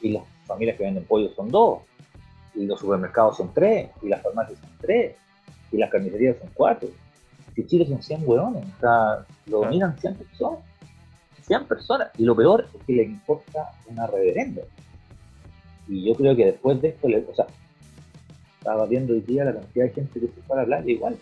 Y 0.00 0.10
las 0.10 0.24
familias 0.46 0.76
que 0.76 0.84
venden 0.84 1.04
pollo 1.04 1.30
son 1.34 1.50
dos. 1.50 1.80
Y 2.54 2.66
los 2.66 2.80
supermercados 2.80 3.36
son 3.36 3.52
tres. 3.52 3.90
Y 4.02 4.08
las 4.08 4.22
farmacias 4.22 4.58
son 4.58 4.70
tres. 4.80 5.16
Y 5.70 5.76
las 5.76 5.90
carnicerías 5.90 6.38
son 6.38 6.50
cuatro. 6.54 6.88
Si 7.54 7.66
Chile 7.66 7.86
son 7.86 8.02
100 8.02 8.22
hueones. 8.24 8.64
O 8.76 8.80
sea, 8.80 9.26
lo 9.46 9.60
dominan 9.60 9.98
100 9.98 10.14
personas. 10.14 10.60
100 11.42 11.64
personas. 11.66 12.08
Y 12.18 12.24
lo 12.24 12.34
peor 12.34 12.68
es 12.74 12.84
que 12.84 12.92
les 12.92 13.08
importa 13.08 13.70
una 13.86 14.06
reverenda. 14.06 14.62
Y 15.88 16.06
yo 16.06 16.14
creo 16.14 16.34
que 16.36 16.46
después 16.46 16.80
de 16.80 16.88
esto, 16.88 17.08
o 17.30 17.34
sea, 17.34 17.46
estaba 18.58 18.86
viendo 18.86 19.12
hoy 19.12 19.20
día 19.20 19.44
la 19.44 19.54
cantidad 19.54 19.86
de 19.86 19.90
gente 19.90 20.20
que 20.20 20.28
se 20.28 20.40
fue 20.42 20.56
a 20.56 20.60
la 20.60 20.66
playa 20.66 20.90
igual. 20.90 21.16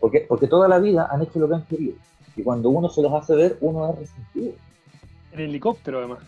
Porque, 0.00 0.26
porque 0.28 0.46
toda 0.46 0.68
la 0.68 0.78
vida 0.78 1.08
han 1.10 1.22
hecho 1.22 1.38
lo 1.38 1.48
que 1.48 1.54
han 1.54 1.64
querido. 1.66 1.94
Y 2.36 2.42
cuando 2.42 2.70
uno 2.70 2.88
se 2.88 3.02
los 3.02 3.12
hace 3.12 3.34
ver, 3.34 3.58
uno 3.60 3.90
es 3.90 3.98
resentido. 3.98 4.52
En 5.32 5.40
helicóptero, 5.40 5.98
además. 5.98 6.20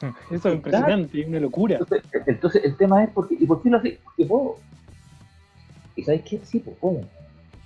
Eso 0.30 0.48
es 0.48 0.54
impresionante, 0.54 1.20
es 1.20 1.28
una 1.28 1.40
locura. 1.40 1.78
Entonces, 1.78 2.02
entonces, 2.26 2.64
el 2.64 2.76
tema 2.76 3.04
es, 3.04 3.10
porque, 3.10 3.36
¿y 3.38 3.46
por 3.46 3.62
qué 3.62 3.70
lo 3.70 3.78
hace? 3.78 3.98
Porque 4.04 4.26
puedo. 4.26 4.56
¿Y 5.94 6.02
sabes 6.02 6.22
qué? 6.22 6.40
Sí, 6.44 6.58
pues 6.60 6.76
pueden. 6.76 7.08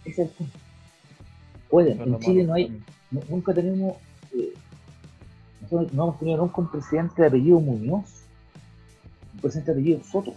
Ese 0.04 0.22
es 0.22 0.28
el 0.28 0.34
punto. 0.36 0.58
Pueden. 1.68 2.00
En 2.00 2.18
Chile 2.20 2.44
no 2.44 2.54
hay, 2.54 2.80
nunca 3.28 3.52
tenemos, 3.52 3.96
eh, 4.34 4.54
no 5.70 6.04
hemos 6.04 6.18
tenido 6.18 6.38
nunca 6.38 6.60
un 6.60 6.70
presidente 6.70 7.22
de 7.22 7.28
apellido 7.28 7.60
Muñoz, 7.60 8.24
un 9.34 9.40
presidente 9.40 9.72
de 9.72 9.80
apellido 9.80 10.04
Soto. 10.04 10.34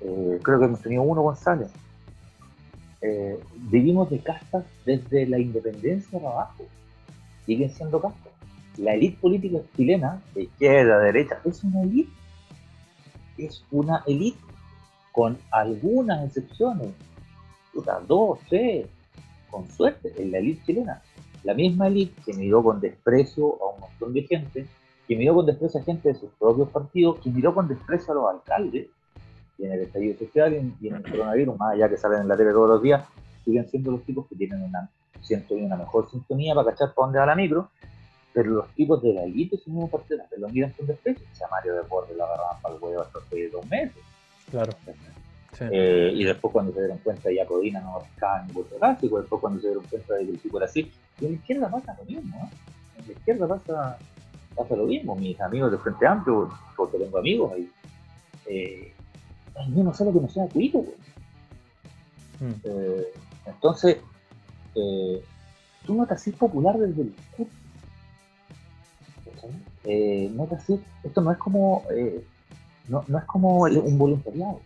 Eh, 0.00 0.38
creo 0.42 0.58
que 0.58 0.64
hemos 0.66 0.80
tenido 0.80 1.02
uno 1.02 1.22
González. 1.22 1.70
Eh, 3.00 3.38
vivimos 3.70 4.10
de 4.10 4.18
castas 4.18 4.64
desde 4.84 5.26
la 5.26 5.38
independencia 5.38 6.18
para 6.18 6.32
abajo. 6.32 6.64
Siguen 7.44 7.70
siendo 7.70 8.00
castas. 8.00 8.32
La 8.78 8.94
élite 8.94 9.18
política 9.18 9.58
chilena, 9.74 10.20
de 10.34 10.42
izquierda, 10.44 10.98
de 10.98 11.04
derecha, 11.06 11.38
es 11.44 11.64
una 11.64 11.82
élite. 11.82 12.12
Es 13.38 13.64
una 13.70 14.02
élite 14.06 14.38
con 15.12 15.38
algunas 15.50 16.26
excepciones. 16.26 16.88
Puta, 17.72 18.00
dos, 18.06 18.38
tres, 18.48 18.86
con 19.50 19.70
suerte, 19.70 20.12
en 20.18 20.30
la 20.32 20.38
élite 20.38 20.62
chilena. 20.66 21.02
La 21.46 21.54
misma 21.54 21.86
élite 21.86 22.20
que 22.22 22.32
miró 22.32 22.60
con 22.60 22.80
desprecio 22.80 23.56
a 23.62 23.74
un 23.74 23.80
montón 23.80 24.12
de 24.12 24.22
gente, 24.22 24.66
que 25.06 25.14
miró 25.14 25.36
con 25.36 25.46
desprecio 25.46 25.80
a 25.80 25.84
gente 25.84 26.08
de 26.08 26.16
sus 26.16 26.28
propios 26.40 26.68
partidos, 26.70 27.20
que 27.20 27.30
miró 27.30 27.54
con 27.54 27.68
desprecio 27.68 28.10
a 28.10 28.14
los 28.16 28.30
alcaldes, 28.30 28.88
y 29.56 29.64
en 29.64 29.72
el 29.72 29.82
estallido 29.82 30.18
social 30.18 30.52
y 30.52 30.56
en, 30.56 30.76
y 30.80 30.88
en 30.88 30.96
el 30.96 31.02
coronavirus, 31.04 31.56
más 31.56 31.74
allá 31.74 31.88
que 31.88 31.98
salen 31.98 32.22
en 32.22 32.28
la 32.28 32.36
tele 32.36 32.50
todos 32.50 32.68
los 32.68 32.82
días, 32.82 33.06
siguen 33.44 33.64
siendo 33.70 33.92
los 33.92 34.02
tipos 34.02 34.26
que 34.26 34.34
tienen 34.34 34.60
una, 34.60 34.90
siento 35.20 35.54
una 35.54 35.76
mejor 35.76 36.10
sintonía 36.10 36.52
para 36.52 36.72
cachar 36.72 36.92
para 36.92 37.06
dónde 37.06 37.20
va 37.20 37.26
la 37.26 37.36
micro, 37.36 37.70
pero 38.34 38.50
los 38.50 38.68
tipos 38.70 39.00
de 39.00 39.14
la 39.14 39.22
élite 39.22 39.56
son 39.58 39.76
unos 39.76 39.90
partidos 39.90 40.26
que 40.28 40.40
lo 40.40 40.48
miran 40.48 40.72
con 40.72 40.88
desprecio. 40.88 41.24
O 41.32 41.36
sea, 41.36 41.46
Mario 41.48 41.74
Deporte 41.76 42.12
lo 42.12 42.24
agarraban 42.24 42.60
para 42.60 42.74
el 42.74 42.82
huevo 42.82 43.02
hasta 43.02 43.20
hace 43.20 43.48
dos 43.50 43.64
meses. 43.70 44.02
Claro. 44.50 44.72
Sí. 45.56 45.64
Eh, 45.70 46.10
y 46.14 46.24
después 46.24 46.52
cuando 46.52 46.72
se 46.72 46.80
dieron 46.80 46.98
cuenta 46.98 47.30
ya 47.32 47.46
Codina 47.46 47.80
no 47.80 47.98
pescaba 48.00 48.42
ni 48.42 48.52
por 48.52 48.66
clásico, 48.66 49.18
después 49.20 49.40
cuando 49.40 49.60
se 49.60 49.68
dieron 49.68 49.84
cuenta 49.84 50.14
de 50.14 50.24
que 50.26 50.30
el 50.32 50.38
tipo 50.38 50.58
era 50.58 50.66
así, 50.66 50.92
y 51.20 51.24
en 51.24 51.32
la 51.32 51.36
izquierda 51.38 51.70
pasa 51.70 51.96
lo 51.98 52.04
mismo, 52.04 52.36
¿eh? 52.36 52.48
En 52.98 53.06
la 53.06 53.12
izquierda 53.12 53.48
pasa, 53.48 53.98
pasa 54.54 54.76
lo 54.76 54.84
mismo, 54.84 55.16
mis 55.16 55.40
amigos 55.40 55.72
de 55.72 55.78
Frente 55.78 56.06
Amplio, 56.06 56.50
porque 56.76 56.98
tengo 56.98 57.16
amigos 57.18 57.52
ahí, 57.54 57.70
eh, 58.46 58.92
yo 59.74 59.82
no 59.82 59.94
sé 59.94 60.04
lo 60.04 60.12
que 60.12 60.20
no 60.20 60.28
sea 60.28 60.46
cuito. 60.46 60.84
Mm. 62.40 62.52
Eh, 62.64 63.06
entonces, 63.46 63.96
eh, 64.74 65.22
tú 65.86 65.94
no 65.94 66.06
te 66.06 66.12
haces 66.14 66.34
popular 66.34 66.76
desde 66.76 67.00
el 67.00 67.14
discurso. 67.16 67.52
Eh, 69.84 70.30
no 70.34 70.44
te 70.46 70.56
haces- 70.56 70.80
esto 71.04 71.20
no 71.20 71.30
es 71.30 71.38
como 71.38 71.84
eh, 71.94 72.22
no, 72.88 73.04
no 73.06 73.18
es 73.18 73.24
como 73.24 73.66
el- 73.68 73.78
un 73.78 73.96
voluntariado. 73.96 74.60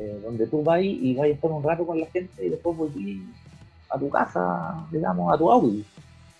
Eh, 0.00 0.20
donde 0.24 0.46
tú 0.46 0.62
vas 0.62 0.80
y 0.82 1.14
vas 1.14 1.26
a 1.26 1.28
estar 1.28 1.50
un 1.50 1.62
rato 1.62 1.86
con 1.86 2.00
la 2.00 2.06
gente 2.06 2.44
y 2.44 2.48
después 2.48 2.76
volví 2.76 3.22
a 3.90 3.98
tu 3.98 4.08
casa, 4.08 4.86
digamos, 4.90 5.32
a 5.32 5.36
tu 5.36 5.50
Audi. 5.50 5.84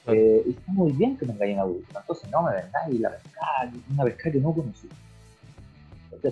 Eh, 0.06 0.42
y 0.46 0.50
está 0.50 0.72
muy 0.72 0.92
bien 0.92 1.16
que 1.16 1.26
me 1.26 1.34
engañen 1.34 1.58
Audi, 1.58 1.84
entonces 1.94 2.30
no 2.30 2.42
me 2.42 2.54
vendáis 2.54 3.00
la 3.00 3.10
pescada, 3.10 3.72
una 3.92 4.04
pescada 4.04 4.32
que 4.32 4.40
no 4.40 4.52
conocí. 4.52 4.88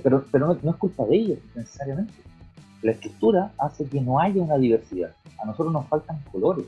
Pero, 0.03 0.25
pero 0.33 0.47
no, 0.47 0.59
no 0.63 0.71
es 0.71 0.77
culpa 0.77 1.05
de 1.05 1.17
ellos 1.17 1.39
necesariamente 1.55 2.15
la 2.83 2.93
estructura 2.93 3.53
hace 3.59 3.85
que 3.85 4.01
no 4.01 4.21
haya 4.21 4.41
una 4.41 4.57
diversidad. 4.57 5.13
A 5.39 5.47
nosotros 5.47 5.73
nos 5.73 5.87
faltan 5.87 6.21
colores. 6.31 6.67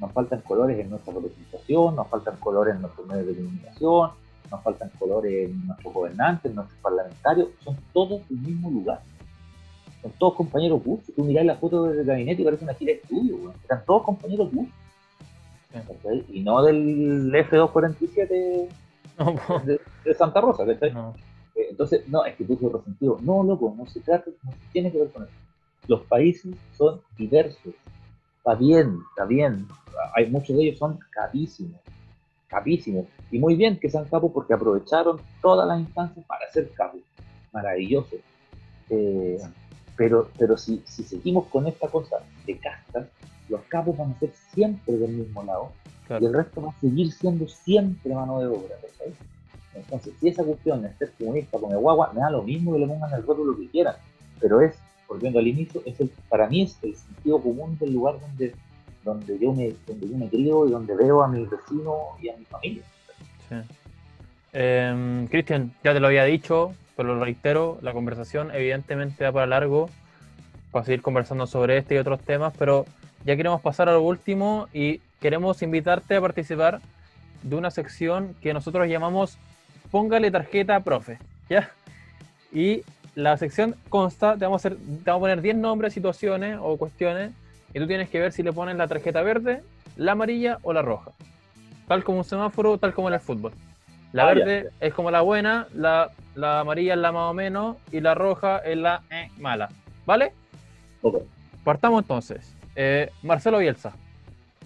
Nos 0.00 0.12
faltan 0.12 0.40
colores 0.40 0.78
en 0.78 0.90
nuestra 0.90 1.12
representación, 1.12 1.94
nos 1.94 2.08
faltan 2.08 2.36
colores 2.36 2.74
en 2.74 2.82
nuestros 2.82 3.06
medios 3.06 3.26
de 3.26 3.34
comunicación, 3.34 4.10
nos 4.50 4.62
faltan 4.62 4.90
colores 4.98 5.50
en 5.50 5.66
nuestros 5.66 5.92
gobernantes, 5.94 6.50
en 6.50 6.56
nuestros 6.56 6.80
parlamentarios. 6.80 7.48
Son 7.62 7.76
todos 7.92 8.26
del 8.28 8.38
mismo 8.38 8.70
lugar. 8.70 9.02
Son 10.02 10.12
todos 10.18 10.34
compañeros 10.34 10.82
bus. 10.82 11.00
Tú 11.14 11.24
mirás 11.24 11.44
la 11.44 11.56
foto 11.56 11.84
del 11.84 12.04
gabinete 12.06 12.42
y 12.42 12.44
parece 12.44 12.64
una 12.64 12.74
gira 12.74 12.92
de 12.92 12.98
estudio. 13.00 13.36
weón. 13.36 13.54
Están 13.60 13.84
todos 13.84 14.02
compañeros 14.04 14.50
bus. 14.52 14.68
Y 16.30 16.40
no 16.40 16.62
del 16.64 17.30
F247 17.32 18.68
No, 19.18 19.58
de, 19.64 19.80
de 20.04 20.14
Santa 20.14 20.40
Rosa. 20.40 20.64
¿cachai? 20.66 20.92
no. 20.92 21.14
Eh, 21.54 21.66
Entonces, 21.70 22.08
no, 22.08 22.24
es 22.24 22.34
que 22.36 22.44
tú 22.44 22.56
sos 22.60 22.72
resentido. 22.72 23.18
No, 23.22 23.42
loco, 23.42 23.74
no 23.76 23.86
se 23.86 24.00
trata, 24.00 24.30
no 24.42 24.52
se 24.52 24.58
tiene 24.72 24.90
que 24.90 24.98
ver 24.98 25.10
con 25.10 25.24
eso. 25.24 25.32
Los 25.86 26.02
países 26.02 26.54
son 26.76 27.00
diversos. 27.16 27.74
Está 28.38 28.54
bien, 28.54 28.98
está 29.10 29.24
bien. 29.26 29.66
Hay 30.14 30.30
muchos 30.30 30.56
de 30.56 30.64
ellos 30.64 30.78
son 30.78 30.98
capísimos, 31.10 31.78
capísimos. 32.48 33.06
Y 33.30 33.38
muy 33.38 33.54
bien 33.54 33.78
que 33.78 33.90
sean 33.90 34.06
capos 34.06 34.32
porque 34.32 34.54
aprovecharon 34.54 35.20
todas 35.42 35.68
las 35.68 35.78
instancias 35.80 36.24
para 36.26 36.50
ser 36.50 36.70
capos. 36.70 37.00
Maravilloso. 37.52 38.16
Eh, 38.88 39.38
pero 40.00 40.30
pero 40.38 40.56
si, 40.56 40.82
si 40.86 41.02
seguimos 41.04 41.46
con 41.48 41.66
esta 41.66 41.86
cosa 41.88 42.16
de 42.46 42.56
castas, 42.56 43.06
los 43.50 43.60
capos 43.68 43.98
van 43.98 44.12
a 44.12 44.18
ser 44.18 44.32
siempre 44.54 44.96
del 44.96 45.10
mismo 45.10 45.42
lado 45.42 45.72
Claro. 46.06 46.24
y 46.24 46.26
el 46.26 46.34
resto 46.34 46.62
va 46.62 46.70
a 46.70 46.80
seguir 46.80 47.12
siendo 47.12 47.46
siempre 47.46 48.14
mano 48.14 48.40
de 48.40 48.46
obra. 48.46 48.74
¿cachai? 48.82 49.12
Entonces, 49.74 50.14
si 50.18 50.28
esa 50.28 50.42
cuestión 50.42 50.84
es 50.86 50.96
ser 50.96 51.12
comunista 51.18 51.58
come 51.58 51.76
guagua, 51.76 52.12
me 52.14 52.20
da 52.20 52.30
lo 52.30 52.42
mismo 52.42 52.72
que 52.72 52.78
le 52.80 52.86
pongan 52.86 53.12
el 53.12 53.22
rótulo 53.24 53.56
que 53.56 53.68
quieran, 53.68 53.94
pero 54.40 54.60
es, 54.62 54.74
volviendo 55.06 55.38
al 55.38 55.46
inicio, 55.46 55.82
es 55.84 56.00
el, 56.00 56.10
para 56.28 56.48
mí 56.48 56.62
es 56.62 56.76
el 56.82 56.96
sentido 56.96 57.40
común 57.40 57.76
del 57.78 57.92
lugar 57.92 58.18
donde, 58.20 58.54
donde, 59.04 59.38
yo 59.38 59.52
me, 59.52 59.74
donde 59.86 60.08
yo 60.08 60.16
me 60.16 60.28
crío 60.28 60.66
y 60.66 60.70
donde 60.70 60.96
veo 60.96 61.22
a 61.22 61.28
mis 61.28 61.48
vecinos 61.48 61.96
y 62.20 62.30
a 62.30 62.36
mi 62.36 62.44
familia. 62.46 62.82
Sí. 63.48 63.56
Em, 64.52 65.28
Cristian, 65.28 65.72
ya 65.84 65.92
te 65.92 66.00
lo 66.00 66.08
había 66.08 66.24
dicho, 66.24 66.74
lo 67.04 67.18
reitero, 67.22 67.78
la 67.82 67.92
conversación 67.92 68.50
evidentemente 68.54 69.24
da 69.24 69.32
para 69.32 69.46
largo 69.46 69.90
para 70.70 70.84
seguir 70.84 71.02
conversando 71.02 71.46
sobre 71.46 71.78
este 71.78 71.96
y 71.96 71.98
otros 71.98 72.20
temas, 72.20 72.54
pero 72.58 72.86
ya 73.24 73.36
queremos 73.36 73.60
pasar 73.60 73.88
a 73.88 73.92
lo 73.92 74.02
último 74.02 74.68
y 74.72 75.00
queremos 75.20 75.62
invitarte 75.62 76.16
a 76.16 76.20
participar 76.20 76.80
de 77.42 77.56
una 77.56 77.70
sección 77.70 78.34
que 78.40 78.54
nosotros 78.54 78.86
llamamos 78.88 79.38
Póngale 79.90 80.30
tarjeta 80.30 80.80
profe, 80.80 81.18
¿ya? 81.48 81.70
Y 82.52 82.82
la 83.16 83.36
sección 83.36 83.74
consta, 83.88 84.36
te 84.36 84.44
vamos 84.44 84.64
a, 84.64 84.68
hacer, 84.68 84.78
te 84.78 85.10
vamos 85.10 85.18
a 85.18 85.20
poner 85.20 85.42
10 85.42 85.56
nombres, 85.56 85.92
situaciones 85.92 86.58
o 86.62 86.76
cuestiones 86.76 87.32
y 87.74 87.80
tú 87.80 87.88
tienes 87.88 88.08
que 88.08 88.20
ver 88.20 88.32
si 88.32 88.44
le 88.44 88.52
pones 88.52 88.76
la 88.76 88.86
tarjeta 88.86 89.22
verde, 89.22 89.62
la 89.96 90.12
amarilla 90.12 90.58
o 90.62 90.72
la 90.72 90.82
roja. 90.82 91.10
Tal 91.88 92.04
como 92.04 92.18
un 92.18 92.24
semáforo, 92.24 92.78
tal 92.78 92.94
como 92.94 93.08
en 93.08 93.14
el 93.14 93.20
fútbol. 93.20 93.52
La 94.12 94.24
Ah, 94.28 94.34
ya. 94.34 94.44
verde 94.44 94.70
es 94.80 94.92
como 94.94 95.10
la 95.10 95.20
buena, 95.20 95.68
la, 95.74 96.10
la 96.34 96.60
amarilla 96.60 96.94
es 96.94 96.98
la 97.00 97.12
más 97.12 97.30
o 97.30 97.34
menos 97.34 97.76
y 97.92 98.00
la 98.00 98.14
roja 98.14 98.58
es 98.58 98.76
la 98.76 99.02
eh, 99.10 99.30
mala. 99.38 99.68
¿Vale? 100.06 100.32
Ok, 101.02 101.22
Partamos 101.64 102.02
entonces. 102.02 102.54
Eh, 102.74 103.10
Marcelo 103.22 103.58
Bielsa, 103.58 103.92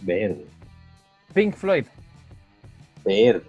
verde, 0.00 0.46
Pink 1.32 1.54
Floyd, 1.54 1.86
verde, 3.04 3.42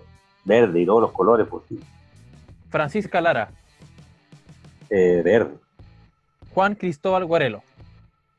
verde 0.44 0.82
y 0.82 0.86
todos 0.86 1.02
los 1.02 1.12
colores 1.12 1.48
posibles. 1.48 1.86
Francisca 2.70 3.22
Lara, 3.22 3.50
Eh, 4.90 5.22
verde, 5.24 5.56
Juan 6.54 6.76
Cristóbal 6.76 7.26
Guarelo, 7.26 7.62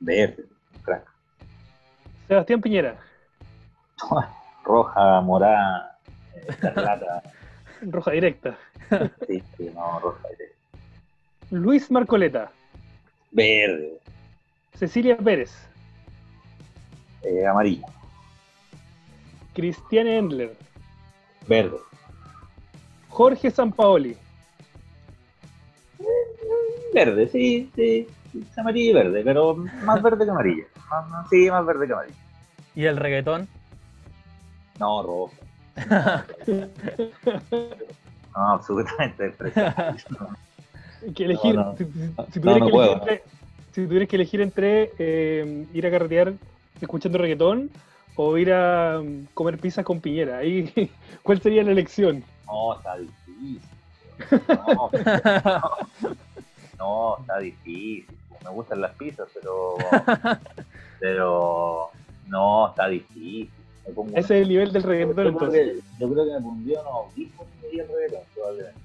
verde, 0.00 0.44
crack. 0.82 1.04
Sebastián 2.28 2.60
Piñera, 2.60 2.96
roja, 4.64 5.20
morada, 5.20 5.98
eh, 6.34 6.44
escarlata, 6.48 7.22
roja 7.82 8.10
directa. 8.12 8.58
sí, 9.26 9.42
sí, 9.56 9.70
no, 9.74 9.98
roja, 10.00 10.28
eh, 10.38 10.52
Luis 11.50 11.90
Marcoleta, 11.90 12.50
verde, 13.30 13.98
Cecilia 14.74 15.16
Pérez, 15.16 15.52
eh, 17.22 17.46
amarillo, 17.46 17.86
Cristian 19.54 20.06
Endler, 20.06 20.56
verde, 21.46 21.78
Jorge 23.08 23.50
Sampaoli, 23.50 24.16
verde, 26.94 27.28
sí, 27.28 27.70
sí, 27.76 28.08
sí, 28.32 28.46
amarillo 28.56 28.90
y 28.90 28.94
verde, 28.94 29.22
pero 29.24 29.56
más 29.82 30.02
verde 30.02 30.24
que 30.24 30.30
amarillo. 30.30 30.64
Más- 30.90 31.28
sí, 31.30 31.50
más 31.50 31.64
verde 31.66 31.86
que 31.86 31.92
amarillo. 31.92 32.16
y 32.74 32.84
el 32.86 32.96
reggaetón. 32.96 33.48
No, 34.78 35.02
roja. 35.02 35.34
No, 38.36 38.52
absolutamente 38.52 39.22
despreciable. 39.24 40.02
que 41.16 41.24
elegir, 41.24 41.54
No, 41.54 41.64
no. 41.64 41.76
si, 41.76 41.84
tuvieras 41.84 42.60
no 42.60 42.66
que 42.66 42.72
puedo, 42.72 42.92
elegir 42.92 43.00
entre, 43.00 43.22
si 43.72 43.86
tuvieras 43.86 44.08
que 44.08 44.16
elegir 44.16 44.40
entre 44.42 44.92
eh, 44.98 45.66
ir 45.72 45.86
a 45.86 45.90
carretear 45.90 46.34
escuchando 46.80 47.16
reggaetón 47.16 47.70
o 48.16 48.36
ir 48.36 48.52
a 48.52 49.00
um, 49.00 49.24
comer 49.32 49.58
pizza 49.58 49.82
con 49.84 50.00
Piñera, 50.00 50.38
ahí, 50.38 50.90
¿cuál 51.22 51.40
sería 51.40 51.62
la 51.62 51.72
elección? 51.72 52.22
No, 52.46 52.74
está 52.74 52.96
difícil. 52.96 53.60
No, 54.48 54.90
no, 56.78 57.16
está 57.20 57.38
difícil. 57.38 58.06
Me 58.44 58.50
gustan 58.50 58.80
las 58.80 58.92
pizzas, 58.94 59.28
pero. 59.34 59.76
Pero. 61.00 61.90
No, 62.26 62.68
está 62.68 62.88
difícil. 62.88 63.50
Ese 64.14 64.18
es 64.38 64.42
el 64.42 64.48
nivel 64.48 64.72
del 64.72 64.82
reggaetón 64.82 65.26
entonces. 65.26 65.76
yo 65.98 66.12
creo 66.12 66.24
que 66.26 66.32
me 66.32 66.40
pondría 66.40 66.80
unos 66.80 66.92
audífonos 66.94 67.52
y 67.72 67.80
reggaetón, 67.80 68.20
probablemente. 68.34 68.80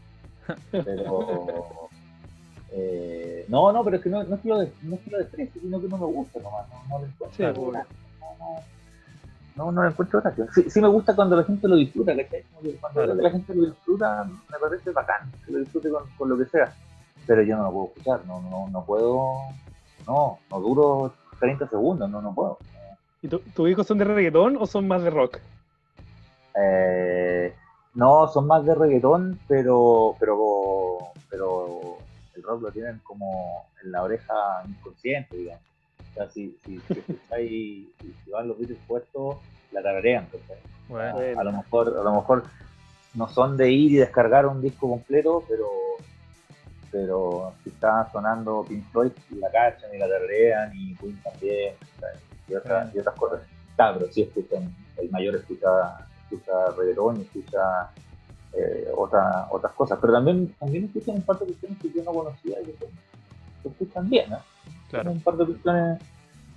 Pero. 0.72 1.90
eh, 2.72 3.46
no, 3.50 3.72
no, 3.72 3.84
pero 3.84 3.98
es 3.98 4.04
que 4.04 4.10
no, 4.10 4.24
no 4.24 4.36
es 4.36 4.42
que 4.42 4.48
lo 4.50 4.60
de- 4.60 4.72
no 4.84 4.96
es 4.96 5.02
que 5.02 5.10
lo 5.12 5.18
desprecie, 5.18 5.62
sino 5.62 5.82
que 5.82 5.88
no 5.88 5.98
me 5.98 6.06
gusta 6.06 6.40
nomás. 6.40 6.66
No, 6.70 6.84
no 6.90 7.00
le 7.04 7.12
encuentro. 7.12 7.38
Sí, 7.54 7.60
no, 9.58 9.66
no, 9.66 9.72
no 9.72 9.84
le 9.84 9.90
encuentro 9.90 10.22
gracia. 10.22 10.48
Sí, 10.54 10.70
sí 10.70 10.80
me 10.82 10.88
gusta 10.88 11.16
cuando 11.16 11.36
la 11.36 11.44
gente 11.44 11.68
lo 11.68 11.76
disfruta, 11.76 12.16
¿cachai? 12.16 12.44
Cuando 12.80 13.06
la 13.16 13.30
gente 13.30 13.54
lo 13.54 13.66
disfruta, 13.66 14.24
me 14.24 14.58
parece 14.60 14.92
bacán 14.92 15.32
que 15.46 15.52
lo 15.52 15.60
disfrute 15.60 15.90
con, 15.90 16.04
con 16.18 16.30
lo 16.30 16.38
que 16.38 16.46
sea. 16.46 16.74
Pero 17.28 17.42
yo 17.44 17.58
no 17.58 17.64
lo 17.64 17.72
puedo 17.72 17.88
escuchar, 17.88 18.26
no, 18.26 18.42
no, 18.42 18.70
no 18.70 18.86
puedo. 18.86 19.34
No, 20.08 20.40
no 20.50 20.60
duro 20.60 21.14
30 21.40 21.68
segundos, 21.68 22.10
no, 22.10 22.22
no 22.22 22.34
puedo. 22.34 22.58
¿Y 23.22 23.28
tu- 23.28 23.40
tus 23.40 23.70
hijos 23.70 23.86
son 23.88 23.98
de 23.98 24.06
reggaetón 24.06 24.58
o 24.58 24.66
son 24.66 24.88
más 24.88 25.04
de 25.04 25.10
rock? 25.10 25.38
Eh, 26.60 27.54
no, 27.94 28.28
son 28.28 28.48
más 28.48 28.66
de 28.66 28.74
reggaetón, 28.76 29.40
pero, 29.48 30.16
pero, 30.20 30.98
pero 31.30 31.98
el 32.36 32.44
rock 32.44 32.62
lo 32.64 32.72
tienen 32.72 33.00
como 33.04 33.66
en 33.84 33.92
la 33.92 34.04
oreja 34.04 34.34
inconsciente, 34.68 35.38
digamos. 35.38 35.62
O 36.12 36.14
sea, 36.16 36.30
si, 36.30 36.58
si, 36.66 36.80
si, 36.80 36.94
escucháis- 36.94 37.88
si- 38.02 38.14
si 38.26 38.32
van 38.32 38.48
los 38.48 38.58
Beatles 38.58 38.80
puestos, 38.88 39.38
la 39.72 39.82
tararean. 39.82 40.28
Bueno. 40.90 41.40
A 41.40 41.44
lo 41.44 41.52
mejor, 41.54 41.88
a 41.98 42.04
lo 42.04 42.16
mejor 42.16 42.44
no 43.14 43.30
son 43.30 43.56
de 43.56 43.72
ir 43.72 43.92
y 43.94 43.96
descargar 43.98 44.46
un 44.46 44.62
disco 44.62 44.90
completo, 44.90 45.44
pero 45.48 45.68
pero 46.92 47.54
si 47.64 47.70
está 47.70 48.10
sonando 48.12 48.66
Pink 48.68 48.84
Floyd, 48.92 49.12
la 49.40 49.50
cachan 49.50 49.90
y 49.96 49.98
la 49.98 50.10
tararean 50.10 50.72
y 50.76 50.94
Queen 50.96 51.18
también, 51.24 51.74
¿sabes? 52.02 52.18
Y, 52.52 52.56
otras, 52.56 52.94
y 52.96 53.00
otras 53.00 53.16
cosas. 53.16 53.42
Claro, 53.76 54.00
pero 54.00 54.12
sí 54.12 54.22
escuchan, 54.24 54.76
el 54.98 55.10
mayor 55.10 55.36
escucha, 55.36 55.70
escucha 56.24 56.52
reggaetón 56.78 57.22
escucha 57.22 57.90
eh, 58.54 58.88
otra- 58.96 59.48
otras 59.50 59.74
cosas, 59.74 59.98
pero 60.02 60.14
también, 60.14 60.54
también 60.60 60.86
escuchan 60.86 61.16
un 61.16 61.22
par 61.22 61.40
de 61.40 61.46
cuestiones 61.46 61.78
que 61.82 61.90
yo 61.92 62.04
no 62.04 62.12
conocía 62.12 62.62
y 62.62 62.66
que 62.66 62.74
se, 63.64 63.68
escuchan 63.70 64.10
bien, 64.10 64.26
claro. 64.90 65.12
un 65.12 65.22
par 65.22 65.36
de 65.38 65.46
cuestiones, 65.46 66.00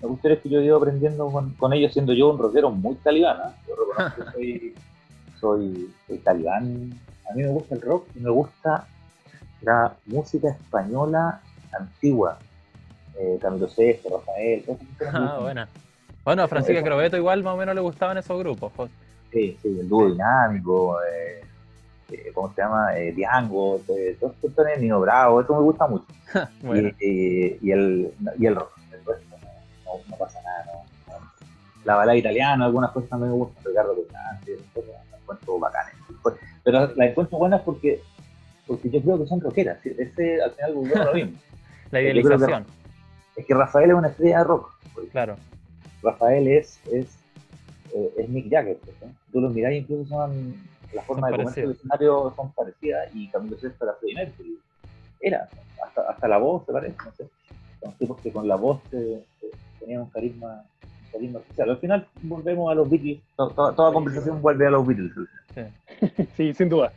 de 0.01 0.09
cuestiones 0.09 0.39
que 0.41 0.49
yo 0.49 0.61
he 0.61 0.65
ido 0.65 0.77
aprendiendo 0.77 1.29
con, 1.31 1.51
con 1.55 1.73
ellos, 1.73 1.93
siendo 1.93 2.13
yo 2.13 2.31
un 2.31 2.39
rockero 2.39 2.71
muy 2.71 2.95
talibán. 2.97 3.37
¿ah? 3.41 3.55
Yo 3.69 3.75
reconozco 3.77 4.25
que 4.25 4.33
soy, 4.33 4.75
soy, 5.41 5.95
soy 6.09 6.19
talibán. 6.19 6.93
A 7.31 7.35
mí 7.35 7.43
me 7.43 7.49
gusta 7.51 7.75
el 7.77 7.81
rock 7.81 8.09
y 8.17 8.21
me 8.21 8.31
gusta 8.31 8.87
la 9.63 9.95
música 10.07 10.49
española 10.51 11.41
antigua. 11.79 12.39
Eh, 13.19 13.39
Camilo 13.41 13.69
Sesto, 13.69 14.11
Rafael, 14.19 14.65
Ah, 15.13 15.39
buena. 15.41 15.69
Bueno, 16.25 16.43
a 16.43 16.49
Francisca 16.49 16.83
Crobeto 16.83 17.17
igual 17.17 17.43
más 17.43 17.55
o 17.55 17.57
menos 17.57 17.75
le 17.75 17.81
gustaban 17.81 18.17
esos 18.19 18.39
grupos. 18.39 18.73
Sí, 19.33 19.59
sí, 19.61 19.77
el 19.81 19.89
dúo 19.89 20.11
dinámico, 20.11 20.97
eh, 21.03 21.43
eh, 22.11 22.31
¿cómo 22.33 22.53
se 22.55 22.63
llama? 22.63 22.97
Eh, 22.97 23.13
Diango, 23.13 23.81
esas 23.89 24.33
cuestiones, 24.41 24.81
Nino 24.81 25.01
Bravo, 25.01 25.41
eso 25.41 25.55
me 25.55 25.61
gusta 25.63 25.87
mucho. 25.87 26.07
Bueno, 26.63 26.91
y, 27.01 27.71
el, 27.71 28.13
y 28.39 28.47
el 28.47 28.55
rock. 28.57 28.71
El 28.93 29.05
resto 29.05 29.37
no, 30.11 30.17
pasa 30.17 30.41
nada. 30.43 30.65
¿no? 30.67 31.15
La 31.85 31.97
balada 31.97 32.17
italiana, 32.17 32.65
algunas 32.65 32.91
cosas 32.93 33.11
también 33.11 33.33
me 33.33 33.37
gustan, 33.37 33.63
Ricardo 33.65 33.95
cosas 33.95 34.91
las 35.11 35.21
encuentro 35.21 35.59
bacanes. 35.59 35.95
Pero 36.65 36.81
las 36.97 37.09
encuentro 37.11 37.39
buenas 37.39 37.61
porque, 37.61 38.01
porque 38.67 38.89
yo 38.89 39.03
creo 39.03 39.19
que 39.23 39.27
son 39.27 39.41
rockeras. 39.41 39.85
Ese 39.85 40.43
al 40.43 40.53
final 40.53 40.75
lo 40.75 40.81
mismo. 41.15 41.33
la 41.91 41.99
que- 41.99 42.05
idealización, 42.05 42.65
Es 43.37 43.45
que 43.47 43.55
Rafael 43.55 43.91
es 43.91 43.97
una 43.97 44.09
estrella 44.09 44.39
de 44.39 44.45
rock. 44.45 44.73
claro. 45.13 45.37
Rafael 46.05 46.47
es, 46.49 46.79
es, 46.93 47.07
eh, 47.95 48.11
es 48.19 48.29
Mick 48.29 48.51
Jagger. 48.51 48.79
¿sí? 48.85 49.07
Tú 49.33 49.41
los 49.41 49.53
mirás 49.55 49.73
y 49.73 49.77
incluso 49.77 50.05
son 50.09 50.55
la 50.93 51.03
forma 51.03 51.29
Son 51.29 51.39
de 51.39 51.43
comerse 51.45 51.61
el 51.61 51.67
parecidos. 51.67 51.77
escenario 51.77 52.33
son 52.37 52.53
parecidas 52.53 53.09
y 53.15 53.29
Camilo 53.29 53.57
Sesto 53.59 53.85
era 53.85 53.95
Freddie 53.95 54.15
Mercury. 54.15 54.59
Era, 55.21 55.49
hasta, 55.85 56.03
hasta 56.11 56.29
la 56.29 56.39
voz, 56.39 56.65
se 56.67 56.73
parece, 56.73 56.97
no 57.05 57.13
sé. 57.17 57.25
Son 57.83 57.93
tipos 57.95 58.21
que 58.21 58.31
con 58.31 58.47
la 58.47 58.57
voz 58.57 58.81
eh, 58.93 59.25
eh, 59.43 59.47
tenían 59.81 60.03
un 60.03 60.11
carisma, 60.11 60.65
un 60.83 61.13
carisma 61.13 61.39
especial. 61.41 61.71
Al 61.71 61.79
final 61.79 62.07
volvemos 62.23 62.71
a 62.71 62.75
los 62.75 62.89
Beatles. 62.89 63.21
To- 63.37 63.49
to- 63.51 63.73
toda 63.73 63.93
conversación 63.93 64.41
vuelve 64.41 64.67
a 64.67 64.71
los 64.71 64.87
Beatles. 64.87 65.13
Sí. 65.55 65.61
Sí, 66.37 66.55
sin 66.55 66.69
duda. 66.69 66.93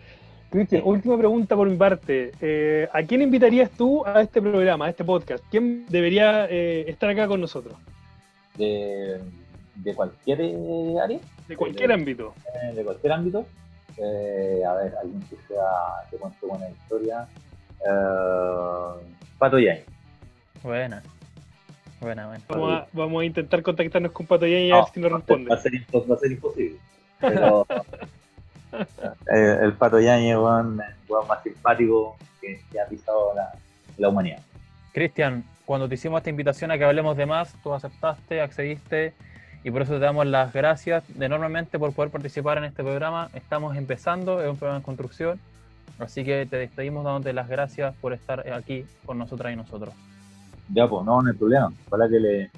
Cristian, 0.50 0.82
última 0.86 1.18
pregunta 1.18 1.56
por 1.58 1.70
mi 1.70 1.76
parte. 1.76 2.32
Eh, 2.40 2.88
¿A 2.94 3.04
quién 3.04 3.22
invitarías 3.22 3.70
tú 3.72 4.06
a 4.06 4.22
este 4.22 4.42
programa, 4.42 4.86
a 4.86 4.90
este 4.90 5.04
podcast? 5.04 5.44
¿Quién 5.52 5.86
debería 5.90 6.48
eh, 6.50 6.86
estar 6.88 7.10
acá 7.10 7.28
con 7.28 7.42
nosotros? 7.42 7.76
De, 8.58 9.20
de 9.76 9.94
cualquier 9.96 10.42
eh, 10.42 10.96
área, 11.02 11.20
De 11.48 11.56
cualquier 11.56 11.92
ámbito. 11.92 12.34
eh, 12.64 12.74
de 12.76 12.84
cualquier 12.84 13.14
ámbito. 13.14 13.46
Eh, 13.98 14.62
a 14.68 14.74
ver, 14.74 14.94
alguien 15.02 15.22
que 15.30 15.36
sea, 15.48 15.64
que 16.10 16.18
cuente 16.18 16.46
buena 16.46 16.70
historia. 16.70 17.28
Eh, 17.88 19.14
Pato 19.38 19.60
Yain. 19.60 19.82
Buena. 20.64 21.02
Buena, 22.00 22.28
buena. 22.28 22.44
Vamos 22.50 22.74
a, 22.74 22.88
vamos 22.94 23.22
a 23.22 23.26
intentar 23.26 23.62
contactarnos 23.64 24.12
con 24.12 24.26
Pato 24.28 24.46
Yáñez 24.46 24.70
y 24.70 24.72
a 24.72 24.76
ver 24.78 24.86
si 24.94 25.00
nos 25.00 25.12
responde. 25.12 25.50
Va 25.50 25.56
a 25.56 25.60
ser, 25.62 25.72
impos- 25.74 26.10
va 26.12 26.16
a 26.16 26.20
ser 26.20 26.32
imposible. 26.32 26.78
Pero 27.20 27.66
eh, 29.34 29.58
el 29.64 29.74
Pato 29.74 30.00
Yañez, 30.00 30.36
weón, 30.38 30.80
el 30.82 31.28
más 31.28 31.44
simpático 31.44 32.16
que, 32.42 32.62
que 32.72 32.80
ha 32.80 32.86
pisado 32.86 33.34
la, 33.36 33.52
la 33.98 34.10
humanidad. 34.10 34.40
Cristian, 34.94 35.44
cuando 35.68 35.90
te 35.90 35.96
hicimos 35.96 36.20
esta 36.20 36.30
invitación 36.30 36.72
a 36.72 36.78
que 36.78 36.86
hablemos 36.86 37.18
de 37.18 37.26
más, 37.26 37.54
tú 37.62 37.74
aceptaste, 37.74 38.40
accediste 38.40 39.14
y 39.66 39.70
por 39.70 39.82
eso 39.82 39.96
te 39.96 40.00
damos 40.00 40.26
las 40.26 40.54
gracias 40.54 41.04
enormemente 41.20 41.78
por 41.78 41.92
poder 41.92 42.10
participar 42.10 42.58
en 42.58 42.64
este 42.64 42.84
programa. 42.84 43.30
Estamos 43.34 43.76
empezando, 43.76 44.42
es 44.42 44.50
un 44.50 44.56
programa 44.56 44.78
en 44.78 44.84
construcción, 44.84 45.42
así 46.00 46.24
que 46.24 46.46
te 46.46 46.56
despedimos 46.56 47.04
dándote 47.04 47.34
las 47.34 47.50
gracias 47.50 47.94
por 47.98 48.14
estar 48.14 48.50
aquí 48.54 48.86
con 49.06 49.18
nosotras 49.18 49.52
y 49.52 49.58
nosotros. 49.58 49.94
Ya, 50.74 50.88
pues, 50.88 51.06
no, 51.06 51.22
no 51.22 51.30
hay 51.30 51.36
problema. 51.36 51.70
Ojalá 51.88 52.08
que, 52.08 52.20
le, 52.22 52.50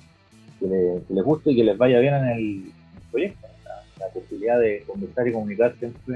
que, 0.60 0.68
le- 0.68 1.02
que 1.08 1.14
les 1.16 1.24
guste 1.24 1.52
y 1.52 1.56
que 1.56 1.64
les 1.64 1.78
vaya 1.80 1.98
bien 2.00 2.14
en 2.14 2.28
el 2.28 2.72
proyecto. 3.10 3.48
La, 3.66 4.06
la 4.06 4.14
posibilidad 4.14 4.60
de 4.60 4.84
conversar 4.86 5.28
y 5.28 5.34
comunicar 5.34 5.76
siempre 5.80 6.16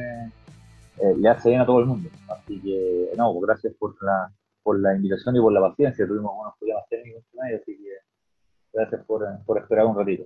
eh, 0.99 1.14
le 1.18 1.28
hace 1.28 1.49
bien 1.49 1.61
a 1.61 1.65
todo 1.65 1.80
el 1.80 1.88
mundo. 1.88 2.07
Así 2.30 2.60
que, 2.60 3.10
no, 3.18 3.34
pues, 3.34 3.48
gracias 3.48 3.74
por 3.80 3.95
la, 4.03 4.32
por 4.64 4.80
la 4.80 4.95
invitación 4.95 5.35
y 5.35 5.40
por 5.40 5.53
la 5.53 5.61
paciencia. 5.61 6.07
Tuvimos 6.07 6.31
unos 6.40 6.53
problemas 6.57 6.84
técnicos 6.90 7.23
ellos, 7.49 7.61
así 7.61 7.77
que 7.77 7.98
gracias 8.73 9.06
por, 9.06 9.26
por 9.45 9.57
esperar 9.60 9.85
un 9.85 9.98
ratito. 9.98 10.26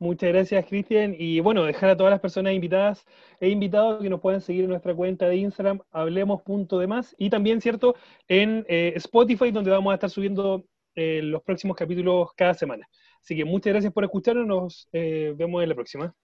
Muchas 0.00 0.30
gracias, 0.30 0.64
Cristian. 0.64 1.14
Y 1.18 1.40
bueno, 1.40 1.64
dejar 1.64 1.90
a 1.90 1.96
todas 1.96 2.10
las 2.10 2.20
personas 2.20 2.54
invitadas 2.54 3.04
e 3.38 3.50
invitados 3.50 4.00
que 4.00 4.08
nos 4.08 4.20
puedan 4.20 4.40
seguir 4.40 4.64
en 4.64 4.70
nuestra 4.70 4.94
cuenta 4.94 5.28
de 5.28 5.36
Instagram, 5.36 5.80
hablemos.demás, 5.90 7.14
y 7.18 7.28
también, 7.28 7.60
¿cierto?, 7.60 7.94
en 8.26 8.64
eh, 8.66 8.94
Spotify, 8.96 9.50
donde 9.50 9.70
vamos 9.70 9.90
a 9.90 9.94
estar 9.94 10.08
subiendo 10.08 10.64
eh, 10.94 11.20
los 11.22 11.42
próximos 11.42 11.76
capítulos 11.76 12.30
cada 12.34 12.54
semana. 12.54 12.88
Así 13.22 13.36
que 13.36 13.44
muchas 13.44 13.74
gracias 13.74 13.92
por 13.92 14.04
escucharnos, 14.04 14.46
nos 14.46 14.88
eh, 14.92 15.34
vemos 15.36 15.62
en 15.62 15.68
la 15.68 15.74
próxima. 15.74 16.14